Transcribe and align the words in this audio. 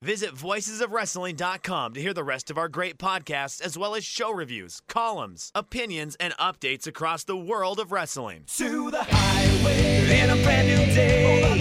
Visit 0.00 0.32
voicesofwrestling.com 0.32 1.94
to 1.94 2.00
hear 2.00 2.14
the 2.14 2.22
rest 2.22 2.52
of 2.52 2.58
our 2.58 2.68
great 2.68 2.98
podcasts, 2.98 3.60
as 3.60 3.76
well 3.76 3.96
as 3.96 4.04
show 4.04 4.30
reviews, 4.32 4.80
columns, 4.86 5.50
opinions, 5.56 6.16
and 6.20 6.32
updates 6.34 6.86
across 6.86 7.24
the 7.24 7.36
world 7.36 7.80
of 7.80 7.90
wrestling. 7.90 8.44
To 8.58 8.92
the 8.92 9.02
highway 9.02 10.20
in 10.20 10.30
a 10.30 10.36
brand 10.44 10.68
new 10.68 10.94
day. 10.94 11.58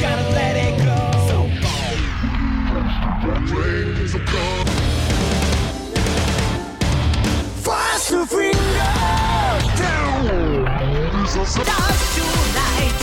Gotta 0.00 0.28
let 0.30 0.56
it 0.56 0.78
go. 0.84 1.12
Fast 7.62 8.08
to 8.08 8.26
finger 8.26 8.58
down. 9.78 10.64
Dance 11.22 11.54
tonight 11.54 13.01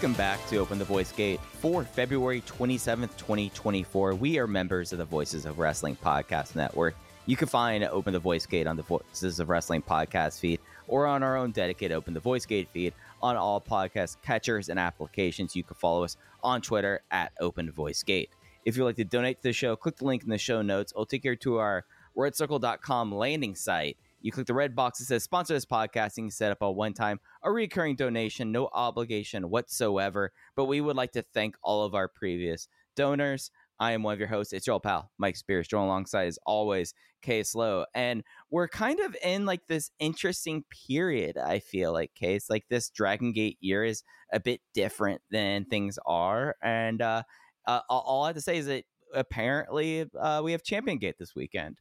Welcome 0.00 0.16
back 0.16 0.48
to 0.48 0.56
Open 0.56 0.78
the 0.78 0.84
Voice 0.86 1.12
Gate 1.12 1.38
for 1.58 1.84
February 1.84 2.40
27th, 2.46 3.14
2024. 3.18 4.14
We 4.14 4.38
are 4.38 4.46
members 4.46 4.92
of 4.92 4.98
the 4.98 5.04
Voices 5.04 5.44
of 5.44 5.58
Wrestling 5.58 5.94
Podcast 5.94 6.56
Network. 6.56 6.94
You 7.26 7.36
can 7.36 7.48
find 7.48 7.84
Open 7.84 8.14
the 8.14 8.18
Voice 8.18 8.46
Gate 8.46 8.66
on 8.66 8.78
the 8.78 8.82
Voices 8.82 9.40
of 9.40 9.50
Wrestling 9.50 9.82
podcast 9.82 10.40
feed 10.40 10.58
or 10.88 11.06
on 11.06 11.22
our 11.22 11.36
own 11.36 11.50
dedicated 11.50 11.94
Open 11.94 12.14
the 12.14 12.20
Voice 12.20 12.46
Gate 12.46 12.70
feed 12.72 12.94
on 13.20 13.36
all 13.36 13.60
podcast 13.60 14.16
catchers 14.22 14.70
and 14.70 14.78
applications. 14.78 15.54
You 15.54 15.64
can 15.64 15.74
follow 15.74 16.02
us 16.04 16.16
on 16.42 16.62
Twitter 16.62 17.02
at 17.10 17.32
Open 17.38 17.70
Voice 17.70 18.02
Gate. 18.02 18.30
If 18.64 18.78
you'd 18.78 18.86
like 18.86 18.96
to 18.96 19.04
donate 19.04 19.42
to 19.42 19.48
the 19.48 19.52
show, 19.52 19.76
click 19.76 19.96
the 19.96 20.06
link 20.06 20.22
in 20.22 20.30
the 20.30 20.38
show 20.38 20.62
notes. 20.62 20.92
It'll 20.92 21.04
take 21.04 21.26
you 21.26 21.36
to 21.36 21.58
our 21.58 21.84
redcircle.com 22.16 23.14
landing 23.14 23.54
site. 23.54 23.98
You 24.20 24.32
click 24.32 24.46
the 24.46 24.54
red 24.54 24.76
box 24.76 24.98
that 24.98 25.06
says 25.06 25.24
sponsor 25.24 25.54
this 25.54 25.64
podcast 25.64 26.16
and 26.16 26.26
you 26.26 26.30
set 26.30 26.52
up 26.52 26.62
a 26.62 26.70
one 26.70 26.92
time, 26.92 27.20
a 27.42 27.50
recurring 27.50 27.96
donation, 27.96 28.52
no 28.52 28.68
obligation 28.72 29.50
whatsoever. 29.50 30.32
But 30.56 30.66
we 30.66 30.80
would 30.80 30.96
like 30.96 31.12
to 31.12 31.24
thank 31.34 31.56
all 31.62 31.84
of 31.84 31.94
our 31.94 32.08
previous 32.08 32.68
donors. 32.96 33.50
I 33.78 33.92
am 33.92 34.02
one 34.02 34.12
of 34.12 34.18
your 34.18 34.28
hosts. 34.28 34.52
It's 34.52 34.66
your 34.66 34.74
old 34.74 34.82
pal, 34.82 35.10
Mike 35.16 35.36
Spears, 35.36 35.66
joined 35.66 35.86
alongside 35.86 36.26
as 36.26 36.38
always, 36.44 36.92
Case 37.22 37.54
Low. 37.54 37.86
And 37.94 38.22
we're 38.50 38.68
kind 38.68 39.00
of 39.00 39.16
in 39.24 39.46
like 39.46 39.66
this 39.68 39.90
interesting 39.98 40.64
period, 40.86 41.38
I 41.38 41.60
feel 41.60 41.92
like, 41.92 42.14
Case. 42.14 42.50
Like 42.50 42.64
this 42.68 42.90
Dragon 42.90 43.32
Gate 43.32 43.56
year 43.60 43.82
is 43.82 44.02
a 44.32 44.38
bit 44.38 44.60
different 44.74 45.22
than 45.30 45.64
things 45.64 45.98
are. 46.04 46.56
And 46.62 47.00
uh, 47.00 47.22
uh, 47.66 47.80
all 47.88 48.02
all 48.06 48.24
I 48.24 48.28
have 48.28 48.36
to 48.36 48.42
say 48.42 48.58
is 48.58 48.66
that 48.66 48.84
apparently 49.14 50.06
uh, 50.18 50.42
we 50.44 50.52
have 50.52 50.62
Champion 50.62 50.98
Gate 50.98 51.16
this 51.18 51.34
weekend. 51.34 51.76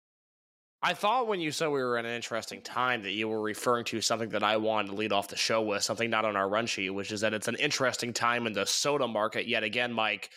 I 0.82 0.94
thought 0.94 1.28
when 1.28 1.42
you 1.42 1.52
said 1.52 1.68
we 1.68 1.82
were 1.82 1.98
in 1.98 2.06
an 2.06 2.16
interesting 2.16 2.62
time 2.62 3.04
that 3.04 3.12
you 3.12 3.28
were 3.28 3.42
referring 3.42 3.84
to 3.86 4.00
something 4.00 4.30
that 4.30 4.44
I 4.44 4.56
wanted 4.58 4.90
to 4.90 4.96
lead 4.96 5.12
off 5.12 5.28
the 5.28 5.36
show 5.36 5.62
with, 5.62 5.84
something 5.84 6.10
not 6.10 6.24
on 6.24 6.38
our 6.38 6.48
run 6.48 6.68
sheet, 6.68 6.92
which 6.92 7.12
is 7.12 7.20
that 7.22 7.34
it's 7.34 7.50
an 7.50 7.56
interesting 7.56 8.14
time 8.14 8.48
in 8.48 8.54
the 8.54 8.66
soda 8.66 9.08
market 9.08 9.46
yet 9.46 9.64
again, 9.64 9.92
Mike. 9.92 10.30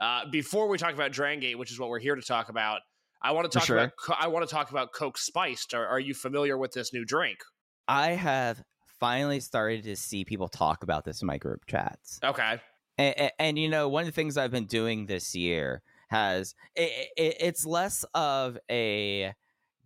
Uh, 0.00 0.22
before 0.30 0.68
we 0.68 0.78
talk 0.78 0.94
about 0.94 1.12
Dragon 1.12 1.40
Gate, 1.40 1.58
which 1.58 1.70
is 1.70 1.78
what 1.78 1.90
we're 1.90 1.98
here 1.98 2.14
to 2.14 2.22
talk 2.22 2.48
about, 2.48 2.80
I 3.22 3.32
want 3.32 3.50
to 3.50 3.58
talk 3.58 3.66
sure. 3.66 3.78
about 3.78 3.92
I 4.18 4.28
want 4.28 4.48
to 4.48 4.54
talk 4.54 4.70
about 4.70 4.94
Coke 4.94 5.18
Spiced. 5.18 5.74
Are, 5.74 5.86
are 5.86 6.00
you 6.00 6.14
familiar 6.14 6.56
with 6.56 6.72
this 6.72 6.94
new 6.94 7.04
drink? 7.04 7.38
I 7.86 8.12
have 8.12 8.62
finally 8.98 9.40
started 9.40 9.82
to 9.84 9.96
see 9.96 10.24
people 10.24 10.48
talk 10.48 10.82
about 10.82 11.04
this 11.04 11.20
in 11.20 11.26
my 11.26 11.36
group 11.36 11.66
chats. 11.66 12.18
Okay. 12.24 12.58
And, 12.96 13.18
and, 13.18 13.32
and, 13.38 13.58
you 13.58 13.68
know, 13.68 13.88
one 13.88 14.02
of 14.02 14.06
the 14.06 14.12
things 14.12 14.38
I've 14.38 14.50
been 14.50 14.66
doing 14.66 15.04
this 15.04 15.34
year 15.34 15.82
has 16.08 16.54
it, 16.74 17.08
it, 17.16 17.36
it's 17.40 17.66
less 17.66 18.04
of 18.14 18.56
a 18.70 19.34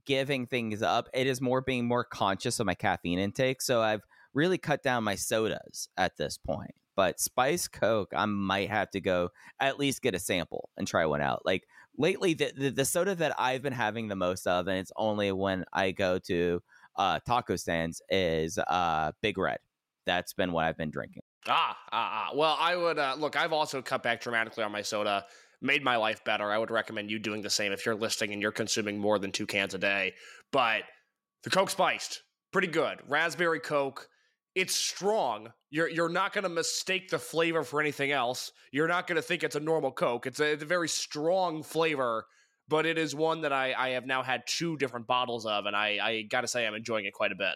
giving 0.07 0.47
things 0.47 0.83
up. 0.83 1.09
It 1.15 1.27
is 1.27 1.41
more 1.41 1.61
being 1.61 1.87
more 1.87 2.05
conscious 2.05 2.61
of 2.61 2.67
my 2.67 2.75
caffeine 2.75 3.19
intake. 3.19 3.63
So 3.63 3.83
I've 3.83 4.03
really 4.33 4.59
cut 4.59 4.83
down 4.83 5.05
my 5.05 5.15
sodas 5.15 5.89
at 5.97 6.17
this 6.17 6.39
point. 6.39 6.75
But 6.97 7.19
Spice 7.19 7.67
Coke, 7.67 8.13
I 8.15 8.27
might 8.27 8.71
have 8.71 8.91
to 8.93 9.01
go 9.01 9.31
at 9.59 9.79
least 9.79 10.03
get 10.03 10.15
a 10.15 10.19
sample 10.19 10.71
and 10.77 10.87
try 10.87 11.07
one 11.07 11.21
out. 11.21 11.43
Like 11.45 11.65
lately, 11.99 12.35
the, 12.35 12.53
the, 12.57 12.71
the 12.71 12.85
soda 12.85 13.15
that 13.17 13.35
I've 13.39 13.63
been 13.63 13.73
having 13.73 14.09
the 14.09 14.17
most 14.17 14.47
of, 14.47 14.69
and 14.69 14.79
it's 14.79 14.93
only 14.97 15.33
when 15.33 15.65
I 15.73 15.91
go 15.91 16.19
to 16.21 16.63
uh, 16.97 17.19
taco 17.27 17.57
stands, 17.57 18.01
is 18.09 18.59
uh, 18.59 19.13
Big 19.23 19.39
Red. 19.39 19.59
That's 20.07 20.35
been 20.35 20.53
what 20.53 20.67
I've 20.67 20.77
been 20.77 20.91
drinking. 20.91 21.23
Ah, 21.49 21.77
ah, 21.93 22.29
ah. 22.31 22.37
Well, 22.37 22.57
I 22.59 22.77
would 22.77 22.99
uh, 22.99 23.17
look. 23.19 23.37
I've 23.37 23.53
also 23.53 23.83
cut 23.83 24.03
back 24.03 24.21
dramatically 24.21 24.65
on 24.65 24.73
my 24.73 24.83
soda. 24.83 25.25
Made 25.65 25.83
my 25.83 25.97
life 25.97 26.23
better. 26.25 26.53
I 26.53 26.59
would 26.59 26.71
recommend 26.71 27.11
you 27.11 27.19
doing 27.19 27.41
the 27.41 27.49
same 27.49 27.73
if 27.73 27.87
you're 27.87 27.95
listing 27.95 28.35
and 28.35 28.43
you're 28.43 28.53
consuming 28.53 28.99
more 28.99 29.19
than 29.19 29.33
two 29.33 29.47
cans 29.47 29.73
a 29.73 29.79
day. 29.79 30.13
But 30.53 30.83
the 31.43 31.49
Coke 31.49 31.71
spiced, 31.71 32.23
pretty 32.53 32.69
good. 32.69 32.99
Raspberry 33.09 33.61
Coke. 33.61 34.07
It's 34.55 34.75
strong. 34.75 35.55
You're 35.71 35.89
you're 35.89 36.11
not 36.11 36.35
going 36.35 36.43
to 36.43 36.51
mistake 36.51 37.09
the 37.09 37.19
flavor 37.19 37.65
for 37.65 37.81
anything 37.81 38.13
else. 38.13 38.53
You're 38.73 38.89
not 38.89 39.07
going 39.07 39.17
to 39.17 39.23
think 39.23 39.43
it's 39.43 39.57
a 39.57 39.61
normal 39.61 39.91
Coke. 39.91 40.27
It's 40.27 40.39
a, 40.39 40.53
it's 40.53 40.63
a 40.63 40.67
very 40.67 40.89
strong 40.89 41.63
flavor, 41.63 42.27
but 42.69 42.85
it 42.85 42.99
is 42.99 43.15
one 43.15 43.41
that 43.41 43.53
I, 43.55 43.73
I 43.73 43.89
have 43.91 44.05
now 44.05 44.23
had 44.23 44.43
two 44.47 44.77
different 44.77 45.07
bottles 45.07 45.47
of, 45.47 45.65
and 45.65 45.75
I, 45.75 45.99
I 46.01 46.23
got 46.23 46.43
to 46.43 46.49
say 46.49 46.67
I'm 46.67 46.75
enjoying 46.75 47.07
it 47.07 47.15
quite 47.15 47.33
a 47.33 47.37
bit. 47.37 47.55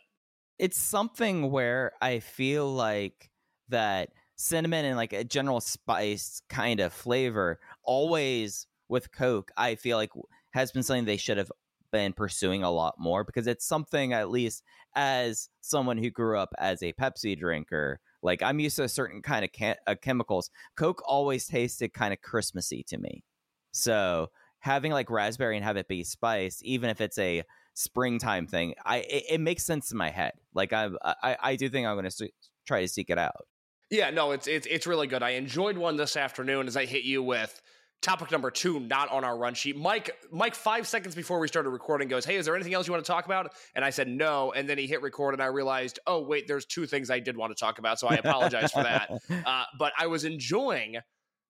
It's 0.58 0.78
something 0.78 1.50
where 1.50 1.92
I 2.00 2.20
feel 2.20 2.72
like 2.72 3.30
that 3.68 4.08
cinnamon 4.40 4.84
and 4.84 4.96
like 4.96 5.12
a 5.12 5.24
general 5.24 5.60
spice 5.60 6.42
kind 6.48 6.80
of 6.80 6.92
flavor 6.92 7.58
always 7.88 8.66
with 8.88 9.10
Coke, 9.10 9.50
I 9.56 9.74
feel 9.74 9.96
like 9.96 10.10
has 10.52 10.70
been 10.70 10.82
something 10.82 11.06
they 11.06 11.16
should 11.16 11.38
have 11.38 11.50
been 11.90 12.12
pursuing 12.12 12.62
a 12.62 12.70
lot 12.70 12.94
more 12.98 13.24
because 13.24 13.46
it's 13.46 13.66
something 13.66 14.12
at 14.12 14.30
least 14.30 14.62
as 14.94 15.48
someone 15.62 15.96
who 15.96 16.10
grew 16.10 16.38
up 16.38 16.50
as 16.58 16.82
a 16.82 16.92
Pepsi 16.92 17.36
drinker, 17.36 17.98
like 18.22 18.42
I'm 18.42 18.60
used 18.60 18.76
to 18.76 18.84
a 18.84 18.88
certain 18.88 19.22
kind 19.22 19.44
of 19.44 19.50
ca- 19.58 19.80
uh, 19.86 19.94
chemicals. 20.00 20.50
Coke 20.76 21.02
always 21.06 21.46
tasted 21.46 21.94
kind 21.94 22.12
of 22.12 22.20
Christmassy 22.20 22.84
to 22.88 22.98
me. 22.98 23.24
So 23.72 24.28
having 24.60 24.92
like 24.92 25.10
raspberry 25.10 25.56
and 25.56 25.64
have 25.64 25.78
it 25.78 25.88
be 25.88 26.04
spice, 26.04 26.60
even 26.62 26.90
if 26.90 27.00
it's 27.00 27.18
a 27.18 27.42
springtime 27.72 28.46
thing, 28.46 28.74
I 28.84 28.98
it, 28.98 29.24
it 29.30 29.40
makes 29.40 29.64
sense 29.64 29.90
in 29.90 29.96
my 29.96 30.10
head. 30.10 30.32
Like 30.54 30.74
I 30.74 30.90
I, 31.02 31.36
I 31.42 31.56
do 31.56 31.70
think 31.70 31.86
I'm 31.86 31.96
going 31.96 32.10
to 32.10 32.28
try 32.66 32.82
to 32.82 32.88
seek 32.88 33.08
it 33.08 33.18
out. 33.18 33.46
Yeah, 33.90 34.10
no, 34.10 34.32
it's 34.32 34.46
it's 34.46 34.66
it's 34.66 34.86
really 34.86 35.06
good. 35.06 35.22
I 35.22 35.30
enjoyed 35.30 35.78
one 35.78 35.96
this 35.96 36.16
afternoon 36.16 36.66
as 36.66 36.76
I 36.76 36.84
hit 36.84 37.04
you 37.04 37.22
with 37.22 37.62
topic 38.02 38.30
number 38.30 38.50
two, 38.50 38.80
not 38.80 39.10
on 39.10 39.24
our 39.24 39.36
run 39.36 39.54
sheet. 39.54 39.76
Mike, 39.76 40.16
Mike, 40.30 40.54
five 40.54 40.86
seconds 40.86 41.14
before 41.14 41.38
we 41.38 41.48
started 41.48 41.70
recording, 41.70 42.08
goes, 42.08 42.24
"Hey, 42.24 42.36
is 42.36 42.46
there 42.46 42.54
anything 42.54 42.74
else 42.74 42.86
you 42.86 42.92
want 42.92 43.04
to 43.04 43.10
talk 43.10 43.26
about?" 43.26 43.52
And 43.74 43.84
I 43.84 43.90
said 43.90 44.08
no, 44.08 44.52
and 44.52 44.68
then 44.68 44.78
he 44.78 44.86
hit 44.86 45.02
record, 45.02 45.34
and 45.34 45.42
I 45.42 45.46
realized, 45.46 45.98
oh 46.06 46.22
wait, 46.22 46.46
there's 46.46 46.64
two 46.64 46.86
things 46.86 47.10
I 47.10 47.20
did 47.20 47.36
want 47.36 47.56
to 47.56 47.60
talk 47.60 47.78
about, 47.78 47.98
so 47.98 48.08
I 48.08 48.14
apologize 48.14 48.72
for 48.72 48.82
that. 48.82 49.10
Uh, 49.46 49.64
but 49.78 49.92
I 49.98 50.06
was 50.06 50.24
enjoying 50.24 50.96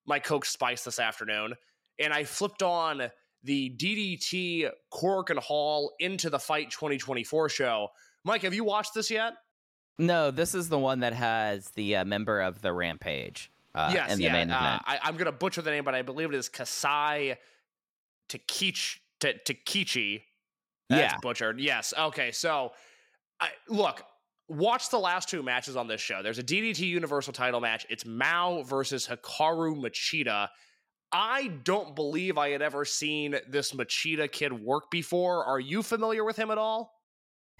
my 0.06 0.18
Coke 0.18 0.44
Spice 0.44 0.84
this 0.84 0.98
afternoon, 0.98 1.54
and 1.98 2.12
I 2.12 2.24
flipped 2.24 2.62
on 2.62 3.10
the 3.42 3.70
DDT 3.70 4.70
Korakuen 4.92 5.38
Hall 5.38 5.92
into 5.98 6.30
the 6.30 6.38
Fight 6.38 6.70
2024 6.70 7.48
show. 7.48 7.88
Mike, 8.24 8.42
have 8.42 8.54
you 8.54 8.64
watched 8.64 8.94
this 8.94 9.10
yet? 9.10 9.34
No, 9.98 10.30
this 10.30 10.54
is 10.54 10.68
the 10.68 10.78
one 10.78 11.00
that 11.00 11.12
has 11.12 11.70
the 11.70 11.96
uh, 11.96 12.04
member 12.04 12.40
of 12.40 12.62
the 12.62 12.72
Rampage. 12.72 13.50
Uh, 13.78 13.90
yes, 13.92 14.12
in 14.12 14.18
the 14.18 14.24
yeah. 14.24 14.32
main 14.32 14.50
uh, 14.50 14.58
event. 14.58 14.82
I, 14.86 14.98
I'm 15.02 15.14
going 15.14 15.26
to 15.26 15.32
butcher 15.32 15.62
the 15.62 15.70
name, 15.70 15.84
but 15.84 15.94
I 15.94 16.02
believe 16.02 16.28
it 16.32 16.34
is 16.34 16.48
Kasai 16.48 17.36
Takich, 18.28 18.96
Ta- 19.20 19.38
Takichi. 19.46 20.22
That's 20.88 21.12
Yeah. 21.12 21.18
butchered. 21.22 21.60
Yes. 21.60 21.94
Okay. 21.96 22.32
So, 22.32 22.72
I, 23.40 23.50
look, 23.68 24.02
watch 24.48 24.90
the 24.90 24.98
last 24.98 25.28
two 25.28 25.42
matches 25.42 25.76
on 25.76 25.86
this 25.86 26.00
show. 26.00 26.22
There's 26.22 26.38
a 26.38 26.42
DDT 26.42 26.80
Universal 26.80 27.34
title 27.34 27.60
match. 27.60 27.86
It's 27.88 28.04
Mao 28.04 28.62
versus 28.62 29.06
Hikaru 29.06 29.76
Machida. 29.80 30.48
I 31.12 31.48
don't 31.64 31.94
believe 31.94 32.36
I 32.36 32.50
had 32.50 32.62
ever 32.62 32.84
seen 32.84 33.36
this 33.48 33.72
Machida 33.72 34.30
kid 34.30 34.52
work 34.52 34.90
before. 34.90 35.44
Are 35.44 35.60
you 35.60 35.82
familiar 35.82 36.24
with 36.24 36.36
him 36.36 36.50
at 36.50 36.58
all? 36.58 36.97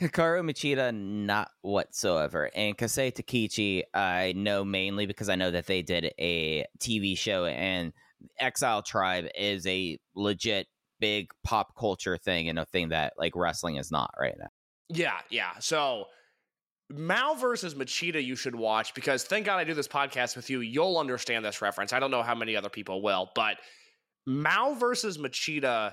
Hikaru 0.01 0.49
Machida, 0.49 0.95
not 0.95 1.51
whatsoever. 1.63 2.51
And 2.55 2.79
Kasei 2.79 3.13
Takichi, 3.13 3.83
I 3.93 4.33
know 4.37 4.65
mainly 4.65 5.07
because 5.07 5.29
I 5.29 5.35
know 5.35 5.51
that 5.51 5.67
they 5.67 5.83
did 5.83 6.13
a 6.19 6.65
TV 6.79 7.19
show, 7.19 7.47
and 7.47 7.93
Exile 8.39 8.83
Tribe 8.83 9.27
is 9.35 9.67
a 9.67 9.99
legit 10.15 10.69
big 11.01 11.31
pop 11.45 11.75
culture 11.77 12.17
thing 12.17 12.49
and 12.49 12.59
a 12.59 12.65
thing 12.67 12.91
that 12.91 13.15
like 13.19 13.33
wrestling 13.35 13.77
is 13.77 13.91
not 13.91 14.11
right 14.19 14.35
now. 14.39 14.49
Yeah, 14.89 15.19
yeah. 15.31 15.53
So 15.61 16.05
Mao 16.91 17.35
versus 17.35 17.75
Machida, 17.75 18.25
you 18.25 18.37
should 18.37 18.55
watch 18.55 18.95
because 18.95 19.25
thank 19.25 19.47
God 19.47 19.59
I 19.59 19.65
do 19.65 19.75
this 19.75 19.89
podcast 19.89 20.37
with 20.37 20.49
you. 20.49 20.61
You'll 20.61 20.99
understand 20.99 21.45
this 21.45 21.61
reference. 21.61 21.93
I 21.93 22.01
don't 22.01 22.11
know 22.11 22.23
how 22.23 22.35
many 22.35 22.57
other 22.57 22.71
people 22.71 23.03
will, 23.03 23.31
but 23.35 23.57
Mao 24.27 24.75
versus 24.75 25.19
Machida 25.19 25.93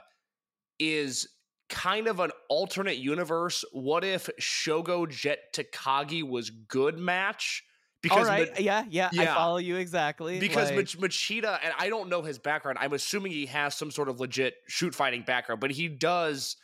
is 0.80 1.28
kind 1.70 2.08
of 2.08 2.20
an 2.20 2.32
alternate 2.50 2.98
universe. 2.98 3.64
What 3.72 4.04
if 4.04 4.30
Shogo 4.40 5.10
Jet 5.10 5.40
Takagi 5.54 6.28
was 6.28 6.50
good 6.50 6.98
match? 6.98 7.64
Because 8.02 8.28
right, 8.28 8.50
Ma- 8.52 8.60
yeah, 8.60 8.86
yeah, 8.88 9.10
I 9.18 9.26
follow 9.26 9.58
you 9.58 9.78
exactly. 9.78 10.40
because 10.40 10.70
like- 10.70 10.78
Mach- 10.78 11.10
Machida, 11.10 11.58
and 11.64 11.74
I 11.80 11.90
don't 11.90 12.08
know 12.08 12.22
his 12.22 12.38
background. 12.38 12.78
I'm 12.80 12.94
assuming 12.94 13.32
he 13.32 13.48
has 13.48 13.74
some 13.74 13.90
sort 13.90 14.10
of 14.10 14.20
legit 14.20 14.54
shoot 14.68 14.94
fighting 14.94 15.24
background, 15.24 15.60
but 15.60 15.72
he 15.72 15.88
does 15.88 16.56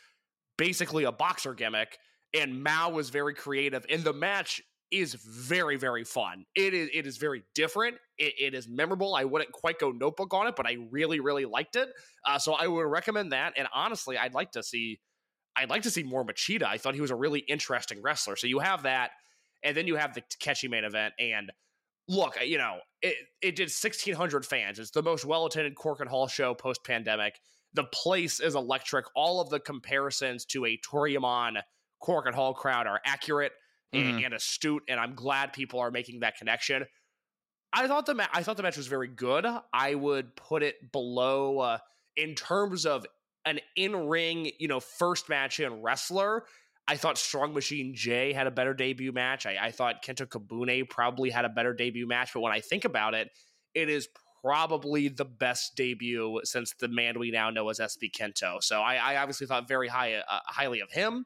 basically 0.56 1.02
a 1.04 1.10
boxer 1.12 1.54
gimmick. 1.54 1.98
And 2.32 2.62
Mao 2.62 2.90
was 2.90 3.10
very 3.10 3.34
creative, 3.34 3.84
and 3.90 4.04
the 4.04 4.12
match 4.12 4.62
is 4.92 5.14
very, 5.14 5.76
very 5.76 6.04
fun. 6.04 6.46
It 6.54 6.74
is, 6.74 6.90
it 6.94 7.06
is 7.06 7.16
very 7.16 7.42
different. 7.54 7.96
It, 8.22 8.34
it 8.38 8.54
is 8.54 8.68
memorable. 8.68 9.14
I 9.14 9.24
wouldn't 9.24 9.50
quite 9.52 9.78
go 9.78 9.90
notebook 9.90 10.32
on 10.32 10.46
it, 10.46 10.54
but 10.56 10.66
I 10.66 10.76
really, 10.90 11.18
really 11.20 11.44
liked 11.44 11.76
it. 11.76 11.88
Uh, 12.24 12.38
so 12.38 12.54
I 12.54 12.66
would 12.68 12.82
recommend 12.86 13.32
that. 13.32 13.54
And 13.56 13.66
honestly, 13.74 14.16
I'd 14.16 14.34
like 14.34 14.52
to 14.52 14.62
see, 14.62 15.00
I'd 15.56 15.70
like 15.70 15.82
to 15.82 15.90
see 15.90 16.02
more 16.02 16.24
Machida. 16.24 16.62
I 16.64 16.78
thought 16.78 16.94
he 16.94 17.00
was 17.00 17.10
a 17.10 17.16
really 17.16 17.40
interesting 17.40 18.00
wrestler. 18.00 18.36
So 18.36 18.46
you 18.46 18.60
have 18.60 18.84
that, 18.84 19.10
and 19.62 19.76
then 19.76 19.86
you 19.86 19.96
have 19.96 20.14
the 20.14 20.22
catchy 20.40 20.68
main 20.68 20.84
event, 20.84 21.14
and 21.18 21.50
look, 22.08 22.36
you 22.44 22.58
know, 22.58 22.78
it, 23.00 23.16
it 23.40 23.56
did 23.56 23.64
1,600 23.70 24.46
fans. 24.46 24.78
It's 24.78 24.90
the 24.90 25.02
most 25.02 25.24
well 25.24 25.46
attended 25.46 25.74
Korakuen 25.74 26.08
Hall 26.08 26.28
show 26.28 26.54
post 26.54 26.84
pandemic. 26.84 27.38
The 27.74 27.84
place 27.84 28.38
is 28.40 28.54
electric. 28.54 29.06
All 29.16 29.40
of 29.40 29.50
the 29.50 29.58
comparisons 29.60 30.44
to 30.46 30.64
a 30.66 30.78
Toryumon 30.78 31.60
Cork 32.00 32.26
and 32.26 32.34
Hall 32.34 32.54
crowd 32.54 32.86
are 32.86 33.00
accurate 33.04 33.52
and, 33.92 34.20
Mhm. 34.20 34.24
and 34.26 34.34
astute, 34.34 34.82
and 34.88 34.98
I'm 35.00 35.14
glad 35.14 35.52
people 35.52 35.80
are 35.80 35.90
making 35.90 36.20
that 36.20 36.36
connection. 36.36 36.84
I 37.72 37.88
thought 37.88 38.06
the 38.06 38.14
ma- 38.14 38.28
I 38.32 38.42
thought 38.42 38.56
the 38.56 38.62
match 38.62 38.76
was 38.76 38.86
very 38.86 39.08
good. 39.08 39.46
I 39.72 39.94
would 39.94 40.36
put 40.36 40.62
it 40.62 40.92
below 40.92 41.58
uh, 41.58 41.78
in 42.16 42.34
terms 42.34 42.84
of 42.86 43.06
an 43.44 43.60
in 43.76 44.08
ring, 44.08 44.50
you 44.58 44.68
know, 44.68 44.80
first 44.80 45.28
match 45.28 45.60
in 45.60 45.82
wrestler. 45.82 46.44
I 46.86 46.96
thought 46.96 47.16
Strong 47.16 47.54
Machine 47.54 47.94
J 47.94 48.32
had 48.32 48.46
a 48.46 48.50
better 48.50 48.74
debut 48.74 49.12
match. 49.12 49.46
I, 49.46 49.56
I 49.60 49.70
thought 49.70 50.04
Kento 50.04 50.26
Kabune 50.26 50.88
probably 50.88 51.30
had 51.30 51.44
a 51.44 51.48
better 51.48 51.72
debut 51.72 52.06
match. 52.06 52.32
But 52.34 52.40
when 52.40 52.52
I 52.52 52.60
think 52.60 52.84
about 52.84 53.14
it, 53.14 53.30
it 53.74 53.88
is 53.88 54.08
probably 54.42 55.08
the 55.08 55.24
best 55.24 55.76
debut 55.76 56.40
since 56.44 56.74
the 56.80 56.88
man 56.88 57.18
we 57.18 57.30
now 57.30 57.50
know 57.50 57.68
as 57.68 57.78
SB 57.78 58.10
Kento. 58.12 58.62
So 58.62 58.80
I, 58.80 58.96
I 58.96 59.16
obviously 59.16 59.46
thought 59.46 59.68
very 59.68 59.88
high, 59.88 60.14
uh, 60.14 60.40
highly 60.46 60.80
of 60.80 60.90
him 60.90 61.24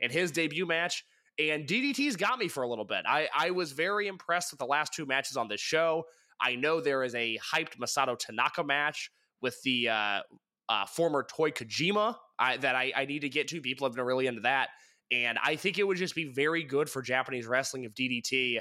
and 0.00 0.12
his 0.12 0.30
debut 0.30 0.66
match. 0.66 1.04
And 1.38 1.66
DDT's 1.66 2.16
got 2.16 2.38
me 2.38 2.48
for 2.48 2.64
a 2.64 2.68
little 2.68 2.84
bit. 2.84 3.04
I, 3.06 3.28
I 3.36 3.50
was 3.50 3.72
very 3.72 4.08
impressed 4.08 4.52
with 4.52 4.58
the 4.58 4.66
last 4.66 4.92
two 4.92 5.06
matches 5.06 5.36
on 5.36 5.46
this 5.48 5.60
show. 5.60 6.04
I 6.40 6.56
know 6.56 6.80
there 6.80 7.04
is 7.04 7.14
a 7.14 7.38
hyped 7.38 7.78
Masato 7.78 8.18
Tanaka 8.18 8.64
match 8.64 9.10
with 9.40 9.60
the 9.62 9.88
uh, 9.88 10.20
uh, 10.68 10.86
former 10.86 11.24
Toy 11.28 11.50
Kojima 11.50 12.16
I, 12.38 12.56
that 12.58 12.74
I, 12.74 12.92
I 12.96 13.04
need 13.04 13.20
to 13.20 13.28
get 13.28 13.48
to. 13.48 13.60
People 13.60 13.86
have 13.86 13.94
been 13.94 14.04
really 14.04 14.26
into 14.26 14.42
that. 14.42 14.70
And 15.10 15.38
I 15.42 15.56
think 15.56 15.78
it 15.78 15.86
would 15.86 15.96
just 15.96 16.14
be 16.14 16.24
very 16.24 16.64
good 16.64 16.90
for 16.90 17.02
Japanese 17.02 17.46
wrestling 17.46 17.84
if 17.84 17.94
DDT. 17.94 18.60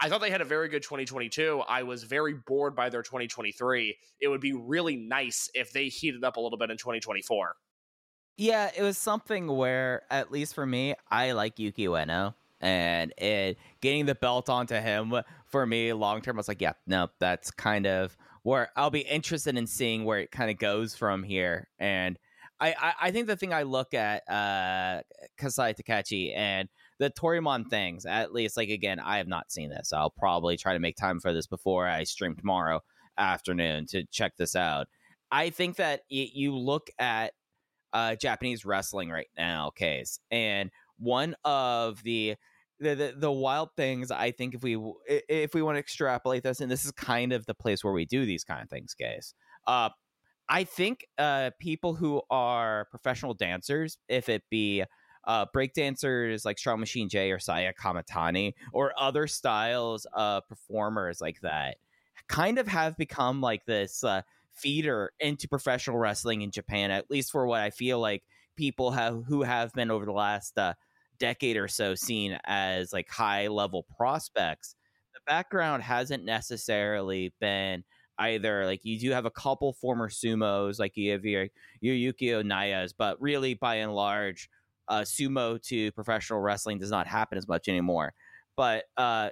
I 0.00 0.08
thought 0.08 0.20
they 0.20 0.30
had 0.30 0.40
a 0.40 0.46
very 0.46 0.68
good 0.68 0.82
2022. 0.82 1.62
I 1.68 1.84
was 1.84 2.02
very 2.02 2.34
bored 2.46 2.74
by 2.74 2.88
their 2.88 3.02
2023. 3.02 3.96
It 4.20 4.28
would 4.28 4.40
be 4.40 4.52
really 4.52 4.96
nice 4.96 5.48
if 5.54 5.72
they 5.72 5.86
heated 5.86 6.24
up 6.24 6.36
a 6.36 6.40
little 6.40 6.58
bit 6.58 6.70
in 6.70 6.76
2024. 6.76 7.54
Yeah, 8.36 8.70
it 8.76 8.82
was 8.82 8.98
something 8.98 9.46
where, 9.46 10.02
at 10.10 10.32
least 10.32 10.54
for 10.54 10.66
me, 10.66 10.94
I 11.08 11.32
like 11.32 11.58
Yuki 11.58 11.86
Ueno, 11.86 12.34
and 12.60 13.12
it 13.16 13.58
getting 13.80 14.06
the 14.06 14.16
belt 14.16 14.48
onto 14.48 14.74
him 14.74 15.14
for 15.46 15.66
me 15.66 15.92
long 15.92 16.20
term. 16.20 16.36
I 16.36 16.38
was 16.38 16.48
like, 16.48 16.60
yeah, 16.60 16.72
no, 16.86 17.08
that's 17.20 17.52
kind 17.52 17.86
of 17.86 18.16
where 18.42 18.70
I'll 18.76 18.90
be 18.90 19.00
interested 19.00 19.56
in 19.56 19.66
seeing 19.66 20.04
where 20.04 20.18
it 20.18 20.32
kind 20.32 20.50
of 20.50 20.58
goes 20.58 20.96
from 20.96 21.22
here. 21.22 21.68
And 21.78 22.18
I, 22.58 22.74
I, 22.80 22.94
I 23.02 23.10
think 23.12 23.28
the 23.28 23.36
thing 23.36 23.52
I 23.52 23.62
look 23.62 23.94
at 23.94 24.28
uh, 24.28 25.02
Kasai 25.38 25.74
Takechi 25.74 26.36
and 26.36 26.68
the 26.98 27.10
Toryumon 27.10 27.68
things, 27.68 28.04
at 28.04 28.32
least, 28.32 28.56
like 28.56 28.68
again, 28.68 28.98
I 28.98 29.18
have 29.18 29.28
not 29.28 29.52
seen 29.52 29.70
this. 29.70 29.92
I'll 29.92 30.10
probably 30.10 30.56
try 30.56 30.72
to 30.72 30.80
make 30.80 30.96
time 30.96 31.20
for 31.20 31.32
this 31.32 31.46
before 31.46 31.86
I 31.86 32.02
stream 32.04 32.34
tomorrow 32.34 32.80
afternoon 33.16 33.86
to 33.86 34.04
check 34.06 34.36
this 34.36 34.56
out. 34.56 34.88
I 35.30 35.50
think 35.50 35.76
that 35.76 36.02
you 36.08 36.56
look 36.56 36.90
at 36.98 37.32
uh, 37.94 38.16
Japanese 38.16 38.64
wrestling 38.64 39.10
right 39.10 39.30
now, 39.38 39.70
case, 39.70 40.18
and 40.30 40.70
one 40.98 41.34
of 41.44 42.02
the 42.02 42.34
the, 42.80 42.94
the 42.94 43.14
the 43.16 43.32
wild 43.32 43.70
things 43.76 44.10
I 44.10 44.32
think 44.32 44.54
if 44.54 44.62
we 44.62 44.76
if 45.08 45.54
we 45.54 45.62
want 45.62 45.76
to 45.76 45.80
extrapolate 45.80 46.42
this, 46.42 46.60
and 46.60 46.70
this 46.70 46.84
is 46.84 46.90
kind 46.92 47.32
of 47.32 47.46
the 47.46 47.54
place 47.54 47.82
where 47.82 47.92
we 47.92 48.04
do 48.04 48.26
these 48.26 48.44
kind 48.44 48.62
of 48.62 48.68
things, 48.68 48.94
guys. 48.94 49.34
Uh, 49.66 49.90
I 50.48 50.64
think 50.64 51.06
uh, 51.16 51.50
people 51.58 51.94
who 51.94 52.20
are 52.30 52.86
professional 52.90 53.32
dancers, 53.32 53.96
if 54.08 54.28
it 54.28 54.42
be 54.50 54.84
uh, 55.26 55.46
break 55.52 55.72
dancers 55.72 56.44
like 56.44 56.58
Strong 56.58 56.80
Machine 56.80 57.08
J 57.08 57.30
or 57.30 57.38
Saya 57.38 57.72
Kamitani 57.72 58.52
or 58.72 58.92
other 58.98 59.26
styles 59.26 60.06
of 60.12 60.46
performers 60.48 61.20
like 61.20 61.40
that, 61.40 61.76
kind 62.28 62.58
of 62.58 62.68
have 62.68 62.96
become 62.96 63.40
like 63.40 63.64
this 63.64 64.04
uh, 64.04 64.22
feeder 64.54 65.12
into 65.20 65.48
professional 65.48 65.98
wrestling 65.98 66.42
in 66.42 66.50
Japan. 66.50 66.90
At 66.90 67.10
least 67.10 67.30
for 67.30 67.46
what 67.46 67.60
I 67.60 67.70
feel 67.70 68.00
like 68.00 68.22
people 68.56 68.90
have 68.92 69.24
who 69.26 69.42
have 69.42 69.72
been 69.72 69.90
over 69.90 70.04
the 70.04 70.12
last 70.12 70.56
uh, 70.58 70.74
decade 71.18 71.56
or 71.56 71.68
so 71.68 71.94
seen 71.94 72.38
as 72.44 72.92
like 72.92 73.08
high 73.08 73.48
level 73.48 73.84
prospects. 73.96 74.76
The 75.14 75.20
background 75.26 75.82
hasn't 75.82 76.24
necessarily 76.24 77.32
been 77.40 77.84
either 78.18 78.64
like 78.64 78.80
you 78.84 78.98
do 78.98 79.10
have 79.10 79.24
a 79.24 79.30
couple 79.30 79.72
former 79.72 80.08
sumos 80.08 80.78
like 80.78 80.96
you 80.96 81.12
have 81.12 81.24
your 81.24 81.48
your 81.80 81.94
Yukio 81.94 82.44
Nayas, 82.44 82.92
but 82.96 83.20
really 83.20 83.54
by 83.54 83.76
and 83.76 83.94
large, 83.94 84.48
uh, 84.88 85.00
sumo 85.00 85.60
to 85.62 85.90
professional 85.92 86.40
wrestling 86.40 86.78
does 86.78 86.90
not 86.90 87.06
happen 87.06 87.38
as 87.38 87.48
much 87.48 87.68
anymore. 87.68 88.12
But 88.56 88.84
uh, 88.96 89.30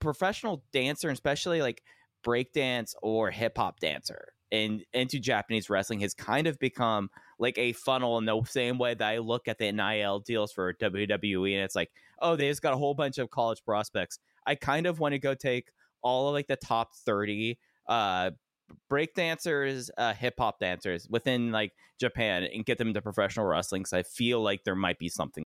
professional 0.00 0.64
dancer, 0.72 1.08
especially 1.10 1.62
like 1.62 1.82
breakdance 2.24 2.94
or 3.02 3.30
hip 3.30 3.56
hop 3.56 3.80
dancer, 3.80 4.32
into 4.50 5.18
Japanese 5.18 5.68
wrestling 5.68 6.00
has 6.00 6.14
kind 6.14 6.46
of 6.46 6.58
become 6.58 7.10
like 7.38 7.58
a 7.58 7.72
funnel 7.72 8.18
in 8.18 8.24
the 8.24 8.40
same 8.44 8.78
way 8.78 8.94
that 8.94 9.06
I 9.06 9.18
look 9.18 9.48
at 9.48 9.58
the 9.58 9.70
NIL 9.72 10.20
deals 10.20 10.52
for 10.52 10.72
WWE, 10.74 11.54
and 11.54 11.64
it's 11.64 11.74
like, 11.74 11.90
oh, 12.20 12.36
they 12.36 12.48
just 12.48 12.62
got 12.62 12.74
a 12.74 12.76
whole 12.76 12.94
bunch 12.94 13.18
of 13.18 13.30
college 13.30 13.64
prospects. 13.64 14.18
I 14.46 14.54
kind 14.54 14.86
of 14.86 15.00
want 15.00 15.12
to 15.12 15.18
go 15.18 15.34
take 15.34 15.70
all 16.02 16.28
of 16.28 16.34
like 16.34 16.46
the 16.46 16.56
top 16.56 16.94
thirty 16.94 17.58
uh 17.88 18.30
break 18.88 19.14
dancers, 19.14 19.90
uh, 19.98 20.14
hip 20.14 20.34
hop 20.38 20.58
dancers 20.58 21.06
within 21.10 21.52
like 21.52 21.72
Japan 22.00 22.44
and 22.44 22.64
get 22.64 22.78
them 22.78 22.88
into 22.88 23.02
professional 23.02 23.46
wrestling 23.46 23.82
because 23.82 23.92
I 23.92 24.02
feel 24.02 24.40
like 24.40 24.64
there 24.64 24.74
might 24.74 24.98
be 24.98 25.08
something. 25.08 25.44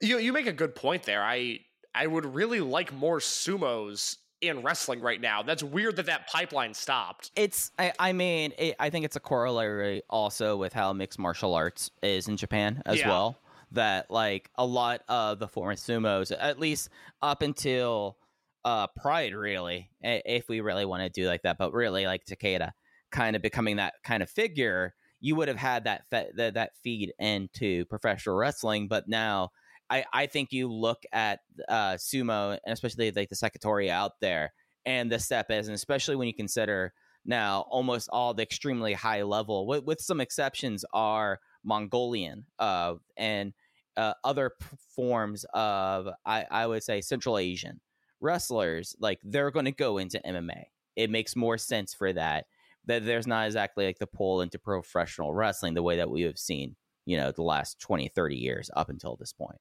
You 0.00 0.18
you 0.18 0.32
make 0.32 0.46
a 0.46 0.52
good 0.52 0.74
point 0.74 1.04
there. 1.04 1.22
I 1.22 1.60
I 1.94 2.06
would 2.06 2.34
really 2.34 2.60
like 2.60 2.92
more 2.92 3.18
sumos 3.18 4.16
in 4.48 4.62
wrestling 4.62 5.00
right 5.00 5.20
now. 5.20 5.42
That's 5.42 5.62
weird 5.62 5.96
that 5.96 6.06
that 6.06 6.28
pipeline 6.28 6.74
stopped. 6.74 7.30
It's, 7.36 7.72
I, 7.78 7.92
I 7.98 8.12
mean, 8.12 8.52
it, 8.58 8.76
I 8.78 8.90
think 8.90 9.04
it's 9.04 9.16
a 9.16 9.20
corollary 9.20 10.02
also 10.08 10.56
with 10.56 10.72
how 10.72 10.92
mixed 10.92 11.18
martial 11.18 11.54
arts 11.54 11.90
is 12.02 12.28
in 12.28 12.36
Japan 12.36 12.82
as 12.86 12.98
Yeah. 13.00 13.08
well. 13.08 13.38
That 13.72 14.10
like 14.10 14.50
a 14.56 14.64
lot 14.64 15.02
of 15.08 15.40
the 15.40 15.48
former 15.48 15.74
sumos, 15.74 16.32
at 16.38 16.60
least 16.60 16.90
up 17.22 17.42
until 17.42 18.18
uh 18.64 18.86
Pride, 18.86 19.34
really, 19.34 19.90
if 20.00 20.48
we 20.48 20.60
really 20.60 20.84
want 20.84 21.02
to 21.02 21.08
do 21.08 21.26
like 21.26 21.42
that, 21.42 21.58
but 21.58 21.72
really 21.72 22.06
like 22.06 22.24
Takeda 22.24 22.70
kind 23.10 23.34
of 23.34 23.42
becoming 23.42 23.76
that 23.76 23.94
kind 24.04 24.22
of 24.22 24.30
figure, 24.30 24.94
you 25.20 25.34
would 25.36 25.48
have 25.48 25.56
had 25.56 25.84
that 25.84 26.04
fe- 26.08 26.30
that, 26.36 26.54
that 26.54 26.72
feed 26.84 27.12
into 27.18 27.84
professional 27.86 28.36
wrestling. 28.36 28.86
But 28.86 29.08
now, 29.08 29.50
I 29.90 30.04
I 30.12 30.26
think 30.26 30.52
you 30.52 30.72
look 30.72 31.04
at 31.12 31.40
uh 31.68 31.94
sumo 31.94 32.58
and 32.64 32.72
especially 32.72 33.10
like 33.10 33.28
the 33.28 33.36
Sekitori 33.36 33.88
out 33.88 34.12
there 34.20 34.52
and 34.86 35.10
the 35.10 35.18
step 35.18 35.50
is, 35.50 35.68
and 35.68 35.74
especially 35.74 36.16
when 36.16 36.28
you 36.28 36.34
consider 36.34 36.92
now 37.24 37.64
almost 37.70 38.08
all 38.12 38.34
the 38.34 38.42
extremely 38.42 38.92
high 38.92 39.22
level, 39.22 39.66
with, 39.66 39.84
with 39.84 40.00
some 40.00 40.20
exceptions, 40.20 40.84
are 40.92 41.40
Mongolian 41.64 42.44
uh, 42.58 42.94
and 43.16 43.54
uh, 43.96 44.12
other 44.22 44.52
p- 44.60 44.66
forms 44.94 45.46
of, 45.54 46.08
I, 46.26 46.44
I 46.50 46.66
would 46.66 46.82
say, 46.82 47.00
Central 47.00 47.38
Asian 47.38 47.80
wrestlers. 48.20 48.94
Like 48.98 49.20
they're 49.22 49.50
going 49.50 49.64
to 49.64 49.72
go 49.72 49.98
into 49.98 50.20
MMA. 50.26 50.64
It 50.96 51.10
makes 51.10 51.34
more 51.34 51.58
sense 51.58 51.94
for 51.94 52.12
that. 52.12 52.46
That 52.86 53.06
there's 53.06 53.26
not 53.26 53.46
exactly 53.46 53.86
like 53.86 53.98
the 53.98 54.06
pull 54.06 54.42
into 54.42 54.58
professional 54.58 55.32
wrestling 55.32 55.72
the 55.72 55.82
way 55.82 55.96
that 55.96 56.10
we 56.10 56.22
have 56.22 56.38
seen, 56.38 56.76
you 57.06 57.16
know, 57.16 57.32
the 57.32 57.42
last 57.42 57.80
20, 57.80 58.08
30 58.08 58.36
years 58.36 58.70
up 58.76 58.90
until 58.90 59.16
this 59.16 59.32
point. 59.32 59.58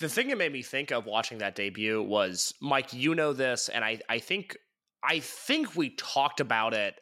The 0.00 0.08
thing 0.08 0.30
it 0.30 0.38
made 0.38 0.52
me 0.52 0.62
think 0.62 0.92
of 0.92 1.06
watching 1.06 1.38
that 1.38 1.56
debut 1.56 2.00
was 2.02 2.54
Mike. 2.60 2.92
You 2.92 3.14
know 3.14 3.32
this, 3.32 3.68
and 3.68 3.84
I 3.84 4.00
I 4.08 4.20
think 4.20 4.56
I 5.02 5.18
think 5.18 5.74
we 5.74 5.90
talked 5.90 6.40
about 6.40 6.72
it 6.72 6.94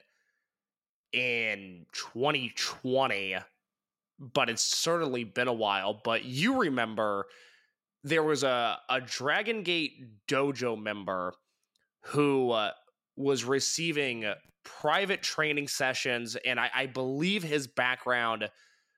in 1.13 1.87
2020, 1.93 3.37
but 4.19 4.49
it's 4.49 4.63
certainly 4.63 5.25
been 5.25 5.49
a 5.49 5.53
while. 5.53 6.01
But 6.05 6.25
you 6.25 6.61
remember 6.61 7.27
there 8.03 8.23
was 8.23 8.43
a 8.43 8.79
a 8.89 9.03
Dragon 9.03 9.63
Gate 9.63 9.93
dojo 10.27 10.81
member 10.81 11.35
who 12.01 12.51
uh, 12.53 12.71
was 13.17 13.45
receiving 13.45 14.25
private 14.65 15.23
training 15.23 15.69
sessions, 15.69 16.35
and 16.47 16.59
I, 16.59 16.71
I 16.75 16.87
believe 16.87 17.43
his 17.43 17.67
background 17.67 18.49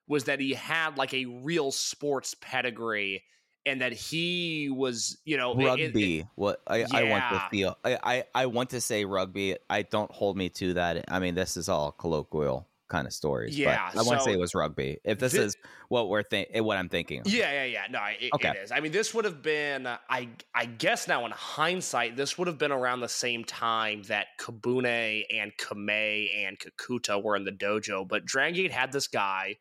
was 0.07 0.25
that 0.25 0.39
he 0.39 0.55
had 0.55 0.97
like 0.97 1.15
a 1.15 1.25
real 1.25 1.73
sports 1.73 2.37
pedigree 2.41 3.25
and 3.69 3.81
that 3.81 3.93
he 3.93 4.71
was, 4.71 5.19
you 5.25 5.37
know, 5.37 5.53
it- 5.53 5.63
it- 5.63 5.67
rugby. 5.67 6.27
what 6.35 6.61
I, 6.67 6.85
I 6.93 7.03
want 7.05 7.25
to 7.31 7.43
feel. 7.51 7.79
I, 7.85 7.99
I 8.03 8.25
I 8.35 8.47
want 8.47 8.71
to 8.71 8.81
say 8.81 9.05
rugby. 9.05 9.57
I 9.71 9.83
don't 9.83 10.11
hold 10.11 10.37
me 10.37 10.49
to 10.51 10.75
that. 10.75 11.05
I 11.09 11.19
mean, 11.19 11.35
this 11.35 11.57
is 11.57 11.69
all 11.69 11.93
colloquial 11.93 12.67
kind 12.89 13.07
of 13.07 13.13
stories. 13.13 13.59
Yeah, 13.59 13.91
but 13.93 14.01
I 14.01 14.03
want 14.03 14.19
to 14.21 14.25
so 14.25 14.31
say 14.31 14.33
it 14.33 14.39
was 14.41 14.55
rugby. 14.55 14.99
If 15.05 15.19
this 15.19 15.33
thi- 15.33 15.41
is 15.41 15.57
what 15.91 16.09
we're 16.09 16.23
thinking, 16.23 16.57
eh, 16.57 16.61
what 16.61 16.79
I'm 16.79 16.89
thinking. 16.89 17.21
Yeah, 17.27 17.53
yeah, 17.53 17.65
yeah. 17.65 17.83
No, 17.91 18.01
it, 18.19 18.31
Okay. 18.35 18.49
it 18.49 18.57
is. 18.65 18.73
I 18.73 18.81
mean, 18.81 18.93
this 18.93 19.13
would 19.13 19.27
have 19.27 19.43
been, 19.43 19.85
uh, 19.87 19.99
I, 20.09 20.31
I 20.55 20.65
guess 20.65 21.07
now 21.07 21.27
in 21.27 21.33
hindsight, 21.33 22.17
this 22.17 22.39
would 22.39 22.47
have 22.49 22.57
been 22.57 22.73
around 22.73 23.01
the 23.01 23.09
same 23.11 23.45
time 23.45 24.05
that 24.05 24.29
Kabune 24.41 25.23
and 25.31 25.53
Kamei 25.61 26.29
and 26.47 26.57
Kakuta 26.59 27.23
were 27.23 27.37
in 27.37 27.45
the 27.45 27.53
dojo. 27.53 28.09
But 28.09 28.25
Dragon 28.25 28.55
Gate 28.55 28.73
had 28.73 28.91
this 28.91 29.07
guy 29.07 29.57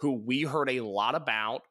who 0.00 0.14
we 0.26 0.42
heard 0.42 0.68
a 0.68 0.80
lot 0.80 1.14
about, 1.14 1.62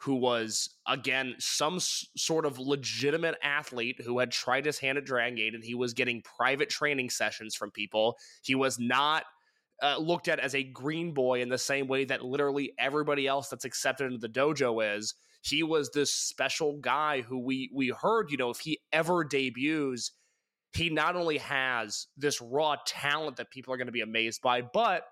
who 0.00 0.14
was 0.14 0.76
again 0.86 1.34
some 1.38 1.76
s- 1.76 2.06
sort 2.16 2.46
of 2.46 2.58
legitimate 2.58 3.36
athlete 3.42 4.00
who 4.04 4.18
had 4.18 4.30
tried 4.30 4.64
his 4.64 4.78
hand 4.78 4.98
at 4.98 5.04
Dragon 5.04 5.36
Gate, 5.36 5.54
and 5.54 5.64
he 5.64 5.74
was 5.74 5.92
getting 5.92 6.22
private 6.22 6.70
training 6.70 7.10
sessions 7.10 7.54
from 7.54 7.70
people. 7.70 8.16
He 8.42 8.54
was 8.54 8.78
not 8.78 9.24
uh, 9.82 9.96
looked 9.98 10.28
at 10.28 10.40
as 10.40 10.54
a 10.54 10.62
green 10.62 11.12
boy 11.12 11.40
in 11.40 11.48
the 11.48 11.58
same 11.58 11.86
way 11.86 12.04
that 12.04 12.24
literally 12.24 12.72
everybody 12.78 13.26
else 13.26 13.48
that's 13.48 13.64
accepted 13.64 14.06
into 14.06 14.18
the 14.18 14.28
dojo 14.28 14.96
is. 14.96 15.14
He 15.42 15.62
was 15.62 15.90
this 15.90 16.12
special 16.12 16.78
guy 16.80 17.22
who 17.22 17.38
we 17.38 17.70
we 17.74 17.88
heard, 17.88 18.30
you 18.30 18.36
know, 18.36 18.50
if 18.50 18.58
he 18.58 18.80
ever 18.92 19.24
debuts, 19.24 20.12
he 20.74 20.90
not 20.90 21.16
only 21.16 21.38
has 21.38 22.08
this 22.16 22.40
raw 22.40 22.76
talent 22.86 23.36
that 23.36 23.50
people 23.50 23.72
are 23.72 23.76
going 23.76 23.86
to 23.86 23.92
be 23.92 24.00
amazed 24.00 24.42
by, 24.42 24.62
but 24.62 25.04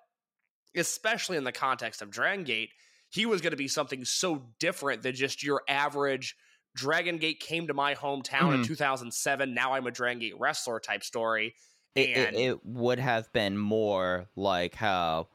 especially 0.76 1.36
in 1.36 1.44
the 1.44 1.52
context 1.52 2.02
of 2.02 2.10
Dragon 2.10 2.44
Gate, 2.44 2.70
he 3.16 3.26
was 3.26 3.40
going 3.40 3.50
to 3.50 3.56
be 3.56 3.66
something 3.68 4.04
so 4.04 4.44
different 4.60 5.02
than 5.02 5.14
just 5.14 5.42
your 5.42 5.62
average 5.68 6.36
Dragon 6.76 7.16
Gate 7.16 7.40
came 7.40 7.66
to 7.68 7.74
my 7.74 7.94
hometown 7.94 8.54
in 8.54 8.60
Mhm. 8.60 8.66
2007. 8.66 9.54
Now 9.54 9.72
I'm 9.72 9.86
a 9.86 9.90
Dragon 9.90 10.18
Gate 10.20 10.38
wrestler 10.38 10.78
type 10.78 11.02
story. 11.02 11.54
It, 11.94 12.10
it, 12.10 12.34
it 12.34 12.66
would 12.66 12.98
have 12.98 13.32
been 13.32 13.56
more 13.56 14.28
like 14.36 14.74
how, 14.74 15.28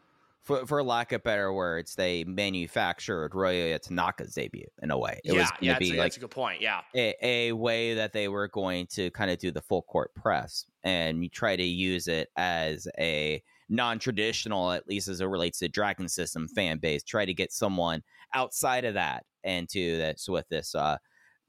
for 0.43 0.67
for 0.67 0.83
lack 0.83 1.11
of 1.11 1.23
better 1.23 1.51
words, 1.51 1.95
they 1.95 2.23
manufactured 2.23 3.31
Ryoya 3.31 3.79
Tanaka's 3.79 4.35
debut 4.35 4.67
in 4.83 4.91
a 4.91 4.97
way. 4.97 5.19
It 5.23 5.33
yeah, 5.33 5.39
was 5.39 5.49
yeah, 5.59 5.79
be 5.79 5.89
a, 5.89 5.93
like 5.93 6.05
that's 6.05 6.17
a 6.17 6.19
good 6.19 6.29
point. 6.29 6.61
Yeah. 6.61 6.81
a, 6.95 7.15
a 7.25 7.51
way 7.53 7.95
that 7.95 8.13
they 8.13 8.27
were 8.27 8.47
going 8.47 8.85
to 8.91 9.09
kind 9.09 9.31
of 9.31 9.39
do 9.39 9.49
the 9.49 9.61
full 9.61 9.81
court 9.81 10.13
press 10.13 10.65
and 10.83 11.23
you 11.23 11.29
try 11.29 11.55
to 11.55 11.63
use 11.63 12.07
it 12.07 12.29
as 12.37 12.87
a 12.99 13.41
non-traditional 13.71 14.71
at 14.71 14.87
least 14.87 15.07
as 15.07 15.21
it 15.21 15.25
relates 15.25 15.59
to 15.59 15.69
dragon 15.69 16.07
system 16.07 16.47
fan 16.49 16.77
base 16.77 17.01
try 17.03 17.25
to 17.25 17.33
get 17.33 17.51
someone 17.51 18.03
outside 18.35 18.83
of 18.85 18.93
that 18.93 19.23
into 19.45 19.97
this 19.97 20.27
with 20.27 20.47
this 20.49 20.75
uh 20.75 20.97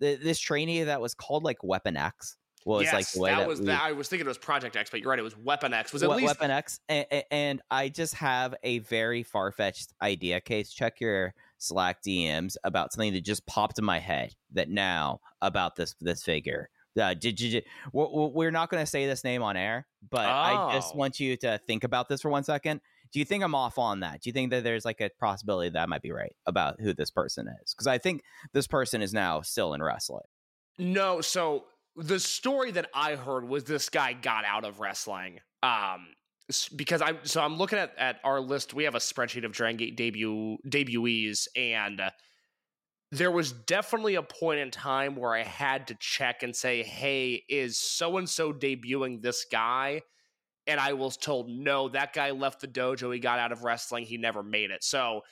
th- 0.00 0.20
this 0.20 0.38
trainee 0.38 0.84
that 0.84 1.00
was 1.00 1.14
called 1.14 1.42
like 1.42 1.62
weapon 1.64 1.96
x 1.96 2.36
was 2.64 2.84
yes, 2.84 2.92
like 2.92 3.10
the 3.10 3.20
way 3.20 3.30
that, 3.30 3.38
that, 3.40 3.48
was 3.48 3.60
we- 3.60 3.66
that. 3.66 3.82
I 3.82 3.90
was 3.90 4.08
thinking 4.08 4.24
it 4.24 4.28
was 4.28 4.38
Project 4.38 4.76
X, 4.76 4.88
but 4.88 5.00
you're 5.00 5.10
right. 5.10 5.18
It 5.18 5.22
was 5.22 5.36
Weapon 5.36 5.74
X. 5.74 5.92
Was 5.92 6.04
at 6.04 6.10
We- 6.10 6.16
least 6.18 6.28
Weapon 6.28 6.52
X, 6.52 6.78
and, 6.88 7.06
and 7.32 7.60
I 7.72 7.88
just 7.88 8.14
have 8.14 8.54
a 8.62 8.78
very 8.78 9.24
far 9.24 9.50
fetched 9.50 9.92
idea 10.00 10.40
case. 10.40 10.72
Check 10.72 11.00
your 11.00 11.34
Slack 11.58 12.02
DMs 12.02 12.56
about 12.62 12.92
something 12.92 13.12
that 13.14 13.24
just 13.24 13.44
popped 13.46 13.80
in 13.80 13.84
my 13.84 13.98
head 13.98 14.34
that 14.52 14.68
now 14.68 15.18
about 15.40 15.74
this 15.74 15.96
this 16.00 16.22
figure. 16.22 16.70
Uh, 17.00 17.14
did 17.14 17.40
you? 17.40 17.62
We're, 17.92 18.28
we're 18.28 18.50
not 18.50 18.68
going 18.70 18.82
to 18.82 18.86
say 18.90 19.06
this 19.06 19.24
name 19.24 19.42
on 19.42 19.56
air, 19.56 19.86
but 20.10 20.26
I 20.26 20.72
just 20.74 20.94
Oh. 20.94 20.98
want 20.98 21.18
you 21.20 21.36
to 21.38 21.58
think 21.66 21.84
about 21.84 22.08
this 22.08 22.20
for 22.20 22.30
one 22.30 22.44
second. 22.44 22.80
Do 23.12 23.18
you 23.18 23.24
think 23.24 23.44
I'm 23.44 23.54
off 23.54 23.78
on 23.78 24.00
that? 24.00 24.22
Do 24.22 24.28
you 24.30 24.32
think 24.32 24.50
that 24.50 24.64
there's 24.64 24.84
like 24.84 25.00
a 25.00 25.10
possibility 25.20 25.68
that 25.70 25.82
I 25.82 25.86
might 25.86 26.02
be 26.02 26.12
right 26.12 26.34
about 26.46 26.80
who 26.80 26.94
this 26.94 27.10
person 27.10 27.46
is? 27.62 27.74
Because 27.74 27.86
I 27.86 27.98
think 27.98 28.22
this 28.52 28.66
person 28.66 29.02
is 29.02 29.12
now 29.12 29.42
still 29.42 29.74
in 29.74 29.82
wrestling. 29.82 30.24
No, 30.78 31.20
so 31.20 31.64
the 31.96 32.18
story 32.18 32.70
that 32.70 32.88
I 32.94 33.16
heard 33.16 33.46
was 33.46 33.64
this 33.64 33.90
guy 33.90 34.14
got 34.14 34.44
out 34.46 34.64
of 34.64 34.80
wrestling. 34.80 35.40
Um 35.62 36.08
because 36.76 37.00
I'm 37.00 37.18
so 37.24 37.40
I'm 37.40 37.56
looking 37.56 37.78
at, 37.78 37.92
at 37.96 38.18
our 38.24 38.40
list. 38.40 38.74
We 38.74 38.84
have 38.84 38.94
a 38.94 38.98
spreadsheet 38.98 39.44
of 39.44 39.52
Dragon 39.52 39.76
Gate 39.76 39.96
debut 39.96 40.58
debutees, 40.66 41.48
and 41.56 42.00
uh, 42.00 42.10
there 43.12 43.30
was 43.30 43.52
definitely 43.52 44.14
a 44.14 44.22
point 44.22 44.58
in 44.58 44.70
time 44.70 45.16
where 45.16 45.34
I 45.34 45.42
had 45.42 45.86
to 45.88 45.94
check 45.96 46.42
and 46.42 46.56
say, 46.56 46.82
"Hey, 46.82 47.44
is 47.46 47.78
so 47.78 48.16
and 48.16 48.28
so 48.28 48.54
debuting 48.54 49.20
this 49.20 49.44
guy?" 49.44 50.00
And 50.66 50.80
I 50.80 50.94
was 50.94 51.18
told, 51.18 51.50
"No, 51.50 51.90
that 51.90 52.14
guy 52.14 52.30
left 52.30 52.60
the 52.60 52.68
dojo. 52.68 53.12
He 53.12 53.20
got 53.20 53.38
out 53.38 53.52
of 53.52 53.64
wrestling. 53.64 54.06
He 54.06 54.16
never 54.16 54.42
made 54.42 54.70
it." 54.70 54.82
So, 54.82 55.24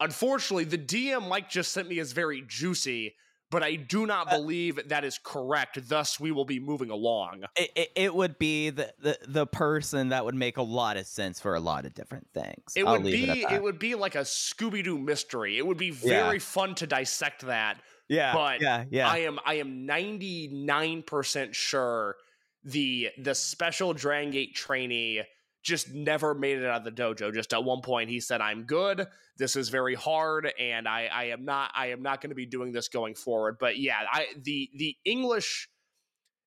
unfortunately, 0.00 0.64
the 0.64 0.76
DM 0.76 1.28
Mike 1.28 1.48
just 1.48 1.70
sent 1.72 1.88
me 1.88 2.00
is 2.00 2.12
very 2.12 2.42
juicy 2.42 3.14
but 3.50 3.62
I 3.62 3.74
do 3.74 4.06
not 4.06 4.28
Uh, 4.28 4.38
believe 4.38 4.88
that 4.88 5.04
is 5.04 5.18
correct. 5.22 5.88
Thus, 5.88 6.18
we 6.20 6.30
will 6.30 6.44
be 6.44 6.60
moving 6.60 6.90
along. 6.90 7.44
It, 7.56 7.90
it, 7.94 8.14
would 8.14 8.38
be 8.38 8.70
the, 8.70 8.94
the 9.00 9.18
the 9.26 9.46
person 9.46 10.10
that 10.10 10.24
would 10.24 10.34
make 10.34 10.56
a 10.56 10.62
lot 10.62 10.96
of 10.96 11.06
sense 11.06 11.40
for 11.40 11.54
a 11.54 11.60
lot 11.60 11.84
of 11.84 11.94
different 11.94 12.28
things. 12.32 12.72
It 12.76 12.84
I'll 12.84 12.94
would 12.94 13.02
be 13.04 13.42
it, 13.42 13.52
it, 13.52 13.62
would 13.62 13.78
be 13.78 13.94
like 13.94 14.14
a 14.14 14.20
Scooby 14.20 14.84
Doo 14.84 14.98
mystery. 14.98 15.58
It 15.58 15.66
would 15.66 15.78
be 15.78 15.88
Yeah. 15.88 16.24
very 16.24 16.38
fun 16.38 16.74
to 16.76 16.86
dissect 16.86 17.42
that. 17.42 17.80
yeah, 18.08 18.32
but 18.32 18.60
yeah, 18.60 18.84
yeah. 18.90 19.08
I 19.08 19.18
am 19.18 19.38
I 19.44 19.54
am 19.54 19.84
ninety 19.86 20.48
nine 20.48 21.02
percent 21.02 21.54
sure 21.54 22.16
the 22.64 23.10
the 23.18 23.34
special 23.34 23.94
Dragon 23.94 24.30
Gate 24.30 24.54
trainee 24.54 25.22
just 25.62 25.92
never 25.92 26.34
made 26.34 26.58
it 26.58 26.64
out 26.64 26.78
of 26.78 26.84
the 26.84 27.02
dojo. 27.02 27.32
Just 27.32 27.52
at 27.52 27.64
one 27.64 27.82
point, 27.82 28.08
he 28.10 28.20
said, 28.20 28.40
"I'm 28.40 28.64
good. 28.64 29.06
This 29.36 29.56
is 29.56 29.68
very 29.68 29.94
hard, 29.94 30.52
and 30.58 30.88
I, 30.88 31.08
I 31.12 31.24
am 31.24 31.44
not. 31.44 31.70
I 31.74 31.88
am 31.88 32.02
not 32.02 32.20
going 32.20 32.30
to 32.30 32.36
be 32.36 32.46
doing 32.46 32.72
this 32.72 32.88
going 32.88 33.14
forward." 33.14 33.56
But 33.60 33.78
yeah, 33.78 33.98
I 34.10 34.26
the 34.42 34.70
the 34.74 34.96
English, 35.04 35.68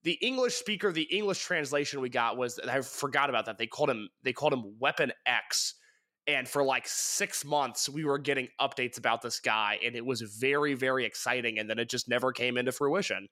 the 0.04 0.14
English 0.14 0.56
speaker, 0.56 0.92
the 0.92 1.04
English 1.04 1.44
translation 1.44 2.02
we 2.02 2.10
got 2.10 2.38
was 2.38 2.60
I 2.60 2.82
forgot 2.82 3.30
about 3.30 3.46
that. 3.46 3.58
They 3.58 3.68
called 3.68 3.90
him 3.90 4.10
they 4.24 4.34
called 4.34 4.54
him 4.54 4.78
Weapon 4.80 5.14
X, 5.26 5.76
and 6.26 6.48
for 6.48 6.64
like 6.64 6.88
six 6.88 7.46
months 7.46 7.88
we 7.88 8.06
were 8.06 8.18
getting 8.18 8.48
updates 8.60 8.98
about 8.98 9.22
this 9.22 9.40
guy, 9.40 9.80
and 9.84 9.96
it 9.96 10.06
was 10.06 10.22
very 10.22 10.74
very 10.74 11.06
exciting. 11.06 11.60
And 11.60 11.70
then 11.70 11.78
it 11.80 11.90
just 11.90 12.10
never 12.10 12.32
came 12.32 12.58
into 12.58 12.72
fruition. 12.72 13.28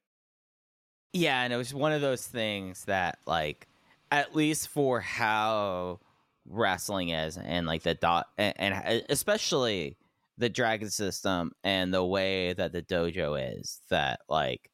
Yeah, 1.14 1.42
and 1.42 1.52
it 1.52 1.58
was 1.58 1.74
one 1.74 1.92
of 1.92 2.00
those 2.00 2.26
things 2.26 2.86
that, 2.86 3.20
like, 3.26 3.68
at 4.12 4.36
least 4.36 4.68
for 4.68 5.00
how 5.00 6.00
wrestling 6.46 7.10
is, 7.10 7.38
and 7.38 7.66
like 7.66 7.84
the 7.84 7.96
dot, 7.96 8.28
and, 8.38 8.54
and 8.58 9.06
especially 9.10 9.98
the 10.38 10.50
dragon 10.50 10.90
system 10.90 11.52
and 11.64 11.94
the 11.94 12.04
way 12.04 12.54
that 12.54 12.74
the 12.74 12.82
dojo 12.82 13.60
is, 13.60 13.80
that 13.90 14.20
like 14.28 14.70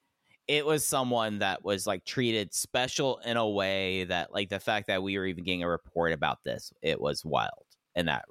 it 0.48 0.66
was 0.66 0.86
someone 0.86 1.40
that 1.40 1.64
was 1.64 1.86
like 1.86 2.06
treated 2.06 2.54
special 2.54 3.20
in 3.26 3.38
a 3.38 3.48
way 3.48 4.06
that 4.06 4.34
like 4.34 4.50
the 4.50 4.60
fact 4.60 4.88
that 4.88 5.04
we 5.04 5.18
were 5.18 5.26
even 5.26 5.44
getting 5.44 5.64
a 5.64 5.70
report 5.70 6.14
about 6.14 6.44
this, 6.44 6.72
it 6.82 7.00
was 7.00 7.26
wild 7.26 7.66
in 7.96 8.06
that. 8.06 8.26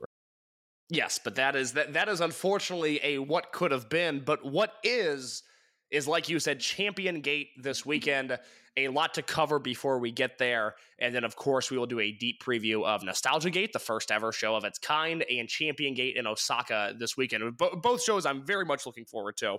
Yes, 0.88 1.20
but 1.22 1.34
that 1.34 1.56
is 1.56 1.72
that 1.72 1.92
that 1.92 2.08
is 2.08 2.20
unfortunately 2.20 3.00
a 3.02 3.18
what 3.18 3.52
could 3.52 3.70
have 3.70 3.88
been, 3.88 4.20
but 4.20 4.44
what 4.44 4.74
is 4.82 5.42
is 5.90 6.08
like 6.08 6.28
you 6.28 6.38
said, 6.38 6.60
Champion 6.60 7.20
Gate 7.20 7.48
this 7.56 7.84
weekend. 7.86 8.38
A 8.78 8.88
lot 8.88 9.14
to 9.14 9.22
cover 9.22 9.58
before 9.58 9.98
we 9.98 10.12
get 10.12 10.36
there, 10.36 10.74
and 10.98 11.14
then 11.14 11.24
of 11.24 11.34
course 11.34 11.70
we 11.70 11.78
will 11.78 11.86
do 11.86 11.98
a 11.98 12.12
deep 12.12 12.42
preview 12.42 12.84
of 12.84 13.02
Nostalgia 13.02 13.48
Gate, 13.48 13.72
the 13.72 13.78
first 13.78 14.10
ever 14.10 14.32
show 14.32 14.54
of 14.54 14.64
its 14.64 14.78
kind, 14.78 15.24
and 15.30 15.48
Champion 15.48 15.94
Gate 15.94 16.16
in 16.16 16.26
Osaka 16.26 16.94
this 16.98 17.16
weekend. 17.16 17.56
Bo- 17.56 17.76
both 17.76 18.02
shows 18.02 18.26
I'm 18.26 18.44
very 18.44 18.66
much 18.66 18.84
looking 18.84 19.06
forward 19.06 19.38
to. 19.38 19.56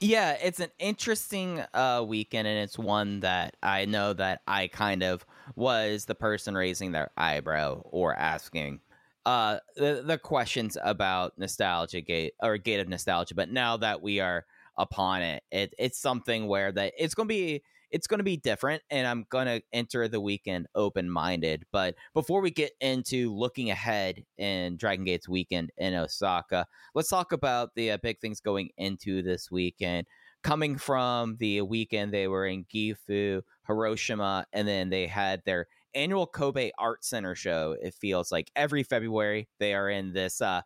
Yeah, 0.00 0.36
it's 0.40 0.60
an 0.60 0.70
interesting 0.78 1.64
uh, 1.74 2.04
weekend, 2.06 2.46
and 2.46 2.58
it's 2.60 2.78
one 2.78 3.20
that 3.20 3.56
I 3.60 3.86
know 3.86 4.12
that 4.12 4.42
I 4.46 4.68
kind 4.68 5.02
of 5.02 5.26
was 5.56 6.04
the 6.04 6.14
person 6.14 6.54
raising 6.54 6.92
their 6.92 7.10
eyebrow 7.16 7.80
or 7.84 8.14
asking 8.14 8.78
uh, 9.26 9.58
the 9.76 10.02
the 10.06 10.16
questions 10.16 10.78
about 10.82 11.36
nostalgia 11.36 12.00
gate 12.00 12.34
or 12.40 12.56
gate 12.56 12.78
of 12.78 12.88
nostalgia. 12.88 13.34
But 13.34 13.50
now 13.50 13.76
that 13.76 14.00
we 14.00 14.20
are 14.20 14.46
upon 14.78 15.22
it, 15.22 15.42
it 15.50 15.74
it's 15.78 15.98
something 15.98 16.46
where 16.46 16.72
that 16.72 16.94
it's 16.96 17.14
going 17.14 17.28
to 17.28 17.34
be 17.34 17.62
it's 17.90 18.06
going 18.06 18.18
to 18.18 18.24
be 18.24 18.36
different, 18.36 18.82
and 18.90 19.06
I'm 19.06 19.24
going 19.30 19.46
to 19.46 19.62
enter 19.72 20.08
the 20.08 20.20
weekend 20.20 20.66
open 20.74 21.10
minded. 21.10 21.64
But 21.72 21.94
before 22.14 22.40
we 22.40 22.50
get 22.50 22.72
into 22.80 23.34
looking 23.34 23.70
ahead 23.70 24.24
in 24.36 24.76
Dragon 24.76 25.04
Gate's 25.04 25.28
weekend 25.28 25.70
in 25.76 25.94
Osaka, 25.94 26.66
let's 26.94 27.08
talk 27.08 27.32
about 27.32 27.74
the 27.74 27.92
uh, 27.92 27.98
big 28.02 28.20
things 28.20 28.40
going 28.40 28.70
into 28.76 29.22
this 29.22 29.50
weekend. 29.50 30.06
Coming 30.42 30.76
from 30.76 31.36
the 31.40 31.62
weekend, 31.62 32.12
they 32.12 32.28
were 32.28 32.46
in 32.46 32.64
Gifu, 32.64 33.42
Hiroshima, 33.66 34.46
and 34.52 34.68
then 34.68 34.88
they 34.90 35.06
had 35.06 35.42
their 35.44 35.66
annual 35.94 36.26
Kobe 36.26 36.70
Art 36.78 37.04
Center 37.04 37.34
show. 37.34 37.74
It 37.82 37.94
feels 37.94 38.30
like 38.30 38.50
every 38.54 38.82
February 38.82 39.48
they 39.58 39.74
are 39.74 39.88
in 39.88 40.12
this 40.12 40.40
uh, 40.40 40.60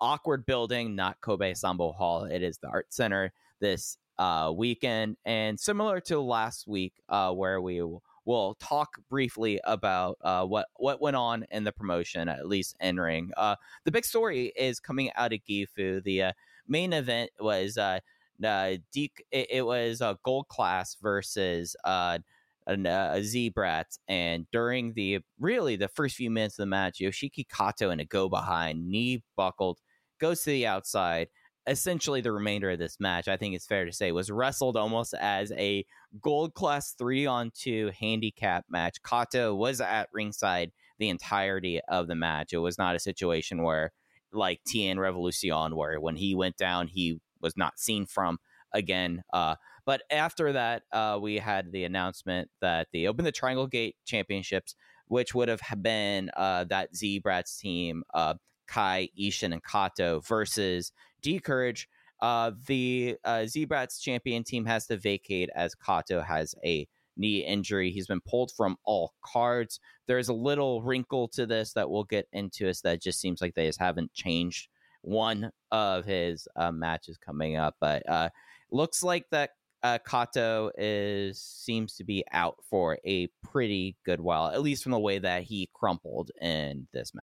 awkward 0.00 0.46
building, 0.46 0.94
not 0.94 1.20
Kobe 1.20 1.54
Sambo 1.54 1.92
Hall. 1.92 2.24
It 2.24 2.42
is 2.42 2.58
the 2.58 2.68
Art 2.68 2.86
Center 2.90 3.32
this 3.60 3.98
uh, 4.18 4.52
weekend. 4.54 5.16
And 5.24 5.58
similar 5.58 6.00
to 6.02 6.20
last 6.20 6.66
week, 6.66 6.94
uh, 7.08 7.32
where 7.32 7.60
we 7.60 7.82
will 7.82 8.02
we'll 8.24 8.54
talk 8.56 8.98
briefly 9.08 9.58
about 9.64 10.18
uh, 10.22 10.44
what 10.44 10.66
what 10.76 11.00
went 11.00 11.16
on 11.16 11.46
in 11.50 11.64
the 11.64 11.72
promotion, 11.72 12.28
at 12.28 12.46
least 12.46 12.76
in 12.80 12.98
ring. 12.98 13.30
Uh, 13.36 13.56
the 13.84 13.90
big 13.90 14.04
story 14.04 14.52
is 14.56 14.80
coming 14.80 15.10
out 15.14 15.32
of 15.32 15.40
Gifu. 15.48 16.02
The 16.02 16.22
uh, 16.22 16.32
main 16.66 16.92
event 16.92 17.30
was 17.40 17.78
uh, 17.78 18.00
uh, 18.44 18.76
Deke, 18.92 19.24
it, 19.30 19.46
it 19.50 19.66
was 19.66 20.00
a 20.00 20.18
gold 20.22 20.48
class 20.48 20.96
versus 21.00 21.74
uh, 21.84 22.18
an, 22.66 22.86
uh, 22.86 23.14
a 23.16 23.84
and 24.08 24.46
during 24.52 24.92
the 24.92 25.20
really 25.40 25.76
the 25.76 25.88
first 25.88 26.16
few 26.16 26.30
minutes 26.30 26.58
of 26.58 26.64
the 26.64 26.66
match, 26.66 26.98
Yoshiki 27.00 27.46
Kato 27.48 27.90
in 27.90 28.00
a 28.00 28.04
go 28.04 28.28
behind, 28.28 28.86
knee 28.86 29.22
buckled, 29.36 29.78
goes 30.20 30.42
to 30.42 30.50
the 30.50 30.66
outside. 30.66 31.28
Essentially, 31.66 32.20
the 32.20 32.32
remainder 32.32 32.70
of 32.70 32.78
this 32.78 32.98
match, 32.98 33.28
I 33.28 33.36
think 33.36 33.54
it's 33.54 33.66
fair 33.66 33.84
to 33.84 33.92
say, 33.92 34.10
was 34.12 34.30
wrestled 34.30 34.76
almost 34.76 35.14
as 35.14 35.52
a 35.52 35.84
gold 36.22 36.54
class 36.54 36.92
three 36.92 37.26
on 37.26 37.50
two 37.54 37.90
handicap 37.98 38.64
match. 38.70 38.96
Kato 39.02 39.54
was 39.54 39.80
at 39.80 40.08
ringside 40.12 40.72
the 40.98 41.10
entirety 41.10 41.80
of 41.88 42.08
the 42.08 42.14
match. 42.14 42.52
It 42.52 42.58
was 42.58 42.78
not 42.78 42.96
a 42.96 43.00
situation 43.00 43.62
where, 43.62 43.92
like 44.32 44.60
TN 44.66 44.98
Revolution, 44.98 45.76
where 45.76 46.00
when 46.00 46.16
he 46.16 46.34
went 46.34 46.56
down, 46.56 46.88
he 46.88 47.20
was 47.40 47.56
not 47.56 47.78
seen 47.78 48.06
from 48.06 48.38
again. 48.72 49.22
Uh, 49.32 49.56
but 49.84 50.02
after 50.10 50.52
that, 50.52 50.82
uh, 50.92 51.18
we 51.20 51.38
had 51.38 51.72
the 51.72 51.84
announcement 51.84 52.50
that 52.60 52.88
they 52.92 53.06
opened 53.06 53.26
the 53.26 53.32
Triangle 53.32 53.66
Gate 53.66 53.96
Championships, 54.04 54.74
which 55.06 55.34
would 55.34 55.48
have 55.48 55.60
been 55.80 56.30
uh, 56.36 56.64
that 56.64 56.94
Z 56.94 57.20
Brats 57.20 57.58
team, 57.58 58.02
uh, 58.12 58.34
Kai, 58.68 59.08
Ishin, 59.18 59.52
and 59.52 59.62
Kato 59.64 60.20
versus 60.20 60.92
D 61.22 61.40
Courage. 61.40 61.88
Uh, 62.20 62.52
the 62.66 63.16
uh, 63.24 63.46
Z 63.46 63.66
Brats 63.66 64.00
champion 64.00 64.44
team 64.44 64.66
has 64.66 64.86
to 64.86 64.96
vacate 64.96 65.50
as 65.54 65.74
Kato 65.74 66.20
has 66.20 66.54
a 66.64 66.86
knee 67.16 67.44
injury. 67.44 67.90
He's 67.90 68.06
been 68.06 68.20
pulled 68.20 68.52
from 68.56 68.76
all 68.84 69.14
cards. 69.24 69.80
There's 70.06 70.28
a 70.28 70.34
little 70.34 70.82
wrinkle 70.82 71.28
to 71.28 71.46
this 71.46 71.72
that 71.72 71.90
we'll 71.90 72.04
get 72.04 72.28
into 72.32 72.68
us 72.68 72.80
that 72.82 73.02
just 73.02 73.20
seems 73.20 73.40
like 73.40 73.54
they 73.54 73.66
just 73.66 73.80
haven't 73.80 74.12
changed 74.14 74.68
one 75.02 75.50
of 75.70 76.04
his 76.04 76.48
uh, 76.56 76.72
matches 76.72 77.16
coming 77.18 77.56
up, 77.56 77.76
but 77.80 78.08
uh, 78.08 78.28
looks 78.70 79.02
like 79.02 79.26
that 79.30 79.50
uh, 79.82 79.98
Kato 79.98 80.70
is 80.76 81.40
seems 81.40 81.94
to 81.96 82.04
be 82.04 82.24
out 82.32 82.56
for 82.68 82.98
a 83.04 83.28
pretty 83.44 83.96
good 84.04 84.20
while, 84.20 84.48
at 84.48 84.62
least 84.62 84.82
from 84.82 84.92
the 84.92 84.98
way 84.98 85.18
that 85.18 85.44
he 85.44 85.68
crumpled 85.72 86.30
in 86.40 86.88
this 86.92 87.14
match. 87.14 87.27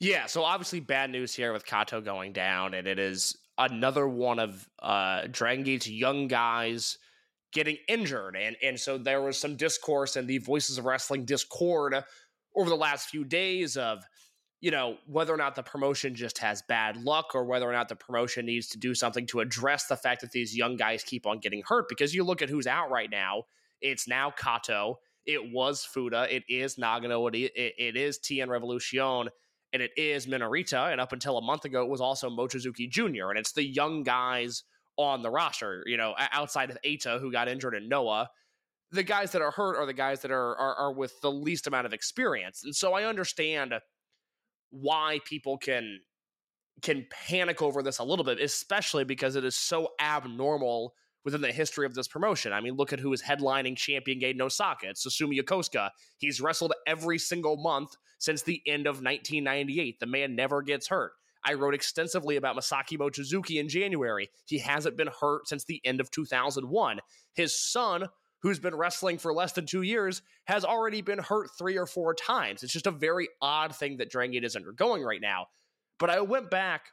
Yeah, 0.00 0.26
so 0.26 0.44
obviously 0.44 0.80
bad 0.80 1.10
news 1.10 1.34
here 1.34 1.52
with 1.52 1.66
Kato 1.66 2.00
going 2.00 2.32
down, 2.32 2.74
and 2.74 2.86
it 2.86 2.98
is 2.98 3.36
another 3.56 4.08
one 4.08 4.38
of 4.38 4.68
uh, 4.80 5.26
Dragon 5.30 5.64
Gate's 5.64 5.88
young 5.88 6.28
guys 6.28 6.98
getting 7.52 7.78
injured, 7.88 8.36
and 8.36 8.56
and 8.62 8.78
so 8.78 8.96
there 8.96 9.22
was 9.22 9.36
some 9.38 9.56
discourse 9.56 10.16
in 10.16 10.26
the 10.26 10.38
Voices 10.38 10.78
of 10.78 10.84
Wrestling 10.84 11.24
Discord 11.24 11.96
over 12.54 12.68
the 12.68 12.76
last 12.76 13.08
few 13.08 13.24
days 13.24 13.76
of 13.76 14.04
you 14.60 14.70
know 14.70 14.96
whether 15.06 15.32
or 15.32 15.36
not 15.36 15.54
the 15.54 15.62
promotion 15.62 16.14
just 16.14 16.38
has 16.38 16.62
bad 16.62 16.96
luck 16.96 17.34
or 17.34 17.44
whether 17.44 17.68
or 17.68 17.72
not 17.72 17.88
the 17.88 17.96
promotion 17.96 18.46
needs 18.46 18.68
to 18.68 18.78
do 18.78 18.94
something 18.94 19.26
to 19.26 19.40
address 19.40 19.86
the 19.86 19.96
fact 19.96 20.20
that 20.20 20.32
these 20.32 20.56
young 20.56 20.76
guys 20.76 21.04
keep 21.04 21.26
on 21.26 21.38
getting 21.38 21.62
hurt 21.66 21.86
because 21.88 22.14
you 22.14 22.24
look 22.24 22.42
at 22.42 22.48
who's 22.48 22.66
out 22.66 22.90
right 22.90 23.10
now 23.10 23.44
it's 23.80 24.08
now 24.08 24.30
kato 24.30 24.98
it 25.26 25.52
was 25.52 25.84
fuda 25.84 26.26
it 26.34 26.42
is 26.48 26.74
nagano 26.74 27.28
it, 27.32 27.52
it, 27.78 27.96
is 27.96 28.18
tn 28.18 28.48
revolution 28.48 29.28
and 29.72 29.82
it 29.82 29.90
is 29.96 30.26
minorita 30.26 30.90
and 30.90 31.00
up 31.00 31.12
until 31.12 31.38
a 31.38 31.42
month 31.42 31.64
ago 31.64 31.82
it 31.82 31.88
was 31.88 32.00
also 32.00 32.30
mochizuki 32.30 32.88
jr 32.88 33.30
and 33.30 33.38
it's 33.38 33.52
the 33.52 33.64
young 33.64 34.02
guys 34.02 34.64
on 34.96 35.22
the 35.22 35.30
roster 35.30 35.82
you 35.86 35.96
know 35.96 36.14
outside 36.32 36.70
of 36.70 36.78
Eita 36.84 37.20
who 37.20 37.32
got 37.32 37.48
injured 37.48 37.74
in 37.74 37.88
noah. 37.88 38.28
The 38.90 39.02
guys 39.02 39.32
that 39.32 39.42
are 39.42 39.50
hurt 39.50 39.76
are 39.76 39.84
the 39.84 39.92
guys 39.92 40.22
that 40.22 40.30
are, 40.30 40.56
are 40.56 40.74
are 40.74 40.92
with 40.94 41.20
the 41.20 41.30
least 41.30 41.66
amount 41.66 41.86
of 41.86 41.92
experience 41.92 42.62
and 42.64 42.74
so 42.74 42.94
i 42.94 43.04
understand 43.04 43.74
why 44.70 45.20
people 45.24 45.58
can 45.58 46.00
can 46.82 47.06
panic 47.10 47.60
over 47.62 47.82
this 47.82 47.98
a 47.98 48.04
little 48.04 48.24
bit, 48.24 48.40
especially 48.40 49.04
because 49.04 49.36
it 49.36 49.44
is 49.44 49.56
so 49.56 49.88
abnormal 50.00 50.94
within 51.28 51.42
the 51.42 51.52
history 51.52 51.84
of 51.84 51.94
this 51.94 52.08
promotion. 52.08 52.54
I 52.54 52.62
mean, 52.62 52.74
look 52.74 52.94
at 52.94 53.00
who 53.00 53.12
is 53.12 53.22
headlining 53.22 53.76
Champion 53.76 54.18
Gate 54.18 54.34
in 54.34 54.40
Osaka. 54.40 54.88
It's 54.88 55.06
Susumu 55.06 55.38
Yokosuka. 55.38 55.90
He's 56.16 56.40
wrestled 56.40 56.72
every 56.86 57.18
single 57.18 57.58
month 57.58 57.96
since 58.18 58.42
the 58.42 58.62
end 58.66 58.86
of 58.86 59.02
1998. 59.02 60.00
The 60.00 60.06
man 60.06 60.34
never 60.34 60.62
gets 60.62 60.88
hurt. 60.88 61.12
I 61.44 61.52
wrote 61.52 61.74
extensively 61.74 62.36
about 62.36 62.56
Masaki 62.56 62.96
Mochizuki 62.96 63.60
in 63.60 63.68
January. 63.68 64.30
He 64.46 64.58
hasn't 64.58 64.96
been 64.96 65.10
hurt 65.20 65.48
since 65.48 65.64
the 65.64 65.82
end 65.84 66.00
of 66.00 66.10
2001. 66.10 67.00
His 67.34 67.54
son, 67.54 68.08
who's 68.40 68.58
been 68.58 68.74
wrestling 68.74 69.18
for 69.18 69.34
less 69.34 69.52
than 69.52 69.66
two 69.66 69.82
years, 69.82 70.22
has 70.46 70.64
already 70.64 71.02
been 71.02 71.18
hurt 71.18 71.50
three 71.58 71.76
or 71.76 71.84
four 71.84 72.14
times. 72.14 72.62
It's 72.62 72.72
just 72.72 72.86
a 72.86 72.90
very 72.90 73.28
odd 73.42 73.76
thing 73.76 73.98
that 73.98 74.10
Dragon 74.10 74.32
Gate 74.32 74.44
is 74.44 74.56
undergoing 74.56 75.02
right 75.02 75.20
now. 75.20 75.48
But 75.98 76.08
I 76.08 76.22
went 76.22 76.50
back 76.50 76.86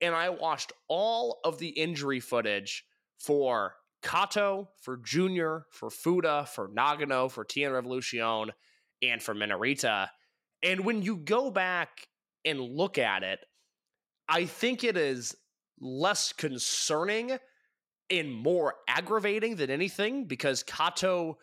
and 0.00 0.14
I 0.14 0.30
watched 0.30 0.72
all 0.88 1.40
of 1.44 1.58
the 1.58 1.68
injury 1.68 2.20
footage 2.20 2.84
for 3.18 3.74
Kato, 4.02 4.68
for 4.80 4.96
Junior, 4.96 5.66
for 5.70 5.90
Fuda, 5.90 6.46
for 6.46 6.68
Nagano, 6.68 7.30
for 7.30 7.44
Tien 7.44 7.72
Revolution, 7.72 8.52
and 9.02 9.22
for 9.22 9.34
Minorita. 9.34 10.08
And 10.62 10.84
when 10.84 11.02
you 11.02 11.16
go 11.16 11.50
back 11.50 12.08
and 12.44 12.60
look 12.60 12.98
at 12.98 13.22
it, 13.22 13.40
I 14.28 14.44
think 14.44 14.84
it 14.84 14.96
is 14.96 15.34
less 15.80 16.32
concerning 16.32 17.38
and 18.10 18.32
more 18.32 18.74
aggravating 18.88 19.56
than 19.56 19.70
anything 19.70 20.24
because 20.24 20.62
Kato, 20.62 21.38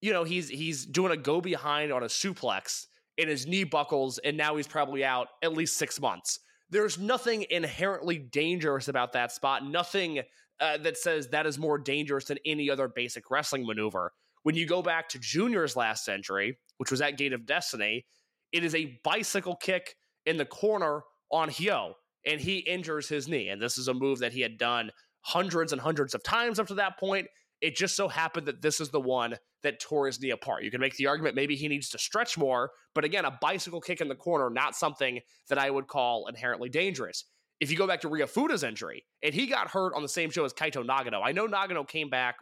you 0.00 0.12
know, 0.12 0.24
he's 0.24 0.48
he's 0.48 0.84
doing 0.84 1.12
a 1.12 1.16
go 1.16 1.40
behind 1.40 1.92
on 1.92 2.02
a 2.02 2.06
suplex 2.06 2.86
and 3.18 3.28
his 3.28 3.46
knee 3.46 3.64
buckles, 3.64 4.18
and 4.18 4.36
now 4.36 4.56
he's 4.56 4.66
probably 4.66 5.04
out 5.04 5.28
at 5.42 5.52
least 5.52 5.76
six 5.76 6.00
months. 6.00 6.40
There's 6.70 6.98
nothing 6.98 7.44
inherently 7.50 8.18
dangerous 8.18 8.88
about 8.88 9.12
that 9.12 9.32
spot. 9.32 9.66
Nothing 9.66 10.22
uh, 10.60 10.78
that 10.78 10.96
says 10.96 11.28
that 11.28 11.46
is 11.46 11.58
more 11.58 11.78
dangerous 11.78 12.26
than 12.26 12.38
any 12.44 12.70
other 12.70 12.88
basic 12.88 13.30
wrestling 13.30 13.66
maneuver. 13.66 14.12
When 14.42 14.54
you 14.54 14.66
go 14.66 14.82
back 14.82 15.08
to 15.10 15.18
Junior's 15.18 15.76
last 15.76 16.04
century, 16.04 16.58
which 16.78 16.90
was 16.90 17.00
at 17.00 17.16
Gate 17.16 17.32
of 17.32 17.46
Destiny, 17.46 18.06
it 18.52 18.64
is 18.64 18.74
a 18.74 18.98
bicycle 19.04 19.56
kick 19.56 19.94
in 20.26 20.36
the 20.36 20.44
corner 20.44 21.02
on 21.30 21.48
Hyo, 21.48 21.94
and 22.26 22.40
he 22.40 22.58
injures 22.58 23.08
his 23.08 23.28
knee. 23.28 23.48
And 23.48 23.60
this 23.60 23.78
is 23.78 23.88
a 23.88 23.94
move 23.94 24.18
that 24.20 24.32
he 24.32 24.40
had 24.40 24.58
done 24.58 24.90
hundreds 25.22 25.72
and 25.72 25.80
hundreds 25.80 26.14
of 26.14 26.22
times 26.22 26.58
up 26.58 26.66
to 26.68 26.74
that 26.74 26.98
point. 26.98 27.26
It 27.60 27.76
just 27.76 27.96
so 27.96 28.08
happened 28.08 28.46
that 28.46 28.60
this 28.60 28.80
is 28.80 28.90
the 28.90 29.00
one 29.00 29.36
that 29.62 29.80
tore 29.80 30.06
his 30.06 30.20
knee 30.20 30.30
apart. 30.30 30.64
You 30.64 30.70
can 30.70 30.80
make 30.80 30.96
the 30.96 31.06
argument 31.06 31.36
maybe 31.36 31.54
he 31.54 31.68
needs 31.68 31.88
to 31.90 31.98
stretch 31.98 32.36
more, 32.36 32.72
but 32.94 33.04
again, 33.04 33.24
a 33.24 33.38
bicycle 33.40 33.80
kick 33.80 34.00
in 34.00 34.08
the 34.08 34.16
corner, 34.16 34.50
not 34.50 34.74
something 34.74 35.20
that 35.48 35.58
I 35.58 35.70
would 35.70 35.86
call 35.86 36.26
inherently 36.26 36.68
dangerous. 36.68 37.24
If 37.60 37.70
you 37.70 37.76
go 37.76 37.86
back 37.86 38.00
to 38.00 38.08
Ryofuda's 38.08 38.64
injury, 38.64 39.04
and 39.22 39.32
he 39.32 39.46
got 39.46 39.68
hurt 39.68 39.94
on 39.94 40.02
the 40.02 40.08
same 40.08 40.30
show 40.30 40.44
as 40.44 40.52
Kaito 40.52 40.84
Nagano, 40.84 41.20
I 41.24 41.32
know 41.32 41.46
Nagano 41.46 41.86
came 41.86 42.10
back 42.10 42.36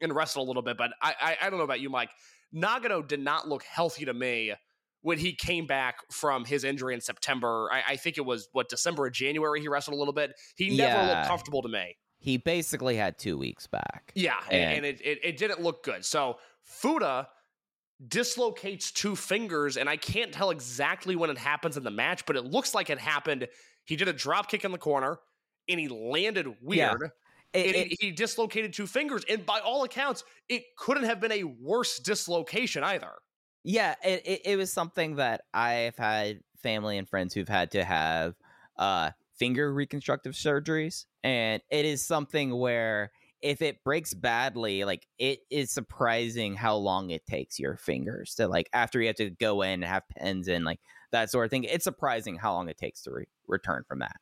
and 0.00 0.14
wrestled 0.14 0.46
a 0.46 0.48
little 0.48 0.62
bit. 0.62 0.76
But 0.76 0.90
I, 1.00 1.14
I, 1.20 1.36
I 1.46 1.50
don't 1.50 1.58
know 1.58 1.64
about 1.64 1.80
you, 1.80 1.88
Mike. 1.88 2.10
Nagano 2.54 3.06
did 3.06 3.20
not 3.20 3.48
look 3.48 3.62
healthy 3.64 4.04
to 4.04 4.12
me 4.14 4.52
when 5.00 5.18
he 5.18 5.34
came 5.34 5.66
back 5.66 5.96
from 6.12 6.44
his 6.44 6.64
injury 6.64 6.92
in 6.94 7.00
September. 7.00 7.68
I, 7.72 7.92
I 7.92 7.96
think 7.96 8.18
it 8.18 8.24
was 8.26 8.48
what 8.52 8.68
December 8.68 9.04
or 9.04 9.10
January 9.10 9.60
he 9.60 9.68
wrestled 9.68 9.94
a 9.94 9.98
little 9.98 10.12
bit. 10.14 10.32
He 10.56 10.76
never 10.76 10.92
Yeah. 11.02 11.16
looked 11.16 11.28
comfortable 11.28 11.62
to 11.62 11.68
me. 11.68 11.96
He 12.18 12.36
basically 12.38 12.96
had 12.96 13.18
two 13.18 13.38
weeks 13.38 13.66
back. 13.66 14.12
Yeah, 14.14 14.34
and, 14.50 14.62
And- 14.62 14.72
and 14.78 14.86
it, 14.86 15.00
it 15.02 15.18
it 15.22 15.36
didn't 15.36 15.62
look 15.62 15.82
good. 15.82 16.04
So 16.04 16.38
Fuda 16.62 17.28
dislocates 18.08 18.90
two 18.92 19.16
fingers, 19.16 19.76
and 19.76 19.88
I 19.88 19.96
can't 19.96 20.32
tell 20.32 20.50
exactly 20.50 21.16
when 21.16 21.30
it 21.30 21.38
happens 21.38 21.76
in 21.76 21.84
the 21.84 21.90
match, 21.90 22.26
but 22.26 22.36
it 22.36 22.44
looks 22.44 22.74
like 22.74 22.90
it 22.90 22.98
happened. 22.98 23.48
He 23.84 23.96
did 23.96 24.08
a 24.08 24.12
drop 24.12 24.50
kick 24.50 24.64
in 24.64 24.72
the 24.72 24.78
corner, 24.78 25.18
and 25.68 25.80
he 25.80 25.88
landed 25.88 26.46
Yeah. 26.46 26.54
weird. 26.60 27.10
It- 27.52 27.74
it- 27.76 27.86
he, 27.88 27.96
he 28.08 28.10
dislocated 28.12 28.72
two 28.74 28.86
fingers, 28.86 29.24
and 29.28 29.46
by 29.46 29.60
all 29.60 29.84
accounts, 29.84 30.24
it 30.48 30.64
couldn't 30.76 31.04
have 31.04 31.20
been 31.20 31.32
a 31.32 31.44
worse 31.44 31.98
dislocation 31.98 32.84
either. 32.84 33.12
Yeah, 33.64 33.94
it, 34.04 34.22
it, 34.26 34.40
it 34.44 34.56
was 34.56 34.72
something 34.72 35.16
that 35.16 35.42
I've 35.54 35.96
had 35.96 36.40
family 36.62 36.98
and 36.98 37.08
friends 37.08 37.32
who've 37.34 37.48
had 37.48 37.70
to 37.72 37.82
have 37.84 38.34
uh, 38.76 39.10
finger 39.38 39.72
reconstructive 39.72 40.34
surgeries. 40.34 41.06
And 41.24 41.62
it 41.70 41.84
is 41.84 42.04
something 42.04 42.56
where 42.56 43.10
if 43.42 43.62
it 43.62 43.84
breaks 43.84 44.14
badly, 44.14 44.84
like 44.84 45.06
it 45.18 45.40
is 45.50 45.70
surprising 45.70 46.54
how 46.54 46.76
long 46.76 47.10
it 47.10 47.26
takes 47.26 47.58
your 47.58 47.76
fingers 47.76 48.34
to 48.36 48.48
like 48.48 48.68
after 48.72 49.00
you 49.00 49.06
have 49.08 49.16
to 49.16 49.30
go 49.30 49.62
in 49.62 49.74
and 49.82 49.84
have 49.84 50.02
pens 50.16 50.48
and 50.48 50.64
like 50.64 50.80
that 51.12 51.30
sort 51.30 51.44
of 51.44 51.50
thing. 51.50 51.64
It's 51.64 51.84
surprising 51.84 52.36
how 52.36 52.54
long 52.54 52.68
it 52.68 52.78
takes 52.78 53.02
to 53.02 53.12
re- 53.12 53.26
return 53.46 53.84
from 53.86 54.00
that. 54.00 54.16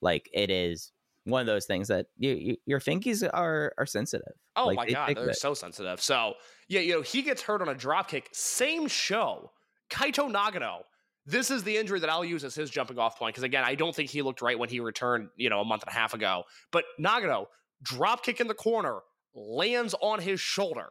Like 0.00 0.28
it 0.32 0.50
is 0.50 0.92
one 1.24 1.40
of 1.40 1.46
those 1.46 1.66
things 1.66 1.88
that 1.88 2.06
you, 2.16 2.32
you, 2.32 2.56
your 2.64 2.80
fingies 2.80 3.28
are 3.32 3.74
are 3.76 3.86
sensitive. 3.86 4.32
Oh 4.56 4.66
Like, 4.66 4.76
my 4.76 4.86
they 4.86 4.92
god, 4.92 5.06
take 5.06 5.16
they're 5.18 5.30
it. 5.30 5.36
so 5.36 5.54
sensitive. 5.54 6.00
So 6.00 6.34
yeah, 6.68 6.80
you 6.80 6.94
know, 6.94 7.02
he 7.02 7.22
gets 7.22 7.42
hurt 7.42 7.60
on 7.62 7.68
a 7.68 7.74
drop 7.74 8.08
kick. 8.08 8.28
Same 8.32 8.86
show. 8.88 9.52
Kaito 9.90 10.32
Nagano. 10.32 10.82
This 11.26 11.50
is 11.50 11.62
the 11.62 11.76
injury 11.76 12.00
that 12.00 12.08
I'll 12.08 12.24
use 12.24 12.44
as 12.44 12.54
his 12.54 12.70
jumping 12.70 12.98
off 12.98 13.18
point 13.18 13.34
because 13.34 13.44
again, 13.44 13.62
I 13.64 13.74
don't 13.74 13.94
think 13.94 14.08
he 14.08 14.22
looked 14.22 14.40
right 14.40 14.58
when 14.58 14.68
he 14.70 14.80
returned, 14.80 15.28
you 15.36 15.50
know, 15.50 15.60
a 15.60 15.64
month 15.64 15.82
and 15.82 15.90
a 15.90 15.94
half 15.94 16.14
ago. 16.14 16.44
But 16.72 16.84
Nagano, 16.98 17.46
drop 17.82 18.24
kick 18.24 18.40
in 18.40 18.46
the 18.48 18.54
corner, 18.54 19.00
lands 19.34 19.94
on 20.00 20.20
his 20.20 20.40
shoulder. 20.40 20.88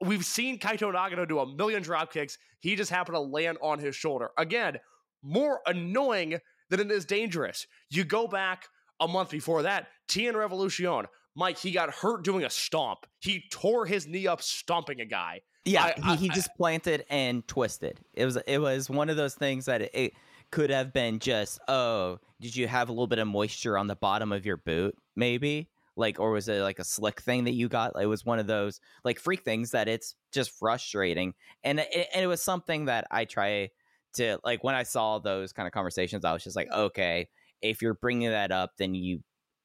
We've 0.00 0.24
seen 0.24 0.58
Kaito 0.58 0.92
Nagano 0.92 1.26
do 1.26 1.38
a 1.38 1.46
million 1.56 1.82
drop 1.82 2.12
kicks. 2.12 2.36
He 2.60 2.76
just 2.76 2.90
happened 2.90 3.14
to 3.16 3.20
land 3.20 3.58
on 3.62 3.78
his 3.78 3.96
shoulder. 3.96 4.30
Again, 4.36 4.78
more 5.22 5.60
annoying 5.66 6.38
than 6.68 6.80
it 6.80 6.90
is 6.90 7.04
dangerous. 7.06 7.66
You 7.90 8.04
go 8.04 8.26
back 8.26 8.66
a 9.00 9.08
month 9.08 9.30
before 9.30 9.62
that, 9.62 9.88
Tien 10.08 10.36
Revolution. 10.36 11.06
Mike, 11.34 11.58
he 11.58 11.70
got 11.70 11.90
hurt 11.90 12.24
doing 12.24 12.44
a 12.44 12.50
stomp. 12.50 13.00
He 13.20 13.44
tore 13.50 13.86
his 13.86 14.06
knee 14.06 14.26
up 14.26 14.42
stomping 14.42 15.00
a 15.00 15.04
guy. 15.06 15.42
Yeah, 15.64 15.84
I- 15.84 15.94
I- 16.02 16.16
he, 16.16 16.24
he 16.26 16.30
I- 16.30 16.34
just 16.34 16.50
planted 16.56 17.04
and 17.10 17.46
twisted. 17.48 18.00
It 18.14 18.24
was 18.24 18.36
it 18.46 18.58
was 18.58 18.88
one 18.90 19.08
of 19.10 19.16
those 19.16 19.34
things 19.34 19.64
that 19.66 19.82
it, 19.82 19.90
it 19.94 20.12
could 20.50 20.70
have 20.70 20.92
been 20.92 21.18
just 21.18 21.58
oh, 21.68 22.18
did 22.40 22.54
you 22.54 22.68
have 22.68 22.88
a 22.88 22.92
little 22.92 23.06
bit 23.06 23.18
of 23.18 23.28
moisture 23.28 23.76
on 23.76 23.86
the 23.86 23.96
bottom 23.96 24.30
of 24.32 24.46
your 24.46 24.56
boot, 24.58 24.96
maybe? 25.14 25.68
Like, 25.96 26.20
or 26.20 26.30
was 26.32 26.48
it 26.48 26.60
like 26.62 26.78
a 26.78 26.84
slick 26.84 27.20
thing 27.20 27.44
that 27.44 27.54
you 27.54 27.68
got? 27.68 28.00
It 28.00 28.06
was 28.06 28.24
one 28.24 28.38
of 28.38 28.46
those 28.46 28.80
like 29.04 29.18
freak 29.18 29.42
things 29.42 29.70
that 29.70 29.88
it's 29.88 30.14
just 30.32 30.50
frustrating, 30.58 31.34
and 31.64 31.80
it, 31.80 32.08
and 32.14 32.22
it 32.22 32.28
was 32.28 32.42
something 32.42 32.86
that 32.86 33.06
I 33.10 33.24
try 33.24 33.70
to 34.14 34.38
like 34.44 34.64
when 34.64 34.74
I 34.74 34.82
saw 34.82 35.18
those 35.18 35.52
kind 35.52 35.66
of 35.66 35.72
conversations, 35.72 36.24
I 36.24 36.32
was 36.32 36.44
just 36.44 36.56
like, 36.56 36.70
okay, 36.72 37.28
if 37.62 37.82
you're 37.82 37.94
bringing 37.94 38.30
that 38.30 38.52
up, 38.52 38.72
then 38.78 38.94
you 38.94 39.20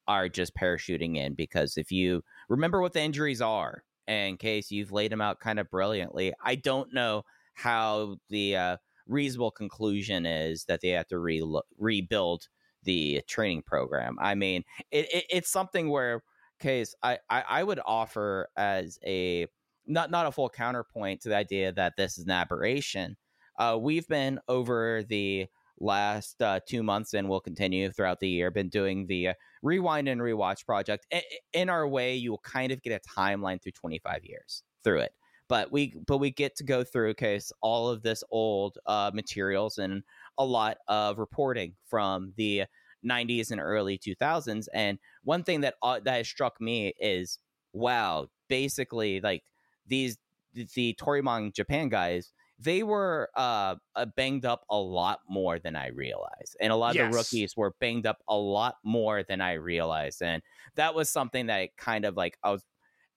are 0.07 0.29
just 0.29 0.55
parachuting 0.55 1.17
in 1.17 1.35
because 1.35 1.77
if 1.77 1.91
you 1.91 2.23
remember 2.49 2.81
what 2.81 2.93
the 2.93 3.01
injuries 3.01 3.41
are 3.41 3.83
in 4.07 4.37
case 4.37 4.71
you've 4.71 4.91
laid 4.91 5.11
them 5.11 5.21
out 5.21 5.39
kind 5.39 5.59
of 5.59 5.69
brilliantly. 5.69 6.33
I 6.43 6.55
don't 6.55 6.93
know 6.93 7.23
how 7.53 8.17
the 8.29 8.55
uh, 8.55 8.77
reasonable 9.07 9.51
conclusion 9.51 10.25
is 10.25 10.65
that 10.65 10.81
they 10.81 10.89
have 10.89 11.07
to 11.07 11.19
re- 11.19 11.43
rebuild 11.77 12.47
the 12.83 13.21
training 13.27 13.63
program. 13.63 14.17
I 14.19 14.35
mean, 14.35 14.63
it, 14.91 15.07
it, 15.13 15.25
it's 15.29 15.51
something 15.51 15.89
where, 15.89 16.23
case 16.61 16.95
I, 17.03 17.17
I 17.29 17.43
I 17.49 17.63
would 17.63 17.79
offer 17.85 18.47
as 18.55 18.99
a 19.05 19.47
not 19.87 20.11
not 20.11 20.27
a 20.27 20.31
full 20.31 20.49
counterpoint 20.49 21.21
to 21.21 21.29
the 21.29 21.35
idea 21.35 21.73
that 21.73 21.93
this 21.97 22.17
is 22.17 22.25
an 22.25 22.31
aberration. 22.31 23.17
Uh, 23.57 23.77
we've 23.79 24.07
been 24.07 24.39
over 24.47 25.03
the 25.09 25.47
last 25.79 26.41
uh, 26.41 26.59
two 26.67 26.83
months 26.83 27.13
and 27.13 27.27
will 27.27 27.41
continue 27.41 27.91
throughout 27.91 28.19
the 28.19 28.29
year 28.29 28.51
been 28.51 28.69
doing 28.69 29.07
the 29.07 29.29
uh, 29.29 29.33
rewind 29.63 30.07
and 30.07 30.21
rewatch 30.21 30.63
project 30.65 31.07
I- 31.11 31.23
in 31.53 31.69
our 31.69 31.87
way 31.87 32.15
you 32.15 32.29
will 32.29 32.41
kind 32.43 32.71
of 32.71 32.83
get 32.83 33.01
a 33.01 33.19
timeline 33.19 33.59
through 33.59 33.71
25 33.71 34.23
years 34.23 34.61
through 34.83 34.99
it 34.99 35.13
but 35.47 35.71
we 35.71 35.95
but 36.05 36.19
we 36.19 36.29
get 36.29 36.55
to 36.57 36.63
go 36.63 36.83
through 36.83 37.15
case 37.15 37.51
all 37.61 37.89
of 37.89 38.03
this 38.03 38.23
old 38.29 38.77
uh, 38.85 39.09
materials 39.13 39.79
and 39.79 40.03
a 40.41 40.45
lot 40.45 40.77
of 40.87 41.19
reporting 41.19 41.75
from 41.85 42.33
the 42.37 42.65
90s 43.03 43.51
and 43.51 43.59
early 43.59 43.97
2000s 43.97 44.67
and 44.73 44.99
one 45.23 45.43
thing 45.43 45.61
that 45.61 45.75
uh, 45.81 45.99
that 45.99 46.17
has 46.17 46.27
struck 46.27 46.59
me 46.61 46.93
is 46.99 47.39
wow 47.73 48.27
basically 48.47 49.19
like 49.21 49.43
these 49.87 50.17
the 50.53 50.93
Toryumon 50.99 51.53
Japan 51.53 51.89
guys 51.89 52.33
they 52.59 52.83
were 52.83 53.29
uh, 53.35 53.75
uh, 53.95 54.05
banged 54.15 54.45
up 54.45 54.65
a 54.69 54.77
lot 54.77 55.21
more 55.27 55.57
than 55.57 55.75
I 55.75 55.87
realized, 55.87 56.55
and 56.61 56.71
a 56.71 56.75
lot 56.75 56.91
of 56.91 56.95
Yes. 56.95 57.11
the 57.11 57.17
rookies 57.17 57.57
were 57.57 57.73
banged 57.79 58.05
up 58.05 58.19
a 58.27 58.37
lot 58.37 58.75
more 58.83 59.23
than 59.23 59.41
I 59.41 59.53
realized, 59.53 60.21
and 60.21 60.43
that 60.75 60.93
was 60.93 61.09
something 61.09 61.47
that 61.47 61.75
kind 61.77 62.05
of 62.05 62.15
like 62.15 62.37
I 62.43 62.51
was 62.51 62.63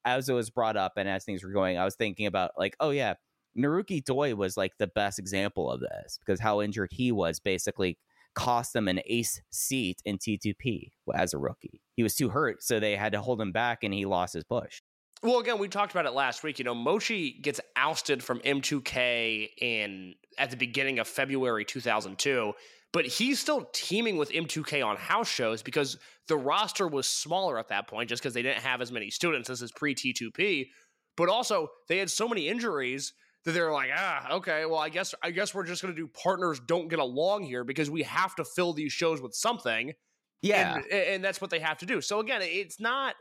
as 0.03 0.29
it 0.29 0.33
was 0.33 0.49
brought 0.49 0.77
up 0.77 0.93
and 0.97 1.09
as 1.09 1.25
things 1.25 1.43
were 1.43 1.51
going, 1.51 1.77
I 1.77 1.85
was 1.85 1.95
thinking 1.95 2.27
about 2.27 2.51
like, 2.57 2.75
oh 2.79 2.91
yeah, 2.91 3.15
Naruki 3.57 4.03
Doi 4.03 4.35
was 4.35 4.57
like 4.57 4.77
the 4.77 4.87
best 4.87 5.19
example 5.19 5.71
of 5.71 5.79
this 5.79 6.19
because 6.19 6.39
how 6.39 6.61
injured 6.61 6.89
he 6.91 7.11
was 7.11 7.39
basically 7.39 7.97
cost 8.35 8.73
them 8.73 8.87
an 8.87 8.99
ace 9.05 9.41
seat 9.49 10.01
in 10.05 10.17
T2P 10.17 10.91
as 11.15 11.33
a 11.33 11.37
rookie. 11.37 11.81
He 11.95 12.03
was 12.03 12.15
too 12.15 12.29
hurt, 12.29 12.61
so 12.61 12.79
they 12.79 12.95
had 12.95 13.13
to 13.13 13.21
hold 13.21 13.41
him 13.41 13.51
back, 13.51 13.83
and 13.83 13.93
he 13.93 14.05
lost 14.05 14.33
his 14.33 14.43
push. 14.43 14.81
Well, 15.23 15.39
again, 15.39 15.57
we 15.57 15.69
talked 15.69 15.91
about 15.91 16.05
it 16.05 16.13
last 16.13 16.43
week. 16.43 16.59
You 16.59 16.65
know, 16.65 16.75
Mochi 16.75 17.39
gets 17.41 17.61
ousted 17.75 18.21
from 18.21 18.39
M2K 18.39 19.49
in 19.59 20.13
at 20.37 20.51
the 20.51 20.57
beginning 20.57 20.99
of 20.99 21.07
February 21.07 21.63
2002, 21.63 22.53
but 22.91 23.05
he's 23.05 23.39
still 23.39 23.69
teaming 23.73 24.17
with 24.17 24.31
M2K 24.31 24.85
on 24.85 24.97
house 24.97 25.29
shows 25.29 25.63
because 25.63 25.97
the 26.27 26.35
roster 26.35 26.87
was 26.87 27.07
smaller 27.07 27.57
at 27.57 27.69
that 27.69 27.87
point, 27.87 28.09
just 28.09 28.21
because 28.21 28.33
they 28.33 28.41
didn't 28.41 28.63
have 28.63 28.81
as 28.81 28.91
many 28.91 29.09
students. 29.09 29.47
This 29.47 29.61
is 29.61 29.71
pre 29.71 29.95
T2P, 29.95 30.67
but 31.15 31.29
also 31.29 31.69
they 31.87 31.97
had 31.97 32.11
so 32.11 32.27
many 32.27 32.49
injuries 32.49 33.13
that 33.45 33.51
they're 33.51 33.71
like, 33.71 33.91
ah, 33.95 34.33
okay, 34.33 34.65
well, 34.65 34.79
I 34.79 34.89
guess 34.89 35.13
I 35.23 35.31
guess 35.31 35.53
we're 35.53 35.65
just 35.65 35.81
going 35.81 35.93
to 35.93 35.99
do 35.99 36.07
partners 36.07 36.59
don't 36.59 36.87
get 36.87 36.99
along 36.99 37.43
here 37.43 37.63
because 37.63 37.89
we 37.89 38.03
have 38.03 38.35
to 38.35 38.43
fill 38.43 38.73
these 38.73 38.91
shows 38.91 39.21
with 39.21 39.33
something 39.33 39.93
Yeah, 40.41 40.75
and, 40.75 40.91
and 40.91 41.23
that's 41.23 41.39
what 41.39 41.49
they 41.49 41.59
have 41.59 41.77
to 41.79 41.85
do. 41.85 42.01
So 42.01 42.19
again, 42.19 42.41
it's 42.43 42.79
not. 42.79 43.15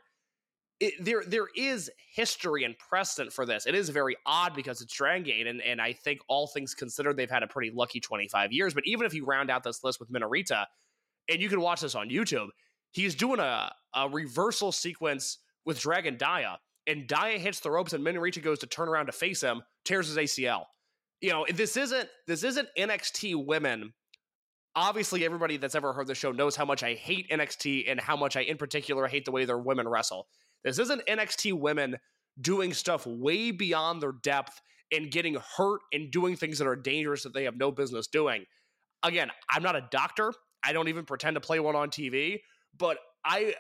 It, 0.80 0.94
there, 0.98 1.22
there 1.24 1.46
is 1.56 1.88
history 2.14 2.64
and 2.64 2.76
precedent 2.76 3.32
for 3.32 3.46
this. 3.46 3.64
It 3.64 3.76
is 3.76 3.90
very 3.90 4.16
odd 4.26 4.56
because 4.56 4.80
it's 4.80 4.92
Dragon 4.92 5.22
Gate, 5.22 5.46
and, 5.46 5.62
and 5.62 5.80
I 5.80 5.92
think 5.92 6.20
all 6.26 6.48
things 6.48 6.74
considered, 6.74 7.16
they've 7.16 7.30
had 7.30 7.44
a 7.44 7.46
pretty 7.46 7.70
lucky 7.72 8.00
25 8.00 8.52
years. 8.52 8.74
But 8.74 8.82
even 8.84 9.06
if 9.06 9.14
you 9.14 9.24
round 9.24 9.52
out 9.52 9.62
this 9.62 9.84
list 9.84 10.00
with 10.00 10.10
Minorita, 10.10 10.66
and 11.28 11.40
you 11.40 11.48
can 11.48 11.60
watch 11.60 11.80
this 11.80 11.94
on 11.94 12.10
YouTube, 12.10 12.48
he's 12.90 13.14
doing 13.14 13.38
a, 13.38 13.72
a 13.94 14.08
reversal 14.08 14.72
sequence 14.72 15.38
with 15.64 15.78
Dragon 15.78 16.16
Dia, 16.16 16.58
and 16.87 17.07
Dia 17.07 17.38
hits 17.38 17.61
the 17.61 17.70
ropes, 17.70 17.92
and 17.92 18.05
Minorita 18.05 18.42
goes 18.42 18.59
to 18.61 18.66
turn 18.66 18.88
around 18.88 19.07
to 19.07 19.12
face 19.12 19.40
him, 19.40 19.62
tears 19.85 20.09
his 20.09 20.16
ACL. 20.16 20.64
You 21.20 21.31
know, 21.31 21.47
this 21.53 21.77
isn't 21.77 22.09
this 22.27 22.42
isn't 22.44 22.68
NXT 22.79 23.47
women 23.47 23.92
obviously 24.77 25.25
everybody 25.25 25.57
that's 25.57 25.75
ever 25.75 25.92
heard 25.92 26.07
the 26.07 26.14
show 26.14 26.33
knows 26.33 26.57
how 26.57 26.64
much 26.64 26.83
I 26.83 26.94
hate 26.94 27.31
NXT 27.31 27.90
and 27.90 28.01
how 28.01 28.16
much 28.16 28.37
I 28.37 28.40
in 28.42 28.57
particular 28.57 29.07
hate 29.07 29.25
the 29.25 29.31
way 29.31 29.44
their 29.44 29.59
women 29.59 29.88
wrestle. 29.88 30.27
This 30.64 30.79
isn't 30.79 31.07
NXT 31.07 31.59
women 31.59 31.97
doing 32.40 32.73
stuff 32.73 33.07
way 33.07 33.51
beyond 33.51 34.03
their 34.03 34.12
depth 34.12 34.61
and 34.90 35.11
getting 35.11 35.37
hurt 35.57 35.81
and 35.92 36.11
doing 36.11 36.37
things 36.37 36.59
that 36.59 36.66
are 36.66 36.77
dangerous 36.77 37.23
that 37.23 37.35
they 37.35 37.44
have 37.44 37.57
no 37.57 37.70
business 37.70 38.07
doing. 38.07 38.44
Again, 39.03 39.31
I'm 39.51 39.62
not 39.62 39.77
a 39.77 39.87
doctor. 39.90 40.33
I 40.64 40.73
don't 40.73 40.88
even 40.88 41.05
pretend 41.05 41.35
to 41.35 41.40
play 41.40 41.61
one 41.61 41.77
on 41.77 41.90
TV, 41.90 42.40
but 42.77 42.99
I 43.25 43.55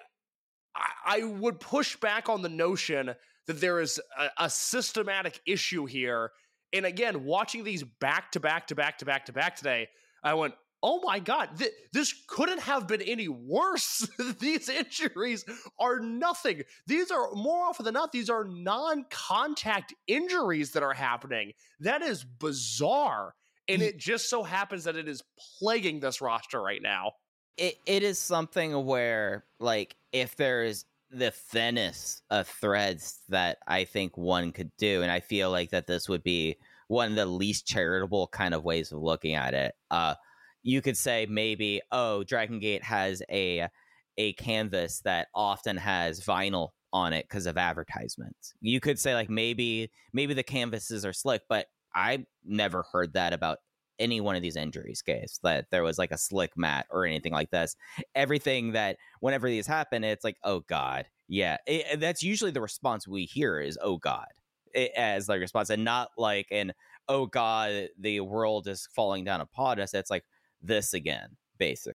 I, 0.76 1.18
I 1.18 1.24
would 1.24 1.60
push 1.60 1.96
back 1.96 2.28
on 2.28 2.42
the 2.42 2.48
notion 2.48 3.14
that 3.46 3.60
there 3.60 3.80
is 3.80 4.00
a, 4.18 4.44
a 4.44 4.50
systematic 4.50 5.40
issue 5.46 5.86
here. 5.86 6.30
And 6.72 6.86
again, 6.86 7.24
watching 7.24 7.64
these 7.64 7.82
back 7.82 8.32
to 8.32 8.40
back 8.40 8.66
to 8.68 8.74
back 8.74 8.98
to 8.98 9.04
back 9.04 9.26
to 9.26 9.32
back 9.32 9.56
today, 9.56 9.88
I 10.22 10.34
went, 10.34 10.54
oh 10.84 11.00
my 11.02 11.18
God, 11.18 11.48
th- 11.58 11.72
this 11.92 12.14
couldn't 12.28 12.60
have 12.60 12.86
been 12.86 13.00
any 13.02 13.26
worse. 13.26 14.06
these 14.38 14.68
injuries 14.68 15.44
are 15.78 15.98
nothing. 15.98 16.62
These 16.86 17.10
are 17.10 17.28
more 17.32 17.64
often 17.64 17.84
than 17.84 17.94
not, 17.94 18.12
these 18.12 18.28
are 18.28 18.44
non 18.44 19.06
contact 19.10 19.94
injuries 20.06 20.72
that 20.72 20.82
are 20.82 20.92
happening. 20.92 21.52
That 21.80 22.02
is 22.02 22.24
bizarre. 22.24 23.34
And 23.66 23.80
mm. 23.80 23.86
it 23.86 23.98
just 23.98 24.28
so 24.28 24.42
happens 24.42 24.84
that 24.84 24.96
it 24.96 25.08
is 25.08 25.22
plaguing 25.58 26.00
this 26.00 26.20
roster 26.20 26.60
right 26.60 26.82
now. 26.82 27.12
It, 27.56 27.76
it 27.86 28.02
is 28.02 28.18
something 28.18 28.84
where 28.84 29.44
like 29.60 29.96
if 30.12 30.36
there 30.36 30.64
is 30.64 30.84
the 31.10 31.30
thinnest 31.30 32.22
of 32.30 32.48
threads 32.48 33.20
that 33.28 33.58
I 33.66 33.84
think 33.84 34.16
one 34.16 34.52
could 34.52 34.70
do, 34.76 35.02
and 35.02 35.10
I 35.10 35.20
feel 35.20 35.50
like 35.50 35.70
that 35.70 35.86
this 35.86 36.08
would 36.08 36.22
be 36.22 36.56
one 36.88 37.10
of 37.10 37.16
the 37.16 37.26
least 37.26 37.66
charitable 37.66 38.28
kind 38.28 38.54
of 38.54 38.64
ways 38.64 38.92
of 38.92 39.00
looking 39.00 39.34
at 39.34 39.54
it. 39.54 39.74
Uh, 39.90 40.14
you 40.62 40.82
could 40.82 40.96
say 40.96 41.26
maybe, 41.28 41.80
oh, 41.92 42.24
Dragon 42.24 42.58
Gate 42.58 42.82
has 42.82 43.22
a 43.30 43.68
a 44.16 44.32
canvas 44.34 45.00
that 45.00 45.28
often 45.34 45.76
has 45.76 46.20
vinyl 46.20 46.70
on 46.92 47.12
it 47.12 47.26
because 47.28 47.46
of 47.46 47.58
advertisements. 47.58 48.54
You 48.60 48.80
could 48.80 48.98
say 48.98 49.14
like 49.14 49.30
maybe 49.30 49.90
maybe 50.12 50.34
the 50.34 50.42
canvases 50.42 51.04
are 51.04 51.12
slick, 51.12 51.42
but 51.48 51.66
I 51.94 52.26
never 52.44 52.84
heard 52.92 53.12
that 53.14 53.32
about 53.32 53.58
any 53.98 54.20
one 54.20 54.36
of 54.36 54.42
these 54.42 54.56
injuries 54.56 55.02
case 55.02 55.38
that 55.42 55.66
there 55.70 55.82
was 55.82 55.98
like 55.98 56.10
a 56.10 56.18
slick 56.18 56.56
mat 56.56 56.86
or 56.90 57.06
anything 57.06 57.32
like 57.32 57.50
this. 57.50 57.76
Everything 58.14 58.72
that 58.72 58.96
whenever 59.20 59.48
these 59.48 59.66
happen, 59.66 60.04
it's 60.04 60.24
like, 60.24 60.36
oh 60.44 60.60
god, 60.60 61.06
yeah. 61.28 61.58
It, 61.66 62.00
that's 62.00 62.22
usually 62.22 62.50
the 62.50 62.60
response 62.60 63.06
we 63.06 63.24
hear 63.24 63.60
is 63.60 63.78
oh 63.80 63.98
god 63.98 64.26
it, 64.74 64.92
as 64.96 65.26
the 65.26 65.38
response, 65.38 65.70
and 65.70 65.84
not 65.84 66.10
like 66.18 66.48
an 66.50 66.72
oh 67.08 67.26
god, 67.26 67.88
the 67.98 68.20
world 68.20 68.66
is 68.66 68.88
falling 68.94 69.24
down 69.24 69.40
upon 69.40 69.80
us. 69.80 69.94
It's 69.94 70.10
like 70.10 70.24
this 70.60 70.94
again, 70.94 71.36
basic. 71.58 71.96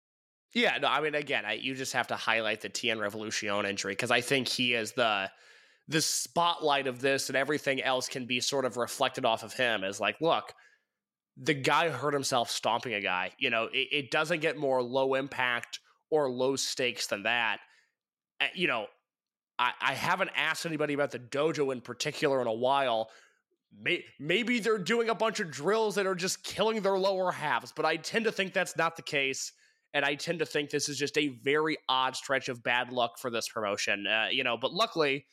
Yeah, 0.53 0.79
no, 0.79 0.89
I 0.89 1.01
mean, 1.01 1.15
again, 1.15 1.45
I, 1.45 1.55
you 1.55 1.75
just 1.75 1.93
have 1.95 2.07
to 2.09 2.17
highlight 2.17 2.61
the 2.61 2.69
TN 2.69 3.01
Revolution 3.01 3.65
injury 3.65 3.93
because 3.93 4.11
I 4.11 4.21
think 4.21 4.49
he 4.49 4.75
is 4.75 4.93
the 4.93 5.31
the 5.89 6.01
spotlight 6.01 6.87
of 6.87 7.01
this, 7.01 7.29
and 7.29 7.37
everything 7.37 7.83
else 7.83 8.09
can 8.09 8.27
be 8.27 8.41
sort 8.41 8.65
of 8.65 8.77
reflected 8.77 9.25
off 9.25 9.43
of 9.43 9.53
him. 9.53 9.85
As 9.85 10.01
like, 10.01 10.21
look, 10.21 10.55
the 11.37 11.55
guy 11.55 11.89
hurt 11.89 12.15
himself 12.15 12.51
stomping 12.51 12.95
a 12.95 13.01
guy. 13.01 13.33
You 13.39 13.51
know, 13.51 13.65
it, 13.73 13.89
it 13.91 14.11
doesn't 14.11 14.41
get 14.41 14.57
more 14.57 14.83
low 14.83 15.15
impact 15.15 15.81
or 16.11 16.31
low 16.31 16.57
stakes 16.57 17.07
than 17.07 17.25
that. 17.25 17.59
Uh, 18.41 18.47
you 18.55 18.69
know, 18.69 18.87
I, 19.59 19.73
I 19.81 19.95
haven't 19.95 20.31
asked 20.37 20.67
anybody 20.67 20.95
about 20.95 21.11
the 21.11 21.19
dojo 21.19 21.73
in 21.73 21.81
particular 21.81 22.41
in 22.41 22.47
a 22.47 22.53
while. 22.53 23.11
May, 23.77 24.05
maybe 24.21 24.61
they're 24.61 24.79
doing 24.79 25.09
a 25.09 25.15
bunch 25.15 25.41
of 25.41 25.51
drills 25.51 25.97
that 25.97 26.07
are 26.07 26.15
just 26.15 26.45
killing 26.45 26.81
their 26.81 26.99
lower 26.99 27.33
halves, 27.33 27.73
but 27.75 27.85
I 27.85 27.97
tend 27.97 28.25
to 28.27 28.33
think 28.33 28.53
that's 28.53 28.77
not 28.77 28.97
the 28.97 29.03
case. 29.03 29.53
And 29.93 30.05
I 30.05 30.17
tend 30.17 30.41
to 30.41 30.47
think 30.47 30.71
this 30.71 30.89
is 30.89 30.99
just 30.99 31.17
a 31.19 31.29
very 31.29 31.77
odd 31.89 32.17
stretch 32.17 32.49
of 32.49 32.63
bad 32.65 32.93
luck 32.93 33.19
for 33.19 33.31
this 33.31 33.49
promotion. 33.49 34.07
Uh, 34.07 34.27
you 34.31 34.43
know, 34.43 34.57
but 34.57 34.73
luckily, 34.73 35.27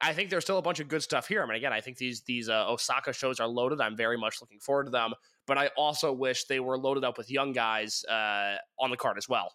I 0.00 0.12
think 0.12 0.28
there's 0.28 0.44
still 0.44 0.58
a 0.58 0.62
bunch 0.62 0.80
of 0.80 0.88
good 0.88 1.02
stuff 1.02 1.26
here. 1.26 1.42
I 1.42 1.46
mean, 1.46 1.56
again, 1.56 1.72
I 1.72 1.80
think 1.80 1.96
these 1.96 2.20
these 2.22 2.50
uh, 2.50 2.70
Osaka 2.70 3.14
shows 3.14 3.40
are 3.40 3.46
loaded. 3.46 3.80
I'm 3.80 3.96
very 3.96 4.18
much 4.18 4.42
looking 4.42 4.60
forward 4.60 4.84
to 4.84 4.90
them. 4.90 5.14
But 5.46 5.58
I 5.58 5.68
also 5.76 6.12
wish 6.12 6.44
they 6.44 6.60
were 6.60 6.78
loaded 6.78 7.04
up 7.04 7.18
with 7.18 7.30
young 7.30 7.52
guys 7.52 8.04
uh, 8.06 8.56
on 8.78 8.90
the 8.90 8.96
card 8.96 9.18
as 9.18 9.28
well. 9.28 9.52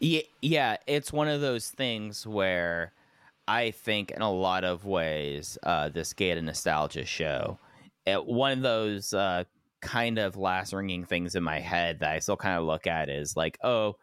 Yeah, 0.00 0.22
yeah, 0.40 0.76
it's 0.86 1.12
one 1.12 1.28
of 1.28 1.40
those 1.40 1.68
things 1.70 2.26
where 2.26 2.92
I 3.46 3.70
think, 3.72 4.10
in 4.10 4.22
a 4.22 4.32
lot 4.32 4.64
of 4.64 4.84
ways, 4.84 5.58
uh, 5.62 5.88
this 5.88 6.12
Gate 6.12 6.38
of 6.38 6.44
Nostalgia 6.44 7.04
show, 7.04 7.58
it, 8.06 8.24
one 8.24 8.52
of 8.52 8.62
those 8.62 9.12
uh, 9.12 9.44
kind 9.80 10.18
of 10.18 10.36
last 10.36 10.72
ringing 10.72 11.04
things 11.04 11.34
in 11.34 11.42
my 11.42 11.60
head 11.60 12.00
that 12.00 12.12
I 12.12 12.18
still 12.20 12.36
kind 12.36 12.58
of 12.58 12.64
look 12.64 12.86
at 12.86 13.08
is 13.08 13.36
like, 13.36 13.58
oh, 13.62 13.96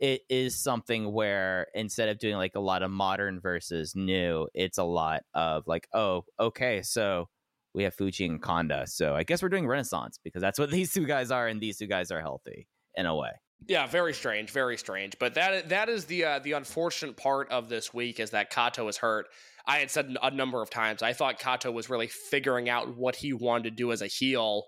it 0.00 0.22
is 0.28 0.54
something 0.54 1.12
where 1.12 1.66
instead 1.74 2.08
of 2.08 2.18
doing 2.18 2.36
like 2.36 2.54
a 2.54 2.60
lot 2.60 2.82
of 2.82 2.90
modern 2.90 3.40
versus 3.40 3.94
new, 3.94 4.48
it's 4.54 4.78
a 4.78 4.84
lot 4.84 5.22
of 5.34 5.66
like, 5.66 5.88
oh, 5.92 6.24
okay, 6.38 6.82
so 6.82 7.28
we 7.74 7.84
have 7.84 7.94
Fuji 7.94 8.26
and 8.26 8.42
Kanda, 8.42 8.86
so 8.86 9.14
I 9.14 9.22
guess 9.22 9.42
we're 9.42 9.48
doing 9.48 9.66
Renaissance 9.66 10.18
because 10.22 10.42
that's 10.42 10.58
what 10.58 10.70
these 10.72 10.92
two 10.92 11.06
guys 11.06 11.30
are, 11.30 11.48
and 11.48 11.60
these 11.60 11.78
two 11.78 11.86
guys 11.86 12.10
are 12.10 12.20
healthy 12.20 12.68
in 12.94 13.06
a 13.06 13.14
way. 13.14 13.30
Yeah, 13.66 13.86
very 13.86 14.14
strange, 14.14 14.50
very 14.50 14.76
strange. 14.76 15.18
But 15.18 15.34
that 15.34 15.68
that 15.70 15.88
is 15.88 16.04
the 16.04 16.24
uh, 16.24 16.38
the 16.38 16.52
unfortunate 16.52 17.16
part 17.16 17.50
of 17.50 17.68
this 17.68 17.92
week 17.92 18.20
is 18.20 18.30
that 18.30 18.50
Kato 18.50 18.86
is 18.88 18.96
hurt. 18.96 19.26
I 19.66 19.78
had 19.78 19.90
said 19.90 20.16
a 20.22 20.30
number 20.30 20.62
of 20.62 20.70
times 20.70 21.02
I 21.02 21.12
thought 21.12 21.38
Kato 21.38 21.70
was 21.70 21.90
really 21.90 22.06
figuring 22.06 22.68
out 22.68 22.96
what 22.96 23.16
he 23.16 23.32
wanted 23.32 23.64
to 23.64 23.70
do 23.70 23.92
as 23.92 24.00
a 24.00 24.06
heel 24.06 24.64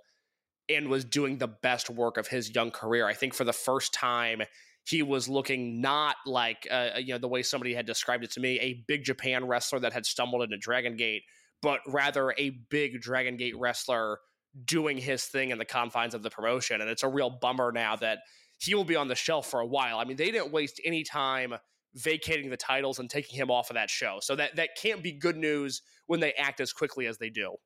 and 0.68 0.88
was 0.88 1.04
doing 1.04 1.38
the 1.38 1.48
best 1.48 1.88
work 1.88 2.16
of 2.16 2.28
his 2.28 2.54
young 2.54 2.70
career. 2.70 3.06
I 3.06 3.14
think 3.14 3.34
for 3.34 3.44
the 3.44 3.52
first 3.52 3.94
time 3.94 4.42
he 4.84 5.02
was 5.02 5.28
looking 5.28 5.80
not 5.80 6.16
like 6.26 6.66
uh, 6.70 6.90
you 6.98 7.14
know 7.14 7.18
the 7.18 7.28
way 7.28 7.42
somebody 7.42 7.74
had 7.74 7.86
described 7.86 8.24
it 8.24 8.32
to 8.32 8.40
me, 8.40 8.58
a 8.60 8.84
big 8.88 9.04
Japan 9.04 9.46
wrestler 9.46 9.78
that 9.80 9.92
had 9.92 10.04
stumbled 10.04 10.42
into 10.42 10.56
Dragon 10.56 10.96
Gate, 10.96 11.22
but 11.62 11.80
rather 11.86 12.34
a 12.38 12.50
big 12.70 13.00
Dragon 13.00 13.36
Gate 13.36 13.58
wrestler 13.58 14.18
doing 14.64 14.98
his 14.98 15.24
thing 15.24 15.50
in 15.50 15.58
the 15.58 15.64
confines 15.64 16.14
of 16.14 16.22
the 16.22 16.30
promotion. 16.30 16.80
And 16.80 16.90
it's 16.90 17.02
a 17.02 17.08
real 17.08 17.30
bummer 17.30 17.72
now 17.72 17.96
that 17.96 18.20
he 18.58 18.74
will 18.74 18.84
be 18.84 18.96
on 18.96 19.08
the 19.08 19.14
shelf 19.14 19.48
for 19.48 19.60
a 19.60 19.66
while. 19.66 19.98
I 19.98 20.04
mean, 20.04 20.16
they 20.16 20.30
didn't 20.30 20.52
waste 20.52 20.80
any 20.84 21.02
time 21.02 21.54
vacating 21.94 22.50
the 22.50 22.56
titles 22.56 22.98
and 22.98 23.08
taking 23.08 23.38
him 23.38 23.50
off 23.50 23.70
of 23.70 23.74
that 23.74 23.90
show. 23.90 24.18
So 24.20 24.36
that 24.36 24.56
that 24.56 24.70
can't 24.76 25.02
be 25.02 25.12
good 25.12 25.36
news 25.36 25.82
when 26.06 26.20
they 26.20 26.32
act 26.34 26.60
as 26.60 26.72
quickly 26.72 27.06
as 27.06 27.18
they 27.18 27.30
do. 27.30 27.56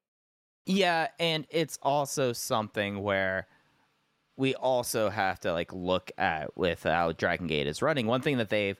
Yeah, 0.66 1.08
and 1.18 1.46
it's 1.50 1.78
also 1.82 2.32
something 2.32 3.02
where 3.02 3.46
we 4.36 4.54
also 4.54 5.10
have 5.10 5.40
to 5.40 5.52
like 5.52 5.72
look 5.72 6.10
at 6.16 6.56
with 6.56 6.84
how 6.84 7.12
Dragon 7.12 7.46
Gate 7.46 7.66
is 7.66 7.82
running. 7.82 8.06
One 8.06 8.22
thing 8.22 8.38
that 8.38 8.50
they've 8.50 8.78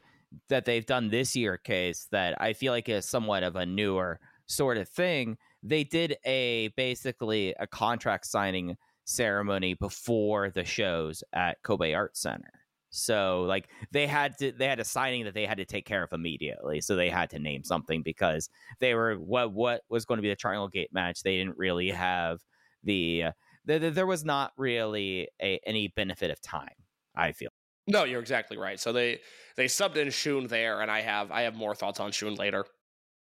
that 0.48 0.64
they've 0.64 0.87
done 0.87 1.11
this 1.11 1.37
year 1.37 1.57
case 1.57 2.09
that 2.11 2.40
I 2.40 2.55
feel 2.55 2.72
like 2.72 2.88
is 2.88 3.07
somewhat 3.07 3.42
of 3.42 3.55
a 3.55 3.66
newer 3.66 4.18
sort 4.47 4.77
of 4.77 4.89
thing. 4.89 5.37
They 5.63 5.85
did 5.85 6.17
a 6.25 6.69
basically 6.77 7.55
a 7.59 7.67
contract 7.67 8.27
signing 8.27 8.77
ceremony 9.05 9.75
before 9.75 10.51
the 10.51 10.65
shows 10.65 11.23
at 11.33 11.63
Kobe 11.63 11.93
Art 11.93 12.17
Center. 12.17 12.51
So 12.91 13.43
like 13.43 13.69
they 13.91 14.07
had 14.07 14.39
to 14.39 14.53
they 14.53 14.69
had 14.69 14.79
a 14.79 14.85
signing 14.85 15.25
that 15.25 15.35
they 15.35 15.47
had 15.47 15.59
to 15.59 15.65
take 15.65 15.85
care 15.85 16.05
of 16.05 16.13
immediately. 16.13 16.81
So 16.81 16.95
they 16.95 17.11
had 17.11 17.31
to 17.31 17.41
name 17.41 17.65
something 17.65 18.03
because 18.03 18.49
they 18.79 18.95
were 18.95 19.17
what 19.17 19.53
what 19.53 19.83
was 19.91 20.05
going 20.05 20.19
to 20.19 20.23
be 20.23 20.29
the 20.29 20.37
Triangle 20.37 20.69
Gate 20.69 20.91
match. 20.93 21.23
They 21.23 21.37
didn't 21.37 21.59
really 21.59 21.91
have 21.91 22.39
the, 22.85 23.25
uh, 23.25 23.33
the, 23.65 23.79
the 23.79 23.91
there 23.91 24.07
was 24.07 24.25
not 24.25 24.53
really 24.57 25.29
a, 25.43 25.59
any 25.67 25.89
benefit 25.89 26.31
of 26.31 26.41
time. 26.41 26.69
I 27.17 27.33
feel. 27.33 27.51
No, 27.87 28.05
you're 28.05 28.21
exactly 28.21 28.57
right. 28.57 28.79
So 28.79 28.93
they 28.93 29.21
they 29.57 29.67
subbed 29.67 29.97
in 29.97 30.11
Shun 30.11 30.47
there, 30.47 30.81
and 30.81 30.91
I 30.91 31.01
have 31.01 31.31
I 31.33 31.43
have 31.43 31.55
more 31.55 31.75
thoughts 31.75 32.01
on 32.01 32.13
Shun 32.13 32.37
later. 32.37 32.65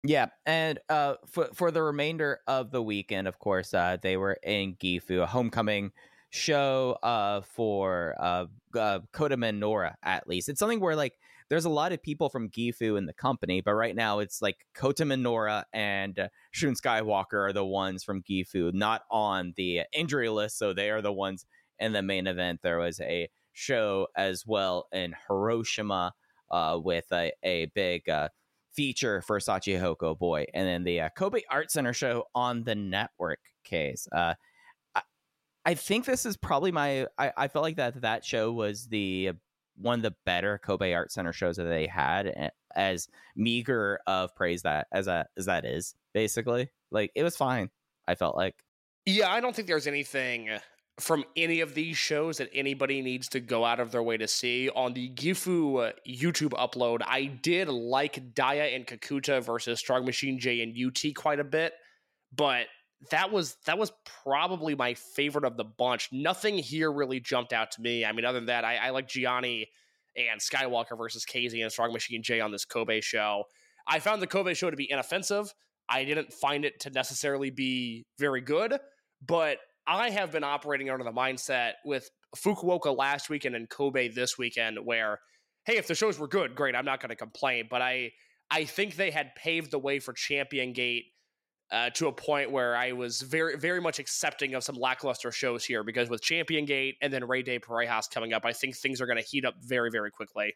Yeah, 0.06 0.26
and 0.44 0.78
uh, 0.90 1.14
for 1.26 1.48
for 1.54 1.70
the 1.70 1.82
remainder 1.82 2.40
of 2.46 2.70
the 2.70 2.82
weekend, 2.82 3.26
of 3.26 3.38
course, 3.38 3.72
uh, 3.72 3.96
they 4.02 4.16
were 4.18 4.34
in 4.42 4.74
Gifu, 4.76 5.22
a 5.22 5.26
homecoming 5.26 5.92
show 6.28 6.98
uh, 7.02 7.40
for 7.40 8.14
uh, 8.20 8.46
uh, 8.78 9.00
Minoura. 9.14 9.94
At 10.02 10.28
least 10.28 10.50
it's 10.50 10.58
something 10.58 10.80
where 10.80 10.94
like 10.94 11.14
there's 11.48 11.64
a 11.64 11.70
lot 11.70 11.92
of 11.92 12.02
people 12.02 12.28
from 12.28 12.50
Gifu 12.50 12.98
in 12.98 13.06
the 13.06 13.14
company, 13.14 13.62
but 13.62 13.72
right 13.74 13.96
now 13.96 14.18
it's 14.18 14.42
like 14.42 14.66
Kota 14.74 15.04
Minoura 15.04 15.64
and 15.72 16.18
uh, 16.18 16.28
Shun 16.50 16.74
Skywalker 16.74 17.48
are 17.48 17.52
the 17.54 17.64
ones 17.64 18.04
from 18.04 18.22
Gifu, 18.22 18.74
not 18.74 19.02
on 19.10 19.54
the 19.56 19.82
injury 19.94 20.28
list, 20.28 20.58
so 20.58 20.74
they 20.74 20.90
are 20.90 21.00
the 21.02 21.12
ones 21.12 21.46
in 21.78 21.92
the 21.92 22.02
main 22.02 22.26
event. 22.26 22.60
There 22.62 22.78
was 22.78 23.00
a 23.00 23.30
show 23.54 24.08
as 24.16 24.44
well 24.46 24.86
in 24.92 25.14
Hiroshima 25.28 26.12
uh, 26.50 26.78
with 26.82 27.06
a, 27.12 27.32
a 27.42 27.66
big 27.66 28.08
uh, 28.08 28.28
feature 28.74 29.22
for 29.22 29.38
Shachihoko 29.38 30.18
Boy, 30.18 30.46
and 30.54 30.66
then 30.66 30.84
the 30.84 31.02
uh, 31.02 31.08
Kobe 31.16 31.42
Art 31.50 31.70
Center 31.70 31.92
show 31.92 32.24
on 32.34 32.64
the 32.64 32.74
network 32.74 33.40
case. 33.64 34.06
Uh, 34.12 34.34
I, 35.64 35.74
think 35.74 36.04
this 36.04 36.26
is 36.26 36.36
probably 36.36 36.72
my. 36.72 37.06
I, 37.18 37.32
I 37.36 37.48
felt 37.48 37.62
like 37.62 37.76
that 37.76 38.00
that 38.02 38.24
show 38.24 38.52
was 38.52 38.86
the 38.86 39.32
one 39.76 39.98
of 39.98 40.02
the 40.02 40.14
better 40.24 40.58
Kobe 40.58 40.92
Art 40.92 41.10
Center 41.10 41.32
shows 41.32 41.56
that 41.56 41.64
they 41.64 41.86
had, 41.86 42.50
as 42.74 43.08
meager 43.36 43.98
of 44.06 44.34
praise 44.34 44.62
that 44.62 44.86
as 44.92 45.06
a 45.06 45.26
as 45.36 45.46
that 45.46 45.64
is 45.64 45.94
basically. 46.12 46.70
Like 46.90 47.10
it 47.14 47.22
was 47.22 47.36
fine. 47.36 47.70
I 48.06 48.14
felt 48.14 48.36
like. 48.36 48.54
Yeah, 49.06 49.30
I 49.30 49.40
don't 49.40 49.54
think 49.54 49.68
there's 49.68 49.86
anything 49.86 50.48
from 51.00 51.24
any 51.36 51.60
of 51.60 51.74
these 51.74 51.96
shows 51.96 52.38
that 52.38 52.48
anybody 52.54 53.02
needs 53.02 53.28
to 53.30 53.40
go 53.40 53.64
out 53.64 53.80
of 53.80 53.90
their 53.90 54.02
way 54.02 54.16
to 54.16 54.28
see. 54.28 54.68
On 54.70 54.94
the 54.94 55.10
Gifu 55.10 55.88
uh, 55.88 55.92
YouTube 56.08 56.52
upload, 56.52 57.00
I 57.04 57.24
did 57.24 57.68
like 57.68 58.34
Dia 58.34 58.66
and 58.66 58.86
Kakuta 58.86 59.42
versus 59.42 59.80
Strong 59.80 60.04
Machine 60.04 60.38
J 60.38 60.62
and 60.62 60.74
UT 60.76 61.14
quite 61.16 61.40
a 61.40 61.44
bit, 61.44 61.72
but 62.34 62.66
that 63.10 63.32
was 63.32 63.56
that 63.66 63.76
was 63.76 63.92
probably 64.22 64.74
my 64.74 64.94
favorite 64.94 65.44
of 65.44 65.56
the 65.56 65.64
bunch. 65.64 66.10
Nothing 66.12 66.56
here 66.58 66.92
really 66.92 67.20
jumped 67.20 67.52
out 67.52 67.72
to 67.72 67.82
me. 67.82 68.04
I 68.04 68.12
mean, 68.12 68.24
other 68.24 68.38
than 68.38 68.46
that, 68.46 68.64
I, 68.64 68.76
I 68.76 68.90
like 68.90 69.08
Gianni 69.08 69.68
and 70.16 70.40
Skywalker 70.40 70.96
versus 70.96 71.24
KZ 71.24 71.60
and 71.60 71.72
Strong 71.72 71.92
Machine 71.92 72.22
J 72.22 72.40
on 72.40 72.52
this 72.52 72.64
Kobe 72.64 73.00
show. 73.00 73.44
I 73.86 73.98
found 73.98 74.22
the 74.22 74.26
Kobe 74.26 74.54
show 74.54 74.70
to 74.70 74.76
be 74.76 74.90
inoffensive. 74.90 75.52
I 75.88 76.04
didn't 76.04 76.32
find 76.32 76.64
it 76.64 76.80
to 76.80 76.90
necessarily 76.90 77.50
be 77.50 78.06
very 78.18 78.40
good, 78.40 78.78
but 79.26 79.58
I 79.86 80.10
have 80.10 80.32
been 80.32 80.44
operating 80.44 80.90
under 80.90 81.04
the 81.04 81.12
mindset 81.12 81.72
with 81.84 82.08
Fukuoka 82.36 82.96
last 82.96 83.28
weekend 83.30 83.54
and 83.54 83.68
Kobe 83.68 84.08
this 84.08 84.38
weekend 84.38 84.78
where, 84.82 85.20
hey, 85.64 85.76
if 85.76 85.86
the 85.86 85.94
shows 85.94 86.18
were 86.18 86.28
good, 86.28 86.54
great, 86.54 86.74
I'm 86.74 86.84
not 86.84 87.00
going 87.00 87.10
to 87.10 87.16
complain. 87.16 87.66
But 87.70 87.82
I, 87.82 88.12
I 88.50 88.64
think 88.64 88.96
they 88.96 89.10
had 89.10 89.34
paved 89.34 89.70
the 89.70 89.78
way 89.78 89.98
for 89.98 90.12
Champion 90.12 90.72
Gate 90.72 91.04
uh, 91.70 91.90
to 91.90 92.08
a 92.08 92.12
point 92.12 92.50
where 92.50 92.76
I 92.76 92.92
was 92.92 93.20
very, 93.22 93.56
very 93.56 93.80
much 93.80 93.98
accepting 93.98 94.54
of 94.54 94.64
some 94.64 94.76
lackluster 94.76 95.32
shows 95.32 95.64
here 95.64 95.82
because 95.82 96.08
with 96.08 96.22
Champion 96.22 96.64
Gate 96.64 96.96
and 97.02 97.12
then 97.12 97.26
Rey 97.26 97.42
de 97.42 97.58
Parejas 97.58 98.10
coming 98.10 98.32
up, 98.32 98.44
I 98.44 98.52
think 98.52 98.76
things 98.76 99.00
are 99.00 99.06
going 99.06 99.18
to 99.18 99.24
heat 99.28 99.44
up 99.44 99.54
very, 99.60 99.90
very 99.90 100.10
quickly. 100.10 100.54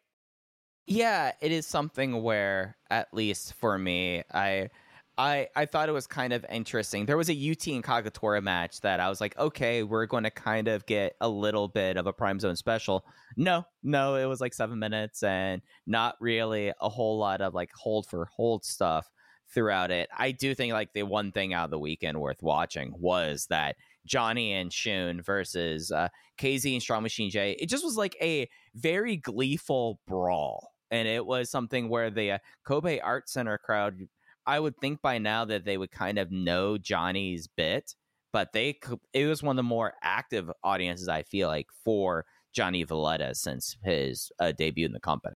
Yeah, 0.86 1.32
it 1.42 1.52
is 1.52 1.66
something 1.66 2.22
where, 2.22 2.76
at 2.88 3.08
least 3.12 3.54
for 3.54 3.78
me, 3.78 4.22
I, 4.32 4.70
I, 5.18 5.48
I 5.56 5.66
thought 5.66 5.88
it 5.88 5.92
was 5.92 6.06
kind 6.06 6.32
of 6.32 6.46
interesting. 6.48 7.04
There 7.04 7.16
was 7.16 7.28
a 7.28 7.32
UT 7.32 7.66
and 7.66 7.82
Kagatora 7.82 8.40
match 8.40 8.80
that 8.82 9.00
I 9.00 9.08
was 9.08 9.20
like, 9.20 9.36
okay, 9.36 9.82
we're 9.82 10.06
going 10.06 10.22
to 10.22 10.30
kind 10.30 10.68
of 10.68 10.86
get 10.86 11.16
a 11.20 11.28
little 11.28 11.66
bit 11.66 11.96
of 11.96 12.06
a 12.06 12.12
Prime 12.12 12.38
Zone 12.38 12.54
special. 12.54 13.04
No, 13.36 13.64
no, 13.82 14.14
it 14.14 14.26
was 14.26 14.40
like 14.40 14.54
seven 14.54 14.78
minutes 14.78 15.24
and 15.24 15.60
not 15.88 16.14
really 16.20 16.72
a 16.80 16.88
whole 16.88 17.18
lot 17.18 17.40
of 17.40 17.52
like 17.52 17.70
hold 17.74 18.06
for 18.06 18.26
hold 18.26 18.64
stuff 18.64 19.10
throughout 19.52 19.90
it. 19.90 20.08
I 20.16 20.30
do 20.30 20.54
think 20.54 20.72
like 20.72 20.92
the 20.92 21.02
one 21.02 21.32
thing 21.32 21.52
out 21.52 21.64
of 21.64 21.70
the 21.70 21.78
weekend 21.80 22.20
worth 22.20 22.42
watching 22.42 22.92
was 22.96 23.46
that 23.50 23.74
Gianni 24.06 24.52
and 24.52 24.72
Shun 24.72 25.20
versus 25.20 25.90
uh, 25.90 26.08
KZ 26.38 26.74
and 26.74 26.82
Strong 26.82 27.02
Machine 27.02 27.30
J. 27.30 27.56
It 27.58 27.68
just 27.68 27.84
was 27.84 27.96
like 27.96 28.16
a 28.20 28.48
very 28.74 29.16
gleeful 29.16 29.98
brawl. 30.06 30.72
And 30.90 31.06
it 31.06 31.26
was 31.26 31.50
something 31.50 31.88
where 31.88 32.10
the 32.10 32.32
uh, 32.32 32.38
Kobe 32.64 32.98
Art 33.00 33.28
Center 33.28 33.58
crowd, 33.58 34.08
I 34.48 34.58
would 34.58 34.78
think 34.78 35.02
by 35.02 35.18
now 35.18 35.44
that 35.44 35.66
they 35.66 35.76
would 35.76 35.90
kind 35.90 36.18
of 36.18 36.32
know 36.32 36.78
Gianni's 36.78 37.46
bit, 37.46 37.94
but 38.32 38.54
they 38.54 38.78
it 39.12 39.26
was 39.26 39.42
one 39.42 39.52
of 39.52 39.56
the 39.58 39.62
more 39.62 39.92
active 40.02 40.50
audiences 40.64 41.06
I 41.06 41.22
feel 41.22 41.48
like 41.48 41.66
for 41.84 42.24
Gianni 42.54 42.82
Valletta 42.82 43.34
since 43.34 43.76
his 43.84 44.32
uh, 44.40 44.52
debut 44.52 44.86
in 44.86 44.92
the 44.92 45.00
company. 45.00 45.34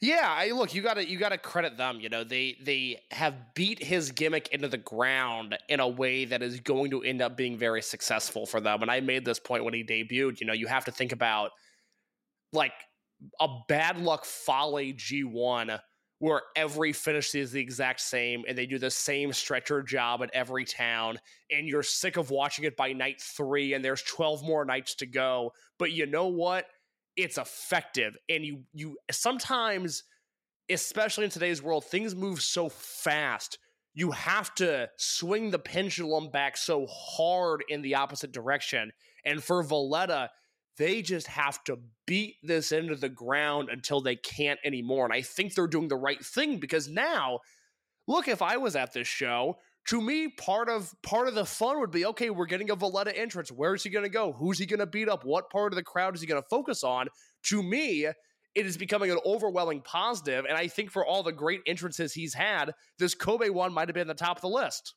Yeah, 0.00 0.26
I 0.28 0.50
look, 0.50 0.74
you 0.74 0.82
gotta 0.82 1.08
you 1.08 1.18
gotta 1.18 1.38
credit 1.38 1.76
them. 1.76 2.00
You 2.00 2.08
know, 2.08 2.24
they 2.24 2.56
they 2.60 3.00
have 3.12 3.34
beat 3.54 3.82
his 3.82 4.10
gimmick 4.10 4.48
into 4.48 4.66
the 4.66 4.78
ground 4.78 5.56
in 5.68 5.78
a 5.78 5.88
way 5.88 6.24
that 6.24 6.42
is 6.42 6.58
going 6.58 6.90
to 6.90 7.02
end 7.02 7.22
up 7.22 7.36
being 7.36 7.56
very 7.56 7.82
successful 7.82 8.44
for 8.44 8.60
them. 8.60 8.82
And 8.82 8.90
I 8.90 8.98
made 9.00 9.24
this 9.24 9.38
point 9.38 9.64
when 9.64 9.74
he 9.74 9.84
debuted. 9.84 10.40
You 10.40 10.48
know, 10.48 10.52
you 10.52 10.66
have 10.66 10.84
to 10.86 10.92
think 10.92 11.12
about 11.12 11.52
like 12.52 12.72
a 13.40 13.48
bad 13.68 13.98
luck 13.98 14.24
folly 14.24 14.94
G1 14.94 15.80
where 16.18 16.42
every 16.56 16.92
finish 16.92 17.34
is 17.34 17.52
the 17.52 17.60
exact 17.60 18.00
same 18.00 18.44
and 18.48 18.58
they 18.58 18.66
do 18.66 18.78
the 18.78 18.90
same 18.90 19.32
stretcher 19.32 19.82
job 19.82 20.22
at 20.22 20.30
every 20.32 20.64
town 20.64 21.18
and 21.50 21.66
you're 21.66 21.82
sick 21.82 22.16
of 22.16 22.30
watching 22.30 22.64
it 22.64 22.76
by 22.76 22.92
night 22.92 23.20
3 23.20 23.74
and 23.74 23.84
there's 23.84 24.02
12 24.02 24.42
more 24.42 24.64
nights 24.64 24.94
to 24.96 25.06
go 25.06 25.52
but 25.78 25.92
you 25.92 26.06
know 26.06 26.26
what? 26.26 26.66
It's 27.16 27.38
effective 27.38 28.16
and 28.28 28.44
you 28.44 28.60
you 28.72 28.96
sometimes 29.10 30.04
especially 30.70 31.24
in 31.24 31.30
today's 31.30 31.62
world 31.62 31.84
things 31.84 32.14
move 32.14 32.40
so 32.42 32.68
fast 32.68 33.58
you 33.94 34.12
have 34.12 34.54
to 34.54 34.88
swing 34.96 35.50
the 35.50 35.58
pendulum 35.58 36.30
back 36.30 36.56
so 36.56 36.86
hard 36.86 37.64
in 37.68 37.82
the 37.82 37.96
opposite 37.96 38.30
direction 38.30 38.92
and 39.24 39.42
for 39.42 39.62
Valletta 39.62 40.30
they 40.78 41.02
just 41.02 41.26
have 41.26 41.62
to 41.64 41.78
beat 42.06 42.36
this 42.42 42.72
into 42.72 42.94
the 42.94 43.08
ground 43.08 43.68
until 43.70 44.00
they 44.00 44.16
can't 44.16 44.60
anymore 44.64 45.04
and 45.04 45.12
I 45.12 45.22
think 45.22 45.54
they're 45.54 45.66
doing 45.66 45.88
the 45.88 45.96
right 45.96 46.24
thing 46.24 46.58
because 46.58 46.88
now 46.88 47.40
look 48.06 48.28
if 48.28 48.40
I 48.40 48.56
was 48.56 48.76
at 48.76 48.92
this 48.92 49.08
show 49.08 49.56
to 49.88 50.00
me 50.00 50.28
part 50.28 50.68
of 50.68 50.94
part 51.02 51.28
of 51.28 51.34
the 51.34 51.44
fun 51.44 51.80
would 51.80 51.90
be 51.90 52.06
okay 52.06 52.30
we're 52.30 52.46
getting 52.46 52.70
a 52.70 52.76
Valletta 52.76 53.16
entrance 53.16 53.50
where 53.50 53.74
is 53.74 53.82
he 53.82 53.90
going 53.90 54.04
to 54.04 54.10
go? 54.10 54.32
Who's 54.32 54.58
he 54.58 54.66
going 54.66 54.80
to 54.80 54.86
beat 54.86 55.08
up? 55.08 55.24
What 55.24 55.50
part 55.50 55.72
of 55.72 55.76
the 55.76 55.82
crowd 55.82 56.14
is 56.14 56.20
he 56.20 56.26
going 56.26 56.40
to 56.40 56.48
focus 56.48 56.84
on? 56.84 57.08
To 57.44 57.62
me 57.62 58.06
it 58.54 58.66
is 58.66 58.76
becoming 58.76 59.10
an 59.10 59.18
overwhelming 59.26 59.82
positive 59.82 60.44
and 60.44 60.56
I 60.56 60.68
think 60.68 60.90
for 60.90 61.04
all 61.04 61.22
the 61.22 61.32
great 61.32 61.60
entrances 61.66 62.12
he's 62.12 62.34
had 62.34 62.72
this 62.98 63.14
Kobe 63.14 63.50
one 63.50 63.72
might 63.72 63.88
have 63.88 63.94
been 63.94 64.08
the 64.08 64.14
top 64.14 64.38
of 64.38 64.42
the 64.42 64.48
list 64.48 64.94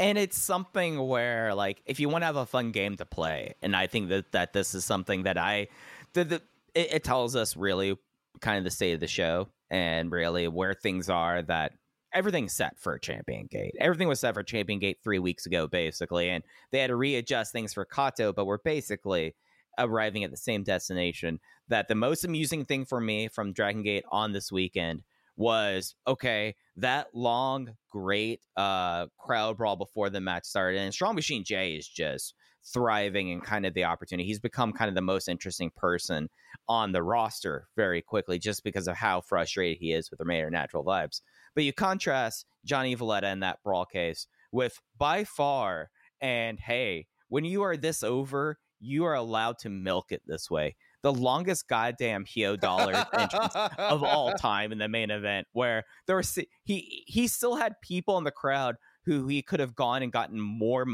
and 0.00 0.16
it's 0.16 0.38
something 0.38 1.06
where 1.06 1.54
like 1.54 1.82
if 1.84 2.00
you 2.00 2.08
want 2.08 2.22
to 2.22 2.26
have 2.26 2.36
a 2.36 2.46
fun 2.46 2.72
game 2.72 2.96
to 2.96 3.04
play 3.04 3.54
and 3.62 3.76
i 3.76 3.86
think 3.86 4.08
that 4.08 4.32
that 4.32 4.52
this 4.52 4.74
is 4.74 4.84
something 4.84 5.22
that 5.24 5.38
i 5.38 5.68
the, 6.14 6.24
the 6.24 6.42
it, 6.74 6.94
it 6.94 7.04
tells 7.04 7.36
us 7.36 7.56
really 7.56 7.96
kind 8.40 8.58
of 8.58 8.64
the 8.64 8.70
state 8.70 8.94
of 8.94 9.00
the 9.00 9.06
show 9.06 9.48
and 9.70 10.10
really 10.10 10.48
where 10.48 10.74
things 10.74 11.08
are 11.08 11.42
that 11.42 11.72
everything's 12.12 12.52
set 12.52 12.76
for 12.76 12.98
champion 12.98 13.46
gate. 13.48 13.72
Everything 13.78 14.08
was 14.08 14.18
set 14.18 14.34
for 14.34 14.42
champion 14.42 14.80
gate 14.80 14.98
three 15.04 15.20
weeks 15.20 15.46
ago 15.46 15.68
basically 15.68 16.30
and 16.30 16.42
they 16.72 16.80
had 16.80 16.88
to 16.88 16.96
readjust 16.96 17.52
things 17.52 17.72
for 17.74 17.84
kato 17.84 18.32
but 18.32 18.46
we're 18.46 18.58
basically 18.58 19.34
arriving 19.78 20.24
at 20.24 20.30
the 20.30 20.36
same 20.36 20.64
destination 20.64 21.38
that 21.68 21.86
the 21.86 21.94
most 21.94 22.24
amusing 22.24 22.64
thing 22.64 22.84
for 22.84 23.00
me 23.00 23.28
from 23.28 23.52
dragon 23.52 23.82
gate 23.82 24.04
on 24.10 24.32
this 24.32 24.50
weekend 24.50 25.02
was 25.40 25.94
okay 26.06 26.54
that 26.76 27.06
long 27.14 27.70
great 27.90 28.40
uh 28.58 29.06
crowd 29.18 29.56
brawl 29.56 29.74
before 29.74 30.10
the 30.10 30.20
match 30.20 30.44
started 30.44 30.78
and 30.78 30.92
strong 30.92 31.14
machine 31.14 31.42
j 31.42 31.76
is 31.76 31.88
just 31.88 32.34
thriving 32.72 33.30
and 33.32 33.42
kind 33.42 33.64
of 33.64 33.74
the 33.74 33.84
opportunity. 33.84 34.26
He's 34.26 34.38
become 34.38 34.72
kind 34.72 34.88
of 34.88 34.94
the 34.94 35.00
most 35.00 35.28
interesting 35.28 35.70
person 35.74 36.28
on 36.68 36.92
the 36.92 37.02
roster 37.02 37.68
very 37.74 38.02
quickly 38.02 38.38
just 38.38 38.62
because 38.64 38.86
of 38.86 38.96
how 38.96 39.22
frustrated 39.22 39.78
he 39.80 39.92
is 39.92 40.10
with 40.10 40.18
the 40.18 40.24
mayor 40.24 40.50
natural 40.50 40.84
vibes. 40.84 41.22
But 41.54 41.64
you 41.64 41.72
contrast 41.72 42.46
Gianni 42.64 42.94
Valletta 42.94 43.28
in 43.28 43.40
that 43.40 43.62
brawl 43.64 43.86
case 43.86 44.26
with 44.52 44.78
by 44.98 45.24
far 45.24 45.90
and 46.20 46.60
hey 46.60 47.06
when 47.28 47.44
you 47.44 47.62
are 47.62 47.76
this 47.76 48.02
over 48.02 48.58
you 48.80 49.04
are 49.04 49.14
allowed 49.14 49.58
to 49.58 49.68
milk 49.68 50.06
it 50.10 50.22
this 50.26 50.50
way 50.50 50.76
the 51.02 51.12
longest 51.12 51.68
goddamn 51.68 52.24
Hyo 52.24 52.58
dollar 52.58 53.06
entrance 53.12 53.54
of 53.78 54.02
all 54.02 54.32
time 54.38 54.72
in 54.72 54.78
the 54.78 54.88
main 54.88 55.10
event, 55.10 55.46
where 55.52 55.84
there 56.06 56.16
was 56.16 56.38
he 56.64 57.04
he 57.06 57.26
still 57.26 57.56
had 57.56 57.74
people 57.82 58.18
in 58.18 58.24
the 58.24 58.30
crowd 58.30 58.76
who 59.06 59.26
he 59.28 59.42
could 59.42 59.60
have 59.60 59.74
gone 59.74 60.02
and 60.02 60.12
gotten 60.12 60.40
more 60.40 60.86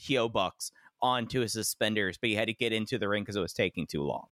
Hyo 0.00 0.30
bucks 0.32 0.72
onto 1.00 1.40
his 1.40 1.52
suspenders, 1.52 2.16
but 2.18 2.28
he 2.30 2.36
had 2.36 2.46
to 2.48 2.54
get 2.54 2.72
into 2.72 2.98
the 2.98 3.08
ring 3.08 3.22
because 3.22 3.36
it 3.36 3.40
was 3.40 3.52
taking 3.52 3.86
too 3.86 4.02
long. 4.02 4.26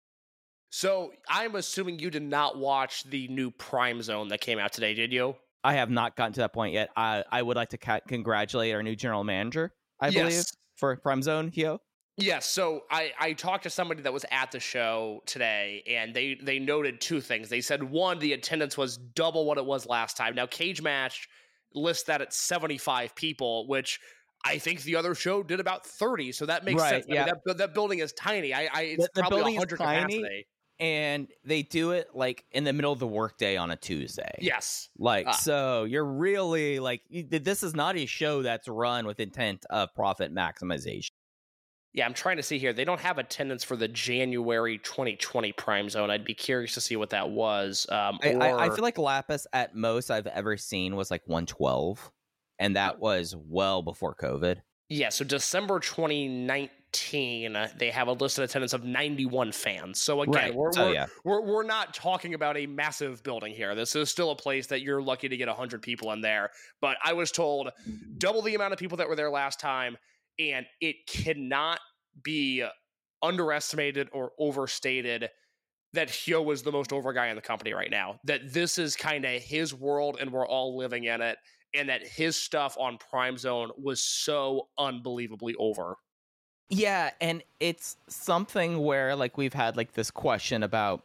So 0.70 1.12
I'm 1.28 1.56
assuming 1.56 1.98
you 1.98 2.10
did 2.10 2.22
not 2.22 2.56
watch 2.58 3.04
the 3.04 3.26
new 3.28 3.50
Prime 3.50 4.02
Zone 4.02 4.28
that 4.28 4.40
came 4.40 4.58
out 4.58 4.72
today, 4.72 4.94
did 4.94 5.12
you? 5.12 5.34
I 5.64 5.74
have 5.74 5.90
not 5.90 6.16
gotten 6.16 6.32
to 6.34 6.40
that 6.40 6.52
point 6.52 6.72
yet. 6.74 6.90
I 6.96 7.24
I 7.30 7.42
would 7.42 7.56
like 7.56 7.70
to 7.70 7.78
ca- 7.78 8.00
congratulate 8.06 8.74
our 8.74 8.82
new 8.82 8.96
general 8.96 9.24
manager. 9.24 9.72
I 10.00 10.08
Yes. 10.08 10.14
believe 10.14 10.44
for 10.76 10.96
Prime 10.96 11.22
Zone 11.22 11.50
Hyo. 11.50 11.78
Yes, 12.20 12.46
so 12.46 12.84
I, 12.90 13.12
I 13.18 13.32
talked 13.32 13.64
to 13.64 13.70
somebody 13.70 14.02
that 14.02 14.12
was 14.12 14.24
at 14.30 14.52
the 14.52 14.60
show 14.60 15.22
today, 15.26 15.82
and 15.88 16.14
they 16.14 16.34
they 16.42 16.58
noted 16.58 17.00
two 17.00 17.20
things. 17.20 17.48
They 17.48 17.60
said 17.60 17.82
one, 17.82 18.18
the 18.18 18.32
attendance 18.34 18.76
was 18.76 18.96
double 18.96 19.44
what 19.46 19.58
it 19.58 19.64
was 19.64 19.86
last 19.86 20.16
time. 20.16 20.34
Now 20.34 20.46
Cage 20.46 20.82
Match 20.82 21.28
lists 21.74 22.04
that 22.04 22.20
at 22.20 22.32
seventy 22.32 22.78
five 22.78 23.14
people, 23.14 23.66
which 23.68 24.00
I 24.44 24.58
think 24.58 24.82
the 24.82 24.96
other 24.96 25.14
show 25.14 25.42
did 25.42 25.60
about 25.60 25.86
thirty. 25.86 26.32
So 26.32 26.46
that 26.46 26.64
makes 26.64 26.80
Right, 26.80 26.90
sense. 26.90 27.06
I 27.06 27.08
mean, 27.08 27.16
yeah. 27.26 27.32
that 27.44 27.58
that 27.58 27.74
building 27.74 27.98
is 28.00 28.12
tiny. 28.12 28.52
I, 28.54 28.68
I 28.72 28.82
it's 28.82 29.04
The- 29.04 29.10
the 29.14 29.20
probably 29.22 29.54
hundred 29.56 29.78
tiny. 29.78 30.14
capacity. 30.18 30.46
And 30.78 31.28
they 31.44 31.62
do 31.62 31.90
it 31.90 32.08
like 32.14 32.46
in 32.52 32.64
the 32.64 32.72
middle 32.72 32.90
of 32.90 32.98
the 32.98 33.06
workday 33.06 33.58
on 33.58 33.70
a 33.70 33.76
Tuesday. 33.76 34.32
Yes. 34.40 34.88
Like, 34.96 35.26
Ah. 35.28 35.32
so 35.32 35.84
you're 35.84 36.06
really 36.06 36.80
like, 36.80 37.02
you- 37.10 37.24
this 37.24 37.62
is 37.62 37.74
not 37.74 37.98
a 37.98 38.06
show 38.06 38.40
that's 38.40 38.66
run 38.66 39.06
with 39.06 39.20
intent 39.20 39.66
of 39.68 39.94
profit 39.94 40.34
maximization. 40.34 41.10
Yeah, 41.92 42.06
I'm 42.06 42.14
trying 42.14 42.36
to 42.36 42.42
see 42.42 42.58
here. 42.58 42.72
They 42.72 42.84
don't 42.84 43.00
have 43.00 43.18
attendance 43.18 43.64
for 43.64 43.74
the 43.74 43.88
January 43.88 44.78
2020 44.78 45.52
Prime 45.52 45.88
Zone. 45.90 46.08
I'd 46.10 46.24
be 46.24 46.34
curious 46.34 46.74
to 46.74 46.80
see 46.80 46.94
what 46.94 47.10
that 47.10 47.30
was. 47.30 47.84
Um, 47.90 48.20
I, 48.22 48.34
I, 48.34 48.66
I 48.66 48.68
feel 48.70 48.82
like 48.82 48.96
Lapis 48.96 49.46
at 49.52 49.74
most 49.74 50.10
I've 50.10 50.28
ever 50.28 50.56
seen 50.56 50.94
was 50.94 51.10
like 51.10 51.22
112, 51.26 52.10
and 52.60 52.76
that 52.76 53.00
was 53.00 53.34
well 53.36 53.82
before 53.82 54.14
COVID. 54.14 54.58
Yeah, 54.88 55.08
so 55.08 55.24
December 55.24 55.80
2019, 55.80 57.56
uh, 57.56 57.68
they 57.76 57.90
have 57.90 58.08
a 58.08 58.12
listed 58.12 58.44
attendance 58.44 58.72
of 58.72 58.84
91 58.84 59.52
fans. 59.52 60.00
So 60.00 60.22
again, 60.22 60.34
Right. 60.34 60.54
we're, 60.54 60.72
So, 60.72 60.86
we're, 60.88 60.94
yeah. 60.94 61.06
we're 61.24 61.40
we're 61.42 61.62
not 61.64 61.94
talking 61.94 62.34
about 62.34 62.56
a 62.56 62.66
massive 62.66 63.22
building 63.22 63.52
here. 63.54 63.74
This 63.74 63.94
is 63.96 64.10
still 64.10 64.30
a 64.30 64.36
place 64.36 64.66
that 64.68 64.82
you're 64.82 65.02
lucky 65.02 65.28
to 65.28 65.36
get 65.36 65.48
100 65.48 65.82
people 65.82 66.12
in 66.12 66.20
there. 66.20 66.50
But 66.80 66.96
I 67.04 67.12
was 67.12 67.30
told 67.32 67.70
double 68.18 68.42
the 68.42 68.54
amount 68.54 68.72
of 68.72 68.78
people 68.78 68.98
that 68.98 69.08
were 69.08 69.16
there 69.16 69.30
last 69.30 69.60
time, 69.60 69.96
and 70.40 70.66
it 70.80 71.06
cannot 71.06 71.80
be 72.22 72.64
underestimated 73.22 74.08
or 74.12 74.32
overstated 74.38 75.28
that 75.92 76.08
Hyo 76.08 76.44
was 76.44 76.62
the 76.62 76.72
most 76.72 76.92
over 76.92 77.12
guy 77.12 77.28
in 77.28 77.36
the 77.36 77.42
company 77.42 77.74
right 77.74 77.90
now. 77.90 78.18
That 78.24 78.52
this 78.52 78.78
is 78.78 78.96
kind 78.96 79.24
of 79.24 79.42
his 79.42 79.74
world 79.74 80.18
and 80.20 80.32
we're 80.32 80.46
all 80.46 80.76
living 80.76 81.04
in 81.04 81.20
it. 81.20 81.36
And 81.74 81.88
that 81.88 82.04
his 82.04 82.36
stuff 82.36 82.76
on 82.80 82.98
Prime 82.98 83.38
Zone 83.38 83.70
was 83.76 84.00
so 84.00 84.68
unbelievably 84.76 85.54
over. 85.56 85.96
Yeah, 86.68 87.10
and 87.20 87.44
it's 87.60 87.96
something 88.08 88.78
where 88.82 89.14
like 89.14 89.36
we've 89.36 89.52
had 89.52 89.76
like 89.76 89.92
this 89.92 90.10
question 90.10 90.64
about 90.64 91.04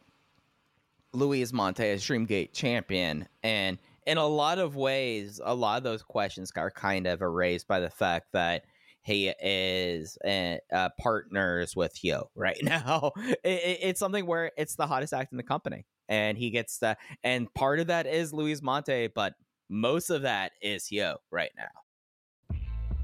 Luis 1.12 1.52
Mante 1.52 1.92
as 1.92 2.02
Dreamgate 2.04 2.52
champion, 2.52 3.28
and 3.42 3.78
in 4.06 4.18
a 4.18 4.26
lot 4.26 4.58
of 4.58 4.76
ways, 4.76 5.40
a 5.44 5.54
lot 5.54 5.76
of 5.76 5.82
those 5.82 6.02
questions 6.02 6.52
are 6.56 6.70
kind 6.70 7.06
of 7.06 7.22
erased 7.22 7.66
by 7.66 7.80
the 7.80 7.90
fact 7.90 8.32
that 8.32 8.64
he 9.06 9.28
is 9.40 10.18
uh, 10.26 10.56
uh, 10.72 10.88
partners 11.00 11.74
with 11.76 11.94
Hyo 11.94 12.26
right 12.34 12.58
now. 12.62 13.12
It, 13.16 13.38
it- 13.44 13.78
it's 13.82 14.00
something 14.00 14.26
where 14.26 14.50
it's 14.58 14.74
the 14.76 14.86
hottest 14.86 15.12
act 15.14 15.32
in 15.32 15.36
the 15.38 15.42
company, 15.44 15.86
and 16.08 16.36
he 16.36 16.50
gets 16.50 16.78
the 16.78 16.96
and 17.24 17.52
part 17.54 17.80
of 17.80 17.86
that 17.86 18.06
is 18.06 18.32
Luis 18.32 18.60
Mante, 18.60 19.08
but 19.14 19.34
most 19.70 20.10
of 20.10 20.22
that 20.22 20.52
is 20.60 20.88
Hyo 20.92 21.16
right 21.30 21.50
now. 21.56 22.56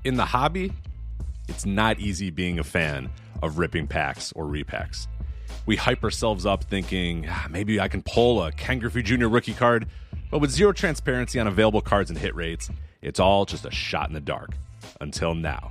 In 0.04 0.16
the 0.16 0.24
hobby, 0.24 0.72
it's 1.48 1.64
not 1.64 1.98
easy 2.00 2.30
being 2.30 2.58
a 2.58 2.64
fan 2.64 3.10
of 3.42 3.58
ripping 3.58 3.86
packs 3.86 4.32
or 4.34 4.44
repacks. 4.46 5.06
we 5.66 5.76
hype 5.76 6.02
ourselves 6.02 6.44
up 6.46 6.64
thinking 6.64 7.26
"Ah, 7.28 7.46
maybe 7.50 7.78
I 7.80 7.88
can 7.88 8.02
pull 8.02 8.42
a 8.42 8.50
Ken 8.52 8.78
Griffey 8.80 9.02
Jr. 9.02 9.26
rookie 9.28 9.54
card, 9.54 9.86
but 10.30 10.38
with 10.40 10.50
zero 10.50 10.72
transparency 10.72 11.38
on 11.38 11.46
available 11.46 11.80
cards 11.80 12.10
and 12.10 12.18
hit 12.18 12.34
rates, 12.34 12.68
it's 13.00 13.20
all 13.20 13.44
just 13.44 13.64
a 13.64 13.70
shot 13.70 14.08
in 14.08 14.14
the 14.14 14.20
dark. 14.20 14.50
Until 15.00 15.34
now. 15.34 15.70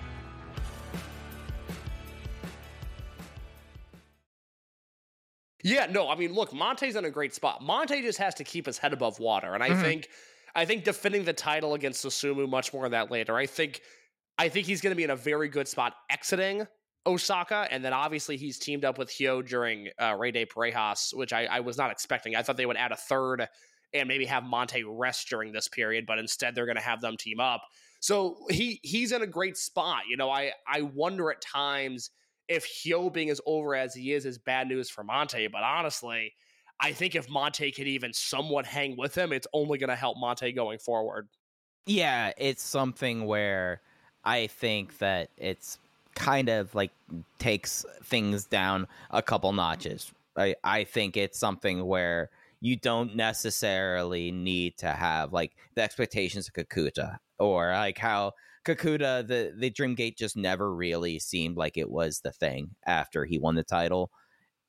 Yeah, 5.63 5.87
no, 5.87 6.09
I 6.09 6.15
mean, 6.15 6.33
look, 6.33 6.51
Mante's 6.51 6.95
in 6.95 7.05
a 7.05 7.11
great 7.11 7.33
spot. 7.33 7.61
Mante 7.61 8.01
just 8.01 8.17
has 8.17 8.33
to 8.35 8.43
keep 8.43 8.65
his 8.65 8.77
head 8.77 8.93
above 8.93 9.19
water, 9.19 9.53
and 9.53 9.63
I 9.63 9.73
think, 9.75 10.09
I 10.55 10.65
think 10.65 10.83
defending 10.83 11.23
the 11.23 11.33
title 11.33 11.73
against 11.73 12.03
Susumu, 12.03 12.49
much 12.49 12.73
more 12.73 12.85
of 12.85 12.91
that 12.91 13.11
later. 13.11 13.35
I 13.35 13.45
think, 13.45 13.81
I 14.37 14.49
think 14.49 14.65
he's 14.65 14.81
going 14.81 14.91
to 14.91 14.95
be 14.95 15.03
in 15.03 15.11
a 15.11 15.15
very 15.15 15.49
good 15.49 15.67
spot 15.67 15.93
exiting 16.09 16.67
Osaka, 17.05 17.67
and 17.71 17.83
then 17.83 17.93
obviously 17.93 18.37
he's 18.37 18.59
teamed 18.59 18.85
up 18.85 18.97
with 18.97 19.09
Hyo 19.09 19.45
during 19.45 19.89
uh, 19.99 20.15
Rey 20.17 20.31
de 20.31 20.45
Parejas, 20.45 21.15
which 21.15 21.33
I, 21.33 21.45
I 21.45 21.59
was 21.61 21.77
not 21.77 21.91
expecting. 21.91 22.35
I 22.35 22.43
thought 22.43 22.57
they 22.57 22.65
would 22.65 22.77
add 22.77 22.91
a 22.91 22.97
third 22.97 23.47
and 23.93 24.07
maybe 24.07 24.25
have 24.25 24.43
Mante 24.43 24.83
rest 24.87 25.29
during 25.29 25.51
this 25.51 25.67
period, 25.67 26.05
but 26.05 26.19
instead 26.19 26.55
they're 26.55 26.65
going 26.65 26.77
to 26.77 26.83
have 26.83 27.01
them 27.01 27.17
team 27.17 27.39
up. 27.39 27.61
So 27.99 28.37
he 28.49 28.79
he's 28.83 29.11
in 29.11 29.21
a 29.21 29.27
great 29.27 29.57
spot. 29.57 30.03
You 30.09 30.17
know, 30.17 30.29
I 30.29 30.53
I 30.67 30.81
wonder 30.81 31.31
at 31.31 31.41
times 31.41 32.09
if 32.51 32.65
Hyo 32.65 33.11
being 33.11 33.29
as 33.29 33.39
over 33.45 33.75
as 33.75 33.95
he 33.95 34.11
is 34.11 34.25
is 34.25 34.37
bad 34.37 34.67
news 34.67 34.89
for 34.89 35.03
Mante, 35.03 35.47
but 35.47 35.63
honestly, 35.63 36.33
I 36.79 36.91
think 36.91 37.15
if 37.15 37.29
Mante 37.29 37.73
can 37.73 37.87
even 37.87 38.11
somewhat 38.11 38.65
hang 38.65 38.97
with 38.97 39.15
him, 39.15 39.31
it's 39.31 39.47
only 39.53 39.77
going 39.77 39.89
to 39.89 39.95
help 39.95 40.17
Mante 40.17 40.53
going 40.53 40.77
forward. 40.77 41.29
Yeah, 41.85 42.33
it's 42.37 42.61
something 42.61 43.25
where 43.25 43.81
I 44.25 44.47
think 44.47 44.97
that 44.97 45.29
it's 45.37 45.79
kind 46.13 46.49
of 46.49 46.75
like 46.75 46.91
takes 47.39 47.85
things 48.03 48.45
down 48.45 48.87
a 49.11 49.21
couple 49.21 49.53
notches. 49.53 50.11
I, 50.35 50.55
I 50.63 50.83
think 50.83 51.15
it's 51.15 51.39
something 51.39 51.85
where 51.85 52.29
you 52.59 52.75
don't 52.75 53.15
necessarily 53.15 54.31
need 54.31 54.77
to 54.79 54.87
have 54.91 55.31
like 55.31 55.53
the 55.75 55.81
expectations 55.81 56.49
of 56.49 56.53
Kikuta 56.53 57.17
or 57.39 57.71
like 57.71 57.97
how 57.97 58.33
Kikuta 58.65 59.25
the 59.27 59.53
the 59.57 59.71
Dreamgate 59.71 60.17
just 60.17 60.37
never 60.37 60.73
really 60.73 61.19
seemed 61.19 61.57
like 61.57 61.77
it 61.77 61.89
was 61.89 62.19
the 62.19 62.31
thing 62.31 62.71
after 62.85 63.25
he 63.25 63.39
won 63.39 63.55
the 63.55 63.63
title. 63.63 64.11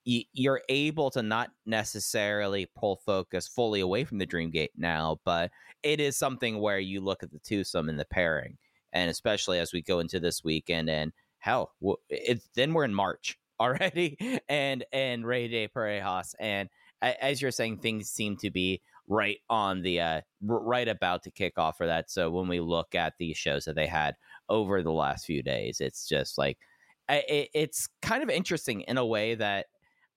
Y- 0.07 0.25
You're 0.33 0.63
able 0.69 1.11
to 1.11 1.23
not 1.23 1.51
necessarily 1.67 2.67
pull 2.77 2.97
focus 2.97 3.47
fully 3.49 3.81
away 3.81 4.05
from 4.05 4.19
the 4.19 4.27
Dreamgate 4.27 4.71
now, 4.77 5.21
but 5.25 5.51
it 5.83 6.01
is 6.01 6.17
something 6.17 6.59
where 6.61 6.79
you 6.79 7.01
look 7.01 7.23
at 7.23 7.31
the 7.33 7.39
twosome 7.39 7.89
and 7.89 7.99
the 8.01 8.05
pairing, 8.07 8.59
and 8.93 9.11
especially 9.11 9.59
as 9.59 9.73
we 9.73 9.83
go 9.83 10.01
into 10.01 10.19
this 10.21 10.43
weekend 10.43 10.91
and 10.91 11.13
hell, 11.39 11.73
it's 12.09 12.49
then 12.55 12.73
we're 12.75 12.85
in 12.85 12.95
March 12.95 13.39
already, 13.61 14.17
and 14.49 14.85
and 14.93 15.27
Rey 15.27 15.49
de 15.49 15.69
Parejas, 15.69 16.35
and 16.41 16.69
as 17.03 17.43
you're 17.43 17.51
saying, 17.51 17.79
things 17.79 18.09
seem 18.09 18.37
to 18.39 18.51
be 18.51 18.81
right 19.13 19.39
on 19.51 19.83
the 19.83 20.01
uh 20.01 20.21
right 20.41 20.89
about 20.89 21.23
to 21.25 21.31
kick 21.31 21.59
off 21.59 21.77
for 21.77 21.87
that. 21.87 22.11
So 22.11 22.31
when 22.31 22.49
we 22.49 22.61
look 22.61 22.95
at 22.95 23.15
these 23.19 23.37
shows 23.37 23.67
that 23.67 23.75
they 23.77 23.87
had 23.87 24.17
over 24.49 24.83
the 24.83 24.93
last 24.93 25.27
few 25.27 25.43
days, 25.43 25.81
it's 25.81 26.09
just 26.09 26.39
like 26.39 26.59
it, 27.09 27.51
it's 27.53 27.89
kind 28.01 28.23
of 28.23 28.31
interesting 28.31 28.81
in 28.83 28.97
a 28.97 29.05
way 29.07 29.35
that 29.35 29.67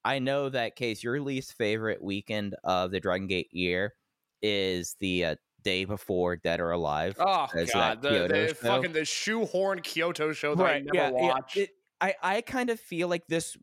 I 0.06 0.20
know 0.20 0.50
that 0.50 0.76
case 0.76 1.04
your 1.04 1.20
least 1.20 1.54
favorite 1.58 2.02
weekend 2.02 2.56
of 2.64 2.92
the 2.92 3.00
Dragon 3.00 3.28
Gate 3.28 3.50
year 3.52 3.96
is 4.42 4.96
the 5.00 5.26
uh, 5.26 5.36
day 5.64 5.84
before 5.84 6.36
Dead 6.38 6.60
or 6.62 6.72
Alive. 6.72 7.16
Oh 7.20 7.48
god, 7.74 8.02
the, 8.02 8.10
the 8.28 8.56
fucking 8.56 8.94
the 8.94 9.04
shoehorn 9.04 9.82
Kyoto 9.82 10.32
show 10.32 10.56
that 10.56 10.64
I 10.66 10.80
never 10.80 11.12
watched. 11.14 11.58
it- 11.58 11.72
I 12.00 12.14
I 12.22 12.42
kind 12.42 12.70
of 12.70 12.80
feel 12.80 13.08
like 13.08 13.26
this. 13.28 13.58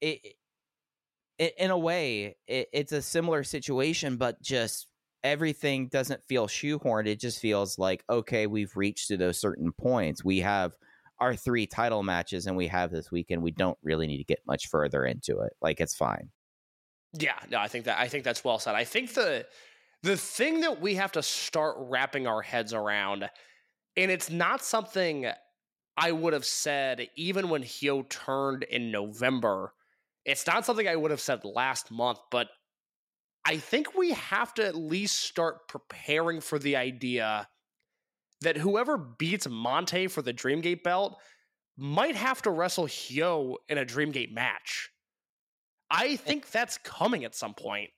It, 0.00 0.34
it 1.38 1.54
in 1.58 1.70
a 1.70 1.78
way, 1.78 2.36
it, 2.46 2.68
it's 2.72 2.92
a 2.92 3.02
similar 3.02 3.44
situation, 3.44 4.16
but 4.16 4.42
just 4.42 4.88
everything 5.22 5.88
doesn't 5.88 6.22
feel 6.24 6.46
shoehorned. 6.46 7.06
It 7.06 7.20
just 7.20 7.40
feels 7.40 7.78
like 7.78 8.04
okay, 8.10 8.46
we've 8.46 8.76
reached 8.76 9.08
to 9.08 9.16
those 9.16 9.38
certain 9.38 9.72
points. 9.72 10.24
We 10.24 10.40
have 10.40 10.74
our 11.20 11.34
three 11.34 11.66
title 11.66 12.02
matches, 12.02 12.46
and 12.46 12.56
we 12.56 12.68
have 12.68 12.90
this 12.90 13.10
weekend. 13.10 13.42
We 13.42 13.50
don't 13.50 13.78
really 13.82 14.06
need 14.06 14.18
to 14.18 14.24
get 14.24 14.40
much 14.46 14.68
further 14.68 15.04
into 15.04 15.40
it. 15.40 15.52
Like 15.60 15.80
it's 15.80 15.94
fine. 15.94 16.30
Yeah, 17.14 17.38
no, 17.50 17.58
I 17.58 17.68
think 17.68 17.86
that 17.86 17.98
I 17.98 18.08
think 18.08 18.24
that's 18.24 18.44
well 18.44 18.58
said. 18.58 18.74
I 18.74 18.84
think 18.84 19.14
the 19.14 19.46
the 20.02 20.16
thing 20.16 20.60
that 20.60 20.80
we 20.80 20.94
have 20.94 21.12
to 21.12 21.22
start 21.22 21.76
wrapping 21.78 22.26
our 22.26 22.42
heads 22.42 22.72
around, 22.72 23.28
and 23.96 24.10
it's 24.10 24.30
not 24.30 24.62
something 24.62 25.26
I 25.96 26.12
would 26.12 26.32
have 26.32 26.44
said 26.44 27.08
even 27.16 27.48
when 27.48 27.62
Hyo 27.62 28.08
turned 28.08 28.62
in 28.64 28.90
November. 28.90 29.72
It's 30.28 30.46
not 30.46 30.66
something 30.66 30.86
I 30.86 30.94
would 30.94 31.10
have 31.10 31.22
said 31.22 31.42
last 31.42 31.90
month, 31.90 32.18
but 32.30 32.48
I 33.46 33.56
think 33.56 33.96
we 33.96 34.10
have 34.12 34.52
to 34.54 34.66
at 34.66 34.76
least 34.76 35.20
start 35.20 35.68
preparing 35.68 36.42
for 36.42 36.58
the 36.58 36.76
idea 36.76 37.48
that 38.42 38.58
whoever 38.58 38.98
beats 38.98 39.46
Mante 39.46 40.10
for 40.10 40.20
the 40.20 40.34
Dreamgate 40.34 40.82
belt 40.82 41.18
might 41.78 42.14
have 42.14 42.42
to 42.42 42.50
wrestle 42.50 42.84
Hyo 42.84 43.54
in 43.70 43.78
a 43.78 43.86
Dreamgate 43.86 44.30
match. 44.30 44.90
I 45.90 46.16
think 46.16 46.50
that's 46.50 46.76
coming 46.76 47.24
at 47.24 47.34
some 47.34 47.54
point. 47.54 47.88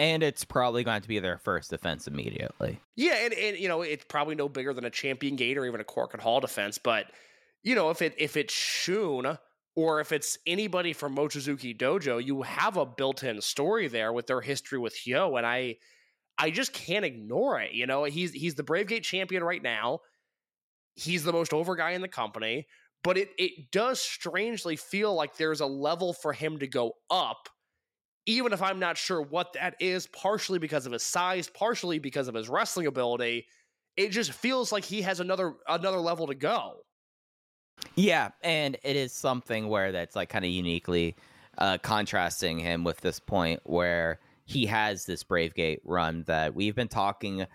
And 0.00 0.24
it's 0.24 0.44
probably 0.44 0.82
going 0.82 1.02
to 1.02 1.08
be 1.08 1.20
their 1.20 1.38
first 1.38 1.70
defense 1.70 2.08
immediately. 2.08 2.80
Yeah, 2.96 3.14
and, 3.24 3.34
and 3.34 3.56
you 3.56 3.68
know, 3.68 3.82
it's 3.82 4.04
probably 4.04 4.34
no 4.34 4.48
bigger 4.48 4.74
than 4.74 4.84
a 4.84 4.90
champion 4.90 5.36
gate 5.36 5.56
or 5.56 5.64
even 5.64 5.80
a 5.80 5.84
Korakuen 5.84 6.18
Hall 6.18 6.40
defense, 6.40 6.76
but 6.76 7.06
you 7.62 7.76
know, 7.76 7.90
if 7.90 8.02
it 8.02 8.14
if 8.18 8.36
it's 8.36 8.52
Shun 8.52 9.38
or 9.78 10.00
if 10.00 10.10
it's 10.10 10.36
anybody 10.44 10.92
from 10.92 11.14
Mochizuki 11.14 11.78
Dojo, 11.78 12.24
you 12.24 12.42
have 12.42 12.76
a 12.76 12.84
built-in 12.84 13.40
story 13.40 13.86
there 13.86 14.12
with 14.12 14.26
their 14.26 14.40
history 14.40 14.76
with 14.76 14.92
Hyo, 14.92 15.38
and 15.38 15.46
I 15.46 15.76
I 16.36 16.50
just 16.50 16.72
can't 16.72 17.04
ignore 17.04 17.60
it. 17.60 17.74
You 17.74 17.86
know, 17.86 18.02
he's 18.02 18.32
he's 18.32 18.56
the 18.56 18.64
Brave 18.64 18.88
Gate 18.88 19.04
champion 19.04 19.44
right 19.44 19.62
now. 19.62 20.00
He's 20.96 21.22
the 21.22 21.32
most 21.32 21.52
over 21.52 21.76
guy 21.76 21.92
in 21.92 22.02
the 22.02 22.08
company, 22.08 22.66
but 23.04 23.16
it 23.16 23.28
it 23.38 23.70
does 23.70 24.00
strangely 24.00 24.74
feel 24.74 25.14
like 25.14 25.36
there's 25.36 25.60
a 25.60 25.66
level 25.66 26.12
for 26.12 26.32
him 26.32 26.58
to 26.58 26.66
go 26.66 26.94
up 27.08 27.48
even 28.26 28.52
if 28.52 28.60
I'm 28.60 28.80
not 28.80 28.98
sure 28.98 29.22
what 29.22 29.52
that 29.52 29.76
is, 29.80 30.08
partially 30.08 30.58
because 30.58 30.86
of 30.86 30.92
his 30.92 31.04
size, 31.04 31.48
partially 31.48 32.00
because 32.00 32.26
of 32.26 32.34
his 32.34 32.48
wrestling 32.48 32.86
ability, 32.86 33.46
it 33.96 34.10
just 34.10 34.32
feels 34.32 34.72
like 34.72 34.84
he 34.84 35.02
has 35.02 35.20
another 35.20 35.54
another 35.68 36.00
level 36.00 36.26
to 36.26 36.34
go. 36.34 36.80
Yeah, 37.96 38.30
and 38.42 38.76
it 38.82 38.96
is 38.96 39.12
something 39.12 39.68
where 39.68 39.92
that's 39.92 40.14
like 40.14 40.28
kind 40.28 40.44
of 40.44 40.50
uniquely 40.50 41.16
uh, 41.58 41.78
contrasting 41.78 42.58
him 42.58 42.84
with 42.84 43.00
this 43.00 43.18
point 43.18 43.60
where 43.64 44.20
he 44.44 44.66
has 44.66 45.04
this 45.04 45.24
Brave 45.24 45.54
Gate 45.54 45.80
run 45.84 46.24
that 46.26 46.54
we've 46.54 46.74
been 46.74 46.88
talking. 46.88 47.46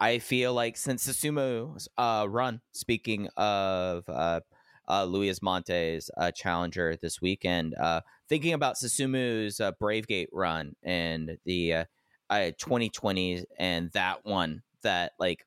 I 0.00 0.18
feel 0.18 0.52
like 0.52 0.76
since 0.76 1.06
Susumu's 1.06 1.88
uh, 1.96 2.26
run. 2.28 2.60
Speaking 2.72 3.28
of 3.36 4.08
uh, 4.08 4.40
uh, 4.88 5.04
Luis 5.04 5.40
Mante's 5.42 6.10
uh, 6.16 6.30
challenger 6.32 6.96
this 7.00 7.22
weekend, 7.22 7.74
uh, 7.74 8.00
thinking 8.28 8.52
about 8.52 8.76
Susumu's 8.76 9.60
uh, 9.60 9.72
Brave 9.78 10.06
Gate 10.06 10.28
run 10.32 10.74
and 10.82 11.38
the 11.44 11.74
uh, 11.74 11.84
uh, 12.30 12.50
2020s 12.60 13.44
and 13.58 13.90
that 13.92 14.24
one 14.24 14.62
that 14.82 15.12
like 15.18 15.46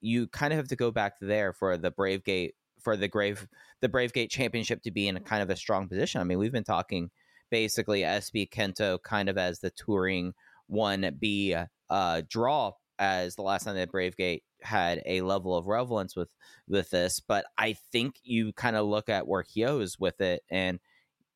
you 0.00 0.28
kind 0.28 0.52
of 0.52 0.58
have 0.58 0.68
to 0.68 0.76
go 0.76 0.90
back 0.90 1.14
there 1.20 1.52
for 1.52 1.76
the 1.76 1.90
Brave 1.90 2.22
Gate 2.24 2.54
for 2.80 2.96
the 2.96 3.08
grave 3.08 3.48
the 3.80 3.88
Brave 3.88 4.12
Gate 4.12 4.30
Championship 4.30 4.82
to 4.82 4.90
be 4.90 5.08
in 5.08 5.16
a 5.16 5.20
kind 5.20 5.42
of 5.42 5.50
a 5.50 5.56
strong 5.56 5.88
position. 5.88 6.20
I 6.20 6.24
mean, 6.24 6.38
we've 6.38 6.52
been 6.52 6.64
talking 6.64 7.10
basically 7.50 8.00
SB 8.00 8.50
Kento 8.50 9.02
kind 9.02 9.28
of 9.28 9.38
as 9.38 9.60
the 9.60 9.70
touring 9.70 10.32
one 10.66 11.16
B 11.18 11.56
uh, 11.90 12.22
draw 12.28 12.72
as 12.98 13.36
the 13.36 13.42
last 13.42 13.64
time 13.64 13.76
that 13.76 13.90
Brave 13.90 14.16
Gate 14.16 14.42
had 14.62 15.02
a 15.04 15.20
level 15.20 15.54
of 15.54 15.66
relevance 15.66 16.16
with 16.16 16.28
with 16.66 16.90
this, 16.90 17.20
but 17.20 17.44
I 17.58 17.74
think 17.92 18.16
you 18.22 18.52
kind 18.54 18.74
of 18.74 18.86
look 18.86 19.08
at 19.08 19.28
where 19.28 19.44
Hyo 19.44 19.82
is 19.82 19.98
with 19.98 20.20
it, 20.20 20.42
and 20.50 20.80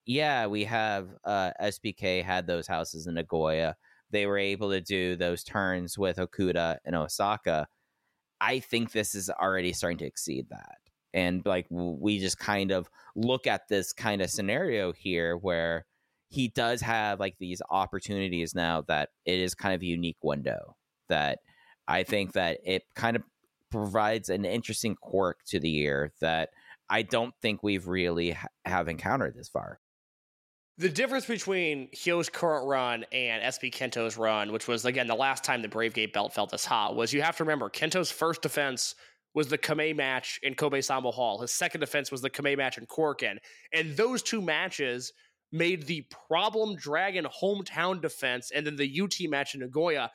yeah, 0.07 0.47
we 0.47 0.65
have 0.65 1.09
uh, 1.25 1.53
SBK 1.61 2.25
had 2.25 2.47
those 2.47 2.67
houses 2.67 3.07
in 3.07 3.15
Nagoya. 3.15 3.77
They 4.11 4.27
were 4.27 4.39
able 4.39 4.71
to 4.71 4.81
do 4.81 5.17
those 5.17 5.45
turns 5.45 5.99
with 5.99 6.17
Okuda 6.17 6.79
and 6.85 6.97
Osaka. 6.97 7.69
I 8.41 8.61
think 8.61 8.93
this 8.93 9.15
is 9.15 9.31
already 9.31 9.73
starting 9.73 9.99
to 9.99 10.07
exceed 10.07 10.47
that 10.51 10.79
and 11.13 11.45
like 11.45 11.67
we 11.71 12.19
just 12.19 12.39
kind 12.39 12.71
of 12.71 12.89
look 13.17 13.47
at 13.47 13.69
this 13.69 13.93
kind 13.93 14.23
of 14.23 14.31
scenario 14.31 14.93
here 14.93 15.37
where 15.37 15.87
he 16.29 16.49
does 16.49 16.81
have 16.81 17.19
like 17.19 17.37
these 17.39 17.61
opportunities 17.71 18.55
now 18.55 18.83
that 18.83 19.11
it 19.25 19.41
is 19.41 19.55
kind 19.55 19.75
of 19.75 19.83
a 19.83 19.87
unique 19.87 20.23
window 20.23 20.77
that 21.09 21.41
I 21.89 22.05
think 22.05 22.33
that 22.33 22.59
it 22.65 22.85
kind 22.95 23.17
of 23.17 23.23
provides 23.71 24.29
an 24.29 24.45
interesting 24.45 24.95
quirk 24.95 25.41
to 25.47 25.59
the 25.59 25.69
year 25.69 26.13
that 26.21 26.51
I 26.89 27.03
don't 27.03 27.35
think 27.43 27.63
we've 27.63 27.87
really 27.87 28.33
ha- 28.33 28.49
have 28.65 28.89
encountered 28.89 29.35
this 29.35 29.49
far. 29.49 29.81
The 30.79 30.89
difference 30.89 31.27
between 31.27 31.89
Hyo's 31.95 32.31
current 32.31 32.67
run 32.67 33.05
and 33.13 33.43
SB 33.43 33.73
Kento's 33.73 34.17
run, 34.17 34.51
which 34.51 34.67
was 34.67 34.85
again 34.85 35.09
the 35.09 35.15
last 35.15 35.45
time 35.45 35.63
the 35.63 35.69
Brave 35.69 35.95
Gate 35.95 36.13
belt 36.13 36.33
felt 36.33 36.51
this 36.51 36.65
hot, 36.65 36.97
was 36.97 37.13
you 37.13 37.23
have 37.23 37.37
to 37.37 37.45
remember 37.45 37.69
Kento's 37.69 38.11
first 38.11 38.41
defense 38.41 38.95
was 39.35 39.49
the 39.49 39.59
Kamei 39.59 39.95
match 39.95 40.41
in 40.43 40.55
Kobe 40.55 40.81
Sambo 40.81 41.13
Hall. 41.13 41.41
His 41.41 41.53
second 41.53 41.81
defense 41.81 42.11
was 42.11 42.21
the 42.21 42.31
Kamei 42.31 42.57
match 42.57 42.79
in 42.79 42.87
Korakuen. 42.87 43.39
And 43.73 43.97
those 43.97 44.23
two 44.23 44.43
matches 44.43 45.13
made 45.53 45.87
the 45.87 46.07
problem 46.29 46.77
Dragon 46.77 47.27
hometown 47.43 48.01
defense 48.01 48.51
and 48.55 48.67
then 48.67 48.77
the 48.77 49.01
UT 49.01 49.15
match 49.29 49.55
in 49.55 49.61
Nagoya 49.61 50.11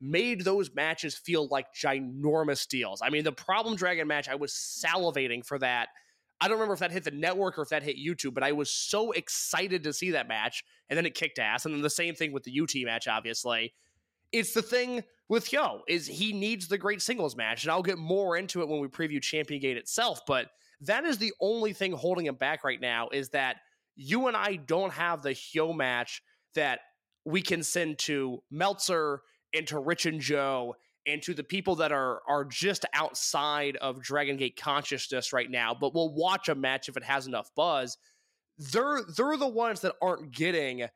made 0.00 0.44
those 0.44 0.74
matches 0.74 1.14
feel 1.14 1.48
like 1.48 1.66
ginormous 1.74 2.66
deals. 2.68 3.02
I 3.02 3.10
mean, 3.10 3.24
the 3.24 3.32
problem 3.32 3.76
Dragon 3.76 4.06
match, 4.06 4.28
I 4.28 4.36
was 4.36 4.52
salivating 4.52 5.44
for 5.44 5.58
that. 5.58 5.88
I 6.40 6.46
don't 6.46 6.56
remember 6.56 6.74
if 6.74 6.80
that 6.80 6.92
hit 6.92 7.04
the 7.04 7.10
network 7.10 7.58
or 7.58 7.62
if 7.62 7.70
that 7.70 7.82
hit 7.82 7.96
YouTube, 7.96 8.32
but 8.32 8.44
I 8.44 8.52
was 8.52 8.70
so 8.70 9.10
excited 9.10 9.82
to 9.82 9.92
see 9.92 10.12
that 10.12 10.28
match. 10.28 10.62
And 10.88 10.96
then 10.96 11.04
it 11.04 11.14
kicked 11.14 11.38
ass. 11.38 11.64
And 11.64 11.74
then 11.74 11.82
the 11.82 11.90
same 11.90 12.14
thing 12.14 12.32
with 12.32 12.44
the 12.44 12.60
UT 12.60 12.70
match, 12.84 13.08
obviously. 13.08 13.74
It's 14.30 14.54
the 14.54 14.62
thing 14.62 15.02
with 15.28 15.48
Hyo 15.50 15.80
is 15.88 16.06
he 16.06 16.32
needs 16.32 16.68
the 16.68 16.78
great 16.78 17.02
singles 17.02 17.36
match, 17.36 17.64
and 17.64 17.70
I'll 17.70 17.82
get 17.82 17.98
more 17.98 18.36
into 18.36 18.62
it 18.62 18.68
when 18.68 18.80
we 18.80 18.88
preview 18.88 19.20
Champion 19.20 19.60
Gate 19.60 19.76
itself. 19.76 20.20
But 20.26 20.48
that 20.80 21.04
is 21.04 21.18
the 21.18 21.32
only 21.40 21.72
thing 21.72 21.92
holding 21.92 22.26
him 22.26 22.36
back 22.36 22.64
right 22.64 22.80
now 22.80 23.08
is 23.12 23.30
that 23.30 23.56
you 23.96 24.28
and 24.28 24.36
I 24.36 24.56
don't 24.56 24.92
have 24.92 25.22
the 25.22 25.30
Hyo 25.30 25.76
match 25.76 26.22
that 26.54 26.80
we 27.24 27.42
can 27.42 27.62
send 27.62 27.98
to 27.98 28.42
Meltzer 28.50 29.22
and 29.54 29.66
to 29.66 29.78
Rich 29.78 30.06
and 30.06 30.20
Joe 30.20 30.76
and 31.06 31.22
to 31.22 31.34
the 31.34 31.44
people 31.44 31.74
that 31.76 31.92
are 31.92 32.20
are 32.28 32.44
just 32.44 32.84
outside 32.94 33.76
of 33.76 34.02
Dragon 34.02 34.36
Gate 34.36 34.58
consciousness 34.60 35.32
right 35.32 35.50
now, 35.50 35.74
but 35.78 35.94
we'll 35.94 36.14
watch 36.14 36.48
a 36.48 36.54
match 36.54 36.88
if 36.88 36.96
it 36.96 37.04
has 37.04 37.26
enough 37.26 37.50
buzz. 37.54 37.98
They're 38.58 39.02
they're 39.16 39.36
the 39.36 39.48
ones 39.48 39.80
that 39.80 39.94
aren't 40.00 40.30
getting 40.30 40.86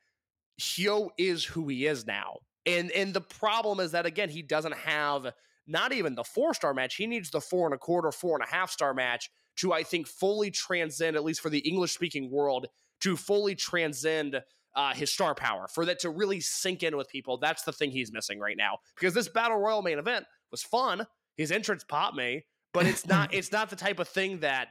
Hyo 0.61 1.11
is 1.19 1.45
who 1.45 1.69
he 1.69 1.87
is 1.87 2.07
now. 2.07 2.39
And 2.67 2.91
and 2.93 3.13
the 3.13 3.21
problem 3.21 3.81
is 3.81 3.93
that 3.93 4.07
again, 4.07 4.29
he 4.29 4.43
doesn't 4.43 4.75
have 4.75 5.33
not 5.67 5.93
even 5.93 6.15
the 6.15 6.25
four 6.25 6.55
star 6.55 6.75
match. 6.75 6.97
He 6.97 7.07
needs 7.07 7.31
the 7.31 7.41
four 7.41 7.67
and 7.67 7.75
a 7.75 7.79
quarter, 7.79 8.13
four 8.13 8.37
and 8.37 8.45
a 8.45 8.53
half 8.53 8.71
star 8.71 8.95
match 8.95 9.31
to, 9.57 9.73
I 9.73 9.83
think, 9.83 10.07
fully 10.07 10.51
transcend, 10.51 11.17
at 11.17 11.25
least 11.25 11.41
for 11.41 11.51
the 11.51 11.59
English 11.59 11.93
speaking 11.93 12.31
world, 12.31 12.67
to 13.01 13.17
fully 13.17 13.55
transcend 13.55 14.41
uh, 14.75 14.95
his 14.95 15.13
star 15.13 15.35
power, 15.35 15.69
for 15.69 15.85
that 15.85 16.01
to 16.01 16.11
really 16.11 16.41
sink 16.41 16.83
in 16.83 16.97
with 16.97 17.09
people. 17.09 17.37
That's 17.37 17.63
the 17.63 17.73
thing 17.73 17.91
he's 17.91 18.13
missing 18.13 18.39
right 18.39 18.57
now. 18.57 18.79
Because 18.97 19.15
this 19.15 19.29
Battle 19.29 19.59
Royal 19.59 19.83
main 19.83 19.99
event 19.99 20.25
was 20.51 20.63
fun. 20.63 21.07
His 21.37 21.53
entrance 21.53 21.85
popped 21.85 22.17
me, 22.17 22.45
but 22.73 22.87
it's 22.87 23.07
not 23.07 23.35
it's 23.35 23.53
not 23.53 23.71
the 23.71 23.77
type 23.77 23.99
of 23.99 24.09
thing 24.09 24.41
that 24.41 24.69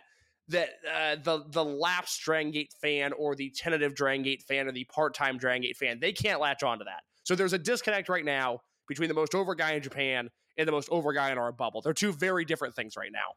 that 0.47 0.69
uh, 0.91 1.15
the 1.23 1.43
the 1.49 1.63
lapsed 1.63 2.21
Dragon 2.21 2.51
Gate 2.51 2.73
fan 2.81 3.13
or 3.13 3.35
the 3.35 3.51
tentative 3.55 3.95
Dragon 3.95 4.23
Gate 4.23 4.43
fan 4.43 4.67
or 4.67 4.71
the 4.71 4.85
part 4.85 5.13
time 5.13 5.37
Dragon 5.37 5.61
Gate 5.61 5.77
fan 5.77 5.99
they 5.99 6.11
can't 6.11 6.39
latch 6.39 6.63
onto 6.63 6.85
that. 6.85 7.03
So 7.23 7.35
there's 7.35 7.53
a 7.53 7.57
disconnect 7.57 8.09
right 8.09 8.25
now 8.25 8.61
between 8.87 9.07
the 9.07 9.13
most 9.13 9.35
over 9.35 9.55
guy 9.55 9.73
in 9.73 9.81
Japan 9.81 10.29
and 10.57 10.67
the 10.67 10.71
most 10.71 10.89
over 10.89 11.13
guy 11.13 11.31
in 11.31 11.37
our 11.37 11.51
bubble. 11.51 11.81
They're 11.81 11.93
two 11.93 12.11
very 12.11 12.45
different 12.45 12.75
things 12.75 12.95
right 12.97 13.11
now. 13.11 13.35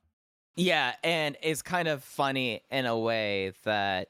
Yeah, 0.57 0.95
and 1.03 1.37
it's 1.43 1.63
kind 1.63 1.89
of 1.89 2.03
funny 2.05 2.63
in 2.71 2.87
a 2.87 2.99
way 2.99 3.53
that 3.65 4.09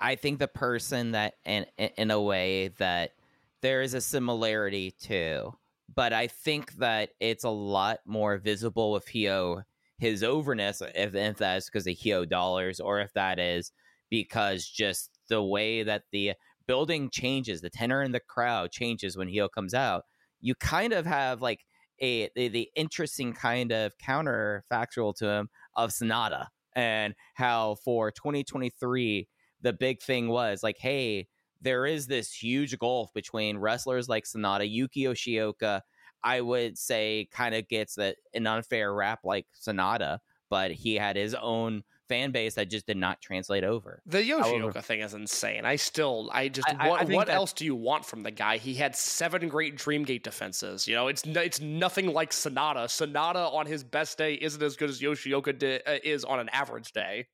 I 0.00 0.14
think 0.14 0.38
the 0.38 0.48
person 0.48 1.12
that 1.12 1.34
in 1.44 1.66
in 1.76 2.10
a 2.10 2.20
way 2.20 2.68
that 2.78 3.12
there 3.60 3.82
is 3.82 3.94
a 3.94 4.00
similarity 4.00 4.92
to, 5.02 5.52
but 5.92 6.12
I 6.12 6.28
think 6.28 6.76
that 6.76 7.10
it's 7.18 7.44
a 7.44 7.50
lot 7.50 7.98
more 8.06 8.38
visible 8.38 8.92
with 8.92 9.06
Hyo 9.06 9.64
his 10.00 10.22
overness, 10.24 10.80
if, 10.94 11.14
if 11.14 11.36
that 11.36 11.58
is 11.58 11.66
because 11.66 11.86
of 11.86 11.94
Hyo 11.94 12.28
dollars 12.28 12.80
or 12.80 13.00
if 13.00 13.12
that 13.12 13.38
is 13.38 13.70
because 14.08 14.66
just 14.66 15.10
the 15.28 15.42
way 15.42 15.82
that 15.82 16.04
the 16.10 16.32
building 16.70 17.10
changes, 17.10 17.60
the 17.60 17.68
tenor 17.68 18.00
in 18.00 18.12
the 18.12 18.20
crowd 18.20 18.70
changes 18.70 19.16
when 19.16 19.26
heel 19.26 19.48
comes 19.48 19.74
out. 19.74 20.04
You 20.40 20.54
kind 20.54 20.92
of 20.92 21.04
have 21.04 21.42
like 21.42 21.64
a 22.00 22.30
the, 22.36 22.46
the 22.46 22.70
interesting 22.76 23.32
kind 23.32 23.72
of 23.72 23.98
counterfactual 23.98 25.16
to 25.16 25.28
him 25.28 25.48
of 25.74 25.92
Sonata 25.92 26.46
and 26.76 27.16
how 27.34 27.74
for 27.84 28.12
2023 28.12 29.26
the 29.60 29.72
big 29.72 30.00
thing 30.00 30.28
was 30.28 30.62
like, 30.62 30.78
hey, 30.78 31.26
there 31.60 31.86
is 31.86 32.06
this 32.06 32.32
huge 32.32 32.78
gulf 32.78 33.12
between 33.14 33.58
wrestlers 33.58 34.08
like 34.08 34.24
Sonata, 34.24 34.64
Yuki 34.64 35.06
Yoshioka. 35.06 35.80
I 36.22 36.40
would 36.40 36.78
say 36.78 37.28
kind 37.32 37.56
of 37.56 37.66
gets 37.66 37.96
that 37.96 38.14
an 38.32 38.46
unfair 38.46 38.94
rap 38.94 39.22
like 39.24 39.46
Sonata, 39.54 40.20
but 40.48 40.70
he 40.70 40.94
had 40.94 41.16
his 41.16 41.34
own 41.34 41.82
fan 42.10 42.30
base 42.32 42.54
that 42.56 42.68
just 42.68 42.86
did 42.86 42.96
not 42.96 43.20
translate 43.20 43.64
over. 43.64 44.02
The 44.06 44.18
Yoshioka 44.18 44.60
However- 44.60 44.80
thing 44.82 45.00
is 45.00 45.14
insane. 45.14 45.64
I 45.64 45.76
still, 45.76 46.28
I 46.32 46.48
just, 46.48 46.68
I- 46.68 46.76
I- 46.86 46.88
what, 46.88 47.00
I 47.00 47.04
what 47.14 47.28
else 47.30 47.52
do 47.52 47.64
you 47.64 47.74
want 47.74 48.04
from 48.04 48.22
the 48.22 48.30
guy? 48.30 48.56
He 48.58 48.74
had 48.74 48.96
seven 48.96 49.48
great 49.48 49.76
Dreamgate 49.76 50.22
defenses. 50.24 50.86
You 50.88 50.94
know, 50.96 51.06
it's 51.08 51.22
it's 51.24 51.60
nothing 51.60 52.12
like 52.12 52.32
Sonata. 52.32 52.88
Sonata 52.88 53.38
on 53.58 53.66
his 53.66 53.84
best 53.84 54.18
day 54.18 54.34
isn't 54.34 54.62
as 54.62 54.76
good 54.76 54.90
as 54.90 55.00
Yoshioka 55.00 55.58
di- 55.58 55.80
uh, 55.86 55.98
is 56.04 56.24
on 56.24 56.40
an 56.40 56.48
average 56.50 56.92
day. 56.92 57.26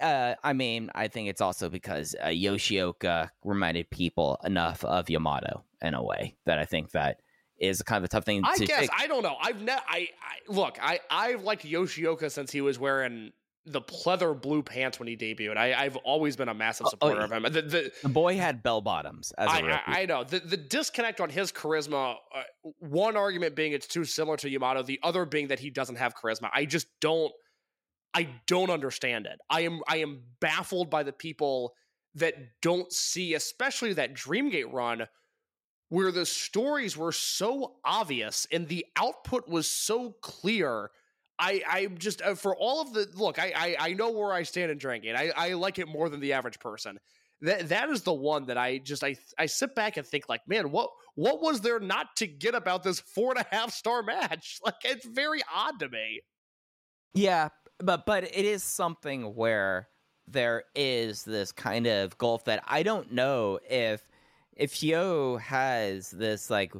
Uh, 0.00 0.34
I 0.42 0.52
mean, 0.52 0.90
I 0.94 1.06
think 1.08 1.28
it's 1.28 1.40
also 1.40 1.68
because 1.68 2.16
uh, 2.20 2.26
Yoshioka 2.28 3.28
reminded 3.44 3.90
people 3.90 4.38
enough 4.44 4.84
of 4.84 5.08
Yamato 5.10 5.64
in 5.82 5.94
a 5.94 6.02
way 6.02 6.36
that 6.46 6.58
I 6.58 6.64
think 6.64 6.90
that 6.92 7.18
is 7.58 7.82
kind 7.82 7.98
of 7.98 8.04
a 8.04 8.08
tough 8.08 8.24
thing 8.24 8.42
I 8.44 8.56
to 8.56 8.66
guess 8.66 8.80
fix. 8.80 8.94
I 8.98 9.06
don't 9.06 9.22
know. 9.22 9.36
I've 9.40 9.60
ne- 9.60 9.72
I, 9.72 10.08
I 10.20 10.36
look. 10.48 10.78
I 10.82 10.98
I've 11.10 11.42
liked 11.44 11.64
Yoshioka 11.64 12.30
since 12.30 12.50
he 12.50 12.60
was 12.60 12.78
wearing 12.78 13.32
the 13.64 13.80
pleather 13.80 14.38
blue 14.38 14.62
pants 14.62 14.98
when 14.98 15.06
he 15.06 15.16
debuted. 15.16 15.56
I, 15.56 15.72
I've 15.74 15.96
always 15.96 16.36
been 16.36 16.48
a 16.48 16.54
massive 16.54 16.86
Oh, 16.86 16.88
oh, 16.88 17.08
supporter 17.08 17.22
of 17.22 17.32
him. 17.32 17.42
The, 17.44 17.62
the, 17.62 17.92
the 18.02 18.08
boy 18.08 18.36
had 18.36 18.62
bell 18.62 18.80
bottoms 18.80 19.32
as 19.38 19.48
a 19.48 19.52
I. 19.52 19.82
I, 19.86 20.00
I 20.00 20.06
know 20.06 20.24
the 20.24 20.40
the 20.40 20.56
disconnect 20.56 21.20
on 21.20 21.30
his 21.30 21.52
charisma. 21.52 22.16
Uh, 22.34 22.42
one 22.80 23.16
argument 23.16 23.54
being 23.54 23.72
it's 23.72 23.86
too 23.86 24.04
similar 24.04 24.36
to 24.38 24.50
Yamato. 24.50 24.82
The 24.82 24.98
other 25.02 25.24
being 25.24 25.48
that 25.48 25.60
he 25.60 25.70
doesn't 25.70 25.96
have 25.96 26.14
charisma. 26.14 26.50
I 26.52 26.64
just 26.64 26.88
don't. 27.00 27.32
I 28.14 28.28
don't 28.46 28.70
understand 28.70 29.26
it. 29.26 29.38
I 29.48 29.62
am 29.62 29.80
I 29.88 29.98
am 29.98 30.22
baffled 30.40 30.90
by 30.90 31.02
the 31.02 31.12
people 31.12 31.74
that 32.14 32.34
don't 32.60 32.92
see, 32.92 33.34
especially 33.34 33.94
that 33.94 34.14
Dreamgate 34.14 34.72
run, 34.72 35.06
where 35.88 36.12
the 36.12 36.26
stories 36.26 36.96
were 36.96 37.12
so 37.12 37.76
obvious 37.84 38.46
and 38.50 38.68
the 38.68 38.84
output 38.96 39.48
was 39.48 39.68
so 39.68 40.16
clear. 40.20 40.90
I 41.42 41.62
I 41.68 41.86
just 41.86 42.22
uh, 42.22 42.34
for 42.34 42.56
all 42.56 42.80
of 42.80 42.92
the 42.94 43.08
look, 43.14 43.38
I 43.38 43.52
I, 43.54 43.76
I 43.88 43.92
know 43.94 44.10
where 44.10 44.32
I 44.32 44.44
stand 44.44 44.70
in 44.70 44.78
drinking. 44.78 45.16
I, 45.16 45.32
I 45.36 45.52
like 45.54 45.78
it 45.78 45.88
more 45.88 46.08
than 46.08 46.20
the 46.20 46.32
average 46.32 46.60
person 46.60 46.98
that 47.42 47.68
that 47.68 47.90
is 47.90 48.02
the 48.02 48.12
one 48.12 48.46
that 48.46 48.56
I 48.56 48.78
just 48.78 49.04
I 49.04 49.16
I 49.36 49.46
sit 49.46 49.74
back 49.74 49.96
and 49.96 50.06
think 50.06 50.28
like, 50.28 50.46
man, 50.48 50.70
what 50.70 50.90
what 51.16 51.42
was 51.42 51.60
there 51.60 51.80
not 51.80 52.16
to 52.16 52.26
get 52.26 52.54
about 52.54 52.82
this 52.82 53.00
four 53.00 53.32
and 53.36 53.40
a 53.40 53.54
half 53.54 53.72
star 53.72 54.02
match? 54.02 54.58
Like 54.64 54.76
it's 54.84 55.06
very 55.06 55.40
odd 55.52 55.78
to 55.80 55.88
me. 55.88 56.20
Yeah, 57.14 57.48
but 57.78 58.06
but 58.06 58.24
it 58.24 58.44
is 58.44 58.62
something 58.62 59.34
where 59.34 59.88
there 60.28 60.64
is 60.74 61.24
this 61.24 61.50
kind 61.50 61.86
of 61.88 62.16
gulf 62.16 62.44
that 62.44 62.62
I 62.66 62.84
don't 62.84 63.12
know 63.12 63.58
if 63.68 64.06
if 64.56 64.82
Yo 64.82 65.36
has 65.38 66.10
this 66.10 66.48
like 66.48 66.72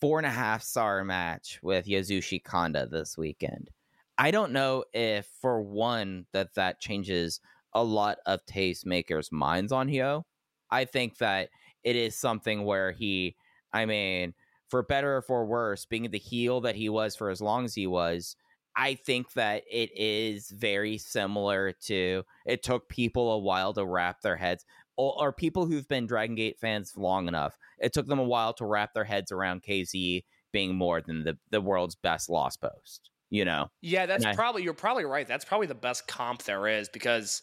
four 0.00 0.18
and 0.18 0.26
a 0.26 0.30
half 0.30 0.62
star 0.62 1.02
match 1.02 1.58
with 1.62 1.86
Yasushi 1.86 2.42
Kanda 2.44 2.86
this 2.86 3.18
weekend. 3.18 3.70
I 4.18 4.30
don't 4.30 4.52
know 4.52 4.84
if 4.94 5.26
for 5.40 5.60
one 5.60 6.26
that 6.32 6.54
that 6.54 6.80
changes 6.80 7.40
a 7.72 7.84
lot 7.84 8.18
of 8.24 8.44
tastemakers' 8.46 9.30
minds 9.30 9.72
on 9.72 9.88
Hyo. 9.88 10.22
I 10.70 10.86
think 10.86 11.18
that 11.18 11.50
it 11.84 11.96
is 11.96 12.16
something 12.16 12.64
where 12.64 12.92
he, 12.92 13.36
I 13.72 13.84
mean, 13.84 14.34
for 14.68 14.82
better 14.82 15.16
or 15.16 15.22
for 15.22 15.44
worse, 15.46 15.84
being 15.84 16.10
the 16.10 16.18
heel 16.18 16.62
that 16.62 16.76
he 16.76 16.88
was 16.88 17.14
for 17.14 17.30
as 17.30 17.40
long 17.40 17.66
as 17.66 17.74
he 17.74 17.86
was, 17.86 18.36
I 18.74 18.94
think 18.94 19.32
that 19.34 19.64
it 19.70 19.90
is 19.94 20.50
very 20.50 20.98
similar 20.98 21.72
to 21.84 22.24
it 22.46 22.62
took 22.62 22.88
people 22.88 23.32
a 23.32 23.38
while 23.38 23.72
to 23.74 23.84
wrap 23.84 24.22
their 24.22 24.36
heads 24.36 24.64
or, 24.96 25.14
or 25.18 25.32
people 25.32 25.66
who've 25.66 25.88
been 25.88 26.06
Dragon 26.06 26.36
Gate 26.36 26.58
fans 26.58 26.94
long 26.96 27.28
enough. 27.28 27.56
It 27.78 27.92
took 27.92 28.06
them 28.06 28.18
a 28.18 28.24
while 28.24 28.54
to 28.54 28.66
wrap 28.66 28.94
their 28.94 29.04
heads 29.04 29.30
around 29.30 29.62
KZ 29.62 30.24
being 30.52 30.74
more 30.74 31.00
than 31.00 31.24
the, 31.24 31.38
the 31.50 31.60
world's 31.60 31.94
best 31.94 32.28
lost 32.28 32.60
post. 32.60 33.10
You 33.36 33.44
know? 33.44 33.70
Yeah, 33.82 34.06
that's 34.06 34.24
I- 34.24 34.34
probably 34.34 34.62
you're 34.62 34.74
probably 34.74 35.04
right. 35.04 35.26
That's 35.26 35.44
probably 35.44 35.66
the 35.66 35.74
best 35.74 36.06
comp 36.08 36.42
there 36.44 36.66
is 36.66 36.88
because 36.88 37.42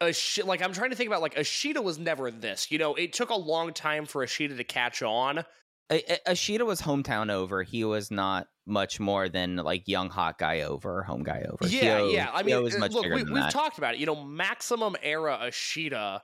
a 0.00 0.14
like 0.44 0.62
I'm 0.62 0.72
trying 0.72 0.90
to 0.90 0.96
think 0.96 1.08
about 1.08 1.22
like 1.22 1.34
Ashita 1.34 1.82
was 1.82 1.98
never 1.98 2.30
this. 2.30 2.70
You 2.70 2.78
know, 2.78 2.94
it 2.94 3.12
took 3.12 3.30
a 3.30 3.36
long 3.36 3.72
time 3.72 4.06
for 4.06 4.24
Ashita 4.24 4.56
to 4.56 4.64
catch 4.64 5.02
on. 5.02 5.44
Ashita 5.90 6.66
was 6.66 6.82
hometown 6.82 7.30
over. 7.30 7.62
He 7.62 7.82
was 7.82 8.10
not 8.10 8.46
much 8.66 9.00
more 9.00 9.28
than 9.28 9.56
like 9.56 9.88
young 9.88 10.10
hot 10.10 10.38
guy 10.38 10.60
over, 10.60 11.02
home 11.02 11.22
guy 11.22 11.44
over. 11.48 11.66
Yeah, 11.66 12.00
Hyo- 12.00 12.12
yeah. 12.12 12.30
I 12.32 12.42
mean, 12.42 12.56
uh, 12.56 12.60
look, 12.60 13.06
we, 13.06 13.24
we've 13.24 13.34
that. 13.34 13.50
talked 13.50 13.78
about 13.78 13.94
it. 13.94 14.00
You 14.00 14.06
know, 14.06 14.22
maximum 14.22 14.96
era 15.02 15.38
Ashita 15.42 16.20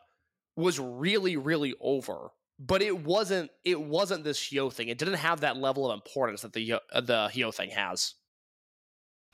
was 0.54 0.78
really, 0.78 1.36
really 1.36 1.74
over 1.80 2.30
but 2.58 2.82
it 2.82 3.04
wasn't 3.04 3.50
it 3.64 3.80
wasn't 3.80 4.24
this 4.24 4.38
Hyo 4.38 4.72
thing. 4.72 4.88
It 4.88 4.98
didn't 4.98 5.14
have 5.14 5.40
that 5.40 5.56
level 5.56 5.90
of 5.90 5.94
importance 5.94 6.42
that 6.42 6.52
the 6.52 6.74
uh, 6.74 7.00
the 7.00 7.30
Hyo 7.32 7.52
thing 7.52 7.70
has. 7.70 8.14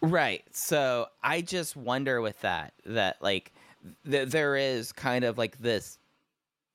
Right. 0.03 0.45
So 0.55 1.09
I 1.23 1.43
just 1.43 1.77
wonder 1.77 2.21
with 2.21 2.41
that 2.41 2.73
that 2.87 3.21
like 3.21 3.53
th- 4.05 4.29
there 4.31 4.57
is 4.57 4.93
kind 4.93 5.25
of 5.25 5.37
like 5.37 5.59
this. 5.59 5.99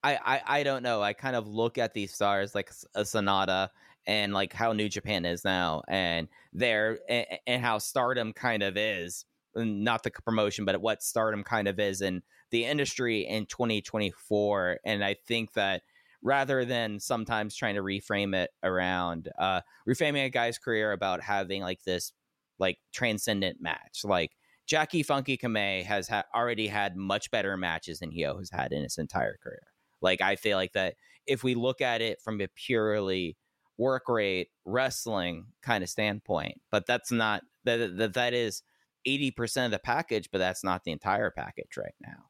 I, 0.03 0.17
I 0.17 0.59
I 0.59 0.63
don't 0.63 0.83
know. 0.83 1.01
I 1.03 1.13
kind 1.13 1.35
of 1.35 1.47
look 1.47 1.77
at 1.77 1.93
these 1.93 2.13
stars 2.13 2.55
like 2.55 2.71
a 2.95 3.05
Sonata 3.05 3.71
and 4.07 4.33
like 4.33 4.53
how 4.53 4.73
New 4.73 4.89
Japan 4.89 5.25
is 5.25 5.45
now, 5.45 5.83
and 5.87 6.29
there 6.53 6.99
and, 7.09 7.27
and 7.47 7.63
how 7.63 7.79
Stardom 7.79 8.33
kind 8.33 8.63
of 8.63 8.77
is. 8.77 9.25
Not 9.55 10.03
the 10.03 10.11
promotion, 10.11 10.65
but 10.65 10.81
what 10.81 11.03
Stardom 11.03 11.43
kind 11.43 11.67
of 11.67 11.79
is 11.79 12.01
in 12.01 12.23
the 12.51 12.65
industry 12.65 13.21
in 13.27 13.45
2024. 13.47 14.79
And 14.85 15.03
I 15.03 15.15
think 15.15 15.53
that 15.53 15.83
rather 16.21 16.65
than 16.65 16.99
sometimes 16.99 17.55
trying 17.55 17.75
to 17.75 17.81
reframe 17.81 18.35
it 18.35 18.51
around 18.63 19.29
uh 19.37 19.61
reframing 19.87 20.25
a 20.25 20.29
guy's 20.29 20.57
career 20.57 20.91
about 20.91 21.21
having 21.21 21.61
like 21.61 21.83
this 21.83 22.13
like 22.59 22.77
transcendent 22.93 23.61
match. 23.61 24.01
Like 24.03 24.31
Jackie 24.65 25.03
Funky 25.03 25.37
Kamei 25.37 25.83
has 25.83 26.07
ha- 26.07 26.23
already 26.33 26.67
had 26.67 26.95
much 26.95 27.29
better 27.31 27.55
matches 27.57 27.99
than 27.99 28.11
Hyo 28.11 28.37
has 28.37 28.49
had 28.49 28.71
in 28.71 28.83
his 28.83 28.97
entire 28.97 29.37
career. 29.41 29.63
Like 30.01 30.21
I 30.21 30.35
feel 30.35 30.57
like 30.57 30.73
that 30.73 30.95
if 31.27 31.43
we 31.43 31.55
look 31.55 31.81
at 31.81 32.01
it 32.01 32.21
from 32.21 32.41
a 32.41 32.47
purely 32.47 33.37
work 33.77 34.07
rate 34.07 34.49
wrestling 34.63 35.47
kind 35.61 35.83
of 35.83 35.89
standpoint, 35.89 36.61
but 36.71 36.85
that's 36.85 37.11
not 37.11 37.43
that 37.65 37.97
that, 37.97 38.13
that 38.13 38.33
is 38.33 38.63
80% 39.07 39.65
of 39.65 39.71
the 39.71 39.79
package, 39.79 40.29
but 40.31 40.39
that's 40.39 40.63
not 40.63 40.83
the 40.83 40.91
entire 40.91 41.29
package 41.29 41.77
right 41.77 41.93
now. 42.01 42.25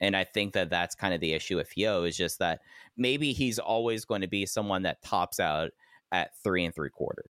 And 0.00 0.16
I 0.16 0.24
think 0.24 0.52
that 0.54 0.70
that's 0.70 0.94
kind 0.94 1.14
of 1.14 1.20
the 1.20 1.32
issue 1.32 1.56
with 1.56 1.72
Hyo 1.76 2.06
is 2.06 2.16
just 2.16 2.38
that 2.38 2.60
maybe 2.96 3.32
he's 3.32 3.58
always 3.58 4.04
going 4.04 4.20
to 4.20 4.28
be 4.28 4.46
someone 4.46 4.82
that 4.82 5.02
tops 5.02 5.40
out 5.40 5.70
at 6.12 6.30
three 6.42 6.64
and 6.64 6.74
three 6.74 6.90
quarters. 6.90 7.30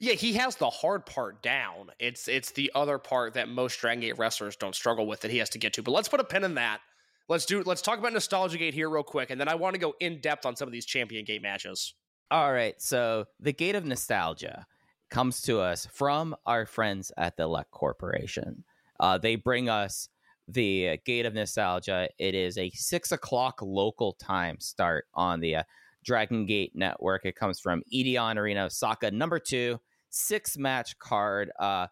Yeah, 0.00 0.12
he 0.12 0.34
has 0.34 0.56
the 0.56 0.70
hard 0.70 1.06
part 1.06 1.42
down. 1.42 1.90
It's 1.98 2.28
it's 2.28 2.52
the 2.52 2.70
other 2.74 2.98
part 2.98 3.34
that 3.34 3.48
most 3.48 3.80
Dragon 3.80 4.00
Gate 4.00 4.18
wrestlers 4.18 4.56
don't 4.56 4.74
struggle 4.74 5.06
with 5.06 5.20
that 5.20 5.30
he 5.30 5.38
has 5.38 5.50
to 5.50 5.58
get 5.58 5.72
to. 5.74 5.82
But 5.82 5.90
let's 5.90 6.08
put 6.08 6.20
a 6.20 6.24
pin 6.24 6.44
in 6.44 6.54
that. 6.54 6.80
Let's 7.28 7.46
do 7.46 7.62
let's 7.64 7.82
talk 7.82 7.98
about 7.98 8.12
Nostalgia 8.12 8.58
Gate 8.58 8.74
here 8.74 8.88
real 8.88 9.02
quick, 9.02 9.30
and 9.30 9.40
then 9.40 9.48
I 9.48 9.56
want 9.56 9.74
to 9.74 9.80
go 9.80 9.94
in 10.00 10.20
depth 10.20 10.46
on 10.46 10.54
some 10.54 10.68
of 10.68 10.72
these 10.72 10.86
Champion 10.86 11.24
Gate 11.24 11.42
matches. 11.42 11.94
All 12.30 12.52
right, 12.52 12.80
so 12.80 13.24
the 13.40 13.52
Gate 13.52 13.74
of 13.74 13.84
Nostalgia 13.84 14.66
comes 15.10 15.40
to 15.42 15.60
us 15.60 15.86
from 15.86 16.36
our 16.46 16.66
friends 16.66 17.10
at 17.16 17.36
the 17.36 17.46
Luck 17.46 17.70
Corporation. 17.70 18.64
Uh, 19.00 19.18
they 19.18 19.34
bring 19.34 19.68
us 19.68 20.08
the 20.46 20.98
Gate 21.04 21.26
of 21.26 21.34
Nostalgia. 21.34 22.08
It 22.18 22.34
is 22.34 22.56
a 22.56 22.70
six 22.70 23.12
o'clock 23.12 23.60
local 23.62 24.12
time 24.14 24.60
start 24.60 25.06
on 25.14 25.40
the 25.40 25.56
uh, 25.56 25.62
Dragon 26.04 26.46
Gate 26.46 26.72
Network. 26.74 27.24
It 27.24 27.36
comes 27.36 27.60
from 27.60 27.82
Edion 27.92 28.36
Arena 28.36 28.66
Osaka, 28.66 29.10
number 29.10 29.38
two, 29.38 29.78
six 30.10 30.56
match 30.56 30.98
card. 30.98 31.50
Uh, 31.58 31.86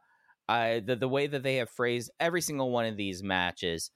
I, 0.48 0.82
the, 0.84 0.96
the 0.96 1.08
way 1.08 1.26
that 1.26 1.42
they 1.42 1.56
have 1.56 1.70
phrased 1.70 2.10
every 2.20 2.40
single 2.40 2.70
one 2.70 2.86
of 2.86 2.96
these 2.96 3.22
matches 3.22 3.90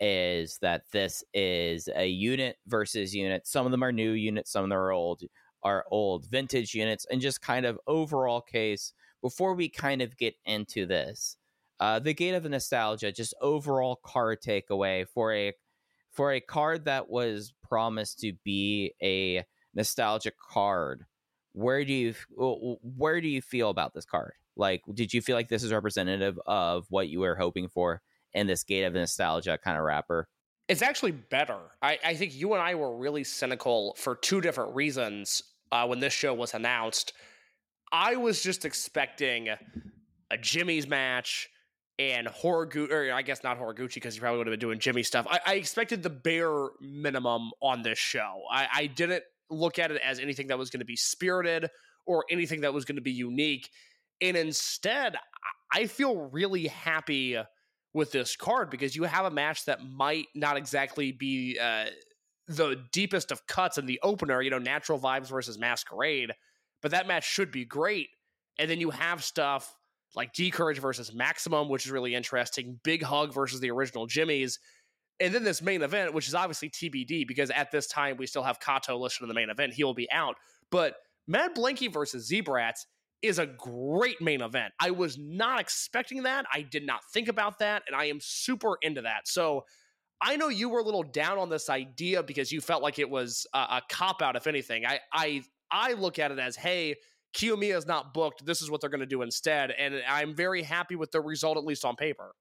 is 0.00 0.58
that 0.60 0.82
this 0.92 1.24
is 1.32 1.88
a 1.94 2.06
unit 2.06 2.56
versus 2.66 3.14
unit. 3.14 3.46
Some 3.46 3.64
of 3.64 3.72
them 3.72 3.82
are 3.82 3.92
new 3.92 4.10
units, 4.12 4.52
some 4.52 4.64
of 4.64 4.70
them 4.70 4.78
are 4.78 4.92
old 4.92 5.22
are 5.64 5.86
old 5.90 6.26
vintage 6.26 6.74
units 6.74 7.06
and 7.10 7.20
just 7.20 7.40
kind 7.40 7.66
of 7.66 7.80
overall 7.86 8.40
case 8.40 8.92
before 9.22 9.54
we 9.54 9.68
kind 9.68 10.02
of 10.02 10.16
get 10.16 10.34
into 10.44 10.86
this 10.86 11.36
uh, 11.80 11.98
the 11.98 12.14
gate 12.14 12.34
of 12.34 12.42
the 12.42 12.48
nostalgia 12.48 13.10
just 13.10 13.34
overall 13.40 13.98
card 14.04 14.40
takeaway 14.42 15.06
for 15.08 15.32
a 15.32 15.52
for 16.10 16.32
a 16.32 16.40
card 16.40 16.84
that 16.84 17.08
was 17.08 17.54
promised 17.66 18.20
to 18.20 18.32
be 18.44 18.92
a 19.02 19.42
nostalgic 19.74 20.34
card 20.38 21.04
where 21.54 21.84
do 21.84 21.92
you 21.92 22.14
where 22.82 23.20
do 23.20 23.28
you 23.28 23.40
feel 23.40 23.70
about 23.70 23.94
this 23.94 24.04
card 24.04 24.34
like 24.56 24.82
did 24.92 25.14
you 25.14 25.22
feel 25.22 25.34
like 25.34 25.48
this 25.48 25.62
is 25.62 25.72
representative 25.72 26.38
of 26.46 26.86
what 26.90 27.08
you 27.08 27.20
were 27.20 27.34
hoping 27.34 27.68
for 27.68 28.02
in 28.34 28.46
this 28.46 28.64
gate 28.64 28.84
of 28.84 28.92
nostalgia 28.92 29.56
kind 29.56 29.78
of 29.78 29.84
wrapper 29.84 30.28
It's 30.68 30.82
actually 30.82 31.12
better. 31.12 31.58
I, 31.82 31.98
I 32.04 32.14
think 32.14 32.34
you 32.34 32.54
and 32.54 32.62
I 32.62 32.74
were 32.74 32.96
really 32.96 33.22
cynical 33.24 33.94
for 33.98 34.16
two 34.16 34.40
different 34.40 34.74
reasons 34.74 35.42
uh, 35.70 35.86
when 35.86 36.00
this 36.00 36.12
show 36.12 36.32
was 36.32 36.54
announced. 36.54 37.12
I 37.92 38.16
was 38.16 38.42
just 38.42 38.64
expecting 38.64 39.48
a 40.30 40.38
Jimmy's 40.38 40.88
match 40.88 41.50
and 41.98 42.26
Horiguchi, 42.26 42.90
or 42.90 43.12
I 43.12 43.22
guess 43.22 43.44
not 43.44 43.60
Horiguchi 43.60 43.94
because 43.94 44.14
he 44.14 44.20
probably 44.20 44.38
would 44.38 44.46
have 44.46 44.52
been 44.52 44.66
doing 44.68 44.78
Jimmy 44.80 45.02
stuff. 45.02 45.26
I, 45.28 45.38
I 45.46 45.54
expected 45.54 46.02
the 46.02 46.10
bare 46.10 46.68
minimum 46.80 47.50
on 47.60 47.82
this 47.82 47.98
show. 47.98 48.42
I, 48.50 48.66
I 48.74 48.86
didn't 48.86 49.22
look 49.54 49.78
at 49.78 49.90
it 49.90 50.00
as 50.04 50.18
anything 50.18 50.48
that 50.48 50.58
was 50.58 50.70
going 50.70 50.80
to 50.80 50.86
be 50.86 50.96
spirited 50.96 51.70
or 52.06 52.24
anything 52.30 52.62
that 52.62 52.74
was 52.74 52.84
going 52.84 52.96
to 52.96 53.02
be 53.02 53.12
unique. 53.12 53.70
And 54.20 54.36
instead, 54.36 55.16
I 55.72 55.86
feel 55.86 56.28
really 56.32 56.66
happy 56.66 57.38
with 57.92 58.12
this 58.12 58.36
card 58.36 58.70
because 58.70 58.94
you 58.94 59.04
have 59.04 59.24
a 59.24 59.30
match 59.30 59.64
that 59.66 59.84
might 59.84 60.26
not 60.34 60.56
exactly 60.56 61.12
be 61.12 61.58
uh, 61.58 61.86
the 62.48 62.84
deepest 62.92 63.32
of 63.32 63.46
cuts 63.46 63.78
in 63.78 63.86
the 63.86 64.00
opener, 64.02 64.42
you 64.42 64.50
know, 64.50 64.58
natural 64.58 64.98
vibes 64.98 65.28
versus 65.28 65.58
masquerade, 65.58 66.32
but 66.82 66.90
that 66.90 67.06
match 67.06 67.24
should 67.24 67.50
be 67.50 67.64
great. 67.64 68.08
And 68.58 68.70
then 68.70 68.80
you 68.80 68.90
have 68.90 69.24
stuff 69.24 69.76
like 70.14 70.32
D 70.32 70.50
Courage 70.50 70.78
versus 70.78 71.14
Maximum, 71.14 71.68
which 71.68 71.86
is 71.86 71.92
really 71.92 72.14
interesting, 72.14 72.78
Big 72.84 73.02
Hug 73.02 73.32
versus 73.32 73.60
the 73.60 73.70
original 73.70 74.06
Jimmy's. 74.06 74.58
And 75.20 75.34
then 75.34 75.44
this 75.44 75.62
main 75.62 75.82
event, 75.82 76.12
which 76.12 76.28
is 76.28 76.34
obviously 76.34 76.70
TBD 76.70 77.26
because 77.26 77.50
at 77.50 77.70
this 77.70 77.86
time 77.86 78.16
we 78.16 78.26
still 78.26 78.42
have 78.42 78.58
Kato 78.58 78.96
listed 78.98 79.22
in 79.22 79.28
the 79.28 79.34
main 79.34 79.50
event. 79.50 79.74
He 79.74 79.84
will 79.84 79.94
be 79.94 80.10
out. 80.10 80.36
But 80.70 80.96
Mad 81.26 81.54
Blanky 81.54 81.92
versus 81.92 82.30
Zebrats 82.30 82.86
is 83.22 83.38
a 83.38 83.46
great 83.46 84.20
main 84.20 84.42
event. 84.42 84.74
I 84.80 84.90
was 84.90 85.16
not 85.18 85.60
expecting 85.60 86.24
that. 86.24 86.44
I 86.52 86.62
did 86.62 86.84
not 86.84 87.00
think 87.12 87.28
about 87.28 87.60
that. 87.60 87.82
And 87.86 87.96
I 87.96 88.06
am 88.06 88.18
super 88.20 88.76
into 88.82 89.02
that. 89.02 89.26
So 89.26 89.64
I 90.20 90.36
know 90.36 90.48
you 90.48 90.68
were 90.68 90.80
a 90.80 90.84
little 90.84 91.02
down 91.02 91.38
on 91.38 91.48
this 91.48 91.70
idea 91.70 92.22
because 92.22 92.52
you 92.52 92.60
felt 92.60 92.82
like 92.82 92.98
it 92.98 93.08
was 93.08 93.46
a, 93.54 93.58
a 93.58 93.82
cop 93.88 94.20
out, 94.20 94.36
if 94.36 94.46
anything. 94.46 94.84
I, 94.84 95.00
I, 95.12 95.42
I 95.70 95.92
look 95.94 96.18
at 96.18 96.32
it 96.32 96.38
as, 96.38 96.56
hey, 96.56 96.96
Kiyomiya 97.34 97.76
is 97.76 97.86
not 97.86 98.14
booked. 98.14 98.44
This 98.44 98.62
is 98.62 98.70
what 98.70 98.80
they're 98.80 98.90
going 98.90 99.00
to 99.00 99.06
do 99.06 99.22
instead. 99.22 99.70
And 99.70 100.02
I'm 100.08 100.34
very 100.34 100.62
happy 100.62 100.94
with 100.96 101.10
the 101.10 101.20
result, 101.20 101.56
at 101.56 101.64
least 101.64 101.84
on 101.84 101.96
paper. 101.96 102.32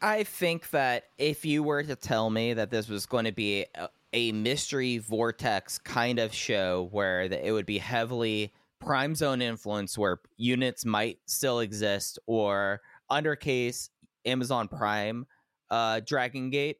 I 0.00 0.24
think 0.24 0.70
that 0.70 1.04
if 1.18 1.44
you 1.44 1.62
were 1.62 1.82
to 1.82 1.96
tell 1.96 2.30
me 2.30 2.54
that 2.54 2.70
this 2.70 2.88
was 2.88 3.06
going 3.06 3.24
to 3.24 3.32
be 3.32 3.66
a, 3.74 3.88
a 4.12 4.32
mystery 4.32 4.98
vortex 4.98 5.78
kind 5.78 6.18
of 6.18 6.34
show 6.34 6.88
where 6.92 7.28
the, 7.28 7.46
it 7.46 7.52
would 7.52 7.66
be 7.66 7.78
heavily 7.78 8.52
prime 8.80 9.14
zone 9.14 9.40
influence 9.40 9.96
where 9.96 10.20
units 10.36 10.84
might 10.84 11.18
still 11.26 11.60
exist 11.60 12.18
or 12.26 12.80
undercase 13.10 13.88
Amazon 14.26 14.68
Prime 14.68 15.26
uh 15.70 16.00
Dragon 16.06 16.50
Gate, 16.50 16.78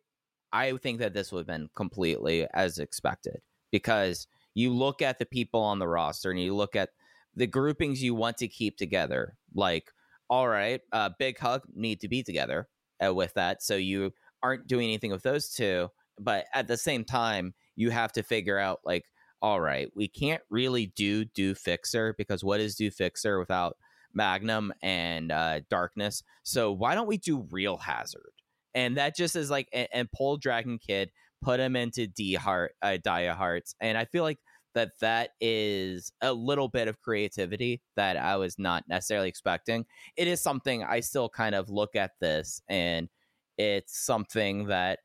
I 0.52 0.76
think 0.76 0.98
that 0.98 1.14
this 1.14 1.32
would 1.32 1.40
have 1.40 1.46
been 1.46 1.68
completely 1.74 2.46
as 2.52 2.78
expected 2.78 3.40
because 3.70 4.26
you 4.54 4.70
look 4.70 5.02
at 5.02 5.18
the 5.18 5.26
people 5.26 5.60
on 5.60 5.78
the 5.78 5.88
roster 5.88 6.30
and 6.30 6.40
you 6.40 6.54
look 6.54 6.76
at 6.76 6.90
the 7.34 7.46
groupings 7.46 8.02
you 8.02 8.14
want 8.14 8.36
to 8.38 8.48
keep 8.48 8.76
together. 8.76 9.36
Like, 9.54 9.90
all 10.30 10.46
right, 10.46 10.80
uh, 10.92 11.10
Big 11.18 11.38
Hug 11.38 11.62
need 11.74 12.00
to 12.00 12.08
be 12.08 12.22
together 12.22 12.68
uh, 13.04 13.14
with 13.14 13.32
that, 13.34 13.62
so 13.62 13.76
you 13.76 14.12
aren't 14.42 14.66
doing 14.66 14.84
anything 14.84 15.10
with 15.10 15.22
those 15.22 15.48
two. 15.48 15.88
But 16.18 16.44
at 16.54 16.68
the 16.68 16.76
same 16.76 17.04
time, 17.04 17.54
you 17.76 17.90
have 17.90 18.12
to 18.12 18.22
figure 18.22 18.58
out 18.58 18.80
like, 18.84 19.04
all 19.42 19.60
right, 19.60 19.88
we 19.94 20.08
can't 20.08 20.42
really 20.50 20.86
do 20.94 21.24
Do 21.24 21.54
Fixer 21.54 22.14
because 22.16 22.44
what 22.44 22.60
is 22.60 22.76
Do 22.76 22.90
Fixer 22.90 23.38
without 23.38 23.76
Magnum 24.12 24.72
and 24.82 25.32
uh, 25.32 25.60
Darkness? 25.70 26.22
So 26.44 26.72
why 26.72 26.94
don't 26.94 27.08
we 27.08 27.18
do 27.18 27.46
Real 27.50 27.76
Hazard? 27.76 28.32
And 28.74 28.96
that 28.96 29.16
just 29.16 29.36
is 29.36 29.50
like, 29.50 29.68
and, 29.72 29.88
and 29.92 30.12
pull 30.12 30.36
Dragon 30.36 30.78
Kid, 30.78 31.10
put 31.42 31.60
him 31.60 31.76
into 31.76 32.06
D 32.06 32.34
Heart, 32.34 32.74
uh, 32.82 32.96
Dia 33.02 33.34
Hearts, 33.34 33.74
and 33.80 33.98
I 33.98 34.04
feel 34.04 34.22
like 34.22 34.38
that 34.74 34.98
that 35.00 35.30
is 35.40 36.12
a 36.20 36.32
little 36.32 36.68
bit 36.68 36.88
of 36.88 37.00
creativity 37.00 37.80
that 37.96 38.16
I 38.16 38.36
was 38.36 38.58
not 38.58 38.84
necessarily 38.88 39.28
expecting. 39.28 39.86
It 40.16 40.28
is 40.28 40.40
something 40.40 40.82
I 40.84 41.00
still 41.00 41.28
kind 41.28 41.54
of 41.54 41.70
look 41.70 41.96
at 41.96 42.12
this, 42.20 42.60
and 42.68 43.08
it's 43.56 43.98
something 43.98 44.66
that 44.66 45.00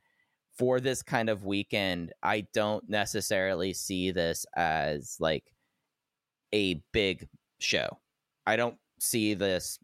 for 0.58 0.80
this 0.80 1.02
kind 1.02 1.30
of 1.30 1.46
weekend, 1.46 2.12
I 2.22 2.48
don't 2.54 2.88
necessarily 2.90 3.74
see 3.74 4.12
this 4.12 4.46
as 4.56 5.16
like 5.20 5.54
a 6.54 6.82
big 6.92 7.28
show. 7.60 8.00
I 8.46 8.58
don't 8.58 8.78
see 9.00 9.36
this 9.36 9.80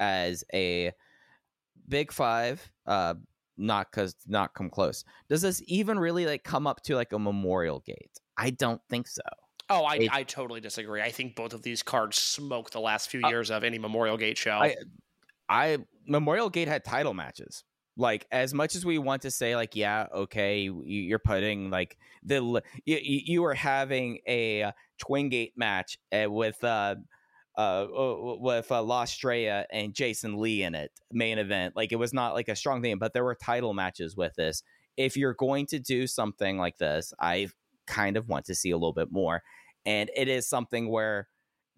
as 0.00 0.44
a 0.54 0.92
big 1.88 2.12
five. 2.12 2.70
Uh, 2.86 3.14
not 3.58 3.90
because 3.90 4.16
not 4.26 4.54
come 4.54 4.70
close. 4.70 5.04
Does 5.28 5.42
this 5.42 5.62
even 5.66 5.98
really 5.98 6.26
like 6.26 6.42
come 6.42 6.66
up 6.66 6.82
to 6.84 6.96
like 6.96 7.12
a 7.12 7.18
Memorial 7.18 7.80
Gate? 7.80 8.18
I 8.36 8.50
don't 8.50 8.80
think 8.88 9.08
so. 9.08 9.22
Oh, 9.70 9.84
I, 9.84 9.94
It- 9.96 10.12
I 10.12 10.22
totally 10.24 10.60
disagree. 10.60 11.00
I 11.02 11.10
think 11.10 11.36
both 11.36 11.54
of 11.54 11.62
these 11.62 11.82
cards 11.82 12.16
smoked 12.20 12.72
the 12.72 12.80
last 12.80 13.10
few 13.10 13.20
Uh, 13.24 13.28
years 13.28 13.50
of 13.50 13.64
any 13.64 13.78
Memorial 13.78 14.16
Gate 14.16 14.36
show. 14.38 14.52
I- 14.58 14.76
I 15.48 15.78
Memorial 16.06 16.50
Gate 16.50 16.68
had 16.68 16.84
title 16.84 17.14
matches. 17.14 17.64
like 17.98 18.26
as 18.32 18.54
much 18.54 18.74
as 18.74 18.86
we 18.86 18.96
want 18.96 19.20
to 19.20 19.30
say 19.30 19.54
like 19.54 19.76
yeah 19.76 20.06
okay 20.14 20.60
you- 20.60 20.82
you're 20.86 21.18
putting 21.18 21.68
like 21.68 21.98
the 22.22 22.62
you, 22.86 22.96
you 23.04 23.42
were 23.42 23.52
having 23.52 24.18
a 24.26 24.72
twin 24.98 25.28
gate 25.28 25.52
match 25.58 25.98
uh, 26.10 26.24
with 26.26 26.64
uh 26.64 26.94
uh 27.58 27.86
with 28.40 28.72
uh, 28.72 28.82
La 28.82 29.02
Estrella 29.02 29.66
and 29.70 29.92
Jason 29.94 30.38
Lee 30.38 30.62
in 30.62 30.74
it 30.74 30.90
main 31.12 31.36
event 31.36 31.76
like 31.76 31.92
it 31.92 31.96
was 31.96 32.14
not 32.14 32.32
like 32.32 32.48
a 32.48 32.56
strong 32.56 32.80
thing 32.80 32.96
but 32.96 33.12
there 33.12 33.24
were 33.24 33.34
title 33.34 33.74
matches 33.74 34.16
with 34.16 34.32
this 34.36 34.62
if 34.96 35.14
you're 35.14 35.34
going 35.34 35.66
to 35.66 35.78
do 35.78 36.06
something 36.06 36.56
like 36.56 36.78
this 36.78 37.12
I 37.20 37.48
kind 37.86 38.16
of 38.16 38.28
want 38.28 38.44
to 38.44 38.54
see 38.54 38.70
a 38.70 38.76
little 38.76 38.92
bit 38.92 39.08
more 39.10 39.42
and 39.84 40.10
it 40.16 40.28
is 40.28 40.48
something 40.48 40.88
where 40.88 41.28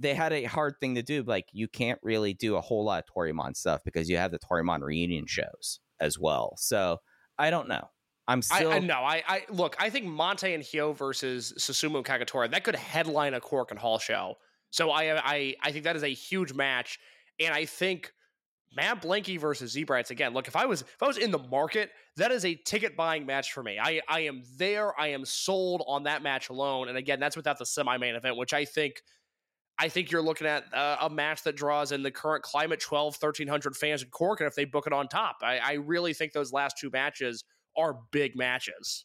they 0.00 0.14
had 0.14 0.32
a 0.32 0.44
hard 0.44 0.74
thing 0.80 0.94
to 0.94 1.02
do 1.02 1.22
like 1.22 1.46
you 1.52 1.68
can't 1.68 1.98
really 2.02 2.34
do 2.34 2.56
a 2.56 2.60
whole 2.60 2.84
lot 2.84 3.02
of 3.02 3.14
Toryumon 3.14 3.56
stuff 3.56 3.82
because 3.84 4.08
you 4.08 4.16
have 4.16 4.30
the 4.30 4.38
Toryumon 4.38 4.80
reunion 4.80 5.24
mm-hmm. 5.24 5.42
shows 5.42 5.80
as 6.00 6.18
well 6.18 6.54
so 6.56 6.98
I 7.38 7.50
don't 7.50 7.68
know 7.68 7.88
I'm 8.26 8.42
still 8.42 8.70
I, 8.70 8.76
I 8.76 8.78
no, 8.78 8.94
I, 8.94 9.22
I 9.26 9.42
look. 9.50 9.76
I 9.78 9.90
think 9.90 10.06
Mante 10.06 10.54
and 10.54 10.62
Hyo 10.62 10.96
versus 10.96 11.52
Susumu 11.58 12.02
Kagatora 12.02 12.50
that 12.50 12.64
could 12.64 12.76
headline 12.76 13.34
a 13.34 13.40
Korakuen 13.40 13.76
Hall 13.76 13.98
show. 13.98 14.36
So 14.70 14.90
I, 14.90 15.16
I, 15.18 15.54
I 15.62 15.72
think 15.72 15.84
that 15.84 15.94
is 15.94 16.02
a 16.02 16.08
huge 16.08 16.52
match, 16.52 16.98
and 17.38 17.54
I 17.54 17.64
think 17.64 18.12
Mad 18.76 19.02
Blanky 19.02 19.38
versus 19.38 19.74
Zebrats 19.74 20.10
again. 20.10 20.32
Look, 20.32 20.48
if 20.48 20.56
I 20.56 20.66
was 20.66 20.82
if 20.82 21.02
I 21.02 21.06
was 21.06 21.18
in 21.18 21.30
the 21.30 21.38
market, 21.38 21.90
that 22.16 22.30
is 22.30 22.44
a 22.44 22.54
ticket 22.54 22.96
buying 22.96 23.26
match 23.26 23.52
for 23.52 23.62
me. 23.62 23.78
I, 23.80 24.00
I 24.08 24.20
am 24.20 24.42
there. 24.56 24.98
I 24.98 25.08
am 25.08 25.24
sold 25.24 25.82
on 25.86 26.04
that 26.04 26.22
match 26.22 26.48
alone. 26.48 26.88
And 26.88 26.96
again, 26.96 27.20
that's 27.20 27.36
without 27.36 27.58
the 27.58 27.66
semi 27.66 27.96
main 27.98 28.14
event, 28.14 28.36
which 28.36 28.52
I 28.52 28.64
think. 28.64 29.02
I 29.76 29.88
think 29.88 30.12
you're 30.12 30.22
looking 30.22 30.46
at 30.46 30.72
uh, 30.72 30.98
a 31.00 31.10
match 31.10 31.42
that 31.42 31.56
draws 31.56 31.90
in 31.90 32.04
the 32.04 32.10
current 32.12 32.44
climate 32.44 32.78
12, 32.78 33.16
1300 33.18 33.76
fans 33.76 34.04
in 34.04 34.08
Cork. 34.08 34.38
And 34.38 34.46
if 34.46 34.54
they 34.54 34.64
book 34.64 34.86
it 34.86 34.92
on 34.92 35.08
top, 35.08 35.38
I, 35.42 35.58
I 35.58 35.72
really 35.72 36.14
think 36.14 36.32
those 36.32 36.52
last 36.52 36.78
two 36.78 36.90
matches 36.92 37.42
are 37.76 37.98
big 38.12 38.36
matches. 38.36 39.04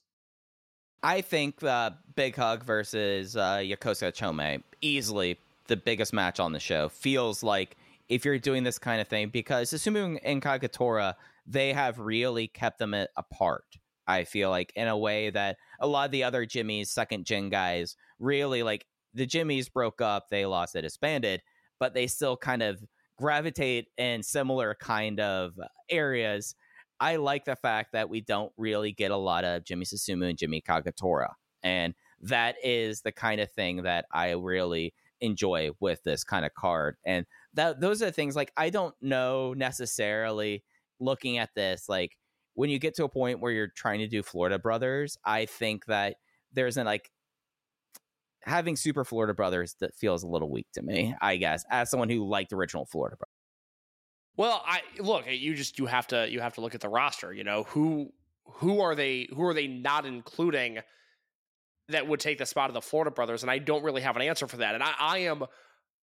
I 1.01 1.22
think 1.22 1.63
uh, 1.63 1.91
Big 2.15 2.36
Hug 2.36 2.63
versus 2.63 3.36
uh, 3.36 3.57
Yokosuka 3.57 4.13
Chome 4.13 4.61
easily 4.82 5.39
the 5.67 5.78
biggest 5.78 6.11
match 6.11 6.39
on 6.39 6.51
the 6.51 6.59
show. 6.59 6.89
Feels 6.89 7.41
like 7.41 7.78
if 8.10 8.26
you're 8.26 8.39
doing 8.39 8.64
this 8.64 8.80
kind 8.80 8.99
of 8.99 9.07
thing 9.07 9.30
because 9.30 9.70
Susumu 9.70 10.20
and 10.24 10.41
Kagatora 10.41 11.14
they 11.49 11.74
have 11.74 11.97
really 11.97 12.47
kept 12.47 12.78
them 12.78 12.93
apart. 13.18 13.66
I 14.07 14.24
feel 14.24 14.49
like 14.49 14.72
in 14.76 14.88
a 14.88 14.97
way 14.97 15.30
that 15.32 15.57
a 15.80 15.88
lot 15.88 16.05
of 16.05 16.12
the 16.12 16.24
other 16.24 16.45
Jimmy's 16.45 16.91
second 16.91 17.26
gen 17.26 17.49
guys 17.49 17.95
really 18.20 18.64
like 18.64 18.86
the 19.14 19.26
Jimmys 19.26 19.72
broke 19.72 20.01
up, 20.01 20.30
they 20.30 20.45
lost, 20.45 20.74
they 20.74 20.82
disbanded, 20.82 21.41
but 21.80 21.93
they 21.93 22.05
still 22.07 22.38
kind 22.38 22.62
of 22.62 22.84
gravitate 23.18 23.88
in 23.97 24.22
similar 24.22 24.76
kind 24.80 25.20
of 25.20 25.53
areas. 25.89 26.55
I 26.99 27.16
like 27.16 27.45
the 27.45 27.55
fact 27.55 27.93
that 27.93 28.10
we 28.10 28.22
don't 28.22 28.51
really 28.57 28.91
get 28.91 29.12
a 29.12 29.18
lot 29.18 29.43
of 29.43 29.64
Jimmy 29.64 29.86
Susumu 29.86 30.30
and 30.30 30.38
Jimmy 30.38 30.62
Kagatora. 30.62 31.30
And 31.64 31.95
that 32.22 32.55
is 32.64 33.01
the 33.01 33.12
kind 33.12 33.41
of 33.41 33.51
thing 33.51 33.84
that 33.84 34.05
I 34.12 34.32
really 34.32 34.93
enjoy 35.22 35.72
with 35.80 36.03
this 36.03 36.24
kind 36.24 36.45
of 36.45 36.53
card. 36.53 36.97
And 37.05 37.26
that 37.54 37.80
those 37.80 38.02
are 38.02 38.12
things 38.12 38.36
like 38.36 38.52
I 38.56 38.70
don't 38.70 38.95
know 39.02 39.54
necessarily 39.54 40.64
looking 41.00 41.38
at 41.38 41.50
this 41.56 41.88
like 41.89 42.18
when 42.60 42.70
you 42.70 42.78
get 42.78 42.93
to 42.95 43.06
a 43.06 43.10
point 43.10 43.39
where 43.39 43.54
you're 43.54 43.70
trying 43.70 44.00
to 44.00 44.08
do 44.08 44.22
Florida 44.22 44.60
Brothers, 44.60 45.18
I 45.24 45.45
think 45.45 45.86
that 45.86 46.18
there's 46.52 46.76
an 46.76 46.86
like 46.86 47.10
having 48.41 48.76
Super 48.76 49.06
Florida 49.06 49.34
Brothers 49.34 49.76
that 49.80 49.95
feels 49.95 50.24
a 50.24 50.28
little 50.28 50.50
weak 50.50 50.68
to 50.74 50.82
me, 50.82 51.16
I 51.22 51.38
guess, 51.38 51.64
as 51.70 51.89
someone 51.89 52.10
who 52.10 52.28
liked 52.28 52.52
original 52.52 52.86
Florida 52.86 53.16
Brothers. 53.16 53.34
Well, 54.36 54.62
I 54.66 54.82
look, 55.00 55.26
eh, 55.28 55.32
you 55.32 55.54
just 55.56 55.80
you 55.80 55.86
have 55.86 56.08
to 56.08 56.30
you 56.30 56.41
have 56.41 56.56
to 56.56 56.62
look 56.62 56.76
at 56.76 56.82
the 56.82 56.89
roster, 56.89 57.34
you 57.34 57.45
know, 57.45 57.64
who 57.64 58.12
who 58.45 58.82
are 58.82 58.93
they 58.93 59.30
who 59.34 59.43
are 59.43 59.54
they 59.54 59.68
not 59.68 60.06
including 60.06 60.80
that 61.88 62.08
would 62.08 62.20
take 62.20 62.38
the 62.38 62.45
spot 62.45 62.70
of 62.70 62.74
the 62.74 62.82
Florida 62.82 63.10
brothers 63.10 63.41
and 63.41 63.50
I 63.50 63.58
don't 63.58 63.84
really 63.84 64.02
have 64.02 64.16
an 64.16 64.22
answer 64.22 64.47
for 64.47 64.58
that. 64.58 64.76
And 64.76 64.84
I, 64.84 64.93
I 65.00 65.18
am 65.20 65.45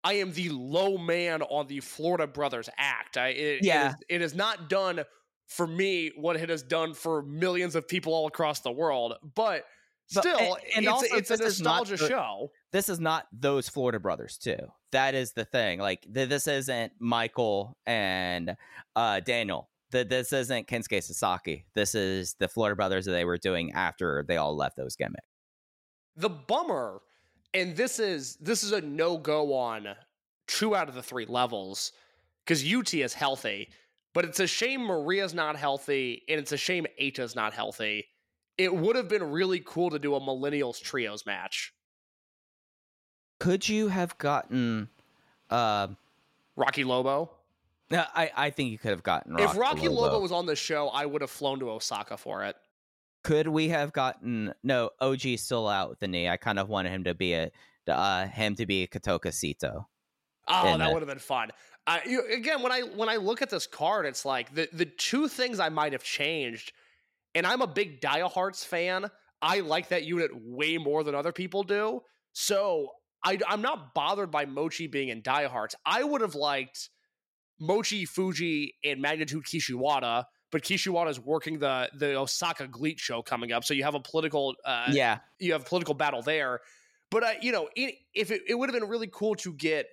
I 0.07 0.14
am 0.14 0.32
the 0.32 0.48
low 0.50 0.96
man 0.98 1.42
on 1.42 1.66
the 1.66 1.80
Florida 1.80 2.26
brothers 2.26 2.68
act. 2.76 3.16
I 3.16 3.28
it, 3.28 3.64
Yeah. 3.64 3.86
it, 3.86 3.88
is, 3.88 3.94
it 4.09 4.22
is 4.22 4.34
not 4.34 4.68
done 4.70 5.04
for 5.48 5.66
me 5.66 6.12
what 6.16 6.36
it 6.36 6.48
has 6.48 6.62
done 6.62 6.94
for 6.94 7.22
millions 7.22 7.74
of 7.76 7.86
people 7.88 8.12
all 8.14 8.26
across 8.26 8.61
the 8.61 8.70
world, 8.72 9.14
but 9.34 9.64
But- 10.14 10.22
still 10.22 10.38
and- 10.38 10.57
and 10.76 10.84
it's, 10.84 10.88
also 10.92 11.16
it's 11.16 11.30
a 11.30 11.36
this 11.36 11.46
is 11.54 11.61
not 11.62 11.80
nostalgia 11.88 12.02
the- 12.04 12.09
show. 12.09 12.50
this 12.72 12.88
is 12.88 13.00
not 13.00 13.26
those 13.32 13.68
Florida 13.68 13.98
brothers 14.00 14.38
too. 14.38 14.59
That 14.92 15.14
is 15.14 15.32
the 15.32 15.44
thing. 15.44 15.78
Like 15.80 16.02
th- 16.12 16.28
this 16.28 16.46
isn't 16.46 16.92
Michael 17.00 17.76
and 17.86 18.57
uh, 18.94 19.20
Daniel. 19.20 19.68
Th- 19.92 20.09
this 20.09 20.32
isn't 20.32 20.66
Kensuke 20.68 21.02
Sasaki. 21.02 21.66
This 21.74 21.94
is 21.94 22.34
the 22.38 22.48
Florida 22.48 22.76
brothers 22.76 23.04
that 23.07 23.12
they 23.12 23.24
were 23.24 23.38
doing 23.38 23.72
after 23.72 24.24
they 24.26 24.36
all 24.36 24.57
left 24.57 24.76
those 24.76 24.94
gimmicks. 24.96 25.26
the 26.16 26.28
bummer 26.30 27.00
and 27.57 27.74
this 27.74 27.98
is 27.98 28.36
this 28.36 28.62
is 28.62 28.72
a 28.72 28.80
no-go 28.80 29.54
on 29.54 29.88
two 30.46 30.76
out 30.76 30.88
of 30.88 30.94
the 30.94 31.02
three 31.02 31.26
levels 31.26 31.92
because 32.44 32.62
ut 32.70 32.92
is 32.94 33.14
healthy 33.14 33.68
but 34.12 34.24
it's 34.24 34.40
a 34.40 34.46
shame 34.46 34.86
maria's 34.86 35.34
not 35.34 35.57
healthy 35.57 36.22
and 36.28 36.38
it's 36.38 36.52
a 36.52 36.57
shame 36.57 36.86
ata's 36.98 37.34
not 37.34 37.52
healthy 37.54 38.07
it 38.59 38.74
would 38.74 38.94
have 38.96 39.09
been 39.09 39.30
really 39.30 39.61
cool 39.64 39.90
to 39.90 39.98
do 39.98 40.14
a 40.14 40.20
millennials 40.20 40.80
trios 40.80 41.26
match 41.26 41.72
Could 43.38 43.68
you 43.68 43.88
have 43.88 44.16
gotten? 44.18 44.88
Uh, 45.50 45.88
rocky 46.57 46.84
lobo 46.84 47.30
no, 47.88 48.02
I 48.14 48.30
I 48.36 48.50
think 48.50 48.72
you 48.72 48.78
could 48.78 48.90
have 48.90 49.04
gotten. 49.04 49.38
if 49.38 49.57
rocky 49.57 49.88
lobo. 49.88 50.14
Lobo 50.14 50.20
was 50.20 50.32
on 50.32 50.46
the 50.46 50.57
show 50.57 50.88
i 50.88 51.07
would 51.07 51.22
have 51.22 51.30
flown 51.30 51.59
to 51.61 51.70
osaka 51.70 52.16
for 52.16 52.44
it 52.44 52.57
could 53.27 53.49
we 53.49 53.68
have 53.70 53.93
gotten? 53.93 54.55
No, 54.62 54.91
OG's 55.01 55.43
still 55.43 55.66
out 55.66 55.91
with 55.91 55.99
the 55.99 56.07
knee. 56.07 56.29
I 56.29 56.37
kind 56.37 56.61
of 56.61 56.68
wanted 56.68 56.93
him 56.93 57.05
to 57.05 57.14
be 57.14 57.35
a 57.35 57.51
uh, 57.89 58.27
him 58.27 58.55
to 58.55 58.66
be 58.66 58.87
Katoka 58.87 59.33
Sito. 59.33 59.87
Oh, 60.47 60.79
that 60.79 60.93
would 60.93 61.01
have 61.01 61.09
been 61.09 61.18
fun. 61.18 61.51
Uh, 61.89 61.99
you, 62.07 62.22
again, 62.33 62.62
when 62.62 62.70
I 62.70 62.83
when 62.83 63.09
I 63.09 63.16
look 63.16 63.43
at 63.43 63.51
this 63.51 63.66
card, 63.66 64.07
it's 64.07 64.24
like 64.24 64.55
the 64.55 64.68
the 64.72 64.85
two 64.85 65.27
things 65.27 65.59
I 65.59 65.70
might 65.70 65.93
have 65.93 66.05
changed, 66.05 66.72
and 67.35 67.45
I'm 67.45 67.62
a 67.62 67.66
big 67.66 68.01
Diehards 68.01 68.62
fan. 68.62 69.11
I 69.43 69.59
like 69.59 69.89
that 69.89 70.05
unit 70.05 70.31
way 70.33 70.79
more 70.79 71.03
than 71.03 71.16
other 71.16 71.33
people 71.33 71.64
do. 71.64 72.03
So 72.33 72.91
I, 73.24 73.39
I'm 73.49 73.61
not 73.61 73.93
bothered 73.93 74.31
by 74.31 74.47
Mochi 74.47 74.87
being 74.87 75.09
in 75.09 75.20
Diehards. 75.20 75.74
I 75.85 76.05
would 76.05 76.20
have 76.20 76.37
liked 76.37 76.91
Mochi 77.59 78.05
Fuji 78.05 78.74
and 78.85 79.03
Magnitude 79.03 79.45
Kishiwada, 79.45 80.24
but 80.51 80.62
Kishiwada 80.62 81.11
is 81.11 81.20
working 81.20 81.59
the 81.59 81.90
the 81.94 82.16
Osaka 82.18 82.68
Gleet 82.68 82.99
show 82.99 83.22
coming 83.22 83.53
up, 83.53 83.64
so 83.64 83.74
you 83.74 83.84
have 83.84 83.94
a 83.94 84.01
political 84.01 84.55
uh, 84.64 84.86
yeah, 84.90 85.18
you 85.38 85.53
have 85.53 85.64
political 85.64 85.94
battle 85.94 86.22
there. 86.22 86.61
But 87.11 87.22
uh, 87.22 87.32
you 87.40 87.53
know, 87.53 87.68
it, 87.76 87.94
if 88.14 88.30
it, 88.30 88.42
it 88.49 88.55
would 88.55 88.68
have 88.68 88.78
been 88.78 88.88
really 88.88 89.09
cool 89.12 89.34
to 89.36 89.53
get 89.53 89.86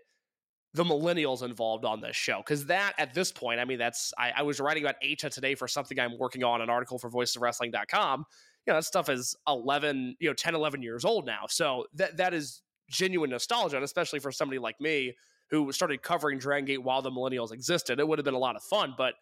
the 0.74 0.84
millennials 0.84 1.44
involved 1.44 1.86
on 1.86 2.02
this 2.02 2.16
show 2.16 2.38
because 2.38 2.66
that 2.66 2.94
at 2.98 3.14
this 3.14 3.32
point, 3.32 3.60
I 3.60 3.66
mean, 3.66 3.78
that's 3.78 4.14
I, 4.18 4.34
I 4.38 4.42
was 4.44 4.60
writing 4.60 4.84
about 4.84 4.96
Acha 5.04 5.30
today 5.30 5.56
for 5.56 5.68
something 5.68 6.00
I'm 6.00 6.18
working 6.18 6.44
on 6.44 6.62
an 6.62 6.70
article 6.70 6.98
for 6.98 7.10
voicesofwrestling.com. 7.10 8.26
You 8.66 8.74
know, 8.74 8.78
that 8.78 8.86
stuff 8.86 9.10
is 9.10 9.36
11, 9.48 10.16
you 10.20 10.30
know, 10.30 10.34
10, 10.34 10.56
11 10.56 10.82
years 10.82 11.06
old 11.06 11.26
now. 11.26 11.46
So 11.48 11.86
that 11.96 12.18
that 12.18 12.34
is 12.34 12.62
genuine 12.90 13.30
nostalgia, 13.30 13.76
and 13.76 13.84
especially 13.84 14.20
for 14.20 14.32
somebody 14.32 14.60
like 14.60 14.80
me 14.80 15.16
who 15.50 15.72
started 15.72 16.02
covering 16.02 16.40
Dragon 16.40 16.66
Gate 16.66 16.84
while 16.84 17.02
the 17.02 17.12
millennials 17.12 17.52
existed, 17.52 18.00
it 18.00 18.08
would 18.08 18.18
have 18.18 18.26
been 18.26 18.34
a 18.34 18.40
lot 18.40 18.56
of 18.56 18.64
fun. 18.64 18.96
But 18.98 19.14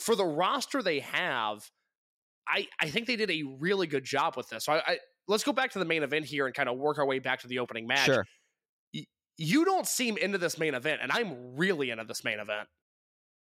for 0.00 0.14
the 0.14 0.24
roster 0.24 0.82
they 0.82 1.00
have, 1.00 1.70
I 2.48 2.66
I 2.80 2.88
think 2.90 3.06
they 3.06 3.16
did 3.16 3.30
a 3.30 3.42
really 3.58 3.86
good 3.86 4.04
job 4.04 4.36
with 4.36 4.48
this. 4.48 4.64
So 4.64 4.72
I, 4.72 4.82
I 4.86 4.98
let's 5.28 5.44
go 5.44 5.52
back 5.52 5.70
to 5.72 5.78
the 5.78 5.84
main 5.84 6.02
event 6.02 6.24
here 6.24 6.46
and 6.46 6.54
kind 6.54 6.68
of 6.68 6.76
work 6.76 6.98
our 6.98 7.06
way 7.06 7.18
back 7.18 7.40
to 7.40 7.48
the 7.48 7.58
opening 7.58 7.86
match. 7.86 8.06
sure. 8.06 8.26
You 9.42 9.64
don't 9.64 9.86
seem 9.86 10.18
into 10.18 10.36
this 10.36 10.58
main 10.58 10.74
event, 10.74 11.00
and 11.02 11.10
I'm 11.10 11.56
really 11.56 11.90
into 11.90 12.04
this 12.04 12.24
main 12.24 12.40
event. 12.40 12.68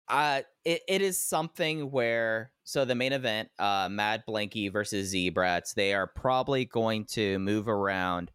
Uh, 0.06 0.42
it, 0.64 0.82
it 0.88 1.02
is 1.02 1.18
something 1.18 1.90
where 1.90 2.52
so 2.64 2.84
the 2.84 2.94
main 2.94 3.12
event, 3.12 3.48
uh, 3.58 3.88
Mad 3.90 4.22
Blanky 4.28 4.72
versus 4.72 5.12
Zebrats, 5.12 5.74
they 5.74 5.94
are 5.94 6.06
probably 6.06 6.64
going 6.64 7.06
to 7.12 7.38
move 7.40 7.68
around 7.68 8.30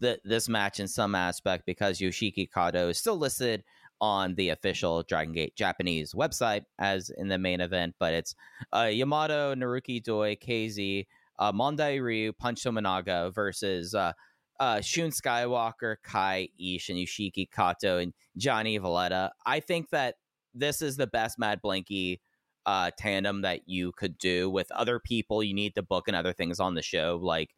th- 0.00 0.20
this 0.24 0.48
match 0.48 0.80
in 0.80 0.86
some 0.88 1.14
aspect 1.14 1.66
because 1.66 1.98
Yoshiki 1.98 2.48
Kato 2.52 2.88
is 2.88 2.98
still 2.98 3.16
listed 3.16 3.64
on 4.00 4.34
the 4.34 4.48
official 4.48 5.02
Dragon 5.02 5.34
Gate 5.34 5.56
Japanese 5.56 6.12
website 6.14 6.64
as 6.78 7.10
in 7.16 7.28
the 7.28 7.38
main 7.38 7.60
event, 7.60 7.94
but 7.98 8.14
it's 8.14 8.34
uh, 8.72 8.88
Yamato, 8.90 9.54
Naruki 9.54 10.02
Doi, 10.02 10.36
KZ, 10.36 11.06
uh, 11.38 11.52
Mondai 11.52 12.02
Ryu, 12.02 12.32
Punch 12.32 12.62
Tominaga 12.62 13.34
versus 13.34 13.94
uh, 13.94 14.12
uh, 14.58 14.80
Shun 14.80 15.10
Skywalker, 15.10 15.96
Kai 16.02 16.48
Ish, 16.58 16.88
and 16.88 16.98
Yoshiki 16.98 17.50
Kato 17.50 17.98
and 17.98 18.12
Gianni 18.36 18.78
Valletta. 18.78 19.32
I 19.46 19.60
think 19.60 19.90
that 19.90 20.16
this 20.54 20.82
is 20.82 20.96
the 20.96 21.06
best 21.06 21.38
Mad 21.38 21.60
Blanky 21.64 22.20
uh, 22.66 22.90
tandem 22.98 23.42
that 23.42 23.62
you 23.66 23.92
could 23.92 24.18
do 24.18 24.50
with 24.50 24.70
other 24.72 25.00
people. 25.00 25.42
You 25.42 25.54
need 25.54 25.74
to 25.76 25.82
book 25.82 26.08
and 26.08 26.16
other 26.16 26.32
things 26.32 26.60
on 26.60 26.74
the 26.74 26.82
show. 26.82 27.18
Like 27.22 27.50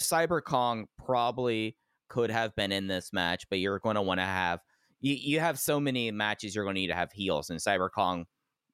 Cyber 0.00 0.42
Kong 0.42 0.86
probably 1.04 1.76
could 2.08 2.30
have 2.30 2.54
been 2.54 2.72
in 2.72 2.86
this 2.86 3.12
match, 3.12 3.44
but 3.50 3.58
you're 3.58 3.80
going 3.80 3.96
to 3.96 4.02
want 4.02 4.20
to 4.20 4.24
have 4.26 4.60
you, 5.00 5.14
you 5.14 5.40
have 5.40 5.58
so 5.58 5.78
many 5.80 6.10
matches 6.10 6.54
you're 6.54 6.64
going 6.64 6.74
to 6.74 6.80
need 6.80 6.88
to 6.88 6.94
have 6.94 7.12
heels, 7.12 7.50
and 7.50 7.58
Cyber 7.60 7.90
Kong 7.90 8.26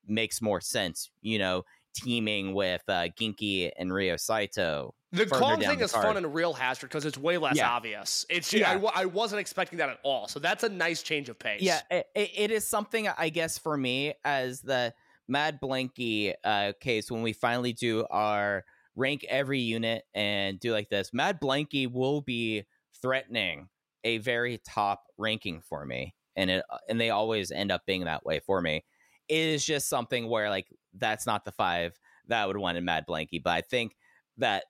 makes 0.06 0.40
more 0.42 0.60
sense. 0.60 1.10
You 1.22 1.38
know, 1.38 1.62
teaming 1.94 2.54
with 2.54 2.82
uh, 2.88 3.08
Ginky 3.18 3.70
and 3.78 3.92
Ryo 3.92 4.16
Saito. 4.16 4.94
The 5.12 5.26
Kong 5.26 5.60
thing 5.60 5.78
the 5.78 5.84
is 5.84 5.92
card. 5.92 6.04
fun 6.04 6.16
in 6.16 6.32
Real 6.32 6.52
Hazard 6.52 6.88
because 6.88 7.04
it's 7.04 7.16
way 7.16 7.38
less 7.38 7.56
Yeah. 7.56 7.70
obvious. 7.70 8.26
It's 8.28 8.52
Yeah. 8.52 8.80
I, 8.94 9.02
I 9.02 9.04
wasn't 9.04 9.40
expecting 9.40 9.78
that 9.78 9.88
at 9.88 10.00
all. 10.02 10.26
So 10.26 10.40
that's 10.40 10.64
a 10.64 10.68
nice 10.68 11.04
change 11.04 11.28
of 11.28 11.38
pace. 11.38 11.62
Yeah, 11.62 11.80
it, 11.88 12.06
it, 12.16 12.30
it 12.36 12.50
is 12.50 12.66
something 12.66 13.06
I 13.08 13.28
guess 13.28 13.56
for 13.56 13.76
me 13.76 14.14
as 14.24 14.60
the 14.60 14.92
Mad 15.28 15.60
Blanky 15.62 16.34
uh, 16.42 16.72
case 16.80 17.12
when 17.12 17.22
we 17.22 17.32
finally 17.32 17.72
do 17.72 18.04
our 18.10 18.64
rank 18.96 19.24
every 19.28 19.60
unit 19.60 20.04
and 20.14 20.58
do 20.58 20.72
like 20.72 20.88
this. 20.88 21.12
Mad 21.12 21.40
Blanky 21.40 21.88
will 21.90 22.20
be 22.20 22.64
threatening 23.00 23.68
a 24.04 24.18
very 24.18 24.60
top 24.66 25.04
ranking 25.18 25.60
for 25.60 25.84
me, 25.84 26.14
and 26.36 26.50
it 26.50 26.64
and 26.88 27.00
they 27.00 27.10
always 27.10 27.50
end 27.50 27.72
up 27.72 27.82
being 27.86 28.04
that 28.04 28.24
way 28.24 28.40
for 28.40 28.60
me. 28.60 28.84
It 29.28 29.36
is 29.36 29.64
just 29.64 29.88
something 29.88 30.28
where 30.28 30.50
like 30.50 30.66
that's 30.94 31.26
not 31.26 31.44
the 31.44 31.52
five 31.52 31.98
that 32.28 32.42
I 32.42 32.46
would 32.46 32.56
want 32.56 32.78
in 32.78 32.84
Mad 32.84 33.04
Blanky, 33.08 33.42
but 33.42 33.50
I 33.50 33.60
think 33.62 33.96
that 34.38 34.64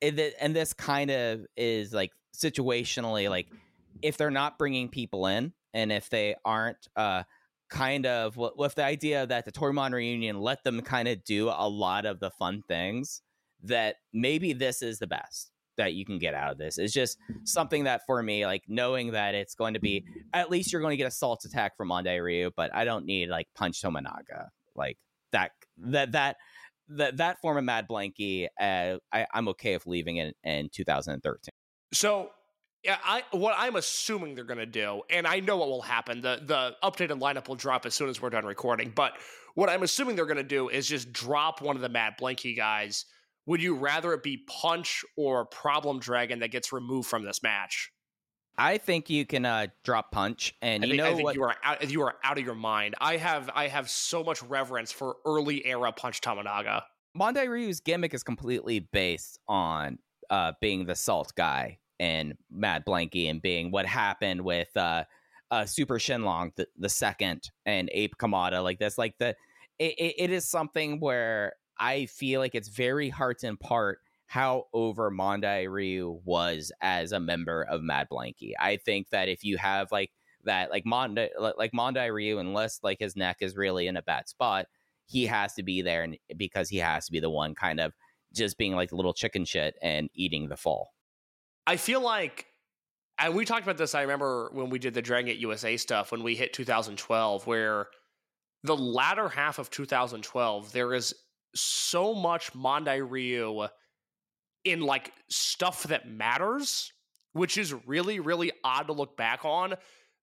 it, 0.00 0.34
and 0.40 0.54
this 0.54 0.72
kind 0.72 1.10
of 1.10 1.46
is 1.56 1.92
like 1.92 2.12
situationally 2.36 3.30
like 3.30 3.48
if 4.02 4.16
they're 4.16 4.30
not 4.30 4.58
bringing 4.58 4.88
people 4.88 5.26
in 5.26 5.52
and 5.72 5.92
if 5.92 6.10
they 6.10 6.34
aren't 6.44 6.88
uh 6.96 7.22
kind 7.70 8.06
of 8.06 8.36
with 8.36 8.74
the 8.74 8.84
idea 8.84 9.26
that 9.26 9.44
the 9.44 9.52
Toryumon 9.52 9.92
reunion 9.92 10.40
let 10.40 10.62
them 10.64 10.80
kind 10.82 11.08
of 11.08 11.24
do 11.24 11.48
a 11.48 11.68
lot 11.68 12.06
of 12.06 12.20
the 12.20 12.30
fun 12.30 12.62
things 12.68 13.22
that 13.62 13.96
maybe 14.12 14.52
this 14.52 14.82
is 14.82 14.98
the 14.98 15.06
best 15.06 15.50
that 15.76 15.94
you 15.94 16.04
can 16.04 16.18
get 16.18 16.34
out 16.34 16.52
of 16.52 16.58
this. 16.58 16.78
It's 16.78 16.92
just 16.92 17.18
something 17.44 17.84
that 17.84 18.02
for 18.06 18.22
me, 18.22 18.46
like 18.46 18.62
knowing 18.68 19.12
that 19.12 19.34
it's 19.34 19.54
going 19.54 19.74
to 19.74 19.80
be 19.80 20.04
at 20.32 20.50
least 20.50 20.72
you're 20.72 20.80
going 20.80 20.92
to 20.92 20.96
get 20.96 21.06
a 21.06 21.10
salt 21.10 21.44
attack 21.44 21.76
from 21.76 21.88
Mondai 21.88 22.22
Ryu, 22.22 22.50
but 22.56 22.74
I 22.74 22.84
don't 22.84 23.06
need 23.06 23.28
like 23.28 23.48
punch 23.54 23.82
Tominaga. 23.82 24.48
Like 24.74 24.98
that 25.32 25.52
that 25.78 26.12
that 26.12 26.36
that 26.88 27.16
that 27.16 27.40
form 27.40 27.56
of 27.56 27.64
Mad 27.64 27.86
Blanky, 27.88 28.46
uh, 28.60 28.98
I, 29.12 29.26
I'm 29.32 29.48
okay 29.48 29.74
with 29.74 29.86
leaving 29.86 30.18
it 30.18 30.36
in 30.44 30.68
2013. 30.72 31.50
So 31.92 32.30
yeah, 32.84 32.98
I 33.02 33.22
what 33.30 33.54
I'm 33.56 33.76
assuming 33.76 34.34
they're 34.34 34.44
gonna 34.44 34.66
do, 34.66 35.02
and 35.08 35.26
I 35.26 35.40
know 35.40 35.56
what 35.56 35.68
will 35.68 35.82
happen. 35.82 36.20
The 36.20 36.40
the 36.44 36.76
updated 36.82 37.20
lineup 37.20 37.48
will 37.48 37.54
drop 37.54 37.86
as 37.86 37.94
soon 37.94 38.08
as 38.10 38.20
we're 38.20 38.30
done 38.30 38.44
recording. 38.44 38.92
But 38.94 39.14
what 39.54 39.70
I'm 39.70 39.82
assuming 39.82 40.16
they're 40.16 40.26
gonna 40.26 40.42
do 40.42 40.68
is 40.68 40.86
just 40.86 41.12
drop 41.12 41.62
one 41.62 41.76
of 41.76 41.82
the 41.82 41.88
Mad 41.88 42.14
Blanky 42.20 42.54
guys. 42.54 43.06
Would 43.46 43.62
you 43.62 43.74
rather 43.74 44.12
it 44.14 44.22
be 44.22 44.38
Punch 44.48 45.04
or 45.16 45.44
Problem 45.44 45.98
Dragon 45.98 46.38
that 46.40 46.50
gets 46.50 46.72
removed 46.72 47.08
from 47.08 47.24
this 47.24 47.42
match? 47.42 47.90
I 48.56 48.78
think 48.78 49.10
you 49.10 49.26
can 49.26 49.44
uh, 49.44 49.66
drop 49.82 50.12
punch, 50.12 50.54
and 50.62 50.84
I 50.84 50.86
you 50.86 50.92
think, 50.92 51.02
know 51.02 51.10
I 51.10 51.14
think 51.14 51.24
what? 51.24 51.34
you 51.34 51.42
are 51.42 51.56
out, 51.64 51.90
you 51.90 52.02
are 52.02 52.14
out 52.22 52.38
of 52.38 52.44
your 52.44 52.54
mind. 52.54 52.94
I 53.00 53.16
have 53.16 53.50
I 53.54 53.66
have 53.66 53.90
so 53.90 54.22
much 54.22 54.42
reverence 54.44 54.92
for 54.92 55.16
early 55.26 55.66
era 55.66 55.90
Punch 55.92 56.20
Tominaga. 56.20 56.82
Mondai 57.18 57.48
Ryu's 57.48 57.80
gimmick 57.80 58.14
is 58.14 58.22
completely 58.22 58.80
based 58.80 59.38
on 59.48 59.98
uh, 60.30 60.52
being 60.60 60.86
the 60.86 60.94
salt 60.94 61.32
guy 61.36 61.78
and 61.98 62.34
Mad 62.50 62.84
Blanky 62.86 63.28
and 63.28 63.42
being 63.42 63.70
what 63.70 63.86
happened 63.86 64.40
with 64.42 64.68
uh, 64.76 65.04
uh, 65.50 65.64
Super 65.64 65.98
Shenlong 65.98 66.54
the, 66.56 66.66
the 66.78 66.88
second 66.88 67.50
and 67.66 67.88
Ape 67.92 68.16
Kamada. 68.18 68.62
Like 68.62 68.78
that's 68.78 68.98
like 68.98 69.16
the 69.18 69.34
it, 69.78 69.94
it, 69.98 70.14
it 70.18 70.30
is 70.30 70.48
something 70.48 71.00
where 71.00 71.54
I 71.78 72.06
feel 72.06 72.40
like 72.40 72.54
it's 72.54 72.68
very 72.68 73.08
hard 73.08 73.38
to 73.38 73.46
impart 73.46 74.00
how 74.26 74.66
over 74.72 75.10
Mondai 75.10 75.70
Ryu 75.70 76.20
was 76.24 76.72
as 76.80 77.12
a 77.12 77.20
member 77.20 77.62
of 77.62 77.82
Mad 77.82 78.08
Blanky. 78.10 78.52
I 78.58 78.76
think 78.76 79.10
that 79.10 79.28
if 79.28 79.44
you 79.44 79.56
have 79.58 79.92
like 79.92 80.10
that, 80.44 80.70
like 80.70 80.84
Mondai, 80.84 81.28
like 81.56 81.72
Mondai 81.72 82.12
Ryu, 82.12 82.38
unless 82.38 82.80
like 82.82 82.98
his 82.98 83.16
neck 83.16 83.38
is 83.40 83.56
really 83.56 83.86
in 83.86 83.96
a 83.96 84.02
bad 84.02 84.28
spot, 84.28 84.66
he 85.06 85.26
has 85.26 85.54
to 85.54 85.62
be 85.62 85.82
there 85.82 86.02
and 86.02 86.16
because 86.36 86.68
he 86.68 86.78
has 86.78 87.06
to 87.06 87.12
be 87.12 87.20
the 87.20 87.30
one 87.30 87.54
kind 87.54 87.80
of 87.80 87.92
just 88.32 88.58
being 88.58 88.74
like 88.74 88.92
little 88.92 89.14
chicken 89.14 89.44
shit 89.44 89.76
and 89.82 90.08
eating 90.14 90.48
the 90.48 90.56
fall. 90.56 90.90
I 91.66 91.76
feel 91.76 92.00
like, 92.00 92.46
and 93.18 93.34
we 93.34 93.44
talked 93.44 93.62
about 93.62 93.78
this. 93.78 93.94
I 93.94 94.02
remember 94.02 94.50
when 94.52 94.70
we 94.70 94.78
did 94.78 94.94
the 94.94 95.02
Dragon 95.02 95.26
Gate 95.26 95.38
USA 95.38 95.76
stuff 95.76 96.10
when 96.10 96.22
we 96.22 96.34
hit 96.34 96.52
2012, 96.52 97.46
where 97.46 97.86
the 98.64 98.76
latter 98.76 99.28
half 99.28 99.58
of 99.58 99.70
2012 99.70 100.72
there 100.72 100.94
is 100.94 101.14
so 101.54 102.14
much 102.14 102.52
Mondai 102.52 103.04
Ryu 103.08 103.66
in 104.64 104.80
like 104.80 105.12
stuff 105.28 105.84
that 105.84 106.08
matters, 106.08 106.92
which 107.32 107.58
is 107.58 107.74
really 107.86 108.20
really 108.20 108.52
odd 108.62 108.88
to 108.88 108.92
look 108.92 109.16
back 109.16 109.44
on. 109.44 109.74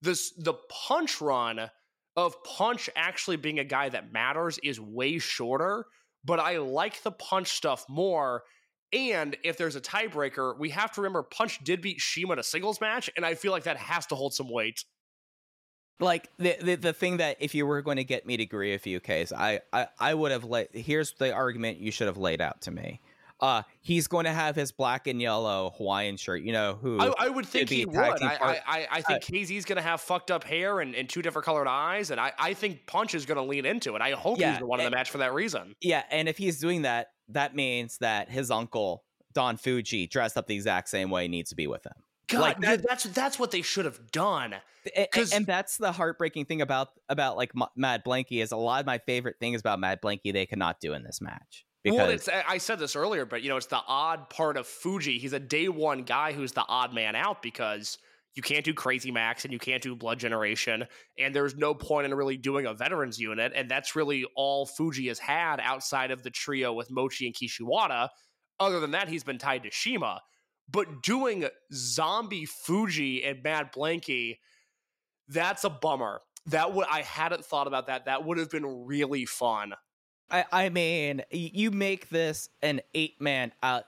This 0.02 0.32
the 0.38 0.54
punch 0.88 1.22
run 1.22 1.70
of 2.16 2.44
Punch 2.44 2.90
actually 2.96 3.38
being 3.38 3.60
a 3.60 3.64
guy 3.64 3.90
that 3.90 4.12
matters 4.12 4.60
is 4.64 4.80
way 4.80 5.18
shorter, 5.20 5.86
but 6.26 6.40
I 6.40 6.58
like 6.58 7.02
the 7.04 7.12
Punch 7.12 7.50
stuff 7.50 7.86
more. 7.90 8.44
And 8.94 9.38
if 9.44 9.58
there's 9.58 9.78
a 9.78 9.82
tiebreaker, 9.82 10.58
we 10.60 10.70
have 10.72 10.92
to 10.94 11.02
remember 11.02 11.24
Punch 11.24 11.64
did 11.64 11.82
beat 11.82 12.02
Shima 12.02 12.34
in 12.34 12.40
a 12.40 12.44
singles 12.44 12.82
match, 12.82 13.10
and 13.16 13.26
I 13.26 13.36
feel 13.36 13.52
like 13.52 13.64
that 13.64 13.78
has 13.78 14.06
to 14.08 14.16
hold 14.16 14.34
some 14.34 14.50
weight. 14.52 14.84
Like 16.02 16.30
the, 16.38 16.58
the 16.62 16.76
the 16.76 16.93
thing 16.93 17.18
that 17.18 17.38
if 17.39 17.56
you 17.56 17.66
were 17.66 17.82
going 17.82 17.97
to 17.97 18.04
get 18.04 18.26
me 18.26 18.38
to 18.38 18.43
agree 18.43 18.72
with 18.72 18.86
you, 18.88 18.99
case 18.99 19.32
I 19.32 19.62
I, 19.72 19.88
I 19.99 20.14
would 20.14 20.32
have 20.32 20.43
laid. 20.43 20.70
Here's 20.74 21.14
the 21.14 21.32
argument 21.34 21.80
you 21.80 21.91
should 21.91 22.08
have 22.08 22.18
laid 22.18 22.41
out 22.41 22.62
to 22.62 22.72
me. 22.72 22.99
Uh, 23.39 23.64
he's 23.80 24.06
going 24.06 24.26
to 24.26 24.32
have 24.32 24.56
his 24.56 24.72
black 24.72 25.08
and 25.08 25.20
yellow 25.20 25.74
Hawaiian 25.78 26.16
shirt. 26.16 26.43
You 26.43 26.54
know 26.54 26.78
who? 26.80 26.99
I, 26.99 27.26
I 27.26 27.30
would 27.30 27.47
think 27.47 27.70
he 27.70 27.86
would. 27.86 27.97
I, 27.97 28.62
I, 28.68 28.88
I, 28.91 29.02
think 29.02 29.24
KZ's 29.24 29.66
going 29.66 29.78
to 29.78 29.82
have 29.82 29.99
fucked 29.99 30.30
up 30.30 30.43
hair 30.43 30.80
and, 30.80 30.93
and 30.93 31.10
two 31.10 31.24
different 31.24 31.43
colored 31.43 31.68
eyes, 31.68 32.12
and 32.12 32.22
I, 32.22 32.34
I 32.38 32.54
think 32.54 32.86
Punch 32.86 33.16
is 33.16 33.26
going 33.26 33.38
to 33.38 33.43
lean 33.43 33.66
into 33.66 33.95
it. 33.95 34.02
I 34.04 34.12
hope 34.12 34.39
Yeah, 34.39 34.52
he's 34.52 34.60
the 34.60 34.68
one 34.68 34.80
in 34.80 34.86
the 34.86 34.91
match 34.91 35.10
for 35.10 35.18
that 35.18 35.34
reason. 35.34 35.74
Yeah, 35.82 36.04
and 36.12 36.30
if 36.30 36.38
he's 36.38 36.60
doing 36.60 36.84
that, 36.84 37.14
that 37.30 37.56
means 37.56 37.97
that 37.97 38.30
his 38.30 38.52
uncle 38.52 39.06
Don 39.34 39.58
Fuji, 39.58 40.08
dressed 40.08 40.38
up 40.38 40.47
the 40.47 40.56
exact 40.56 40.89
same 40.89 41.10
way, 41.10 41.28
needs 41.28 41.49
to 41.49 41.56
be 41.56 41.68
with 41.68 41.86
him. 41.86 41.93
God, 42.32 42.42
Like, 42.42 42.60
dude, 42.60 42.84
that's 42.88 43.04
that's 43.06 43.40
what 43.40 43.52
they 43.52 43.62
should 43.62 43.86
have 43.86 44.12
done. 44.12 44.56
A- 44.96 45.08
a- 45.16 45.36
and 45.36 45.46
that's 45.46 45.78
the 45.78 45.92
heartbreaking 45.92 46.46
thing 46.46 46.62
about 46.62 46.90
about 47.10 47.38
like 47.38 47.56
Ma- 47.56 47.68
Mad 47.76 48.04
Blanky 48.04 48.42
is 48.42 48.52
a 48.52 48.58
lot 48.58 48.80
of 48.80 48.86
my 48.86 48.98
favorite 49.00 49.36
things 49.40 49.60
about 49.60 49.80
Mad 49.80 50.02
Blanky 50.02 50.34
they 50.34 50.46
cannot 50.46 50.80
do 50.80 50.94
in 50.94 51.04
this 51.04 51.22
match 51.22 51.66
because 51.84 52.28
well, 52.28 52.44
I 52.48 52.58
said 52.58 52.80
this 52.80 52.96
earlier, 52.96 53.26
but 53.26 53.42
you 53.42 53.50
know, 53.50 53.58
it's 53.58 53.68
the 53.68 53.82
odd 53.88 54.30
part 54.30 54.58
of 54.58 54.68
Fuji. 54.68 55.18
He's 55.18 55.34
a 55.34 55.40
day 55.40 55.68
one 55.68 56.04
guy 56.04 56.34
who's 56.34 56.52
the 56.52 56.66
odd 56.68 56.94
man 56.94 57.16
out 57.16 57.42
because 57.42 57.98
you 58.36 58.44
can't 58.44 58.64
do 58.64 58.74
Crazy 58.74 59.12
Max 59.12 59.44
and 59.44 59.52
you 59.52 59.60
can't 59.60 59.82
do 59.82 59.96
Blood 59.96 60.20
Generation, 60.20 60.86
and 61.20 61.36
there's 61.36 61.56
no 61.56 61.74
point 61.74 62.06
in 62.06 62.14
really 62.14 62.38
doing 62.38 62.66
a 62.66 62.74
veterans 62.74 63.20
unit, 63.20 63.52
and 63.56 63.70
that's 63.70 63.96
really 63.96 64.26
all 64.36 64.66
Fuji 64.66 65.08
has 65.08 65.20
had 65.20 65.60
outside 65.60 66.12
of 66.12 66.24
the 66.24 66.30
trio 66.30 66.74
with 66.74 66.92
Mochi 66.92 67.26
and 67.26 67.36
Kishiwada. 67.36 68.10
Other 68.60 68.80
than 68.80 68.92
that, 68.92 69.10
he's 69.10 69.24
been 69.24 69.40
tied 69.40 69.64
to 69.64 69.72
Shima. 69.72 70.22
But 70.70 71.03
doing 71.03 71.47
zombie 71.74 72.45
Fuji 72.45 73.24
and 73.24 73.43
Mad 73.43 73.74
Blanky, 73.74 74.38
that's 75.28 75.64
a 75.64 75.70
bummer. 75.70 76.22
That 76.47 76.74
would 76.74 76.88
I 76.89 77.01
hadn't 77.01 77.45
thought 77.45 77.68
about 77.68 77.88
that. 77.88 78.05
That 78.05 78.26
would 78.26 78.38
have 78.38 78.49
been 78.49 78.86
really 78.86 79.26
fun. 79.26 79.74
I, 80.32 80.45
I 80.51 80.70
mean, 80.70 81.24
you 81.30 81.72
make 81.72 82.09
this 82.09 82.49
an 82.62 82.82
eight 82.93 83.20
man 83.20 83.51
out. 83.62 83.84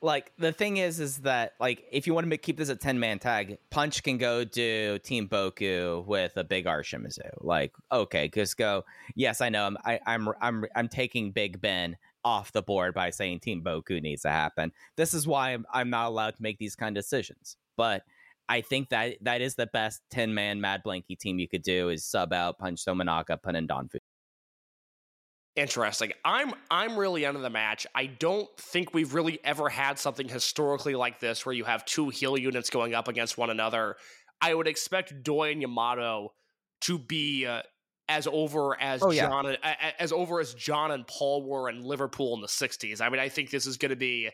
Like 0.00 0.32
the 0.38 0.52
thing 0.52 0.76
is, 0.76 1.00
is 1.00 1.18
that 1.18 1.54
like 1.58 1.82
if 1.90 2.06
you 2.06 2.14
want 2.14 2.30
to 2.30 2.36
keep 2.36 2.56
this 2.56 2.68
a 2.68 2.76
ten 2.76 3.00
man 3.00 3.18
tag, 3.18 3.58
Punch 3.70 4.04
can 4.04 4.16
go 4.16 4.44
do 4.44 4.98
Team 5.00 5.28
Boku 5.28 6.06
with 6.06 6.36
a 6.36 6.44
big 6.44 6.68
R 6.68 6.82
Shimizu. 6.82 7.30
Like 7.40 7.72
okay, 7.90 8.28
just 8.28 8.56
go. 8.56 8.84
Yes, 9.16 9.40
I 9.40 9.48
know. 9.48 9.64
I'm 9.64 9.76
I, 9.84 9.98
I'm 10.06 10.28
I'm 10.40 10.64
I'm 10.76 10.88
taking 10.88 11.32
Big 11.32 11.60
Ben 11.60 11.96
off 12.24 12.52
the 12.52 12.62
board 12.62 12.94
by 12.94 13.10
saying 13.10 13.40
Team 13.40 13.62
Boku 13.62 14.02
needs 14.02 14.22
to 14.22 14.30
happen. 14.30 14.72
This 14.96 15.14
is 15.14 15.26
why 15.26 15.50
I'm, 15.50 15.64
I'm 15.72 15.90
not 15.90 16.08
allowed 16.08 16.36
to 16.36 16.42
make 16.42 16.58
these 16.58 16.76
kind 16.76 16.96
of 16.96 17.02
decisions. 17.02 17.56
But 17.76 18.02
I 18.48 18.60
think 18.60 18.88
that 18.88 19.16
that 19.22 19.40
is 19.40 19.54
the 19.54 19.66
best 19.66 20.02
ten 20.10 20.34
man 20.34 20.60
Mad 20.60 20.82
Blanky 20.84 21.18
team 21.18 21.38
you 21.38 21.48
could 21.48 21.62
do 21.62 21.90
is 21.90 22.04
sub 22.04 22.32
out 22.32 22.58
Punch 22.58 22.84
Tominaga, 22.84 23.40
put 23.40 23.54
in 23.54 23.66
Don 23.66 23.88
Fu. 23.88 23.98
Interesting. 25.54 26.12
I'm 26.24 26.52
I'm 26.70 26.96
really 26.96 27.24
into 27.24 27.40
the 27.40 27.50
match. 27.50 27.86
I 27.94 28.06
don't 28.06 28.48
think 28.56 28.94
we've 28.94 29.12
really 29.12 29.40
ever 29.44 29.68
had 29.68 29.98
something 29.98 30.28
historically 30.28 30.94
like 30.94 31.18
this 31.18 31.44
where 31.44 31.52
you 31.52 31.64
have 31.64 31.84
two 31.84 32.10
heel 32.10 32.38
units 32.38 32.70
going 32.70 32.94
up 32.94 33.08
against 33.08 33.36
one 33.36 33.50
another. 33.50 33.96
I 34.40 34.54
would 34.54 34.68
expect 34.68 35.22
Doi 35.22 35.50
and 35.50 35.60
Yamato 35.60 36.32
to 36.82 36.98
be 36.98 37.44
uh, 37.44 37.62
as 38.08 38.26
over 38.26 38.80
as 38.80 39.02
Oh. 39.02 39.12
John 39.12 39.46
a- 39.46 40.00
as 40.02 40.12
over 40.12 40.40
as 40.40 40.54
John 40.54 40.90
and 40.90 41.06
Paul 41.06 41.44
were 41.44 41.68
in 41.68 41.82
Liverpool 41.82 42.34
in 42.34 42.40
the 42.40 42.48
'60s. 42.48 43.00
I 43.00 43.08
mean, 43.08 43.20
I 43.20 43.28
think 43.28 43.50
this 43.50 43.66
is 43.66 43.76
going 43.76 43.90
to 43.90 43.96
be 43.96 44.30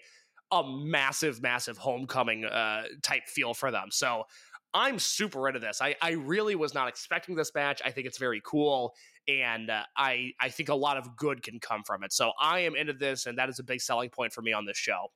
a 0.53 0.63
massive, 0.63 1.43
massive 1.43 1.79
homecoming 1.79 2.45
uh, 2.45 2.85
type 3.03 3.27
feel 3.27 3.55
for 3.55 3.71
them. 3.71 3.89
So 3.91 4.25
I'm 4.73 4.99
super 4.99 5.49
into 5.49 5.61
this. 5.61 5.81
I, 5.81 5.97
I 6.03 6.13
really 6.13 6.55
was 6.55 6.75
not 6.75 6.89
expecting 6.89 7.35
this 7.35 7.53
match. 7.55 7.81
I 7.85 7.91
think 7.91 8.07
it's 8.07 8.19
very 8.19 8.43
cool, 8.45 8.95
and 9.29 9.71
uh, 9.71 9.85
I 9.97 10.33
I 10.41 10.49
think 10.51 10.69
a 10.69 10.75
lot 10.75 10.97
of 10.97 11.17
good 11.17 11.43
can 11.43 11.59
come 11.61 11.83
from 11.85 12.05
it. 12.05 12.13
So 12.13 12.33
I 12.41 12.61
am 12.61 12.77
into 12.77 12.93
this, 12.93 13.27
and 13.27 13.39
that 13.39 13.49
is 13.49 13.59
a 13.59 13.65
big 13.65 13.81
selling 13.81 14.11
point 14.11 14.33
for 14.33 14.43
me 14.43 14.53
on 14.53 14.65
this 14.67 14.77
show. 14.77 15.11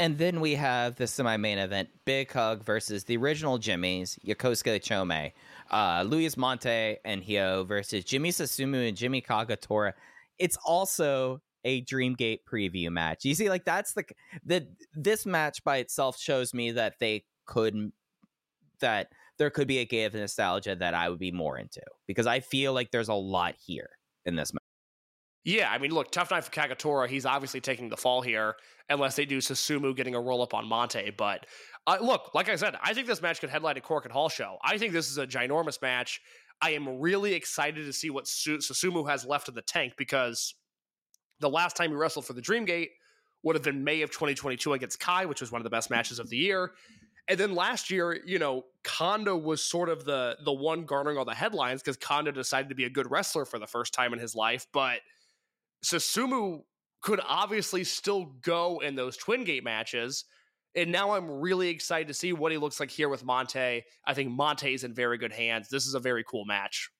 And 0.00 0.16
then 0.16 0.40
we 0.40 0.54
have 0.54 0.96
the 0.96 1.06
semi-main 1.06 1.58
event: 1.58 1.90
Big 2.06 2.32
Hug 2.32 2.64
versus 2.64 3.04
the 3.04 3.18
original 3.18 3.58
Jimmys, 3.58 4.18
Yokosuka 4.26 4.80
Chome, 4.80 5.32
uh, 5.70 6.04
Luis 6.08 6.36
Mante 6.36 6.96
and 7.04 7.22
Hyo 7.22 7.68
versus 7.68 8.02
Jimmy 8.04 8.30
Susumu 8.30 8.88
and 8.88 8.96
Jimmy 8.96 9.20
Kagetora. 9.20 9.92
It's 10.38 10.56
also 10.64 11.42
a 11.64 11.84
Dreamgate 11.84 12.38
preview 12.50 12.90
match. 12.90 13.26
You 13.26 13.34
see, 13.34 13.50
like 13.50 13.66
that's 13.66 13.92
the 13.92 14.04
the 14.42 14.66
this 14.94 15.26
match 15.26 15.62
by 15.64 15.76
itself 15.76 16.18
shows 16.18 16.54
me 16.54 16.70
that 16.70 16.94
they 16.98 17.24
could 17.44 17.92
that 18.80 19.08
there 19.36 19.50
could 19.50 19.68
be 19.68 19.80
a 19.80 19.84
gate 19.84 20.06
of 20.06 20.14
nostalgia 20.14 20.76
that 20.76 20.94
I 20.94 21.10
would 21.10 21.18
be 21.18 21.30
more 21.30 21.58
into 21.58 21.82
because 22.06 22.26
I 22.26 22.40
feel 22.40 22.72
like 22.72 22.90
there's 22.90 23.08
a 23.08 23.14
lot 23.14 23.54
here 23.58 23.90
in 24.24 24.34
this 24.34 24.54
match. 24.54 24.59
Yeah, 25.44 25.70
I 25.70 25.78
mean, 25.78 25.90
look, 25.90 26.10
tough 26.10 26.30
night 26.30 26.44
for 26.44 26.50
Kagetora. 26.50 27.08
He's 27.08 27.24
obviously 27.24 27.60
taking 27.60 27.88
the 27.88 27.96
fall 27.96 28.20
here, 28.20 28.56
unless 28.90 29.16
they 29.16 29.24
do 29.24 29.38
Susumu 29.38 29.96
getting 29.96 30.14
a 30.14 30.20
roll 30.20 30.42
up 30.42 30.52
on 30.52 30.66
Mante. 30.66 31.16
But 31.16 31.46
uh, 31.86 31.98
look, 32.00 32.34
like 32.34 32.48
I 32.48 32.56
said, 32.56 32.76
I 32.82 32.92
think 32.92 33.06
this 33.06 33.22
match 33.22 33.40
could 33.40 33.48
headline 33.48 33.78
a 33.78 33.80
Korakuen 33.80 34.10
Hall 34.10 34.28
show. 34.28 34.58
I 34.62 34.76
think 34.76 34.92
this 34.92 35.10
is 35.10 35.16
a 35.16 35.26
ginormous 35.26 35.80
match. 35.80 36.20
I 36.60 36.70
am 36.70 37.00
really 37.00 37.32
excited 37.32 37.86
to 37.86 37.92
see 37.92 38.10
what 38.10 38.28
Su- 38.28 38.58
Susumu 38.58 39.08
has 39.08 39.24
left 39.24 39.48
in 39.48 39.54
the 39.54 39.62
tank 39.62 39.94
because 39.96 40.54
the 41.40 41.48
last 41.48 41.74
time 41.74 41.90
he 41.90 41.96
wrestled 41.96 42.26
for 42.26 42.34
the 42.34 42.42
Dreamgate 42.42 42.90
would 43.42 43.56
have 43.56 43.62
been 43.62 43.82
May 43.82 44.02
of 44.02 44.10
2022 44.10 44.74
against 44.74 45.00
Kai, 45.00 45.24
which 45.24 45.40
was 45.40 45.50
one 45.50 45.60
of 45.60 45.64
the 45.64 45.70
best 45.70 45.88
matches 45.88 46.18
of 46.18 46.28
the 46.28 46.36
year. 46.36 46.72
And 47.28 47.38
then 47.38 47.54
last 47.54 47.90
year, 47.90 48.20
you 48.26 48.38
know, 48.38 48.64
Kondo 48.84 49.36
was 49.36 49.62
sort 49.62 49.88
of 49.88 50.04
the 50.04 50.36
the 50.44 50.52
one 50.52 50.84
garnering 50.84 51.16
all 51.16 51.24
the 51.24 51.34
headlines 51.34 51.80
because 51.80 51.96
Kondo 51.96 52.32
decided 52.32 52.68
to 52.68 52.74
be 52.74 52.84
a 52.84 52.90
good 52.90 53.10
wrestler 53.10 53.44
for 53.44 53.58
the 53.58 53.66
first 53.66 53.94
time 53.94 54.12
in 54.12 54.18
his 54.18 54.34
life. 54.34 54.66
But 54.72 55.00
Susumu 55.84 56.60
could 57.02 57.20
obviously 57.26 57.84
still 57.84 58.26
go 58.42 58.80
in 58.80 58.94
those 58.94 59.16
Twin 59.16 59.44
Gate 59.44 59.64
matches. 59.64 60.24
And 60.76 60.92
now 60.92 61.12
I'm 61.12 61.30
really 61.30 61.68
excited 61.68 62.08
to 62.08 62.14
see 62.14 62.32
what 62.32 62.52
he 62.52 62.58
looks 62.58 62.78
like 62.78 62.90
here 62.90 63.08
with 63.08 63.24
Mante. 63.24 63.82
I 64.06 64.14
think 64.14 64.30
Mante's 64.30 64.84
in 64.84 64.94
very 64.94 65.18
good 65.18 65.32
hands. 65.32 65.68
This 65.68 65.86
is 65.86 65.94
a 65.94 66.00
very 66.00 66.22
cool 66.24 66.44
match. 66.44 66.90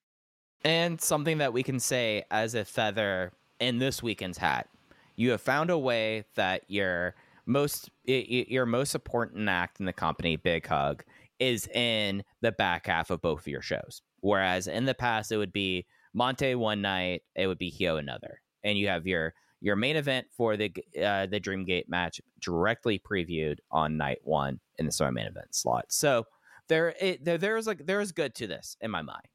And 0.64 1.00
something 1.00 1.38
that 1.38 1.52
we 1.52 1.62
can 1.62 1.78
say 1.78 2.24
as 2.30 2.54
a 2.54 2.64
feather 2.64 3.32
in 3.60 3.78
this 3.78 4.02
weekend's 4.02 4.38
hat, 4.38 4.68
you 5.16 5.30
have 5.30 5.40
found 5.40 5.70
a 5.70 5.78
way 5.78 6.24
that 6.34 6.62
your 6.68 7.14
most 7.46 7.90
your 8.04 8.66
most 8.66 8.94
important 8.94 9.48
act 9.48 9.80
in 9.80 9.86
the 9.86 9.92
company, 9.92 10.36
Big 10.36 10.66
Hug, 10.66 11.04
is 11.38 11.66
in 11.68 12.22
the 12.40 12.52
back 12.52 12.86
half 12.86 13.10
of 13.10 13.22
both 13.22 13.40
of 13.40 13.46
your 13.46 13.62
shows. 13.62 14.02
Whereas 14.20 14.66
in 14.66 14.84
the 14.84 14.94
past, 14.94 15.32
it 15.32 15.36
would 15.36 15.52
be 15.52 15.86
Mante 16.14 16.56
one 16.56 16.82
night, 16.82 17.22
it 17.34 17.46
would 17.46 17.58
be 17.58 17.70
Hyo 17.70 17.98
another, 17.98 18.40
and 18.64 18.78
you 18.78 18.88
have 18.88 19.06
your 19.06 19.34
your 19.60 19.76
main 19.76 19.96
event 19.96 20.26
for 20.36 20.56
the 20.56 20.72
uh, 21.02 21.26
the 21.26 21.40
Dreamgate 21.40 21.88
match 21.88 22.20
directly 22.40 22.98
previewed 22.98 23.58
on 23.70 23.96
night 23.96 24.18
one 24.22 24.60
in 24.78 24.86
the 24.86 24.92
summer 24.92 25.12
main 25.12 25.26
event 25.26 25.54
slot. 25.54 25.86
So 25.88 26.24
there, 26.68 26.94
it, 27.00 27.24
there 27.24 27.38
there's 27.38 27.66
like 27.66 27.84
there 27.86 28.00
is 28.00 28.12
good 28.12 28.34
to 28.36 28.46
this 28.46 28.76
in 28.80 28.90
my 28.90 29.02
mind. 29.02 29.26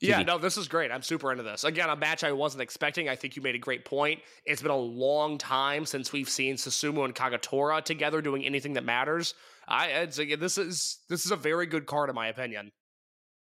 Yeah, 0.00 0.22
no, 0.22 0.36
this 0.36 0.56
is 0.56 0.66
great. 0.66 0.90
I'm 0.90 1.02
super 1.02 1.30
into 1.30 1.44
this. 1.44 1.62
Again, 1.62 1.88
a 1.88 1.94
match 1.94 2.24
I 2.24 2.32
wasn't 2.32 2.62
expecting. 2.62 3.08
I 3.08 3.14
think 3.14 3.36
you 3.36 3.42
made 3.42 3.54
a 3.54 3.58
great 3.58 3.84
point. 3.84 4.20
It's 4.44 4.60
been 4.60 4.72
a 4.72 4.76
long 4.76 5.38
time 5.38 5.86
since 5.86 6.12
we've 6.12 6.28
seen 6.28 6.56
Susumu 6.56 7.04
and 7.04 7.14
Kagatora 7.14 7.84
together 7.84 8.20
doing 8.20 8.44
anything 8.44 8.72
that 8.72 8.84
matters. 8.84 9.34
I 9.68 9.86
it's, 9.86 10.18
again, 10.18 10.40
this 10.40 10.58
is 10.58 10.98
this 11.08 11.24
is 11.24 11.30
a 11.30 11.36
very 11.36 11.66
good 11.66 11.86
card 11.86 12.10
in 12.10 12.16
my 12.16 12.26
opinion. 12.26 12.72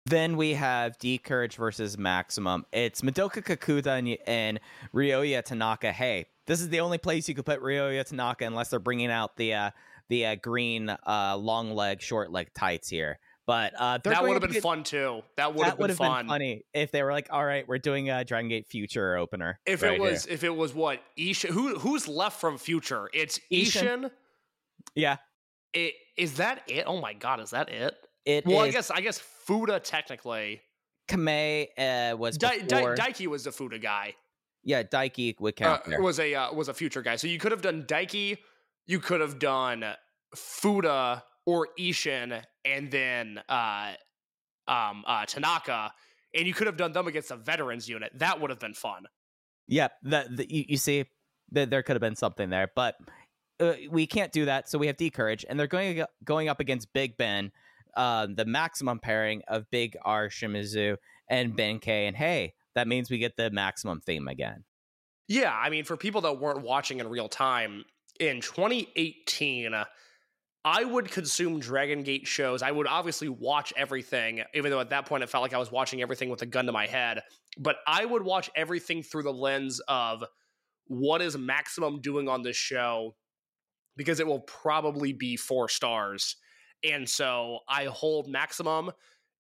Then 0.10 0.38
we 0.38 0.56
have 0.56 0.98
D 0.98 1.20
Courage 1.20 1.56
versus 1.56 1.96
Maximum. 1.96 2.66
It's 2.74 3.02
Madoka 3.02 3.44
Kikuta 3.44 4.00
and, 4.00 4.18
and 4.26 4.60
Ryoya 4.92 5.44
Tanaka. 5.44 5.92
Hey, 5.92 6.26
this 6.48 6.62
is 6.62 6.70
the 6.70 6.80
only 6.80 6.98
place 6.98 7.30
you 7.30 7.36
could 7.36 7.46
put 7.46 7.62
Ryoya 7.62 8.04
Tanaka 8.04 8.46
unless 8.48 8.70
they're 8.70 8.80
bringing 8.80 9.12
out 9.12 9.38
the 9.38 9.54
uh, 9.54 9.72
the 10.08 10.26
uh, 10.26 10.36
green 10.36 10.90
uh, 10.90 11.38
long 11.38 11.76
leg, 11.76 12.02
short 12.02 12.32
leg 12.32 12.52
tights 12.56 12.90
here. 12.90 13.20
But 13.46 13.74
uh, 13.78 14.00
That 14.04 14.24
would 14.24 14.32
have 14.32 14.42
been 14.42 14.50
against- 14.50 14.64
fun 14.64 14.84
too. 14.84 15.22
That 15.38 15.54
would 15.54 15.68
have 15.68 15.78
would 15.78 15.88
been 15.90 15.96
fun. 15.96 16.28
funny 16.28 16.66
if 16.74 16.92
they 16.92 17.04
were 17.04 17.12
like, 17.12 17.28
"All 17.30 17.46
right, 17.46 17.68
we're 17.68 17.78
doing 17.78 18.10
a 18.10 18.26
Dragon 18.26 18.50
Gate 18.50 18.66
Future 18.68 19.16
opener." 19.16 19.60
If 19.68 19.84
right 19.84 19.94
it 19.94 20.00
was 20.02 20.26
here." 20.26 20.34
if 20.34 20.44
it 20.44 20.56
was 20.56 20.74
what 20.74 21.04
Ishin 21.20 21.50
who 21.50 21.78
who's 21.78 22.08
left 22.08 22.42
from 22.42 22.58
Future? 22.58 23.12
It's 23.14 23.40
Ishin. 23.52 24.06
Ishin. 24.06 24.12
yeah, 24.96 25.18
It, 25.74 25.94
is 26.18 26.38
that 26.38 26.64
it? 26.68 26.86
Oh 26.88 27.00
my 27.00 27.14
god, 27.14 27.42
is 27.42 27.52
that 27.52 27.70
it? 27.70 27.94
It 28.30 28.46
Well, 28.46 28.60
I 28.60 28.72
guess 28.72 28.90
I 28.92 29.02
guess 29.02 29.20
Fuda 29.20 29.80
technically. 29.80 30.62
Kamei 31.10 31.68
uh, 31.78 32.16
was 32.18 32.38
before. 32.38 32.96
Daiki 32.96 33.28
was 33.28 33.44
the 33.44 33.52
Fuda 33.52 33.80
guy. 33.80 34.14
yeah, 34.64 34.84
Daiki 34.84 35.40
would 35.40 35.60
Uh, 35.62 35.66
count 35.66 35.86
there. 35.86 36.02
was 36.02 36.20
a 36.20 36.36
uh, 36.36 36.54
was 36.54 36.68
a 36.70 36.74
Future 36.74 37.02
guy. 37.02 37.16
So 37.16 37.28
you 37.28 37.40
could 37.40 37.52
have 37.52 37.62
done 37.62 37.84
Daiki, 37.84 38.38
you 38.86 39.00
could 39.00 39.22
have 39.22 39.40
done 39.40 39.84
Fuda 40.36 41.24
or 41.46 41.68
Ishin, 41.80 42.44
and 42.64 42.92
then 42.92 43.40
uh, 43.50 43.94
um, 44.68 45.04
uh, 45.08 45.26
Tanaka, 45.26 45.92
and 46.36 46.46
you 46.48 46.54
could 46.54 46.68
have 46.68 46.78
done 46.78 46.92
them 46.92 47.08
against 47.08 47.32
a 47.32 47.36
veterans 47.38 47.90
unit. 47.90 48.12
That 48.16 48.40
would 48.40 48.52
have 48.52 48.60
been 48.60 48.76
fun. 48.76 49.06
Yep, 49.68 49.92
that 50.04 50.38
the, 50.38 50.46
you, 50.54 50.66
you 50.70 50.78
see, 50.78 51.06
that 51.52 51.70
there 51.72 51.82
could 51.84 51.96
have 51.96 52.02
been 52.02 52.16
something 52.16 52.50
there, 52.52 52.70
but 52.76 52.96
uh, 53.60 53.74
we 53.90 54.06
can't 54.06 54.32
do 54.32 54.46
that. 54.46 54.70
So 54.70 54.78
we 54.78 54.88
have 54.88 54.98
D 54.98 55.10
Courage, 55.10 55.44
and 55.50 55.60
they're 55.60 55.66
going 55.68 56.04
going 56.24 56.50
up 56.50 56.60
against 56.60 56.94
Big 56.94 57.18
Ben, 57.18 57.52
uh, 57.96 58.28
the 58.34 58.46
maximum 58.46 59.00
pairing 59.00 59.42
of 59.48 59.70
Big 59.72 59.98
R 60.04 60.30
Shimizu 60.30 60.98
and 61.30 61.56
Ben 61.56 61.80
K. 61.80 62.08
And 62.08 62.16
hey, 62.16 62.54
that 62.76 62.88
means 62.88 63.10
we 63.10 63.18
get 63.18 63.38
the 63.38 63.52
maximum 63.52 64.02
theme 64.02 64.28
again. 64.28 64.64
Yeah, 65.28 65.54
I 65.54 65.70
mean, 65.70 65.84
for 65.84 65.96
people 65.96 66.22
that 66.22 66.40
weren't 66.40 66.64
watching 66.64 67.00
in 67.00 67.08
real 67.08 67.30
time, 67.30 67.86
in 68.20 68.42
2018, 68.42 69.74
uh, 69.74 69.86
I 70.66 70.84
would 70.84 71.10
consume 71.10 71.60
Dragon 71.60 72.04
Gate 72.04 72.28
shows. 72.28 72.62
I 72.62 72.72
would 72.72 72.88
obviously 72.88 73.30
watch 73.30 73.72
everything, 73.78 74.44
even 74.54 74.72
though 74.72 74.82
at 74.82 74.90
that 74.90 75.06
point 75.06 75.24
it 75.24 75.30
felt 75.30 75.42
like 75.42 75.54
I 75.54 75.58
was 75.58 75.72
watching 75.72 76.02
everything 76.02 76.30
with 76.30 76.42
a 76.42 76.46
gun 76.46 76.66
to 76.66 76.72
my 76.72 76.86
head. 76.86 77.22
But 77.58 77.78
I 77.88 78.04
would 78.04 78.24
watch 78.24 78.50
everything 78.56 79.02
through 79.02 79.24
the 79.24 79.32
lens 79.32 79.80
of 79.88 80.24
what 80.88 81.22
is 81.22 81.38
Maximum 81.38 82.02
doing 82.02 82.28
on 82.28 82.42
this 82.42 82.58
show, 82.58 83.16
because 83.96 84.20
it 84.20 84.28
will 84.28 84.42
probably 84.42 85.14
be 85.14 85.38
four 85.38 85.70
stars. 85.70 86.36
And 86.84 87.10
so 87.10 87.60
I 87.68 87.86
hold 87.86 88.28
Maximum 88.28 88.92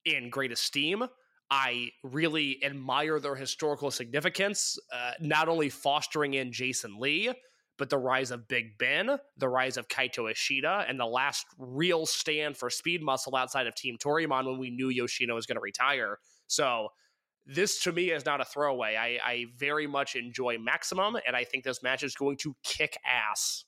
in 0.06 0.30
great 0.30 0.52
esteem. 0.52 1.04
I 1.52 1.90
really 2.04 2.64
admire 2.64 3.20
their 3.20 3.36
historical 3.36 3.90
significance, 3.92 4.78
uh, 4.94 5.12
not 5.20 5.48
only 5.48 5.70
fostering 5.70 6.36
in 6.36 6.52
Jason 6.52 7.00
Lee, 7.00 7.34
but 7.78 7.90
the 7.90 7.98
rise 7.98 8.30
of 8.30 8.48
Big 8.48 8.78
Ben, 8.78 9.18
the 9.38 9.50
rise 9.50 9.78
of 9.78 9.88
Kaito 9.88 10.30
Ishida, 10.30 10.86
and 10.88 11.00
the 11.00 11.06
last 11.06 11.46
real 11.58 12.06
stand 12.06 12.58
for 12.58 12.70
speed 12.70 13.02
muscle 13.02 13.36
outside 13.36 13.66
of 13.66 13.74
Team 13.74 13.98
Toryumon 13.98 14.46
when 14.46 14.60
we 14.60 14.70
knew 14.70 14.90
Yoshino 14.90 15.34
was 15.34 15.46
going 15.46 15.56
to 15.56 15.62
retire. 15.62 16.20
So 16.48 16.90
this 17.46 17.82
to 17.84 17.92
me 17.92 18.12
is 18.12 18.26
not 18.26 18.42
a 18.42 18.46
throwaway. 18.46 18.96
I, 18.96 19.32
I 19.32 19.46
very 19.58 19.88
much 19.88 20.16
enjoy 20.16 20.58
Maximum, 20.60 21.18
and 21.26 21.36
I 21.36 21.46
think 21.46 21.64
this 21.64 21.82
match 21.82 22.04
is 22.04 22.14
going 22.14 22.38
to 22.42 22.56
kick 22.64 22.98
ass. 23.06 23.64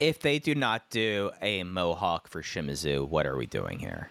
If 0.00 0.20
they 0.20 0.38
do 0.38 0.54
not 0.54 0.90
do 0.90 1.30
a 1.40 1.62
Mohawk 1.62 2.28
for 2.28 2.42
Shimizu, 2.42 3.08
what 3.08 3.26
are 3.26 3.36
we 3.36 3.46
doing 3.46 3.78
here? 3.78 4.10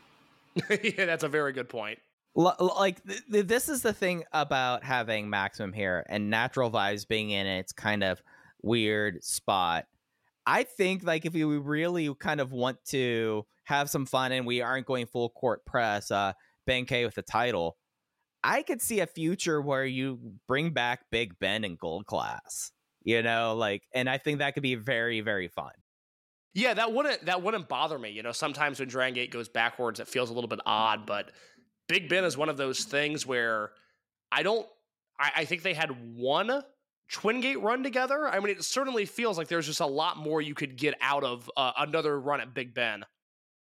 yeah, 0.69 1.05
that's 1.05 1.23
a 1.23 1.29
very 1.29 1.53
good 1.53 1.69
point. 1.69 1.99
L- 2.37 2.75
like 2.79 3.03
th- 3.03 3.21
th- 3.29 3.47
this 3.47 3.67
is 3.67 3.81
the 3.81 3.93
thing 3.93 4.23
about 4.31 4.83
having 4.83 5.29
maximum 5.29 5.73
here 5.73 6.05
and 6.07 6.29
natural 6.29 6.71
vibes 6.71 7.05
being 7.07 7.31
in 7.31 7.45
its 7.45 7.73
kind 7.73 8.03
of 8.03 8.21
weird 8.63 9.23
spot 9.23 9.85
i 10.45 10.63
think 10.63 11.03
like 11.03 11.25
if 11.25 11.33
we 11.33 11.43
really 11.43 12.13
kind 12.15 12.39
of 12.39 12.51
want 12.51 12.77
to 12.85 13.45
have 13.65 13.89
some 13.89 14.05
fun 14.05 14.31
and 14.31 14.45
we 14.45 14.61
aren't 14.61 14.85
going 14.85 15.07
full 15.07 15.29
court 15.29 15.65
press 15.65 16.09
uh 16.11 16.31
Benkei 16.69 17.03
with 17.05 17.15
the 17.15 17.21
title 17.21 17.75
i 18.43 18.61
could 18.61 18.81
see 18.81 18.99
a 18.99 19.07
future 19.07 19.61
where 19.61 19.85
you 19.85 20.19
bring 20.47 20.71
back 20.71 21.01
big 21.11 21.37
ben 21.39 21.63
and 21.63 21.77
gold 21.77 22.05
class 22.05 22.71
you 23.03 23.21
know 23.21 23.55
like 23.55 23.83
and 23.93 24.09
i 24.09 24.17
think 24.17 24.39
that 24.39 24.53
could 24.53 24.63
be 24.63 24.75
very 24.75 25.21
very 25.21 25.47
fun 25.47 25.71
Yeah, 26.53 26.73
that 26.73 26.91
wouldn't 26.91 27.25
that 27.25 27.41
wouldn't 27.41 27.69
bother 27.69 27.97
me. 27.97 28.09
You 28.09 28.23
know, 28.23 28.31
sometimes 28.31 28.79
when 28.79 28.89
Dragon 28.89 29.15
Gate 29.15 29.31
goes 29.31 29.47
backwards, 29.47 29.99
it 29.99 30.07
feels 30.07 30.29
a 30.29 30.33
little 30.33 30.49
bit 30.49 30.59
odd, 30.65 31.05
but 31.05 31.31
Big 31.87 32.09
Ben 32.09 32.23
is 32.23 32.37
one 32.37 32.49
of 32.49 32.57
those 32.57 32.83
things 32.83 33.25
where 33.25 33.71
I 34.31 34.43
don't. 34.43 34.67
I, 35.19 35.31
I 35.37 35.45
think 35.45 35.61
they 35.61 35.73
had 35.73 36.15
one 36.15 36.63
Twin 37.11 37.41
Gate 37.41 37.61
run 37.61 37.83
together. 37.83 38.27
I 38.27 38.39
mean, 38.39 38.49
it 38.49 38.63
certainly 38.63 39.05
feels 39.05 39.37
like 39.37 39.47
there's 39.47 39.67
just 39.67 39.79
a 39.79 39.85
lot 39.85 40.17
more 40.17 40.41
you 40.41 40.53
could 40.53 40.77
get 40.77 40.95
out 41.01 41.23
of 41.23 41.49
uh, 41.55 41.71
another 41.77 42.19
run 42.19 42.41
at 42.41 42.53
Big 42.53 42.73
Ben. 42.73 43.05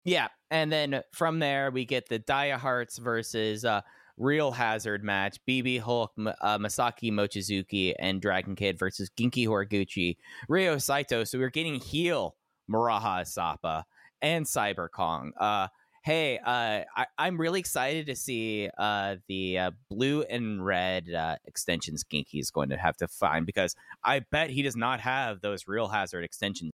Yeah, 0.05 0.27
and 0.51 0.71
then 0.71 1.01
from 1.13 1.39
there 1.39 1.71
we 1.71 1.83
get 1.83 2.07
the 2.07 2.19
Dia 2.19 2.57
Hearts 2.57 2.97
versus 2.97 3.65
uh, 3.65 3.81
Real 4.15 4.51
Hazard 4.51 5.03
match: 5.03 5.37
BB 5.45 5.81
Hulk, 5.81 6.11
M- 6.17 6.27
uh, 6.27 6.57
Masaki 6.57 7.11
Mochizuki, 7.11 7.93
and 7.99 8.21
Dragon 8.21 8.55
Kid 8.55 8.79
versus 8.79 9.09
Genki 9.19 9.45
Horiguchi, 9.45 10.15
Ryo 10.47 10.77
Saito. 10.77 11.25
So 11.25 11.37
we're 11.37 11.49
getting 11.49 11.81
heel 11.81 12.35
Muraha 12.71 13.21
Asapa 13.21 13.83
and 14.21 14.45
Cyber 14.45 14.89
Kong. 14.89 15.31
Uh, 15.39 15.67
hey, 16.03 16.37
uh, 16.39 16.83
I- 16.95 17.07
I'm 17.17 17.39
really 17.39 17.59
excited 17.59 18.05
to 18.07 18.15
see 18.15 18.69
uh, 18.77 19.17
the 19.27 19.59
uh, 19.59 19.71
blue 19.89 20.23
and 20.23 20.65
red 20.65 21.09
uh, 21.11 21.35
extensions 21.45 22.03
Genki 22.03 22.39
is 22.39 22.51
going 22.51 22.69
to 22.69 22.77
have 22.77 22.97
to 22.97 23.07
find 23.07 23.45
because 23.45 23.75
I 24.03 24.19
bet 24.31 24.49
he 24.49 24.61
does 24.61 24.75
not 24.75 24.99
have 25.01 25.41
those 25.41 25.67
Real 25.67 25.87
Hazard 25.89 26.23
extensions. 26.23 26.71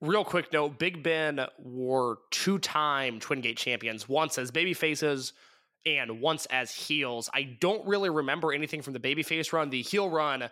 Real 0.00 0.24
quick 0.24 0.52
note: 0.52 0.78
Big 0.78 1.02
Ben 1.02 1.46
were 1.60 2.16
two-time 2.32 3.20
Twin 3.20 3.40
Gate 3.40 3.56
champions, 3.56 4.08
once 4.08 4.36
as 4.36 4.50
baby 4.50 4.74
faces 4.74 5.32
and 5.86 6.20
once 6.20 6.46
as 6.46 6.72
heels. 6.72 7.30
I 7.32 7.56
don't 7.60 7.86
really 7.86 8.10
remember 8.10 8.52
anything 8.52 8.82
from 8.82 8.94
the 8.94 9.00
babyface 9.00 9.52
run. 9.52 9.70
The 9.70 9.82
heel 9.82 10.08
run 10.10 10.48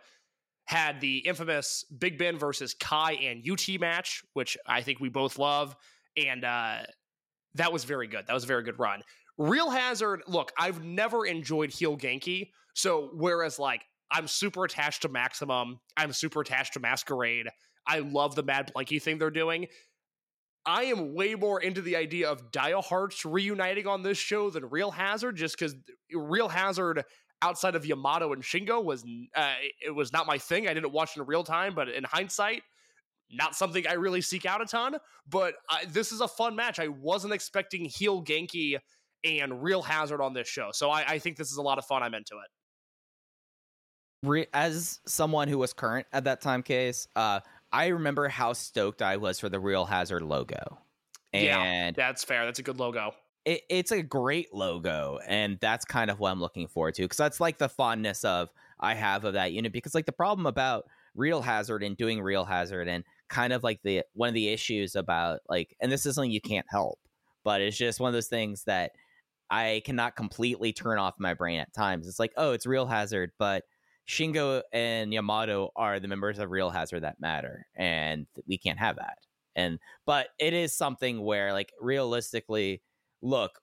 had 0.70 1.00
the 1.00 1.18
infamous 1.18 1.84
Big 1.98 2.16
Ben 2.16 2.38
versus 2.38 2.74
Kai 2.74 3.14
and 3.14 3.42
UT 3.50 3.80
match, 3.80 4.22
which 4.34 4.56
I 4.68 4.82
think 4.82 5.00
we 5.00 5.08
both 5.08 5.36
love, 5.36 5.74
and 6.16 6.44
uh, 6.44 6.82
that 7.56 7.72
was 7.72 7.82
very 7.82 8.06
good. 8.06 8.28
That 8.28 8.34
was 8.34 8.44
a 8.44 8.46
very 8.46 8.62
good 8.62 8.78
run. 8.78 9.02
Real 9.36 9.68
Hazard, 9.68 10.22
look, 10.28 10.52
I've 10.56 10.84
never 10.84 11.26
enjoyed 11.26 11.70
heel 11.70 11.96
Genki, 11.96 12.50
so 12.74 13.10
whereas 13.14 13.58
like 13.58 13.82
I'm 14.12 14.28
super 14.28 14.64
attached 14.64 15.02
to 15.02 15.08
Maximum, 15.08 15.80
I'm 15.96 16.12
super 16.12 16.42
attached 16.42 16.74
to 16.74 16.80
Masquerade. 16.80 17.48
I 17.84 17.98
love 17.98 18.36
the 18.36 18.44
Mad 18.44 18.70
Blanky 18.72 19.02
thing 19.02 19.18
they're 19.18 19.30
doing. 19.30 19.66
I 20.66 20.84
am 20.84 21.14
way 21.14 21.34
more 21.34 21.60
into 21.60 21.82
the 21.82 21.96
idea 21.96 22.30
of 22.30 22.52
Dia 22.52 22.80
Hearts 22.80 23.24
reuniting 23.24 23.88
on 23.88 24.02
this 24.04 24.18
show 24.18 24.50
than 24.50 24.70
Real 24.70 24.92
Hazard, 24.92 25.34
just 25.34 25.58
because 25.58 25.74
Real 26.14 26.48
Hazard 26.48 27.02
outside 27.42 27.74
of 27.74 27.86
Yamato 27.86 28.32
and 28.32 28.42
Shingo 28.42 28.82
was 28.82 29.04
uh, 29.34 29.54
it 29.84 29.94
was 29.94 30.12
not 30.12 30.26
my 30.26 30.38
thing. 30.38 30.68
I 30.68 30.74
didn't 30.74 30.92
watch 30.92 31.16
in 31.16 31.24
real 31.24 31.44
time, 31.44 31.74
but 31.74 31.88
in 31.88 32.04
hindsight, 32.04 32.62
not 33.30 33.54
something 33.54 33.86
I 33.86 33.94
really 33.94 34.20
seek 34.20 34.46
out 34.46 34.60
a 34.60 34.66
ton. 34.66 34.96
But 35.28 35.54
I, 35.68 35.84
this 35.86 36.12
is 36.12 36.20
a 36.20 36.28
fun 36.28 36.56
match. 36.56 36.78
I 36.78 36.88
wasn't 36.88 37.32
expecting 37.32 37.84
heel 37.84 38.22
Genki 38.22 38.78
and 39.24 39.62
Real 39.62 39.82
Hazard 39.82 40.20
on 40.20 40.32
this 40.32 40.48
show, 40.48 40.70
so 40.72 40.90
I, 40.90 41.04
I 41.06 41.18
think 41.18 41.36
this 41.36 41.50
is 41.50 41.56
a 41.56 41.62
lot 41.62 41.78
of 41.78 41.84
fun. 41.84 42.02
I'm 42.02 42.14
into 42.14 42.34
it. 42.34 44.26
Re- 44.28 44.46
as 44.52 45.00
someone 45.06 45.48
who 45.48 45.58
was 45.58 45.72
current 45.72 46.06
at 46.12 46.24
that 46.24 46.42
time 46.42 46.62
case 46.62 47.08
uh 47.16 47.40
i 47.72 47.86
remember 47.86 48.28
how 48.28 48.52
stoked 48.52 49.00
i 49.00 49.16
was 49.16 49.40
for 49.40 49.48
the 49.48 49.58
real 49.58 49.86
hazard 49.86 50.20
logo 50.20 50.76
Yeah. 51.32 51.92
That's 51.96 52.24
fair. 52.24 52.44
That's 52.44 52.58
a 52.58 52.62
good 52.62 52.78
logo. 52.78 53.14
It, 53.44 53.62
it's 53.68 53.92
a 53.92 54.02
great 54.02 54.52
logo 54.52 55.18
and 55.26 55.58
that's 55.60 55.84
kind 55.84 56.10
of 56.10 56.18
what 56.18 56.30
i'm 56.30 56.40
looking 56.40 56.68
forward 56.68 56.94
to 56.94 57.02
because 57.02 57.16
that's 57.16 57.40
like 57.40 57.58
the 57.58 57.68
fondness 57.68 58.24
of 58.24 58.50
i 58.80 58.94
have 58.94 59.24
of 59.24 59.34
that 59.34 59.52
unit 59.52 59.72
because 59.72 59.94
like 59.94 60.06
the 60.06 60.12
problem 60.12 60.46
about 60.46 60.84
real 61.14 61.42
hazard 61.42 61.82
and 61.82 61.96
doing 61.96 62.20
real 62.20 62.44
hazard 62.44 62.88
and 62.88 63.04
kind 63.28 63.52
of 63.52 63.62
like 63.62 63.80
the 63.82 64.02
one 64.14 64.28
of 64.28 64.34
the 64.34 64.48
issues 64.48 64.94
about 64.94 65.40
like 65.48 65.76
and 65.80 65.90
this 65.90 66.04
is 66.06 66.14
something 66.14 66.30
you 66.30 66.40
can't 66.40 66.66
help 66.68 66.98
but 67.44 67.60
it's 67.60 67.76
just 67.76 68.00
one 68.00 68.08
of 68.08 68.14
those 68.14 68.28
things 68.28 68.64
that 68.64 68.92
i 69.50 69.82
cannot 69.84 70.16
completely 70.16 70.72
turn 70.72 70.98
off 70.98 71.14
my 71.18 71.34
brain 71.34 71.60
at 71.60 71.72
times. 71.72 72.06
It's 72.06 72.18
like 72.18 72.32
oh 72.36 72.52
it's 72.52 72.66
real 72.66 72.86
hazard 72.86 73.32
but 73.38 73.64
shingo 74.08 74.62
and 74.72 75.12
yamato 75.12 75.70
are 75.76 76.00
the 76.00 76.08
members 76.08 76.38
of 76.38 76.50
real 76.50 76.70
hazard 76.70 77.00
that 77.00 77.20
matter 77.20 77.66
and 77.76 78.26
we 78.46 78.58
can't 78.58 78.78
have 78.78 78.96
that 78.96 79.18
and 79.54 79.78
but 80.06 80.28
it 80.38 80.52
is 80.52 80.76
something 80.76 81.22
where 81.22 81.52
like 81.52 81.72
realistically 81.80 82.82
look, 83.22 83.60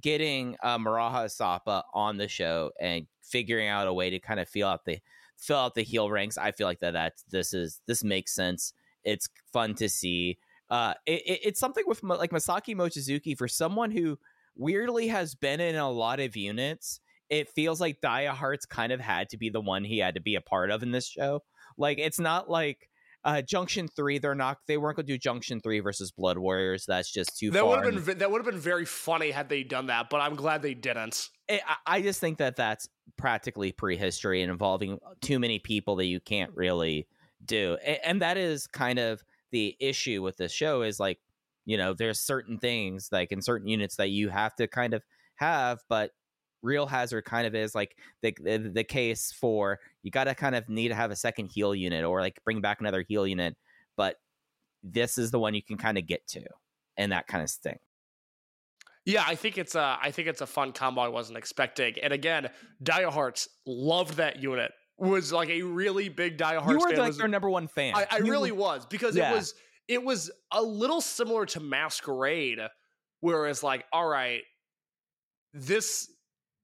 getting 0.00 0.56
uh, 0.62 0.78
Maraha 0.78 1.30
Sapa 1.30 1.84
on 1.94 2.16
the 2.16 2.28
show 2.28 2.72
and 2.80 3.06
figuring 3.22 3.68
out 3.68 3.86
a 3.88 3.92
way 3.92 4.10
to 4.10 4.18
kind 4.18 4.40
of 4.40 4.48
feel 4.48 4.68
out 4.68 4.84
the 4.84 4.98
fill 5.38 5.58
out 5.58 5.74
the 5.74 5.82
heel 5.82 6.10
ranks, 6.10 6.38
I 6.38 6.52
feel 6.52 6.66
like 6.66 6.80
that 6.80 6.92
that's 6.92 7.22
this 7.24 7.52
is 7.54 7.80
this 7.86 8.04
makes 8.04 8.34
sense. 8.34 8.72
It's 9.04 9.28
fun 9.52 9.74
to 9.76 9.88
see. 9.88 10.38
Uh, 10.70 10.94
it, 11.06 11.22
it- 11.26 11.40
it's 11.44 11.60
something 11.60 11.84
with 11.86 12.02
like 12.02 12.30
Masaki 12.30 12.74
Mochizuki 12.74 13.36
for 13.36 13.48
someone 13.48 13.90
who 13.90 14.18
weirdly 14.56 15.08
has 15.08 15.34
been 15.34 15.60
in 15.60 15.76
a 15.76 15.90
lot 15.90 16.20
of 16.20 16.36
units. 16.36 17.00
It 17.28 17.48
feels 17.48 17.80
like 17.80 18.00
Dia 18.02 18.32
Hearts 18.32 18.66
kind 18.66 18.92
of 18.92 19.00
had 19.00 19.30
to 19.30 19.38
be 19.38 19.48
the 19.48 19.60
one 19.60 19.84
he 19.84 19.98
had 19.98 20.14
to 20.14 20.20
be 20.20 20.34
a 20.34 20.40
part 20.42 20.70
of 20.70 20.82
in 20.82 20.90
this 20.92 21.08
show. 21.08 21.42
Like 21.78 21.98
it's 21.98 22.20
not 22.20 22.50
like 22.50 22.88
uh, 23.24 23.42
Junction 23.42 23.88
Three. 23.88 24.18
They're 24.18 24.34
not. 24.34 24.58
They 24.66 24.76
weren't 24.76 24.96
going 24.96 25.06
to 25.06 25.12
do 25.12 25.18
Junction 25.18 25.60
Three 25.60 25.80
versus 25.80 26.10
Blood 26.10 26.38
Warriors. 26.38 26.84
That's 26.86 27.12
just 27.12 27.38
too 27.38 27.50
That 27.50 27.66
would 27.66 27.84
have 27.84 28.06
been 28.06 28.18
that 28.18 28.30
would 28.30 28.44
have 28.44 28.50
been 28.52 28.60
very 28.60 28.84
funny 28.84 29.30
had 29.30 29.48
they 29.48 29.62
done 29.62 29.86
that, 29.86 30.10
but 30.10 30.20
I'm 30.20 30.34
glad 30.34 30.62
they 30.62 30.74
didn't. 30.74 31.28
I- 31.50 31.60
I 31.66 31.76
I 31.98 32.02
just 32.02 32.20
think 32.20 32.38
that 32.38 32.56
that's 32.56 32.88
practically 33.16 33.72
prehistory 33.72 34.42
and 34.42 34.50
involving 34.50 34.98
too 35.20 35.38
many 35.38 35.58
people 35.58 35.96
that 35.96 36.06
you 36.06 36.20
can't 36.20 36.50
really 36.54 37.06
do. 37.44 37.76
A- 37.82 38.06
And 38.06 38.22
that 38.22 38.36
is 38.36 38.66
kind 38.66 38.98
of 38.98 39.22
the 39.50 39.76
issue 39.80 40.22
with 40.22 40.36
this 40.38 40.52
show 40.52 40.82
is 40.82 40.98
like, 40.98 41.18
you 41.64 41.76
know, 41.76 41.92
there's 41.92 42.20
certain 42.20 42.58
things 42.58 43.08
like 43.12 43.30
in 43.32 43.42
certain 43.42 43.68
units 43.68 43.96
that 43.96 44.08
you 44.10 44.30
have 44.30 44.54
to 44.56 44.66
kind 44.66 44.94
of 44.94 45.02
have, 45.36 45.80
but 45.88 46.10
Real 46.62 46.86
Hazard 46.86 47.24
kind 47.24 47.46
of 47.46 47.54
is 47.54 47.74
like 47.74 47.96
the 48.22 48.34
the, 48.40 48.58
the 48.58 48.84
case 48.84 49.32
for 49.32 49.80
you 50.02 50.10
got 50.10 50.24
to 50.24 50.34
kind 50.34 50.54
of 50.54 50.68
need 50.68 50.88
to 50.88 50.94
have 50.94 51.10
a 51.10 51.16
second 51.16 51.46
heel 51.46 51.74
unit 51.74 52.04
or 52.04 52.20
like 52.20 52.40
bring 52.44 52.60
back 52.60 52.80
another 52.80 53.02
heel 53.06 53.26
unit, 53.26 53.56
but 53.96 54.16
this 54.82 55.18
is 55.18 55.30
the 55.30 55.38
one 55.38 55.54
you 55.54 55.62
can 55.62 55.76
kind 55.76 55.98
of 55.98 56.06
get 56.06 56.26
to 56.28 56.42
and 56.96 57.12
that 57.12 57.26
kind 57.26 57.42
of 57.42 57.50
thing. 57.50 57.78
Yeah, 59.04 59.24
I 59.26 59.34
think 59.34 59.58
it's 59.58 59.74
a 59.74 59.98
I 60.00 60.10
think 60.12 60.28
it's 60.28 60.40
a 60.40 60.46
fun 60.46 60.72
combo 60.72 61.00
I 61.00 61.08
wasn't 61.08 61.38
expecting. 61.38 61.94
And 62.02 62.12
again, 62.12 62.48
Dia 62.82 63.10
Hearts 63.10 63.48
loved 63.66 64.14
that 64.18 64.40
unit. 64.40 64.70
Was 64.98 65.32
like 65.32 65.48
a 65.48 65.62
really 65.62 66.08
big 66.08 66.36
Dia 66.36 66.60
Hearts 66.60 66.68
you 66.70 66.78
were 66.78 66.90
fan. 66.90 66.98
like 66.98 67.08
was- 67.08 67.18
their 67.18 67.26
number 67.28 67.50
one 67.50 67.66
fan. 67.66 67.94
I, 67.96 68.06
I 68.10 68.18
You 68.18 68.30
really 68.30 68.52
was 68.52 68.86
because 68.86 69.16
Yeah. 69.16 69.32
it 69.32 69.34
was 69.34 69.54
it 69.88 70.02
was 70.04 70.30
a 70.52 70.62
little 70.62 71.00
similar 71.00 71.44
to 71.46 71.58
Masquerade, 71.60 72.60
whereas 73.20 73.64
like, 73.64 73.84
all 73.92 74.06
right, 74.06 74.42
this 75.52 76.08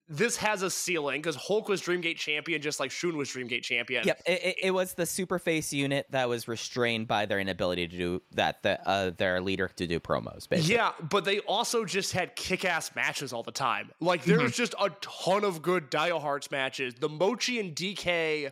this 0.09 0.37
has 0.39 0.63
a 0.63 0.71
ceiling 0.71 1.21
because 1.21 1.37
Hulk 1.37 1.69
was 1.69 1.83
Dreamgate 1.83 2.17
champion, 2.17 2.63
just 2.63 2.81
like 2.81 2.91
Shun 2.91 3.17
was 3.17 3.29
Dreamgate 3.29 3.63
champion. 3.63 4.05
Yep, 4.07 4.23
it, 4.27 4.43
it, 4.43 4.57
it 4.65 4.71
was 4.71 4.95
the 4.95 5.05
super 5.05 5.39
face 5.39 5.73
unit 5.73 6.07
that 6.11 6.29
was 6.29 6.49
restrained 6.49 7.07
by 7.09 7.27
their 7.27 7.39
inability 7.41 7.87
to 7.89 7.97
do 7.97 8.23
that. 8.33 8.63
The, 8.63 8.81
uh, 8.89 9.11
their 9.17 9.41
leader 9.41 9.69
to 9.77 9.87
do 9.87 10.01
promos. 10.01 10.49
Basically. 10.49 10.75
Yeah, 10.75 10.93
but 11.11 11.25
they 11.25 11.41
also 11.41 11.85
just 11.85 12.13
had 12.13 12.35
kick-ass 12.37 12.95
matches 12.97 13.33
all 13.33 13.43
the 13.43 13.53
time. 13.53 13.91
Like 14.01 14.23
Mm-hmm. 14.23 14.39
there's 14.39 14.57
just 14.57 14.75
a 14.81 14.91
ton 15.01 15.45
of 15.45 15.61
good 15.63 15.91
Dia 15.91 16.19
Hearts 16.19 16.51
matches. 16.51 16.95
The 16.95 17.09
Mochi 17.09 17.61
and 17.61 17.75
DK 17.77 18.51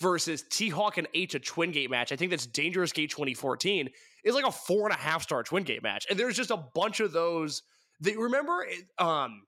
versus 0.00 0.44
T 0.50 0.68
Hawk 0.68 0.98
and 0.98 1.06
H 1.14 1.34
a 1.34 1.38
Twin 1.40 1.70
Gate 1.72 1.90
match. 1.90 2.12
I 2.12 2.16
think 2.16 2.30
that's 2.30 2.46
Dangerous 2.46 2.92
Gate 2.92 3.10
2014 3.10 3.88
is 4.24 4.34
like 4.34 4.46
a 4.46 4.52
four 4.52 4.86
and 4.88 4.94
a 4.94 4.98
half 4.98 5.22
star 5.22 5.42
Twin 5.42 5.62
Gate 5.62 5.82
match, 5.82 6.06
and 6.10 6.18
there's 6.18 6.36
just 6.36 6.50
a 6.50 6.56
bunch 6.56 7.00
of 7.00 7.12
those. 7.12 7.62
They 8.00 8.16
remember, 8.16 8.66
um, 8.98 9.42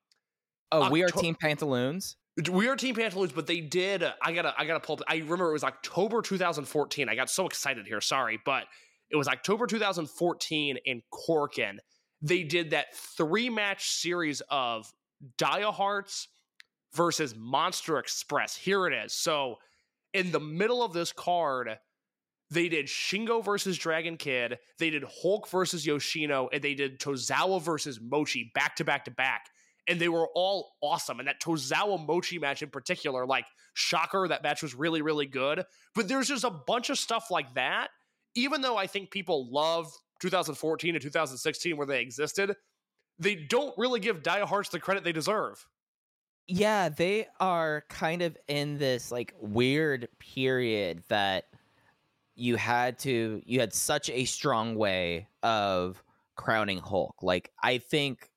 Oh, 0.71 0.89
we 0.89 1.03
are 1.03 1.09
Team 1.09 1.35
Pantaloons. 1.35 2.15
we 2.49 2.67
are 2.67 2.75
Team 2.75 2.95
Pantaloons, 2.95 3.33
but 3.33 3.47
they 3.47 3.59
did. 3.59 4.03
Uh, 4.03 4.13
I 4.21 4.31
gotta, 4.31 4.53
I 4.57 4.65
gotta 4.65 4.79
pull. 4.79 4.95
Up, 4.95 5.01
I 5.07 5.17
remember 5.17 5.49
it 5.49 5.53
was 5.53 5.63
October 5.63 6.21
2014. 6.21 7.09
I 7.09 7.15
got 7.15 7.29
so 7.29 7.45
excited 7.45 7.85
here. 7.85 8.01
Sorry, 8.01 8.39
but 8.45 8.65
it 9.09 9.17
was 9.17 9.27
October 9.27 9.67
2014 9.67 10.77
in 10.85 11.01
Korakuen. 11.13 11.77
They 12.21 12.43
did 12.43 12.69
that 12.71 12.95
three 12.95 13.49
match 13.49 13.89
series 13.89 14.41
of 14.49 14.91
Dia 15.37 15.71
Hearts 15.71 16.29
versus 16.93 17.35
Monster 17.35 17.97
Express. 17.99 18.55
Here 18.55 18.87
it 18.87 18.93
is. 18.93 19.13
So 19.13 19.57
in 20.13 20.31
the 20.31 20.39
middle 20.39 20.83
of 20.83 20.93
this 20.93 21.11
card, 21.11 21.77
they 22.49 22.69
did 22.69 22.85
Shingo 22.85 23.43
versus 23.43 23.77
Dragon 23.77 24.17
Kid. 24.17 24.59
They 24.77 24.89
did 24.89 25.03
Hulk 25.21 25.49
versus 25.49 25.85
Yoshino, 25.85 26.49
and 26.51 26.61
they 26.61 26.75
did 26.75 26.99
Tozawa 26.99 27.61
versus 27.61 27.99
Mochi 28.01 28.51
back 28.53 28.75
to 28.77 28.83
back 28.83 29.05
to 29.05 29.11
back 29.11 29.49
and 29.87 29.99
they 29.99 30.09
were 30.09 30.27
all 30.35 30.73
awesome. 30.81 31.19
And 31.19 31.27
that 31.27 31.41
Tozawa 31.41 32.05
Mochi 32.05 32.39
match 32.39 32.61
in 32.61 32.69
particular, 32.69 33.25
like 33.25 33.45
shocker, 33.73 34.27
that 34.27 34.43
match 34.43 34.61
was 34.61 34.75
really, 34.75 35.01
really 35.01 35.25
good. 35.25 35.63
But 35.95 36.07
there's 36.07 36.27
just 36.27 36.43
a 36.43 36.49
bunch 36.49 36.89
of 36.89 36.97
stuff 36.97 37.31
like 37.31 37.53
that. 37.55 37.89
Even 38.35 38.61
though 38.61 38.77
I 38.77 38.87
think 38.87 39.11
people 39.11 39.51
love 39.51 39.91
2014 40.21 40.95
and 40.95 41.01
2016 41.01 41.75
where 41.75 41.87
they 41.87 42.01
existed, 42.01 42.55
they 43.19 43.35
don't 43.35 43.77
really 43.77 43.99
give 43.99 44.23
Dia 44.23 44.45
Hearts 44.45 44.69
the 44.69 44.79
credit 44.79 45.03
they 45.03 45.11
deserve. 45.11 45.65
Yeah, 46.47 46.89
they 46.89 47.27
are 47.39 47.85
kind 47.89 48.21
of 48.21 48.37
in 48.47 48.77
this 48.77 49.11
like 49.11 49.33
weird 49.39 50.07
period 50.19 51.03
that 51.07 51.45
you 52.35 52.55
had 52.55 52.97
to 52.99 53.41
you 53.45 53.59
had 53.59 53.73
such 53.73 54.09
a 54.09 54.25
strong 54.25 54.75
way 54.75 55.27
of 55.43 56.03
crowning 56.35 56.79
Hulk. 56.79 57.21
Like 57.21 57.51
I 57.61 57.77
think 57.77 58.30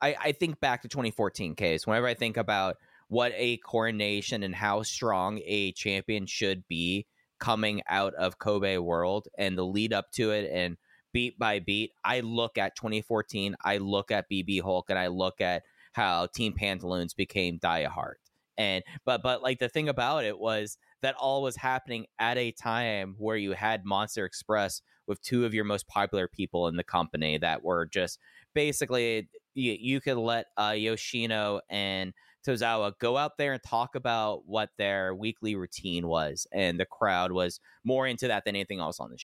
I, 0.00 0.16
I 0.20 0.32
think 0.32 0.60
back 0.60 0.82
to 0.82 0.88
2014 0.88 1.54
case 1.54 1.86
whenever 1.86 2.06
I 2.06 2.14
think 2.14 2.36
about 2.36 2.76
what 3.08 3.32
a 3.34 3.56
coronation 3.58 4.42
and 4.42 4.54
how 4.54 4.82
strong 4.82 5.40
a 5.44 5.72
champion 5.72 6.26
should 6.26 6.66
be 6.68 7.06
coming 7.38 7.82
out 7.88 8.14
of 8.14 8.38
Kobe 8.38 8.78
World 8.78 9.28
and 9.38 9.56
the 9.56 9.64
lead 9.64 9.92
up 9.92 10.10
to 10.12 10.30
it 10.30 10.50
and 10.52 10.76
beat 11.12 11.38
by 11.38 11.60
beat, 11.60 11.92
I 12.04 12.20
look 12.20 12.58
at 12.58 12.76
2014, 12.76 13.56
I 13.64 13.78
look 13.78 14.10
at 14.10 14.28
BB 14.30 14.62
Hulk 14.62 14.90
and 14.90 14.98
I 14.98 15.06
look 15.06 15.40
at 15.40 15.62
how 15.92 16.26
Team 16.26 16.52
Pantaloons 16.52 17.14
became 17.14 17.58
Dia 17.58 17.88
Hard. 17.88 18.18
And 18.58 18.82
but 19.04 19.22
but 19.22 19.42
like 19.42 19.58
the 19.58 19.68
thing 19.68 19.88
about 19.88 20.24
it 20.24 20.38
was 20.38 20.78
that 21.02 21.14
all 21.14 21.42
was 21.42 21.56
happening 21.56 22.06
at 22.18 22.38
a 22.38 22.52
time 22.52 23.14
where 23.18 23.36
you 23.36 23.52
had 23.52 23.84
Monster 23.84 24.24
Express 24.24 24.80
with 25.06 25.22
two 25.22 25.44
of 25.44 25.54
your 25.54 25.64
most 25.64 25.86
popular 25.86 26.26
people 26.26 26.66
in 26.68 26.76
the 26.76 26.84
company 26.84 27.38
that 27.38 27.62
were 27.62 27.86
just 27.86 28.18
basically 28.54 29.28
you, 29.56 29.76
you 29.78 30.00
could 30.00 30.16
let 30.18 30.46
uh, 30.56 30.74
Yoshino 30.76 31.60
and 31.70 32.12
Tozawa 32.46 32.92
go 33.00 33.16
out 33.16 33.32
there 33.38 33.52
and 33.54 33.62
talk 33.62 33.96
about 33.96 34.42
what 34.46 34.68
their 34.78 35.14
weekly 35.14 35.56
routine 35.56 36.06
was, 36.06 36.46
and 36.52 36.78
the 36.78 36.86
crowd 36.86 37.32
was 37.32 37.58
more 37.84 38.06
into 38.06 38.28
that 38.28 38.44
than 38.44 38.54
anything 38.54 38.78
else 38.80 39.00
on 39.00 39.10
the 39.10 39.18
show. 39.18 39.26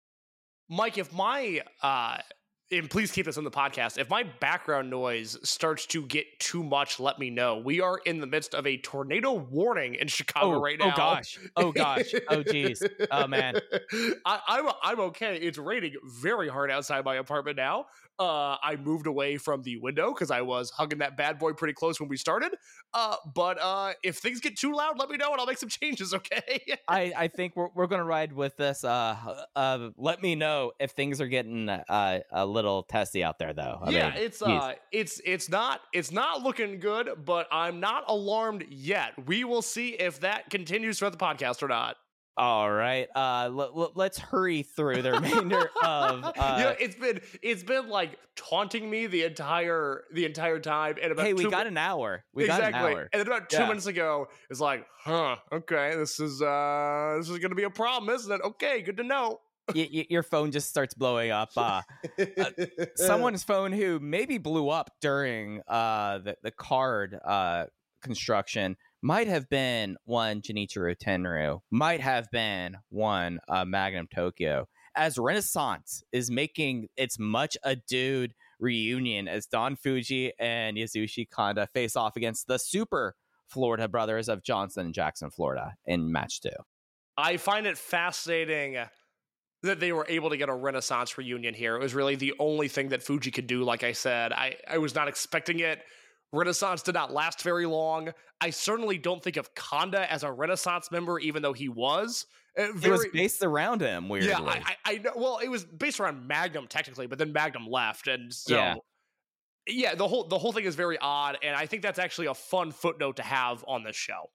Mike, 0.70 0.96
if 0.96 1.12
my 1.12 1.60
uh 1.82 2.18
and 2.70 2.88
please 2.88 3.12
keep 3.12 3.26
this 3.26 3.36
in 3.36 3.44
the 3.44 3.50
podcast. 3.50 3.98
If 3.98 4.08
my 4.08 4.22
background 4.22 4.88
noise 4.88 5.36
starts 5.46 5.84
to 5.88 6.06
get 6.06 6.24
too 6.38 6.62
much, 6.64 6.98
let 6.98 7.18
me 7.18 7.28
know. 7.28 7.58
We 7.58 7.82
are 7.82 7.98
in 8.06 8.18
the 8.18 8.26
midst 8.26 8.54
of 8.54 8.66
a 8.66 8.78
tornado 8.78 9.34
warning 9.34 9.94
in 9.96 10.08
Chicago 10.08 10.54
Oh, 10.56 10.62
right 10.62 10.78
now. 10.78 10.92
oh 10.94 10.96
gosh. 10.96 11.38
Oh 11.56 11.72
gosh. 11.72 12.14
Oh 12.30 12.42
geez. 12.42 12.82
Oh 13.10 13.26
man. 13.26 13.56
I, 14.24 14.40
I'm 14.48 14.68
I'm 14.82 15.00
okay. 15.00 15.36
It's 15.36 15.58
raining 15.58 15.96
very 16.22 16.48
hard 16.48 16.70
outside 16.70 17.04
my 17.04 17.16
apartment 17.16 17.58
now. 17.58 17.84
Uh, 18.18 18.56
I 18.62 18.76
moved 18.76 19.06
away 19.06 19.36
from 19.36 19.62
the 19.62 19.76
window 19.78 20.12
because 20.12 20.30
I 20.30 20.42
was 20.42 20.70
hugging 20.70 20.98
that 20.98 21.16
bad 21.16 21.38
boy 21.38 21.52
pretty 21.52 21.74
close 21.74 21.98
when 21.98 22.08
we 22.08 22.16
started. 22.16 22.54
Uh, 22.94 23.16
but 23.34 23.58
uh, 23.60 23.92
if 24.02 24.18
things 24.18 24.40
get 24.40 24.56
too 24.56 24.74
loud, 24.74 24.98
let 24.98 25.08
me 25.08 25.16
know 25.16 25.32
and 25.32 25.40
I'll 25.40 25.46
make 25.46 25.58
some 25.58 25.68
changes. 25.80 26.14
Okay. 26.14 26.60
I, 26.88 27.12
I 27.16 27.28
think 27.28 27.56
we're, 27.56 27.68
we're 27.74 27.86
gonna 27.86 28.04
ride 28.04 28.32
with 28.32 28.56
this. 28.56 28.84
Uh, 28.84 29.44
uh, 29.56 29.90
let 29.96 30.22
me 30.22 30.34
know 30.34 30.72
if 30.78 30.92
things 30.92 31.20
are 31.20 31.26
getting 31.26 31.68
uh, 31.68 32.20
a 32.30 32.46
little 32.46 32.82
testy 32.84 33.24
out 33.24 33.38
there, 33.38 33.52
though. 33.52 33.80
I 33.82 33.90
yeah, 33.90 34.10
mean, 34.10 34.22
it's 34.22 34.42
uh, 34.42 34.74
it's 34.92 35.20
it's 35.24 35.48
not 35.48 35.80
it's 35.92 36.12
not 36.12 36.42
looking 36.42 36.78
good, 36.80 37.10
but 37.24 37.48
I'm 37.50 37.80
not 37.80 38.04
alarmed 38.08 38.66
yet. 38.68 39.12
We 39.26 39.44
will 39.44 39.62
see 39.62 39.90
if 39.90 40.20
that 40.20 40.50
continues 40.50 40.98
throughout 40.98 41.12
the 41.12 41.18
podcast 41.18 41.62
or 41.62 41.68
not. 41.68 41.96
All 42.36 42.70
right. 42.70 43.08
Uh, 43.14 43.50
l- 43.52 43.60
l- 43.76 43.92
let's 43.94 44.18
hurry 44.18 44.62
through 44.62 45.02
the 45.02 45.12
remainder 45.12 45.70
of. 45.84 46.24
Uh, 46.24 46.54
you 46.58 46.64
know, 46.64 46.74
it's 46.80 46.94
been 46.96 47.20
it's 47.42 47.62
been 47.62 47.88
like 47.88 48.18
taunting 48.36 48.88
me 48.88 49.06
the 49.06 49.24
entire 49.24 50.04
the 50.14 50.24
entire 50.24 50.58
time. 50.58 50.96
And 51.02 51.12
about 51.12 51.26
hey, 51.26 51.34
we 51.34 51.44
two, 51.44 51.50
got 51.50 51.66
an 51.66 51.76
hour. 51.76 52.24
We 52.34 52.44
exactly. 52.44 52.72
got 52.72 52.78
an 52.86 52.92
hour. 52.96 53.08
And 53.12 53.20
then 53.20 53.26
about 53.26 53.50
two 53.50 53.58
Yeah. 53.58 53.68
minutes 53.68 53.86
ago, 53.86 54.28
it's 54.48 54.60
like, 54.60 54.86
huh, 54.98 55.36
okay, 55.52 55.94
this 55.96 56.18
is 56.20 56.40
uh 56.40 57.16
this 57.18 57.28
is 57.28 57.38
gonna 57.38 57.54
be 57.54 57.64
a 57.64 57.70
problem, 57.70 58.14
isn't 58.14 58.32
it? 58.32 58.40
Okay, 58.42 58.80
good 58.82 58.96
to 58.96 59.02
know. 59.02 59.40
y- 59.74 59.88
y- 59.92 60.06
your 60.08 60.22
phone 60.22 60.50
just 60.50 60.68
starts 60.70 60.94
blowing 60.94 61.30
up. 61.30 61.50
Uh, 61.56 61.82
someone's 62.96 63.44
phone 63.44 63.72
who 63.72 64.00
maybe 64.00 64.38
blew 64.38 64.68
up 64.68 64.90
during 65.00 65.60
uh, 65.68 66.18
the, 66.18 66.36
the 66.42 66.50
card 66.50 67.18
uh, 67.24 67.66
construction 68.02 68.76
might 69.02 69.26
have 69.26 69.48
been 69.48 69.96
one 70.04 70.40
Genichiro 70.40 70.96
Tenryu, 70.96 71.60
might 71.70 72.00
have 72.00 72.30
been 72.30 72.76
one 72.88 73.40
uh, 73.48 73.64
Magnum 73.64 74.08
Tokyo. 74.14 74.68
As 74.94 75.18
Renaissance 75.18 76.04
is 76.12 76.30
making 76.30 76.88
its 76.96 77.18
much 77.18 77.56
adoed 77.64 78.30
reunion 78.60 79.26
as 79.26 79.46
Don 79.46 79.74
Fuji 79.74 80.32
and 80.38 80.76
Yasushi 80.76 81.28
Kanda 81.28 81.66
face 81.66 81.96
off 81.96 82.16
against 82.16 82.46
the 82.46 82.58
super 82.58 83.16
Florida 83.48 83.88
brothers 83.88 84.28
of 84.28 84.42
Johnson 84.42 84.86
and 84.86 84.94
Jackson, 84.94 85.30
Florida 85.30 85.74
in 85.84 86.12
match 86.12 86.40
two. 86.40 86.50
I 87.16 87.36
find 87.36 87.66
it 87.66 87.76
fascinating 87.76 88.78
that 89.62 89.80
they 89.80 89.92
were 89.92 90.06
able 90.08 90.30
to 90.30 90.36
get 90.36 90.48
a 90.48 90.54
Renaissance 90.54 91.16
reunion 91.18 91.54
here. 91.54 91.76
It 91.76 91.82
was 91.82 91.94
really 91.94 92.16
the 92.16 92.34
only 92.38 92.68
thing 92.68 92.88
that 92.88 93.02
Fuji 93.02 93.30
could 93.30 93.46
do. 93.46 93.64
Like 93.64 93.84
I 93.84 93.92
said, 93.92 94.32
I, 94.32 94.56
I 94.68 94.78
was 94.78 94.94
not 94.94 95.08
expecting 95.08 95.60
it. 95.60 95.82
Renaissance 96.32 96.82
did 96.82 96.94
not 96.94 97.12
last 97.12 97.42
very 97.42 97.66
long. 97.66 98.10
I 98.40 98.50
certainly 98.50 98.98
don't 98.98 99.22
think 99.22 99.36
of 99.36 99.54
Kanda 99.54 100.10
as 100.10 100.22
a 100.22 100.32
Renaissance 100.32 100.90
member, 100.90 101.18
even 101.18 101.42
though 101.42 101.52
he 101.52 101.68
was. 101.68 102.26
Uh, 102.58 102.64
It 102.82 102.90
was 102.90 103.06
based 103.12 103.42
around 103.42 103.80
him, 103.80 104.08
weirdly. 104.08 104.30
yeah, 104.30 104.40
I, 104.40 104.62
I, 104.64 104.76
I 104.94 104.98
know. 104.98 105.12
Well, 105.16 105.38
it 105.38 105.48
was 105.48 105.64
based 105.64 106.00
around 106.00 106.26
Magnum 106.26 106.66
technically, 106.68 107.06
but 107.06 107.18
then 107.18 107.32
Magnum 107.32 107.66
left, 107.66 108.08
and 108.08 108.32
so 108.32 108.54
Yeah. 108.54 108.74
yeah, 109.66 109.94
the 109.94 110.08
whole 110.08 110.24
the 110.26 110.38
whole 110.38 110.52
thing 110.52 110.64
is 110.64 110.74
very 110.74 110.98
odd, 110.98 111.38
and 111.42 111.54
I 111.54 111.66
think 111.66 111.82
that's 111.82 111.98
actually 111.98 112.26
a 112.26 112.34
fun 112.34 112.72
footnote 112.72 113.16
to 113.16 113.22
have 113.22 113.64
on 113.68 113.84
this 113.84 113.96
show. 113.96 114.30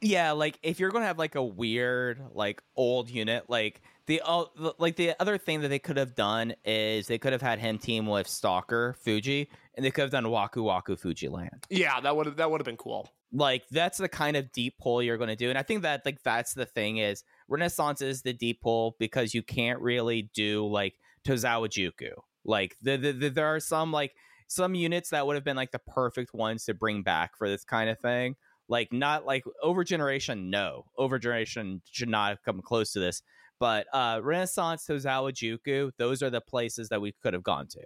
Yeah, 0.00 0.30
like 0.30 0.58
if 0.62 0.78
you're 0.78 0.90
gonna 0.90 1.06
have 1.06 1.18
like 1.18 1.34
a 1.34 1.42
weird, 1.44 2.20
like 2.32 2.62
old 2.76 3.10
unit, 3.10 3.50
like 3.50 3.80
the 4.06 4.22
uh, 4.24 4.44
the- 4.56 4.74
like 4.78 4.94
the 4.96 5.14
other 5.20 5.36
thing 5.36 5.60
that 5.62 5.68
they 5.68 5.80
could 5.80 5.96
have 5.96 6.14
done 6.14 6.54
is 6.64 7.06
they 7.08 7.18
could 7.18 7.32
have 7.32 7.42
had 7.42 7.58
him 7.58 7.78
team 7.78 8.06
with 8.06 8.28
Stalker 8.28 8.94
Fuji, 9.02 9.50
and 9.78 9.84
they 9.84 9.92
could 9.92 10.02
have 10.02 10.10
done 10.10 10.24
Waku 10.24 10.56
Waku 10.56 10.98
Fuji 10.98 11.28
Land. 11.28 11.64
Yeah, 11.70 12.00
that 12.00 12.16
would 12.16 12.26
have 12.26 12.36
that 12.36 12.50
would 12.50 12.60
have 12.60 12.66
been 12.66 12.76
cool. 12.76 13.08
Like 13.32 13.62
that's 13.70 13.96
the 13.98 14.08
kind 14.08 14.36
of 14.36 14.50
deep 14.50 14.76
pull 14.76 15.00
you're 15.00 15.16
gonna 15.16 15.36
do, 15.36 15.50
and 15.50 15.56
I 15.56 15.62
think 15.62 15.82
that 15.82 16.02
like 16.04 16.20
that's 16.24 16.52
the 16.52 16.66
thing 16.66 16.96
is 16.96 17.22
Renaissance 17.46 18.02
is 18.02 18.22
the 18.22 18.32
deep 18.32 18.60
pull 18.60 18.96
because 18.98 19.34
you 19.34 19.42
can't 19.42 19.80
really 19.80 20.30
do 20.34 20.66
like 20.66 20.94
Tozawa 21.24 21.68
Juku. 21.68 22.10
Like 22.44 22.76
the, 22.82 22.96
the, 22.96 23.12
the 23.12 23.28
there 23.28 23.46
are 23.46 23.60
some 23.60 23.92
like 23.92 24.16
some 24.48 24.74
units 24.74 25.10
that 25.10 25.28
would 25.28 25.36
have 25.36 25.44
been 25.44 25.56
like 25.56 25.70
the 25.70 25.78
perfect 25.78 26.34
ones 26.34 26.64
to 26.64 26.74
bring 26.74 27.02
back 27.02 27.36
for 27.36 27.48
this 27.48 27.62
kind 27.62 27.88
of 27.88 28.00
thing. 28.00 28.34
Like 28.68 28.92
not 28.92 29.24
like 29.24 29.44
over 29.62 29.84
generation, 29.84 30.50
no. 30.50 30.86
Over 30.96 31.20
generation 31.20 31.82
should 31.88 32.08
not 32.08 32.30
have 32.30 32.42
come 32.42 32.60
close 32.62 32.92
to 32.94 32.98
this. 32.98 33.22
But 33.60 33.86
uh 33.92 34.20
Renaissance, 34.24 34.86
Tozawa 34.88 35.32
Juku, 35.32 35.92
those 35.98 36.20
are 36.20 36.30
the 36.30 36.40
places 36.40 36.88
that 36.88 37.00
we 37.00 37.12
could 37.22 37.34
have 37.34 37.44
gone 37.44 37.68
to. 37.68 37.82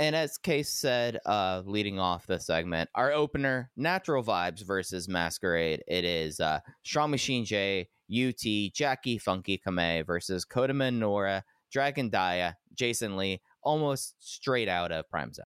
And 0.00 0.16
as 0.16 0.38
Case 0.38 0.70
said, 0.70 1.18
uh, 1.26 1.60
leading 1.66 1.98
off 1.98 2.26
the 2.26 2.40
segment, 2.40 2.88
our 2.94 3.12
opener, 3.12 3.70
Natural 3.76 4.24
Vibes 4.24 4.64
versus 4.64 5.10
Masquerade. 5.10 5.82
It 5.86 6.06
is 6.06 6.40
uh, 6.40 6.60
Strong 6.82 7.10
Machine 7.10 7.44
J, 7.44 7.86
UT, 8.10 8.72
Jackie 8.72 9.18
Funky 9.18 9.58
Kame 9.58 10.02
versus 10.06 10.46
Kodama 10.46 10.90
Nora, 10.90 11.44
Dragon 11.70 12.08
Dia, 12.08 12.56
Jason 12.72 13.18
Lee, 13.18 13.42
almost 13.62 14.14
straight 14.20 14.70
out 14.70 14.90
of 14.90 15.06
Prime 15.10 15.34
Zone. 15.34 15.44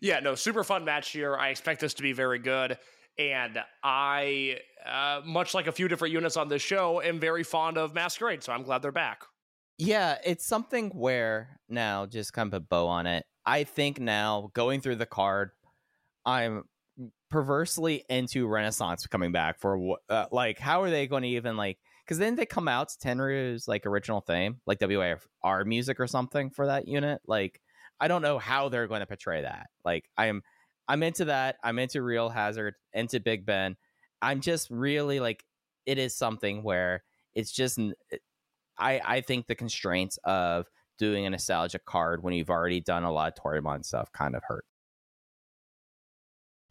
Yeah, 0.00 0.20
no, 0.20 0.36
super 0.36 0.62
fun 0.62 0.84
match 0.84 1.10
here. 1.10 1.36
I 1.36 1.48
expect 1.48 1.80
this 1.80 1.94
to 1.94 2.02
be 2.04 2.12
very 2.12 2.38
good. 2.38 2.78
And 3.18 3.58
I, 3.82 4.58
uh, 4.86 5.22
much 5.24 5.52
like 5.52 5.66
a 5.66 5.72
few 5.72 5.88
different 5.88 6.14
units 6.14 6.36
on 6.36 6.46
this 6.46 6.62
show, 6.62 7.02
am 7.02 7.18
very 7.18 7.42
fond 7.42 7.76
of 7.76 7.92
Masquerade, 7.92 8.44
so 8.44 8.52
I'm 8.52 8.62
glad 8.62 8.82
they're 8.82 8.92
back. 8.92 9.22
Yeah, 9.78 10.18
it's 10.24 10.46
something 10.46 10.90
where 10.90 11.58
now, 11.68 12.06
just 12.06 12.32
kind 12.32 12.46
of 12.46 12.54
a 12.54 12.60
bow 12.60 12.86
on 12.86 13.08
it. 13.08 13.24
I 13.46 13.64
think 13.64 14.00
now, 14.00 14.50
going 14.54 14.80
through 14.80 14.96
the 14.96 15.06
card, 15.06 15.50
I'm 16.24 16.64
perversely 17.30 18.04
into 18.08 18.46
Renaissance 18.46 19.06
coming 19.06 19.32
back 19.32 19.58
for 19.58 19.96
uh, 20.08 20.26
like, 20.30 20.58
how 20.58 20.82
are 20.82 20.90
they 20.90 21.06
going 21.06 21.22
to 21.22 21.28
even 21.28 21.56
like? 21.56 21.78
Because 22.04 22.18
then 22.18 22.36
they 22.36 22.46
come 22.46 22.68
out 22.68 22.90
to 22.90 22.98
Tenryu's 22.98 23.66
like 23.66 23.86
original 23.86 24.20
theme, 24.20 24.60
like 24.66 24.78
WAR 24.80 25.64
music 25.64 26.00
or 26.00 26.06
something 26.06 26.50
for 26.50 26.66
that 26.66 26.86
unit. 26.86 27.20
Like, 27.26 27.60
I 28.00 28.08
don't 28.08 28.22
know 28.22 28.38
how 28.38 28.68
they're 28.68 28.86
going 28.86 29.00
to 29.00 29.06
portray 29.06 29.42
that. 29.42 29.68
Like, 29.84 30.04
I'm, 30.16 30.42
I'm 30.86 31.02
into 31.02 31.26
that. 31.26 31.56
I'm 31.64 31.78
into 31.78 32.02
Real 32.02 32.28
Hazard, 32.28 32.74
into 32.92 33.20
Big 33.20 33.46
Ben. 33.46 33.76
I'm 34.20 34.40
just 34.40 34.68
really 34.70 35.18
like, 35.18 35.44
it 35.86 35.98
is 35.98 36.16
something 36.16 36.62
where 36.62 37.02
it's 37.34 37.52
just 37.52 37.78
I 38.78 39.00
I 39.04 39.20
think 39.20 39.46
the 39.46 39.54
constraints 39.54 40.18
of 40.24 40.66
doing 40.98 41.26
a 41.26 41.30
nostalgia 41.30 41.78
card 41.78 42.22
when 42.22 42.34
you've 42.34 42.50
already 42.50 42.80
done 42.80 43.04
a 43.04 43.12
lot 43.12 43.32
of 43.36 43.42
Toryumon 43.42 43.84
stuff 43.84 44.12
kind 44.12 44.34
of 44.34 44.42
hurt. 44.46 44.64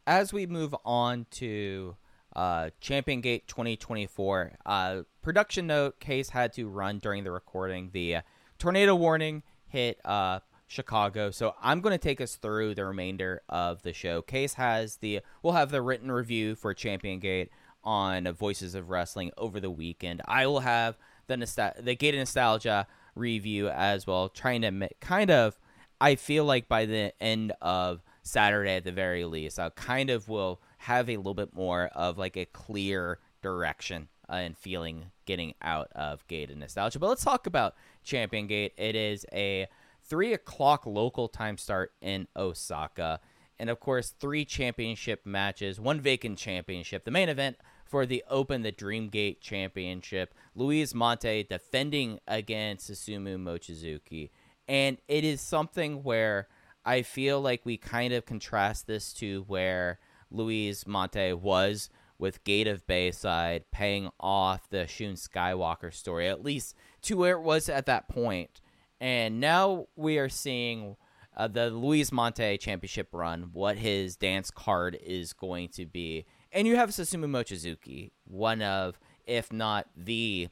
As 0.06 0.32
we 0.32 0.46
move 0.46 0.74
on 0.84 1.26
to 1.32 1.96
uh, 2.36 2.70
Champion 2.80 3.20
Gate 3.20 3.46
2024, 3.48 4.52
uh, 4.66 5.02
production 5.22 5.66
note: 5.66 6.00
Case 6.00 6.30
had 6.30 6.52
to 6.54 6.68
run 6.68 6.98
during 6.98 7.24
the 7.24 7.30
recording. 7.30 7.90
The 7.92 8.16
uh, 8.16 8.22
tornado 8.58 8.94
warning 8.94 9.42
hit 9.66 9.98
uh, 10.04 10.40
Chicago, 10.66 11.30
so 11.30 11.54
I'm 11.62 11.80
going 11.80 11.94
to 11.94 11.98
take 11.98 12.20
us 12.20 12.36
through 12.36 12.74
the 12.74 12.84
remainder 12.84 13.42
of 13.48 13.82
the 13.82 13.92
show. 13.92 14.20
Case 14.20 14.54
has 14.54 14.96
the 14.96 15.20
we'll 15.42 15.54
have 15.54 15.70
the 15.70 15.80
written 15.80 16.12
review 16.12 16.54
for 16.54 16.74
Champion 16.74 17.18
Gate 17.18 17.50
on 17.82 18.30
Voices 18.34 18.74
of 18.74 18.90
Wrestling 18.90 19.30
over 19.38 19.60
the 19.60 19.70
weekend. 19.70 20.20
I 20.26 20.46
will 20.46 20.60
have 20.60 20.98
the 21.26 21.36
nostal- 21.36 21.82
the 21.82 21.94
Gate 21.94 22.14
of 22.14 22.18
Nostalgia 22.18 22.86
review 23.14 23.68
as 23.68 24.06
well, 24.06 24.28
trying 24.28 24.62
to 24.62 24.70
ma- 24.70 24.86
kind 25.00 25.30
of. 25.30 25.58
I 26.00 26.16
feel 26.16 26.44
like 26.44 26.68
by 26.68 26.86
the 26.86 27.12
end 27.22 27.52
of 27.62 28.02
Saturday, 28.22 28.76
at 28.76 28.84
the 28.84 28.92
very 28.92 29.24
least, 29.24 29.58
I 29.58 29.70
kind 29.70 30.10
of 30.10 30.28
will 30.28 30.60
have 30.78 31.08
a 31.08 31.16
little 31.16 31.34
bit 31.34 31.54
more 31.54 31.86
of 31.94 32.18
like 32.18 32.36
a 32.36 32.44
clear 32.44 33.20
direction 33.42 34.08
uh, 34.28 34.34
and 34.34 34.58
feeling 34.58 35.12
getting 35.26 35.54
out 35.62 35.88
of 35.94 36.26
Gate 36.26 36.50
and 36.50 36.60
Nostalgia. 36.60 36.98
But 36.98 37.08
let's 37.08 37.24
talk 37.24 37.46
about 37.46 37.74
Champion 38.02 38.46
Gate. 38.46 38.72
It 38.76 38.96
is 38.96 39.24
a 39.32 39.68
three 40.02 40.32
o'clock 40.32 40.84
local 40.86 41.28
time 41.28 41.56
start 41.56 41.92
in 42.00 42.26
Osaka. 42.36 43.20
And 43.58 43.70
of 43.70 43.80
course, 43.80 44.10
three 44.18 44.44
championship 44.44 45.24
matches, 45.24 45.80
one 45.80 46.00
vacant 46.00 46.38
championship. 46.38 47.04
The 47.04 47.10
main 47.10 47.28
event 47.28 47.56
for 47.84 48.06
the 48.06 48.24
Open 48.28 48.62
the 48.62 48.72
Dreamgate 48.72 49.40
Championship. 49.40 50.34
Luis 50.54 50.92
Mante 50.92 51.48
defending 51.48 52.18
against 52.26 52.90
Susumu 52.90 53.36
Mochizuki. 53.36 54.30
And 54.66 54.98
it 55.08 55.24
is 55.24 55.40
something 55.40 56.02
where 56.02 56.48
I 56.84 57.02
feel 57.02 57.40
like 57.40 57.64
we 57.64 57.76
kind 57.76 58.12
of 58.12 58.26
contrast 58.26 58.86
this 58.86 59.12
to 59.14 59.44
where 59.46 59.98
Luis 60.30 60.84
Mante 60.84 61.34
was 61.34 61.90
with 62.18 62.44
Gate 62.44 62.66
of 62.66 62.86
Bayside 62.86 63.64
paying 63.70 64.10
off 64.20 64.68
the 64.70 64.86
Shun 64.86 65.14
Skywalker 65.14 65.92
story, 65.92 66.28
at 66.28 66.44
least 66.44 66.74
to 67.02 67.16
where 67.16 67.36
it 67.36 67.42
was 67.42 67.68
at 67.68 67.86
that 67.86 68.08
point. 68.08 68.60
And 69.00 69.40
now 69.40 69.86
we 69.96 70.18
are 70.18 70.28
seeing 70.28 70.96
uh, 71.36 71.48
the 71.48 71.70
Luis 71.70 72.10
Mante 72.10 72.58
championship 72.58 73.08
run, 73.12 73.50
what 73.52 73.76
his 73.76 74.16
dance 74.16 74.50
card 74.50 74.98
is 75.04 75.32
going 75.32 75.68
to 75.70 75.86
be. 75.86 76.24
And 76.54 76.68
you 76.68 76.76
have 76.76 76.90
Susumu 76.90 77.26
Mochizuki, 77.26 78.12
one 78.26 78.62
of, 78.62 79.00
if 79.26 79.52
not 79.52 79.88
the 79.96 80.48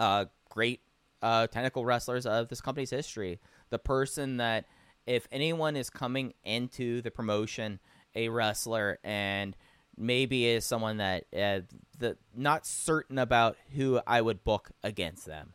uh, 0.00 0.24
great 0.50 0.80
uh, 1.22 1.46
technical 1.46 1.84
wrestlers 1.84 2.26
of 2.26 2.48
this 2.48 2.60
company's 2.60 2.90
history. 2.90 3.38
The 3.70 3.78
person 3.78 4.38
that 4.38 4.64
if 5.06 5.28
anyone 5.30 5.76
is 5.76 5.90
coming 5.90 6.34
into 6.44 7.02
the 7.02 7.12
promotion, 7.12 7.78
a 8.16 8.28
wrestler, 8.30 8.98
and 9.04 9.56
maybe 9.96 10.46
is 10.46 10.64
someone 10.64 10.96
that 10.96 11.24
uh, 11.32 11.60
the 11.96 12.16
not 12.34 12.66
certain 12.66 13.18
about 13.18 13.56
who 13.76 14.00
I 14.08 14.20
would 14.20 14.42
book 14.42 14.72
against 14.82 15.24
them, 15.24 15.54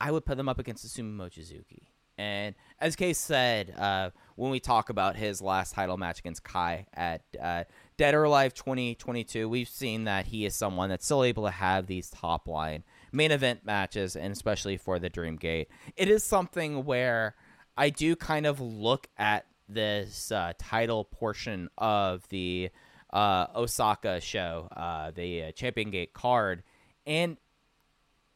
I 0.00 0.12
would 0.12 0.24
put 0.24 0.36
them 0.36 0.48
up 0.48 0.60
against 0.60 0.86
Susumu 0.86 1.16
Mochizuki. 1.16 1.88
And 2.16 2.54
as 2.80 2.96
Case 2.96 3.18
said, 3.18 3.74
uh, 3.76 4.10
when 4.36 4.50
we 4.50 4.60
talk 4.60 4.90
about 4.90 5.16
his 5.16 5.40
last 5.40 5.74
title 5.74 5.96
match 5.96 6.18
against 6.18 6.42
Kai 6.44 6.86
at 6.94 7.22
uh, 7.40 7.64
Dead 7.98 8.14
or 8.14 8.22
Alive 8.22 8.54
2022, 8.54 9.48
we've 9.48 9.68
seen 9.68 10.04
that 10.04 10.26
he 10.26 10.46
is 10.46 10.54
someone 10.54 10.88
that's 10.88 11.04
still 11.04 11.24
able 11.24 11.44
to 11.44 11.50
have 11.50 11.88
these 11.88 12.08
top 12.08 12.46
line 12.46 12.84
main 13.10 13.32
event 13.32 13.66
matches, 13.66 14.14
and 14.14 14.32
especially 14.32 14.76
for 14.76 15.00
the 15.00 15.08
Dream 15.08 15.34
Gate. 15.34 15.68
It 15.96 16.08
is 16.08 16.22
something 16.22 16.84
where 16.84 17.34
I 17.76 17.90
do 17.90 18.14
kind 18.14 18.46
of 18.46 18.60
look 18.60 19.08
at 19.18 19.46
this 19.68 20.30
uh, 20.30 20.52
title 20.58 21.06
portion 21.06 21.70
of 21.76 22.26
the 22.28 22.70
uh, 23.12 23.46
Osaka 23.56 24.20
show, 24.20 24.68
uh, 24.76 25.10
the 25.10 25.42
uh, 25.42 25.52
Champion 25.52 25.90
Gate 25.90 26.12
card, 26.12 26.62
and 27.04 27.36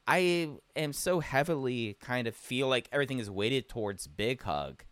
I 0.08 0.50
am 0.74 0.92
so 0.92 1.20
heavily 1.20 1.96
kind 2.00 2.26
of 2.26 2.34
feel 2.34 2.66
like 2.66 2.88
everything 2.90 3.20
is 3.20 3.30
weighted 3.30 3.68
towards 3.68 4.08
Big 4.08 4.42
Hug 4.42 4.82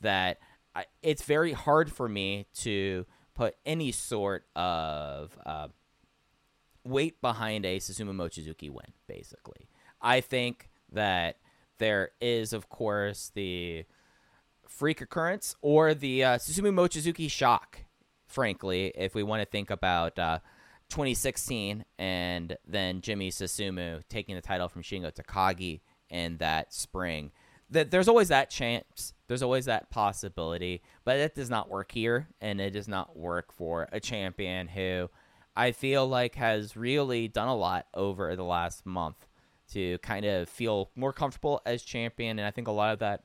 that 0.00 0.40
I, 0.74 0.86
it's 1.00 1.22
very 1.22 1.52
hard 1.52 1.92
for 1.92 2.08
me 2.08 2.46
to 2.56 3.06
put 3.36 3.54
any 3.66 3.92
sort 3.92 4.46
of 4.56 5.38
uh, 5.44 5.68
weight 6.84 7.20
behind 7.20 7.64
a 7.64 7.78
Susumu 7.78 8.14
Mochizuki 8.14 8.70
win, 8.70 8.92
basically. 9.06 9.68
I 10.00 10.20
think 10.20 10.70
that 10.90 11.36
there 11.78 12.10
is, 12.20 12.52
of 12.52 12.68
course, 12.68 13.30
the 13.34 13.84
freak 14.66 15.00
occurrence 15.00 15.54
or 15.60 15.94
the 15.94 16.24
uh, 16.24 16.38
Susumu 16.38 16.72
Mochizuki 16.72 17.30
shock, 17.30 17.84
frankly, 18.26 18.92
if 18.96 19.14
we 19.14 19.22
want 19.22 19.42
to 19.42 19.46
think 19.46 19.70
about 19.70 20.18
uh, 20.18 20.38
2016 20.88 21.84
and 21.98 22.56
then 22.66 23.02
Jimmy 23.02 23.30
Susumu 23.30 24.02
taking 24.08 24.34
the 24.34 24.40
title 24.40 24.68
from 24.68 24.82
Shingo 24.82 25.12
Takagi 25.14 25.80
in 26.08 26.38
that 26.38 26.72
spring. 26.72 27.32
That 27.70 27.90
there's 27.90 28.08
always 28.08 28.28
that 28.28 28.48
chance, 28.48 29.12
there's 29.26 29.42
always 29.42 29.64
that 29.64 29.90
possibility, 29.90 30.82
but 31.04 31.16
it 31.16 31.34
does 31.34 31.50
not 31.50 31.68
work 31.68 31.90
here, 31.90 32.28
and 32.40 32.60
it 32.60 32.70
does 32.70 32.86
not 32.86 33.16
work 33.16 33.52
for 33.52 33.88
a 33.90 33.98
champion 33.98 34.68
who 34.68 35.10
I 35.56 35.72
feel 35.72 36.06
like 36.06 36.36
has 36.36 36.76
really 36.76 37.26
done 37.28 37.48
a 37.48 37.56
lot 37.56 37.86
over 37.94 38.36
the 38.36 38.44
last 38.44 38.86
month 38.86 39.26
to 39.72 39.98
kind 39.98 40.24
of 40.24 40.48
feel 40.48 40.90
more 40.94 41.12
comfortable 41.12 41.60
as 41.66 41.82
champion, 41.82 42.38
and 42.38 42.46
I 42.46 42.50
think 42.50 42.68
a 42.68 42.72
lot 42.72 42.92
of 42.92 43.00
that 43.00 43.24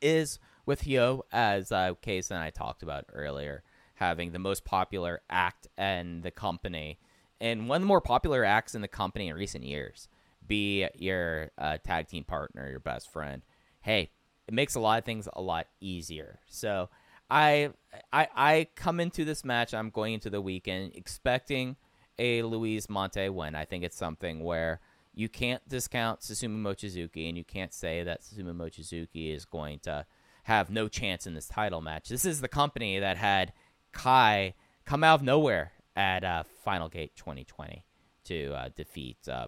is 0.00 0.38
with 0.64 0.84
Hyo, 0.84 1.22
as 1.32 1.70
uh, 1.70 1.94
Case 2.00 2.30
and 2.30 2.40
I 2.40 2.50
talked 2.50 2.82
about 2.82 3.04
earlier, 3.12 3.62
having 3.94 4.32
the 4.32 4.38
most 4.38 4.64
popular 4.64 5.20
act 5.28 5.66
in 5.76 6.22
the 6.22 6.30
company, 6.30 6.98
and 7.40 7.68
one 7.68 7.76
of 7.76 7.82
the 7.82 7.88
more 7.88 8.00
popular 8.00 8.44
acts 8.44 8.74
in 8.74 8.80
the 8.80 8.88
company 8.88 9.28
in 9.28 9.36
recent 9.36 9.64
years, 9.64 10.08
be 10.46 10.86
your 10.96 11.50
uh, 11.58 11.78
tag 11.84 12.08
team 12.08 12.24
partner, 12.24 12.68
your 12.68 12.80
best 12.80 13.10
friend. 13.12 13.42
Hey, 13.80 14.10
it 14.46 14.54
makes 14.54 14.74
a 14.74 14.80
lot 14.80 14.98
of 14.98 15.04
things 15.04 15.28
a 15.32 15.40
lot 15.40 15.66
easier. 15.80 16.40
So 16.48 16.90
I 17.30 17.70
I 18.12 18.28
I 18.34 18.66
come 18.74 19.00
into 19.00 19.24
this 19.24 19.44
match. 19.44 19.74
I'm 19.74 19.90
going 19.90 20.14
into 20.14 20.30
the 20.30 20.40
weekend 20.40 20.92
expecting 20.94 21.76
a 22.18 22.42
Luis 22.42 22.86
Mante 22.86 23.28
win. 23.32 23.54
I 23.54 23.64
think 23.64 23.84
it's 23.84 23.96
something 23.96 24.42
where 24.44 24.80
you 25.14 25.28
can't 25.28 25.66
discount 25.68 26.20
Susumu 26.20 26.60
Mochizuki, 26.60 27.28
and 27.28 27.36
you 27.36 27.44
can't 27.44 27.72
say 27.72 28.02
that 28.02 28.22
Susumu 28.22 28.54
Mochizuki 28.54 29.34
is 29.34 29.44
going 29.44 29.78
to 29.80 30.06
have 30.44 30.70
no 30.70 30.88
chance 30.88 31.26
in 31.26 31.34
this 31.34 31.48
title 31.48 31.80
match. 31.80 32.08
This 32.08 32.24
is 32.24 32.40
the 32.40 32.48
company 32.48 32.98
that 32.98 33.16
had 33.16 33.52
Kai 33.92 34.54
come 34.84 35.02
out 35.02 35.20
of 35.20 35.22
nowhere 35.22 35.72
at 35.96 36.24
uh, 36.24 36.42
Final 36.64 36.88
Gate 36.88 37.12
2020 37.16 37.84
to 38.24 38.52
uh, 38.52 38.68
defeat 38.74 39.16
uh, 39.28 39.46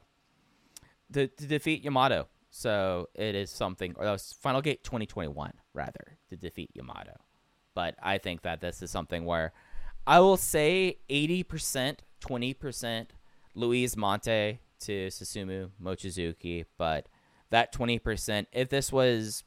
to, 1.13 1.27
to 1.27 1.47
defeat 1.47 1.85
Yamato. 1.85 2.29
So 2.51 3.09
it 3.15 3.35
is 3.35 3.51
something, 3.51 3.95
or 3.97 4.05
that 4.05 4.13
was 4.13 4.35
Final 4.41 4.63
Gate 4.63 4.83
2021 4.85 5.53
rather, 5.75 6.19
to 6.31 6.37
defeat 6.37 6.71
Yamato. 6.75 7.17
But 7.75 7.97
I 8.03 8.19
think 8.19 8.43
that 8.43 8.61
this 8.61 8.81
is 8.83 8.91
something 8.91 9.25
where 9.25 9.53
I 10.07 10.21
will 10.21 10.37
say 10.37 10.99
80%, 11.11 11.99
20% 12.23 13.07
Luis 13.55 13.95
Mante 13.95 14.59
to 14.81 15.07
Susumu 15.09 15.71
Mochizuki, 15.83 16.65
but 16.79 17.09
that 17.51 17.75
20%, 17.75 18.47
if 18.53 18.69
this 18.69 18.93
was 18.93 19.45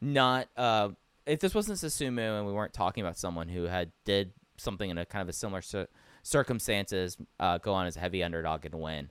not, 0.00 0.48
uh, 0.56 0.90
if 1.26 1.40
this 1.40 1.54
wasn't 1.54 1.78
Susumu 1.78 2.38
and 2.38 2.46
we 2.46 2.52
weren't 2.52 2.72
talking 2.72 3.02
about 3.02 3.16
someone 3.16 3.48
who 3.48 3.64
had 3.64 3.92
did 4.04 4.32
something 4.56 4.90
in 4.90 4.98
a 4.98 5.06
kind 5.06 5.22
of 5.22 5.28
a 5.28 5.32
similar 5.32 5.62
cir- 5.62 5.88
circumstances, 6.22 7.16
uh, 7.40 7.58
go 7.58 7.72
on 7.72 7.86
as 7.86 7.96
a 7.96 8.00
heavy 8.00 8.22
underdog 8.22 8.64
and 8.64 8.74
win, 8.74 9.10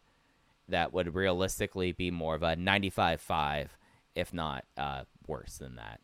that 0.69 0.93
would 0.93 1.15
realistically 1.15 1.91
be 1.91 2.11
more 2.11 2.35
of 2.35 2.43
a 2.43 2.55
95-5, 2.55 3.69
if 4.15 4.33
not 4.33 4.65
uh, 4.77 5.03
worse 5.27 5.57
than 5.57 5.75
that. 5.75 5.99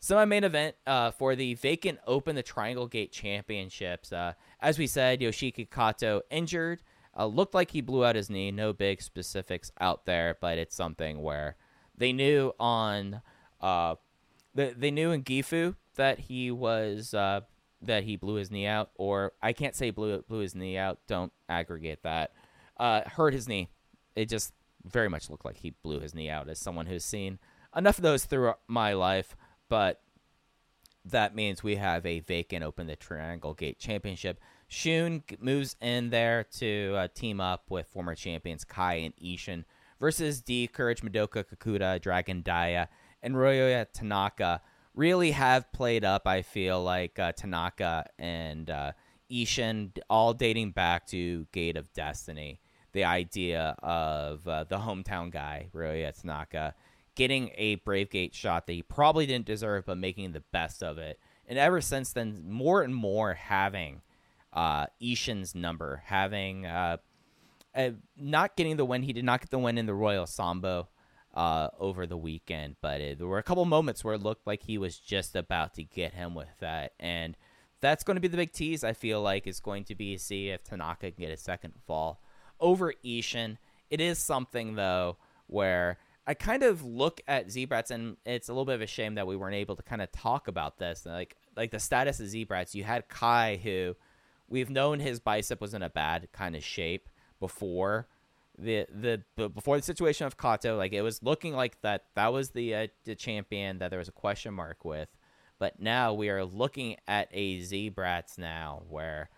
So 0.00 0.16
my 0.16 0.24
main 0.24 0.42
event 0.42 0.74
uh, 0.86 1.12
for 1.12 1.36
the 1.36 1.54
vacant 1.54 2.00
Open 2.06 2.34
the 2.34 2.42
Triangle 2.42 2.88
Gate 2.88 3.12
Championships. 3.12 4.12
Uh, 4.12 4.32
as 4.60 4.76
we 4.76 4.88
said, 4.88 5.20
Yoshiki 5.20 5.70
Kato 5.70 6.22
injured. 6.28 6.82
Uh, 7.16 7.26
looked 7.26 7.54
like 7.54 7.70
he 7.70 7.80
blew 7.80 8.04
out 8.04 8.16
his 8.16 8.28
knee. 8.28 8.50
No 8.50 8.72
big 8.72 9.00
specifics 9.00 9.70
out 9.80 10.06
there, 10.06 10.36
but 10.40 10.58
it's 10.58 10.74
something 10.74 11.22
where 11.22 11.56
they 11.96 12.12
knew 12.12 12.52
on 12.58 13.20
uh, 13.60 13.94
they, 14.54 14.72
they 14.72 14.90
knew 14.90 15.12
in 15.12 15.22
Gifu 15.22 15.76
that 15.96 16.18
he 16.18 16.50
was 16.50 17.14
uh, 17.14 17.42
that 17.82 18.04
he 18.04 18.16
blew 18.16 18.34
his 18.34 18.50
knee 18.50 18.66
out, 18.66 18.90
or 18.96 19.32
I 19.42 19.52
can't 19.52 19.74
say 19.74 19.90
blew 19.90 20.22
blew 20.22 20.40
his 20.40 20.54
knee 20.54 20.76
out. 20.76 20.98
Don't 21.06 21.32
aggregate 21.48 22.02
that. 22.02 22.32
Uh, 22.76 23.02
hurt 23.06 23.34
his 23.34 23.46
knee. 23.46 23.68
It 24.14 24.28
just 24.28 24.52
very 24.84 25.08
much 25.08 25.30
looked 25.30 25.44
like 25.44 25.58
he 25.58 25.74
blew 25.82 26.00
his 26.00 26.14
knee 26.14 26.30
out. 26.30 26.48
As 26.48 26.58
someone 26.58 26.86
who's 26.86 27.04
seen 27.04 27.38
enough 27.76 27.98
of 27.98 28.02
those 28.02 28.24
through 28.24 28.54
my 28.66 28.92
life, 28.92 29.36
but 29.68 30.00
that 31.04 31.34
means 31.34 31.62
we 31.62 31.76
have 31.76 32.06
a 32.06 32.20
vacant 32.20 32.64
Open 32.64 32.86
the 32.86 32.96
Triangle 32.96 33.54
Gate 33.54 33.78
Championship. 33.78 34.40
Shun 34.68 35.22
moves 35.40 35.76
in 35.80 36.10
there 36.10 36.44
to 36.58 36.94
uh, 36.96 37.08
team 37.14 37.40
up 37.40 37.70
with 37.70 37.88
former 37.88 38.14
champions 38.14 38.64
Kai 38.64 38.94
and 38.94 39.16
Ishin 39.16 39.64
versus 40.00 40.40
D, 40.40 40.66
Courage, 40.66 41.02
Madoka, 41.02 41.44
Kikuta, 41.44 42.00
Dragon 42.00 42.42
Dia, 42.42 42.88
and 43.22 43.34
Ryoya 43.34 43.86
Tanaka. 43.92 44.60
Really 44.94 45.30
have 45.32 45.72
played 45.72 46.04
up, 46.04 46.26
I 46.26 46.42
feel 46.42 46.82
like 46.82 47.18
uh, 47.18 47.32
Tanaka 47.32 48.06
and 48.18 48.68
uh, 48.68 48.92
Ishin, 49.30 49.96
all 50.10 50.34
dating 50.34 50.72
back 50.72 51.06
to 51.08 51.46
Gate 51.52 51.76
of 51.76 51.92
Destiny. 51.92 52.60
The 52.92 53.04
idea 53.04 53.76
of 53.82 54.46
uh, 54.46 54.64
the 54.64 54.78
hometown 54.78 55.30
guy, 55.30 55.68
Ryoya 55.74 56.18
Tanaka, 56.18 56.74
getting 57.14 57.50
a 57.56 57.76
Brave 57.76 58.10
Gate 58.10 58.34
shot 58.34 58.66
that 58.66 58.72
he 58.72 58.82
probably 58.82 59.26
didn't 59.26 59.46
deserve, 59.46 59.86
but 59.86 59.98
making 59.98 60.32
the 60.32 60.42
best 60.52 60.82
of 60.82 60.98
it. 60.98 61.18
And 61.46 61.58
ever 61.58 61.80
since 61.80 62.12
then, 62.12 62.44
more 62.48 62.82
and 62.82 62.94
more 62.94 63.34
having 63.34 64.02
uh, 64.52 64.86
Ishin's 65.00 65.54
number, 65.54 66.02
having 66.06 66.66
uh, 66.66 66.98
uh, 67.74 67.90
not 68.16 68.56
getting 68.56 68.76
the 68.76 68.84
win. 68.84 69.02
He 69.02 69.12
did 69.12 69.24
not 69.24 69.40
get 69.40 69.50
the 69.50 69.58
win 69.58 69.78
in 69.78 69.86
the 69.86 69.94
Royal 69.94 70.26
Sambo 70.26 70.88
uh, 71.34 71.68
over 71.78 72.06
the 72.06 72.16
weekend, 72.16 72.76
but 72.80 73.00
it, 73.00 73.18
there 73.18 73.26
were 73.26 73.38
a 73.38 73.42
couple 73.42 73.64
moments 73.64 74.04
where 74.04 74.14
it 74.14 74.22
looked 74.22 74.46
like 74.46 74.62
he 74.62 74.78
was 74.78 74.98
just 74.98 75.34
about 75.34 75.74
to 75.74 75.84
get 75.84 76.14
him 76.14 76.34
with 76.34 76.54
that. 76.60 76.92
And 77.00 77.36
that's 77.80 78.04
going 78.04 78.16
to 78.16 78.20
be 78.20 78.28
the 78.28 78.36
big 78.36 78.52
tease, 78.52 78.84
I 78.84 78.92
feel 78.92 79.22
like, 79.22 79.46
is 79.46 79.60
going 79.60 79.84
to 79.84 79.94
be 79.94 80.16
see 80.18 80.50
if 80.50 80.62
Tanaka 80.62 81.10
can 81.10 81.24
get 81.24 81.32
a 81.32 81.36
second 81.36 81.74
fall 81.86 82.20
over 82.62 82.94
Ishin. 83.04 83.58
It 83.90 84.00
is 84.00 84.18
something, 84.18 84.76
though, 84.76 85.18
where 85.48 85.98
I 86.26 86.34
kind 86.34 86.62
of 86.62 86.84
look 86.84 87.20
at 87.26 87.48
Zebrats, 87.48 87.90
and 87.90 88.16
it's 88.24 88.48
a 88.48 88.52
little 88.52 88.64
bit 88.64 88.76
of 88.76 88.80
a 88.80 88.86
shame 88.86 89.16
that 89.16 89.26
we 89.26 89.36
weren't 89.36 89.56
able 89.56 89.76
to 89.76 89.82
kind 89.82 90.00
of 90.00 90.10
talk 90.12 90.48
about 90.48 90.78
this. 90.78 91.04
Like, 91.04 91.36
like 91.56 91.72
the 91.72 91.80
status 91.80 92.20
of 92.20 92.26
Zebrats, 92.26 92.74
you 92.74 92.84
had 92.84 93.08
Kai, 93.08 93.60
who 93.62 93.96
we've 94.48 94.70
known 94.70 95.00
his 95.00 95.20
bicep 95.20 95.60
was 95.60 95.74
in 95.74 95.82
a 95.82 95.90
bad 95.90 96.28
kind 96.32 96.54
of 96.54 96.64
shape 96.64 97.08
before 97.40 98.06
the 98.56 98.86
the 98.90 99.22
before 99.48 99.76
the 99.76 99.82
situation 99.82 100.26
of 100.26 100.36
Kato. 100.36 100.76
Like, 100.76 100.92
it 100.92 101.02
was 101.02 101.22
looking 101.22 101.54
like 101.54 101.80
that 101.82 102.04
that 102.14 102.32
was 102.32 102.50
the 102.50 102.74
uh, 102.74 102.86
the 103.04 103.16
champion 103.16 103.78
that 103.78 103.90
there 103.90 103.98
was 103.98 104.08
a 104.08 104.12
question 104.12 104.54
mark 104.54 104.84
with. 104.84 105.08
But 105.58 105.80
now 105.80 106.12
we 106.12 106.28
are 106.28 106.44
looking 106.44 106.96
at 107.06 107.28
a 107.32 107.60
Zebrats 107.60 108.38
now 108.38 108.82
where 108.88 109.28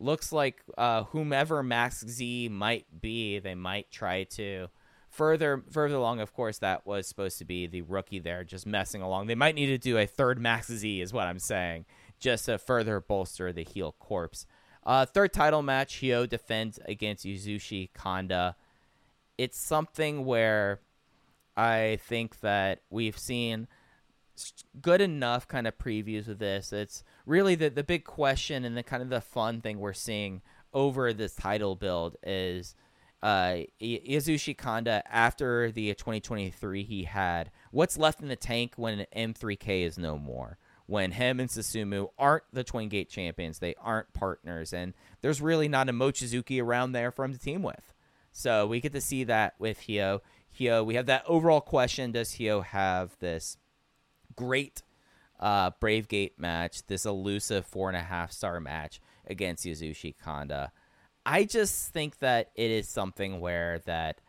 looks 0.00 0.32
like 0.32 0.62
uh, 0.78 1.04
whomever 1.04 1.62
Max 1.62 2.04
Z 2.06 2.48
might 2.48 2.86
be, 3.00 3.38
they 3.38 3.54
might 3.54 3.90
try 3.90 4.24
to 4.24 4.68
further 5.08 5.62
further 5.70 5.96
along. 5.96 6.20
Of 6.20 6.32
course, 6.32 6.58
that 6.58 6.86
was 6.86 7.06
supposed 7.06 7.38
to 7.38 7.44
be 7.44 7.66
the 7.66 7.82
rookie 7.82 8.18
there, 8.18 8.44
just 8.44 8.66
messing 8.66 9.02
along. 9.02 9.26
They 9.26 9.34
might 9.34 9.54
need 9.54 9.66
to 9.66 9.78
do 9.78 9.98
a 9.98 10.06
third 10.06 10.40
Max 10.40 10.68
Z, 10.72 11.00
is 11.00 11.12
what 11.12 11.26
I'm 11.26 11.38
saying, 11.38 11.84
just 12.18 12.46
to 12.46 12.58
further 12.58 13.00
bolster 13.00 13.52
the 13.52 13.64
heel 13.64 13.94
corpse. 13.98 14.46
Uh, 14.84 15.04
third 15.04 15.32
title 15.32 15.62
match, 15.62 16.00
Hyo 16.00 16.28
defends 16.28 16.78
against 16.86 17.24
Yasushi 17.24 17.90
Kanda. 17.92 18.56
It's 19.36 19.58
something 19.58 20.24
where 20.24 20.80
I 21.56 21.98
think 22.02 22.40
that 22.40 22.80
we've 22.88 23.18
seen 23.18 23.68
good 24.80 25.00
enough 25.00 25.48
kind 25.48 25.66
of 25.66 25.78
previews 25.78 26.28
of 26.28 26.38
this. 26.38 26.72
It's 26.72 27.02
really 27.26 27.54
the 27.54 27.68
the 27.70 27.84
big 27.84 28.04
question 28.04 28.64
and 28.64 28.76
the 28.76 28.82
kind 28.82 29.02
of 29.02 29.08
the 29.08 29.20
fun 29.20 29.60
thing 29.60 29.78
we're 29.78 29.92
seeing 29.92 30.42
over 30.72 31.12
this 31.12 31.34
title 31.34 31.74
build 31.76 32.16
is 32.22 32.74
uh 33.22 33.26
I- 33.26 33.66
Yasushi 33.80 34.56
Kanda 34.56 35.02
after 35.10 35.70
the 35.70 35.92
2023 35.94 36.84
he 36.84 37.04
had 37.04 37.50
what's 37.70 37.98
left 37.98 38.20
in 38.20 38.28
the 38.28 38.36
tank 38.36 38.74
when 38.76 39.00
an 39.00 39.32
M3K 39.34 39.82
is 39.82 39.98
no 39.98 40.16
more? 40.16 40.58
When 40.86 41.12
him 41.12 41.38
and 41.38 41.48
Susumu 41.48 42.10
aren't 42.18 42.44
the 42.52 42.64
Twin 42.64 42.88
Gate 42.88 43.08
champions 43.10 43.58
they 43.58 43.74
aren't 43.80 44.12
partners 44.12 44.72
and 44.72 44.94
there's 45.22 45.40
really 45.42 45.68
not 45.68 45.88
a 45.88 45.92
Mochizuki 45.92 46.62
around 46.62 46.92
there 46.92 47.10
for 47.10 47.24
him 47.24 47.32
to 47.32 47.38
team 47.38 47.62
with. 47.62 47.92
So 48.32 48.66
we 48.66 48.80
get 48.80 48.92
to 48.92 49.00
see 49.00 49.24
that 49.24 49.54
with 49.58 49.80
Hyo 49.82 50.20
Hyo 50.58 50.84
we 50.84 50.94
have 50.94 51.06
that 51.06 51.24
overall 51.26 51.60
question 51.60 52.12
does 52.12 52.32
Hyo 52.32 52.64
have 52.64 53.16
this 53.18 53.56
great 54.36 54.82
uh, 55.38 55.70
Brave 55.80 56.08
Gate 56.08 56.38
match, 56.38 56.86
this 56.86 57.06
elusive 57.06 57.66
four 57.66 57.88
and 57.88 57.96
a 57.96 58.02
half 58.02 58.32
star 58.32 58.60
match 58.60 59.00
against 59.26 59.64
Yasushi 59.64 60.14
Kanda. 60.22 60.72
I 61.24 61.44
just 61.44 61.92
think 61.92 62.18
that 62.18 62.50
it 62.54 62.70
is 62.70 62.88
something 62.88 63.40
where 63.40 63.80
that 63.80 64.20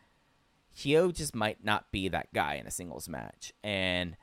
Hyo 0.76 1.12
just 1.12 1.34
might 1.34 1.64
not 1.64 1.90
be 1.92 2.08
that 2.08 2.32
guy 2.32 2.54
in 2.54 2.66
a 2.66 2.70
singles 2.70 3.08
match. 3.08 3.52
And 3.62 4.16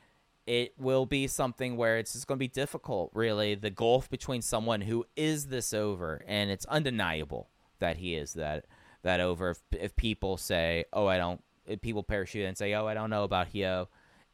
it 0.48 0.74
will 0.80 1.06
be 1.06 1.28
something 1.28 1.78
where 1.78 2.00
it's 2.00 2.14
just 2.14 2.26
going 2.28 2.38
to 2.38 2.40
be 2.40 2.48
difficult, 2.48 3.12
really. 3.14 3.54
The 3.54 3.70
gulf 3.70 4.10
between 4.10 4.42
someone 4.42 4.82
who 4.82 5.06
is 5.16 5.48
this 5.48 5.74
over, 5.74 6.24
and 6.28 6.50
it's 6.50 6.66
undeniable 6.66 7.50
that 7.78 7.98
he 7.98 8.16
is 8.16 8.34
that 8.34 8.66
that 9.04 9.20
over. 9.20 9.52
If, 9.52 9.60
if 9.72 9.96
people 9.96 10.38
say, 10.38 10.86
"Oh, 10.92 11.06
I 11.06 11.18
don't," 11.18 11.44
if 11.68 11.82
people 11.82 12.02
parachute 12.02 12.48
and 12.48 12.58
say, 12.58 12.74
"Oh, 12.74 12.88
I 12.88 12.96
don't 12.96 13.12
know 13.12 13.24
about 13.24 13.50
Hyo," 13.54 13.90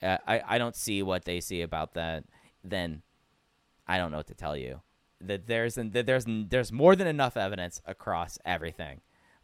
uh, 0.06 0.18
I 0.28 0.42
I 0.48 0.58
don't 0.58 0.76
see 0.76 1.04
what 1.04 1.26
they 1.26 1.42
see 1.42 1.62
about 1.62 1.96
that. 1.96 2.24
Then 2.64 3.02
I 3.88 3.98
don't 3.98 4.12
know 4.12 4.18
what 4.18 4.28
to 4.28 4.36
tell 4.36 4.56
you. 4.56 4.82
That 5.22 5.48
there's 5.48 5.76
that 5.76 6.06
there's 6.06 6.26
there's 6.28 6.72
more 6.72 6.96
than 6.96 7.08
enough 7.08 7.38
evidence 7.38 7.82
across 7.86 8.38
everything 8.46 9.02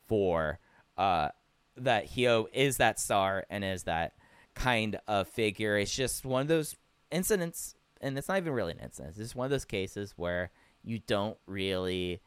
for 0.08 0.60
uh 0.98 1.30
that 1.78 2.12
Hyo 2.12 2.48
is 2.54 2.78
that 2.78 3.00
star 3.00 3.46
and 3.50 3.64
is 3.64 3.84
that 3.84 4.14
kind 4.54 5.00
of 5.08 5.28
figure. 5.28 5.78
It's 5.78 5.96
just 5.96 6.26
one 6.26 6.42
of 6.42 6.48
those 6.48 6.76
incidents, 7.10 7.76
and 8.02 8.18
it's 8.18 8.28
not 8.28 8.38
even 8.38 8.54
really 8.54 8.74
an 8.74 8.80
incident. 8.80 9.12
It's 9.12 9.18
just 9.18 9.36
one 9.36 9.46
of 9.46 9.52
those 9.52 9.66
cases 9.66 10.14
where 10.18 10.52
you 10.84 11.00
don't 11.00 11.38
really 11.48 12.22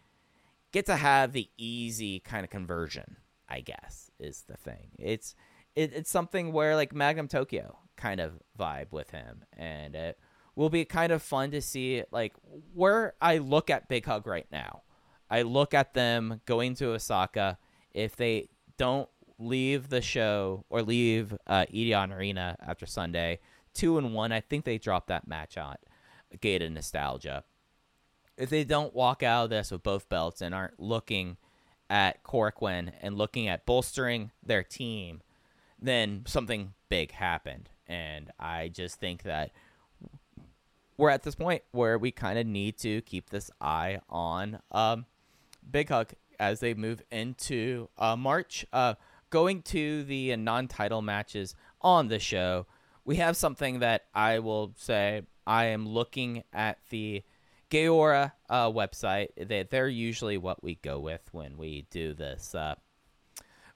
get 0.72 0.86
to 0.86 0.96
have 0.96 1.32
the 1.32 1.48
easy 1.56 2.20
kind 2.20 2.44
of 2.44 2.50
conversion. 2.50 3.16
I 3.46 3.60
guess 3.60 4.10
is 4.18 4.44
the 4.48 4.56
thing. 4.56 4.88
It's 4.98 5.34
it, 5.76 5.92
it's 5.92 6.10
something 6.10 6.52
where 6.52 6.74
like 6.76 6.94
Magnum 6.94 7.28
Tokyo 7.28 7.78
kind 7.96 8.20
of 8.20 8.32
vibe 8.58 8.92
with 8.92 9.10
him, 9.10 9.44
and 9.56 9.94
it 9.94 10.18
will 10.56 10.70
be 10.70 10.84
kind 10.84 11.12
of 11.12 11.22
fun 11.22 11.50
to 11.50 11.60
see 11.60 12.02
like 12.10 12.34
where 12.72 13.14
I 13.20 13.38
look 13.38 13.70
at 13.70 13.88
Big 13.88 14.06
Hug 14.06 14.26
right 14.26 14.46
now. 14.50 14.82
I 15.30 15.42
look 15.42 15.74
at 15.74 15.94
them 15.94 16.40
going 16.46 16.74
to 16.76 16.92
Osaka. 16.92 17.58
If 17.92 18.16
they 18.16 18.48
don't 18.76 19.08
leave 19.38 19.88
the 19.88 20.02
show 20.02 20.64
or 20.68 20.82
leave 20.82 21.36
uh, 21.46 21.66
Arena 21.72 22.56
after 22.64 22.86
Sunday, 22.86 23.40
two 23.72 23.98
and 23.98 24.14
one, 24.14 24.32
I 24.32 24.40
think 24.40 24.64
they 24.64 24.78
dropped 24.78 25.08
that 25.08 25.26
match 25.26 25.56
out. 25.56 25.78
Gated 26.40 26.72
Nostalgia. 26.72 27.44
If 28.36 28.50
they 28.50 28.64
don't 28.64 28.94
walk 28.94 29.22
out 29.22 29.44
of 29.44 29.50
this 29.50 29.70
with 29.70 29.82
both 29.82 30.08
belts 30.08 30.40
and 30.40 30.54
aren't 30.54 30.80
looking 30.80 31.36
at 31.88 32.24
Korakuen 32.24 32.92
and 33.00 33.16
looking 33.16 33.46
at 33.46 33.66
bolstering 33.66 34.32
their 34.42 34.64
team, 34.64 35.22
then 35.80 36.24
something 36.26 36.74
big 36.88 37.12
happened. 37.12 37.70
And 37.86 38.30
I 38.38 38.68
just 38.68 38.98
think 38.98 39.22
that 39.24 39.50
we're 40.96 41.10
at 41.10 41.22
this 41.22 41.34
point 41.34 41.62
where 41.72 41.98
we 41.98 42.10
kind 42.10 42.38
of 42.38 42.46
need 42.46 42.78
to 42.78 43.02
keep 43.02 43.30
this 43.30 43.50
eye 43.60 44.00
on 44.08 44.60
um, 44.70 45.06
Big 45.68 45.88
Hug 45.88 46.12
as 46.38 46.60
they 46.60 46.74
move 46.74 47.02
into 47.10 47.88
uh, 47.98 48.16
March. 48.16 48.64
Uh, 48.72 48.94
going 49.30 49.62
to 49.62 50.04
the 50.04 50.36
non-title 50.36 51.02
matches 51.02 51.54
on 51.80 52.08
the 52.08 52.18
show, 52.18 52.66
we 53.04 53.16
have 53.16 53.36
something 53.36 53.80
that 53.80 54.04
I 54.14 54.38
will 54.38 54.72
say 54.76 55.22
I 55.46 55.66
am 55.66 55.88
looking 55.88 56.44
at 56.52 56.78
the 56.90 57.22
Gaora 57.70 58.32
uh, 58.48 58.70
website. 58.70 59.28
They, 59.36 59.64
they're 59.64 59.88
usually 59.88 60.38
what 60.38 60.62
we 60.62 60.76
go 60.76 61.00
with 61.00 61.22
when 61.32 61.56
we 61.58 61.86
do 61.90 62.14
this. 62.14 62.54
Uh, 62.54 62.76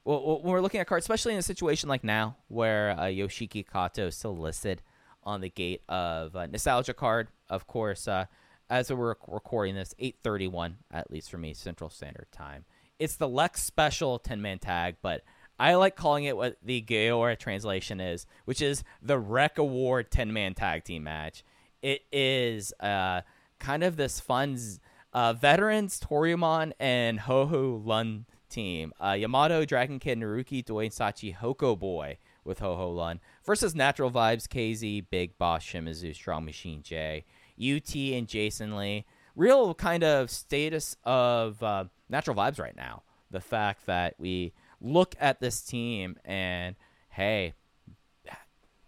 well, 0.09 0.41
when 0.41 0.53
we're 0.53 0.61
looking 0.61 0.79
at 0.79 0.87
cards, 0.87 1.03
especially 1.03 1.33
in 1.33 1.39
a 1.39 1.43
situation 1.43 1.87
like 1.87 2.03
now 2.03 2.35
where 2.47 2.91
uh, 2.91 3.03
Yoshiki 3.03 3.63
Kato 3.63 4.07
is 4.07 4.15
still 4.15 4.35
listed 4.35 4.81
on 5.23 5.41
the 5.41 5.49
gate 5.49 5.83
of 5.87 6.35
uh, 6.35 6.47
nostalgia 6.47 6.95
card. 6.95 7.27
Of 7.47 7.67
course, 7.67 8.07
uh, 8.07 8.25
as 8.71 8.91
we're 8.91 9.15
recording 9.27 9.75
this, 9.75 9.93
eight 9.99 10.17
thirty 10.23 10.47
one 10.47 10.77
at 10.89 11.11
least 11.11 11.29
for 11.29 11.37
me 11.37 11.53
Central 11.53 11.91
Standard 11.91 12.25
Time. 12.31 12.65
It's 12.97 13.17
the 13.17 13.27
Lex 13.27 13.63
Special 13.63 14.17
ten 14.17 14.41
man 14.41 14.57
tag, 14.57 14.95
but 15.03 15.21
I 15.59 15.75
like 15.75 15.95
calling 15.95 16.23
it 16.23 16.35
what 16.35 16.57
the 16.63 16.81
Gaora 16.81 17.37
translation 17.37 17.99
is, 18.01 18.25
which 18.45 18.63
is 18.63 18.83
the 19.03 19.19
Rec 19.19 19.59
Award 19.59 20.09
ten 20.09 20.33
man 20.33 20.55
tag 20.55 20.85
team 20.85 21.03
match. 21.03 21.43
It 21.83 22.01
is 22.11 22.73
uh, 22.79 23.21
kind 23.59 23.83
of 23.83 23.95
this 23.95 24.19
fun 24.19 24.57
uh, 25.13 25.33
veterans 25.33 25.99
Toryumon 25.99 26.71
and 26.79 27.19
Ho-Ho 27.19 27.83
Lun 27.85 28.25
team. 28.49 28.93
Uh, 28.99 29.11
Yamato, 29.11 29.65
Dragon 29.65 29.99
Kid, 29.99 30.19
Naruki, 30.19 30.63
Dwayne 30.63 30.93
Sachi, 30.93 31.35
Hoko 31.35 31.77
Boy 31.77 32.17
with 32.43 32.59
Ho 32.59 32.75
Ho 32.75 32.89
Lun 32.89 33.19
versus 33.45 33.75
Natural 33.75 34.11
Vibes, 34.11 34.47
KZ, 34.47 35.05
Big 35.09 35.37
Boss, 35.37 35.63
Shimizu, 35.63 36.13
Strong 36.13 36.45
Machine 36.45 36.81
J, 36.81 37.25
UT, 37.61 37.95
and 37.95 38.27
Jason 38.27 38.75
Lee. 38.75 39.05
Real 39.35 39.73
kind 39.73 40.03
of 40.03 40.29
status 40.29 40.97
of 41.03 41.61
uh, 41.63 41.85
Natural 42.09 42.35
Vibes 42.35 42.59
right 42.59 42.75
now. 42.75 43.03
The 43.31 43.41
fact 43.41 43.85
that 43.85 44.15
we 44.17 44.53
look 44.81 45.15
at 45.19 45.39
this 45.39 45.61
team 45.61 46.17
and 46.25 46.75
hey, 47.09 47.53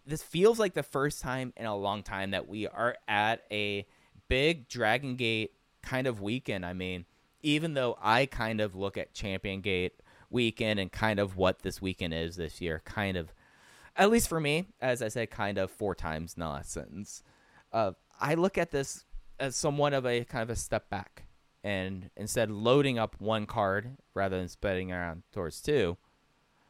this 0.06 0.24
feels 0.24 0.60
like 0.60 0.74
the 0.74 0.84
first 0.84 1.22
time 1.22 1.54
in 1.56 1.66
a 1.66 1.76
long 1.76 2.04
time 2.04 2.32
that 2.32 2.48
we 2.48 2.68
are 2.68 2.98
at 3.08 3.44
a 3.52 3.86
big 4.28 4.68
Dragon 4.68 5.16
Gate 5.16 5.54
kind 5.82 6.08
of 6.08 6.22
weekend. 6.22 6.66
I 6.66 6.74
mean, 6.74 7.06
even 7.44 7.74
though 7.74 7.98
I 8.02 8.26
kind 8.26 8.62
of 8.62 8.76
look 8.76 8.98
at 8.98 9.14
Champion 9.14 9.62
Gate 9.62 9.94
weekend 10.30 10.80
and 10.80 10.92
kind 10.92 11.20
of 11.20 11.36
what 11.36 11.62
this 11.62 11.82
weekend 11.82 12.14
is 12.14 12.36
this 12.36 12.62
year, 12.62 12.82
kind 12.86 13.18
of, 13.18 13.34
at 13.96 14.10
least 14.10 14.30
for 14.30 14.40
me, 14.40 14.68
as 14.80 15.02
I 15.02 15.10
said, 15.10 15.30
kind 15.30 15.58
of 15.58 15.72
four 15.72 15.96
times 15.96 16.36
sentence. 16.64 17.24
Uh, 17.72 17.92
I 18.20 18.36
look 18.36 18.58
at 18.58 18.72
this 18.72 19.06
as 19.40 19.56
somewhat 19.56 19.94
of 19.94 20.06
a 20.06 20.24
kind 20.24 20.44
of 20.44 20.50
a 20.50 20.56
step 20.56 20.90
back, 20.90 21.24
and 21.64 22.10
instead 22.16 22.50
loading 22.50 22.98
up 22.98 23.16
one 23.20 23.46
card 23.46 23.98
rather 24.14 24.38
than 24.38 24.48
spreading 24.48 24.92
around 24.92 25.24
towards 25.32 25.62
two. 25.62 25.98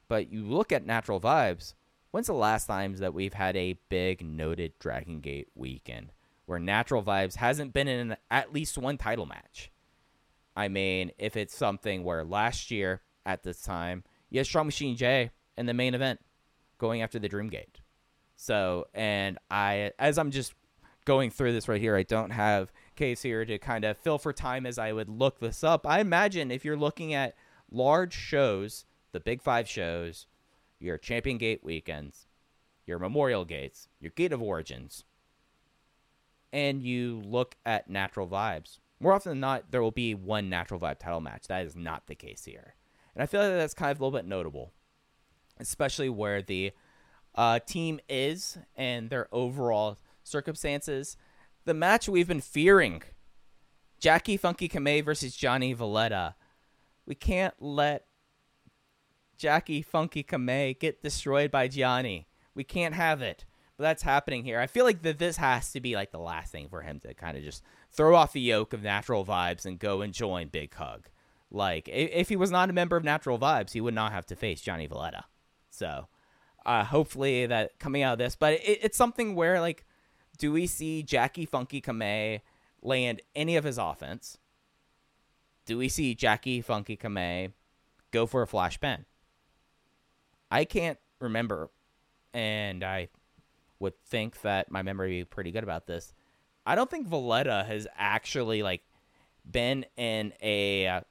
But 0.07 0.31
you 0.31 0.43
look 0.43 0.71
at 0.71 0.85
natural 0.85 1.21
vibes. 1.21 1.73
When's 2.11 2.27
the 2.27 2.33
last 2.33 2.65
times 2.65 2.99
that 2.99 3.13
we've 3.13 3.33
had 3.33 3.55
a 3.55 3.79
big 3.87 4.21
noted 4.25 4.73
Dragon 4.79 5.21
Gate 5.21 5.47
weekend 5.55 6.11
where 6.45 6.59
natural 6.59 7.01
vibes 7.01 7.35
hasn't 7.35 7.71
been 7.71 7.87
in 7.87 8.17
at 8.29 8.51
least 8.51 8.77
one 8.77 8.97
title 8.97 9.25
match? 9.25 9.71
I 10.55 10.67
mean, 10.67 11.11
if 11.17 11.35
it's 11.35 11.55
something 11.55 12.03
where 12.03 12.23
last 12.23 12.71
year 12.71 13.01
at 13.25 13.43
this 13.43 13.61
time, 13.61 14.03
you 14.29 14.39
had 14.39 14.47
Strong 14.47 14.65
Machine 14.67 14.95
J 14.95 15.31
in 15.57 15.65
the 15.65 15.73
main 15.73 15.93
event 15.93 16.19
going 16.77 17.01
after 17.01 17.19
the 17.19 17.29
Dreamgate. 17.29 17.79
So, 18.35 18.87
and 18.93 19.37
I, 19.49 19.91
as 19.99 20.17
I'm 20.17 20.31
just 20.31 20.53
going 21.05 21.29
through 21.29 21.53
this 21.53 21.67
right 21.67 21.81
here, 21.81 21.95
I 21.95 22.03
don't 22.03 22.31
have 22.31 22.71
case 22.95 23.21
here 23.21 23.45
to 23.45 23.57
kind 23.57 23.85
of 23.85 23.97
fill 23.97 24.17
for 24.17 24.33
time 24.33 24.65
as 24.65 24.77
I 24.77 24.91
would 24.93 25.09
look 25.09 25.39
this 25.39 25.63
up. 25.63 25.85
I 25.87 25.99
imagine 25.99 26.51
if 26.51 26.65
you're 26.65 26.77
looking 26.77 27.13
at 27.13 27.35
large 27.71 28.13
shows, 28.13 28.85
the 29.11 29.19
big 29.19 29.41
five 29.41 29.67
shows, 29.67 30.27
your 30.79 30.97
Champion 30.97 31.37
Gate 31.37 31.63
weekends, 31.63 32.27
your 32.85 32.99
Memorial 32.99 33.45
Gates, 33.45 33.87
your 33.99 34.11
Gate 34.11 34.33
of 34.33 34.41
Origins, 34.41 35.03
and 36.51 36.81
you 36.81 37.21
look 37.23 37.55
at 37.65 37.89
natural 37.89 38.27
vibes, 38.27 38.79
more 39.01 39.13
often 39.13 39.31
than 39.31 39.39
not, 39.39 39.71
there 39.71 39.81
will 39.81 39.91
be 39.91 40.13
one 40.13 40.49
natural 40.49 40.79
vibe 40.79 40.99
title 40.99 41.21
match. 41.21 41.47
That 41.47 41.65
is 41.65 41.75
not 41.75 42.07
the 42.07 42.15
case 42.15 42.45
here. 42.45 42.75
And 43.15 43.23
I 43.23 43.25
feel 43.25 43.41
like 43.41 43.51
that's 43.51 43.73
kind 43.73 43.91
of 43.91 43.99
a 43.99 44.03
little 44.05 44.17
bit 44.17 44.27
notable, 44.27 44.71
especially 45.59 46.09
where 46.09 46.41
the 46.41 46.71
uh, 47.35 47.59
team 47.59 47.99
is 48.07 48.57
and 48.75 49.09
their 49.09 49.27
overall 49.31 49.97
circumstances. 50.23 51.17
The 51.65 51.73
match 51.73 52.07
we've 52.07 52.27
been 52.27 52.41
fearing 52.41 53.01
Jackie 53.99 54.37
Funky 54.37 54.69
Kamei 54.69 55.03
versus 55.03 55.35
Gianni 55.35 55.73
Valletta. 55.73 56.35
We 57.05 57.15
can't 57.15 57.55
let 57.59 58.05
Jackie 59.37 59.81
Funky 59.81 60.23
Kamei 60.23 60.77
get 60.77 61.01
destroyed 61.01 61.51
by 61.51 61.67
Gianni. 61.67 62.27
We 62.53 62.63
can't 62.63 62.95
have 62.95 63.21
it. 63.21 63.45
That's 63.81 64.03
happening 64.03 64.43
here. 64.43 64.59
I 64.59 64.67
feel 64.67 64.85
like 64.85 65.01
that 65.01 65.19
this 65.19 65.37
has 65.37 65.71
to 65.73 65.81
be 65.81 65.95
like 65.95 66.11
the 66.11 66.19
last 66.19 66.51
thing 66.51 66.69
for 66.69 66.81
him 66.81 66.99
to 67.01 67.13
kind 67.13 67.37
of 67.37 67.43
just 67.43 67.63
throw 67.91 68.15
off 68.15 68.33
the 68.33 68.41
yoke 68.41 68.73
of 68.73 68.83
natural 68.83 69.25
vibes 69.25 69.65
and 69.65 69.79
go 69.79 70.01
and 70.01 70.13
join 70.13 70.47
Big 70.47 70.73
Hug. 70.73 71.07
Like 71.51 71.89
if 71.91 72.29
he 72.29 72.37
was 72.37 72.49
not 72.49 72.69
a 72.69 72.73
member 72.73 72.95
of 72.95 73.03
Natural 73.03 73.37
Vibes, 73.37 73.73
he 73.73 73.81
would 73.81 73.93
not 73.93 74.13
have 74.13 74.25
to 74.27 74.37
face 74.37 74.61
Gianni 74.61 74.87
Valletta. 74.87 75.25
So 75.69 76.07
uh, 76.65 76.85
hopefully 76.85 77.45
that 77.45 77.77
coming 77.77 78.03
out 78.03 78.13
of 78.13 78.19
this, 78.19 78.37
but 78.37 78.53
it, 78.53 78.79
it's 78.83 78.97
something 78.97 79.35
where 79.35 79.59
like 79.59 79.85
Do 80.37 80.53
we 80.53 80.65
see 80.65 81.03
Jackie 81.03 81.45
Funky 81.45 81.81
Kamei 81.81 82.41
land 82.81 83.21
any 83.35 83.57
of 83.57 83.65
his 83.65 83.77
offense? 83.77 84.37
Do 85.65 85.77
we 85.77 85.89
see 85.89 86.15
Jackie 86.15 86.61
Funky 86.61 86.95
Kamei 86.95 87.51
go 88.11 88.25
for 88.25 88.41
a 88.41 88.47
flash 88.47 88.79
pen? 88.79 89.05
I 90.49 90.65
can't 90.65 90.97
remember, 91.19 91.69
and 92.33 92.83
I 92.83 93.09
would 93.81 93.99
think 94.05 94.41
that 94.41 94.71
my 94.71 94.81
memory 94.81 95.17
would 95.17 95.29
be 95.29 95.35
pretty 95.35 95.51
good 95.51 95.63
about 95.63 95.87
this. 95.87 96.13
I 96.65 96.75
don't 96.75 96.89
think 96.89 97.07
Valletta 97.07 97.65
has 97.67 97.87
actually 97.97 98.63
like 98.63 98.81
been 99.49 99.85
in 99.97 100.33
a 100.41 100.87
uh, 100.87 101.01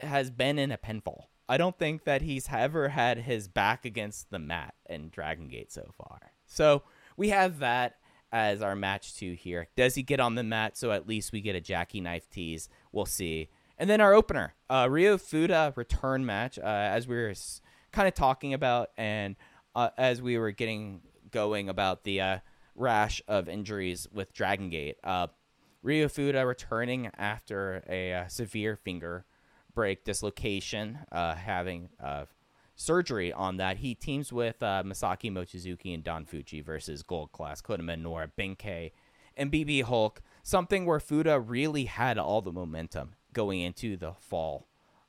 has 0.00 0.30
been 0.30 0.58
in 0.58 0.70
a 0.70 0.78
pinfall. 0.78 1.24
I 1.48 1.56
don't 1.56 1.78
think 1.78 2.04
that 2.04 2.20
he's 2.22 2.48
ever 2.52 2.90
had 2.90 3.18
his 3.18 3.48
back 3.48 3.86
against 3.86 4.30
the 4.30 4.38
mat 4.38 4.74
in 4.88 5.08
Dragon 5.08 5.48
Gate 5.48 5.72
so 5.72 5.90
far. 5.96 6.32
So 6.44 6.82
we 7.16 7.30
have 7.30 7.60
that 7.60 7.96
as 8.30 8.60
our 8.60 8.76
match 8.76 9.16
two 9.16 9.32
here. 9.32 9.68
Does 9.74 9.94
he 9.94 10.02
get 10.02 10.20
on 10.20 10.34
the 10.34 10.42
mat? 10.42 10.76
So 10.76 10.92
at 10.92 11.08
least 11.08 11.32
we 11.32 11.40
get 11.40 11.56
a 11.56 11.60
Jackie 11.60 12.02
knife 12.02 12.28
tease. 12.28 12.68
We'll 12.92 13.06
see. 13.06 13.48
And 13.78 13.88
then 13.88 14.02
our 14.02 14.12
opener, 14.12 14.54
uh, 14.68 14.88
Rio 14.90 15.16
Fuda 15.16 15.72
return 15.74 16.26
match, 16.26 16.58
uh, 16.58 16.66
as 16.66 17.08
we 17.08 17.16
were 17.16 17.32
kind 17.92 18.08
of 18.08 18.14
talking 18.14 18.52
about, 18.52 18.90
and 18.98 19.36
uh, 19.74 19.90
as 19.96 20.20
we 20.20 20.36
were 20.36 20.50
getting 20.50 21.00
going 21.30 21.68
about 21.68 22.04
the 22.04 22.20
uh, 22.20 22.38
rash 22.74 23.20
of 23.28 23.48
injuries 23.48 24.06
with 24.12 24.32
Dragon 24.32 24.70
Gate. 24.70 24.96
Uh, 25.02 25.28
Rio 25.82 26.08
Fuda 26.08 26.44
returning 26.44 27.10
after 27.16 27.84
a 27.88 28.12
uh, 28.12 28.28
severe 28.28 28.76
finger 28.76 29.24
break 29.74 30.04
dislocation, 30.04 30.98
uh, 31.12 31.34
having 31.34 31.88
uh, 32.02 32.24
surgery 32.74 33.32
on 33.32 33.58
that. 33.58 33.78
He 33.78 33.94
teams 33.94 34.32
with 34.32 34.62
uh, 34.62 34.82
Masaki 34.84 35.30
Mochizuki 35.30 35.94
and 35.94 36.02
Don 36.02 36.24
Fuji 36.24 36.60
versus 36.60 37.02
Gold 37.02 37.32
Class, 37.32 37.60
Kota 37.60 37.82
Minoura, 37.82 38.30
Benkei, 38.36 38.92
and 39.36 39.52
BB 39.52 39.84
Hulk. 39.84 40.20
Something 40.42 40.84
where 40.84 41.00
Fuda 41.00 41.38
really 41.38 41.84
had 41.84 42.18
all 42.18 42.40
the 42.40 42.52
momentum 42.52 43.14
going 43.32 43.60
into 43.60 43.96
the 43.96 44.14
fall 44.18 44.66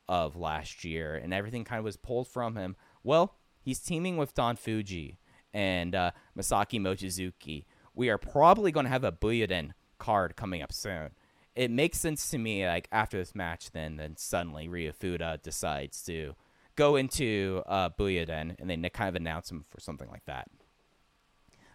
of 0.07 0.35
last 0.35 0.83
year, 0.83 1.15
and 1.15 1.33
everything 1.33 1.63
kind 1.63 1.79
of 1.79 1.85
was 1.85 1.97
pulled 1.97 2.27
from 2.27 2.55
him. 2.55 2.75
Well, 3.03 3.35
he's 3.61 3.79
teaming 3.79 4.17
with 4.17 4.33
Don 4.33 4.55
Fuji 4.55 5.17
and 5.53 5.95
uh, 5.95 6.11
Masaaki 6.37 6.79
Mochizuki. 6.79 7.65
We 7.95 8.09
are 8.09 8.17
probably 8.17 8.71
going 8.71 8.85
to 8.85 8.91
have 8.91 9.03
a 9.03 9.11
Buyuden 9.11 9.71
card 9.97 10.35
coming 10.35 10.61
up 10.61 10.71
soon. 10.71 11.11
It 11.55 11.71
makes 11.71 11.99
sense 11.99 12.29
to 12.29 12.37
me, 12.37 12.65
like 12.65 12.87
after 12.91 13.17
this 13.17 13.35
match, 13.35 13.71
then 13.71 13.97
then 13.97 14.15
suddenly 14.15 14.67
Ryo 14.67 14.91
Fuda 14.93 15.39
decides 15.43 16.01
to 16.03 16.35
go 16.75 16.95
into 16.95 17.61
uh, 17.65 17.89
Buyuden, 17.89 18.55
and 18.59 18.69
they 18.69 18.89
kind 18.89 19.09
of 19.09 19.15
announce 19.15 19.51
him 19.51 19.65
for 19.69 19.81
something 19.81 20.09
like 20.09 20.25
that. 20.25 20.47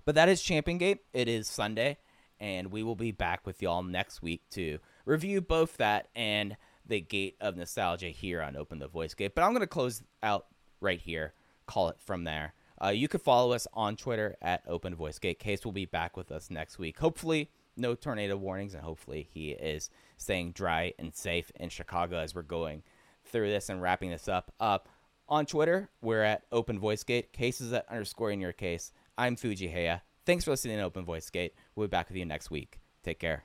But 0.04 0.14
that 0.14 0.28
is 0.28 0.40
Champion 0.40 0.78
Gate. 0.78 1.00
It 1.12 1.28
is 1.28 1.46
Sunday, 1.46 1.98
and 2.40 2.70
we 2.70 2.82
will 2.82 2.96
be 2.96 3.12
back 3.12 3.46
with 3.46 3.60
y'all 3.60 3.82
next 3.82 4.22
week 4.22 4.42
to 4.52 4.78
review 5.04 5.40
both 5.40 5.76
that 5.76 6.08
and 6.14 6.56
the 6.86 7.00
Gate 7.00 7.36
of 7.40 7.56
Nostalgia 7.56 8.08
here 8.08 8.42
on 8.42 8.56
Open 8.56 8.78
the 8.78 8.88
Voice 8.88 9.14
Gate. 9.14 9.34
But 9.34 9.44
I'm 9.44 9.50
going 9.50 9.60
to 9.60 9.66
close 9.66 10.02
out 10.22 10.46
right 10.80 11.00
here, 11.00 11.34
call 11.66 11.88
it 11.88 11.96
from 11.98 12.24
there. 12.24 12.54
Uh, 12.82 12.88
you 12.88 13.08
can 13.08 13.20
follow 13.20 13.52
us 13.52 13.66
on 13.72 13.96
Twitter 13.96 14.36
at 14.42 14.62
Open 14.66 14.94
Voice 14.94 15.18
Gate. 15.18 15.38
Case 15.38 15.64
will 15.64 15.72
be 15.72 15.86
back 15.86 16.16
with 16.16 16.32
us 16.32 16.50
next 16.50 16.78
week. 16.78 16.98
Hopefully, 16.98 17.50
no 17.76 17.94
tornado 17.94 18.36
warnings, 18.36 18.74
and 18.74 18.82
hopefully, 18.82 19.28
he 19.32 19.50
is 19.50 19.90
staying 20.16 20.52
dry 20.52 20.92
and 20.98 21.14
safe 21.14 21.50
in 21.56 21.68
Chicago 21.68 22.18
as 22.18 22.34
we're 22.34 22.42
going 22.42 22.82
through 23.24 23.50
this 23.50 23.68
and 23.68 23.80
wrapping 23.80 24.10
this 24.10 24.28
up. 24.28 24.52
Up 24.60 24.88
on 25.28 25.46
Twitter, 25.46 25.88
we're 26.02 26.22
at 26.22 26.42
Open 26.52 26.78
Voice 26.78 27.02
Gate. 27.04 27.32
Cases 27.32 27.72
at 27.72 27.88
underscore 27.88 28.30
in 28.30 28.40
your 28.40 28.52
case. 28.52 28.92
I'm 29.16 29.36
Fujii 29.36 29.74
Heya. 29.74 30.02
Thanks 30.26 30.44
for 30.44 30.50
listening 30.50 30.78
to 30.78 30.82
Open 30.82 31.04
Voice 31.04 31.30
Gate. 31.30 31.54
We'll 31.74 31.86
be 31.86 31.90
back 31.90 32.08
with 32.08 32.16
you 32.16 32.24
next 32.24 32.50
week. 32.50 32.80
Take 33.02 33.18
care. 33.18 33.44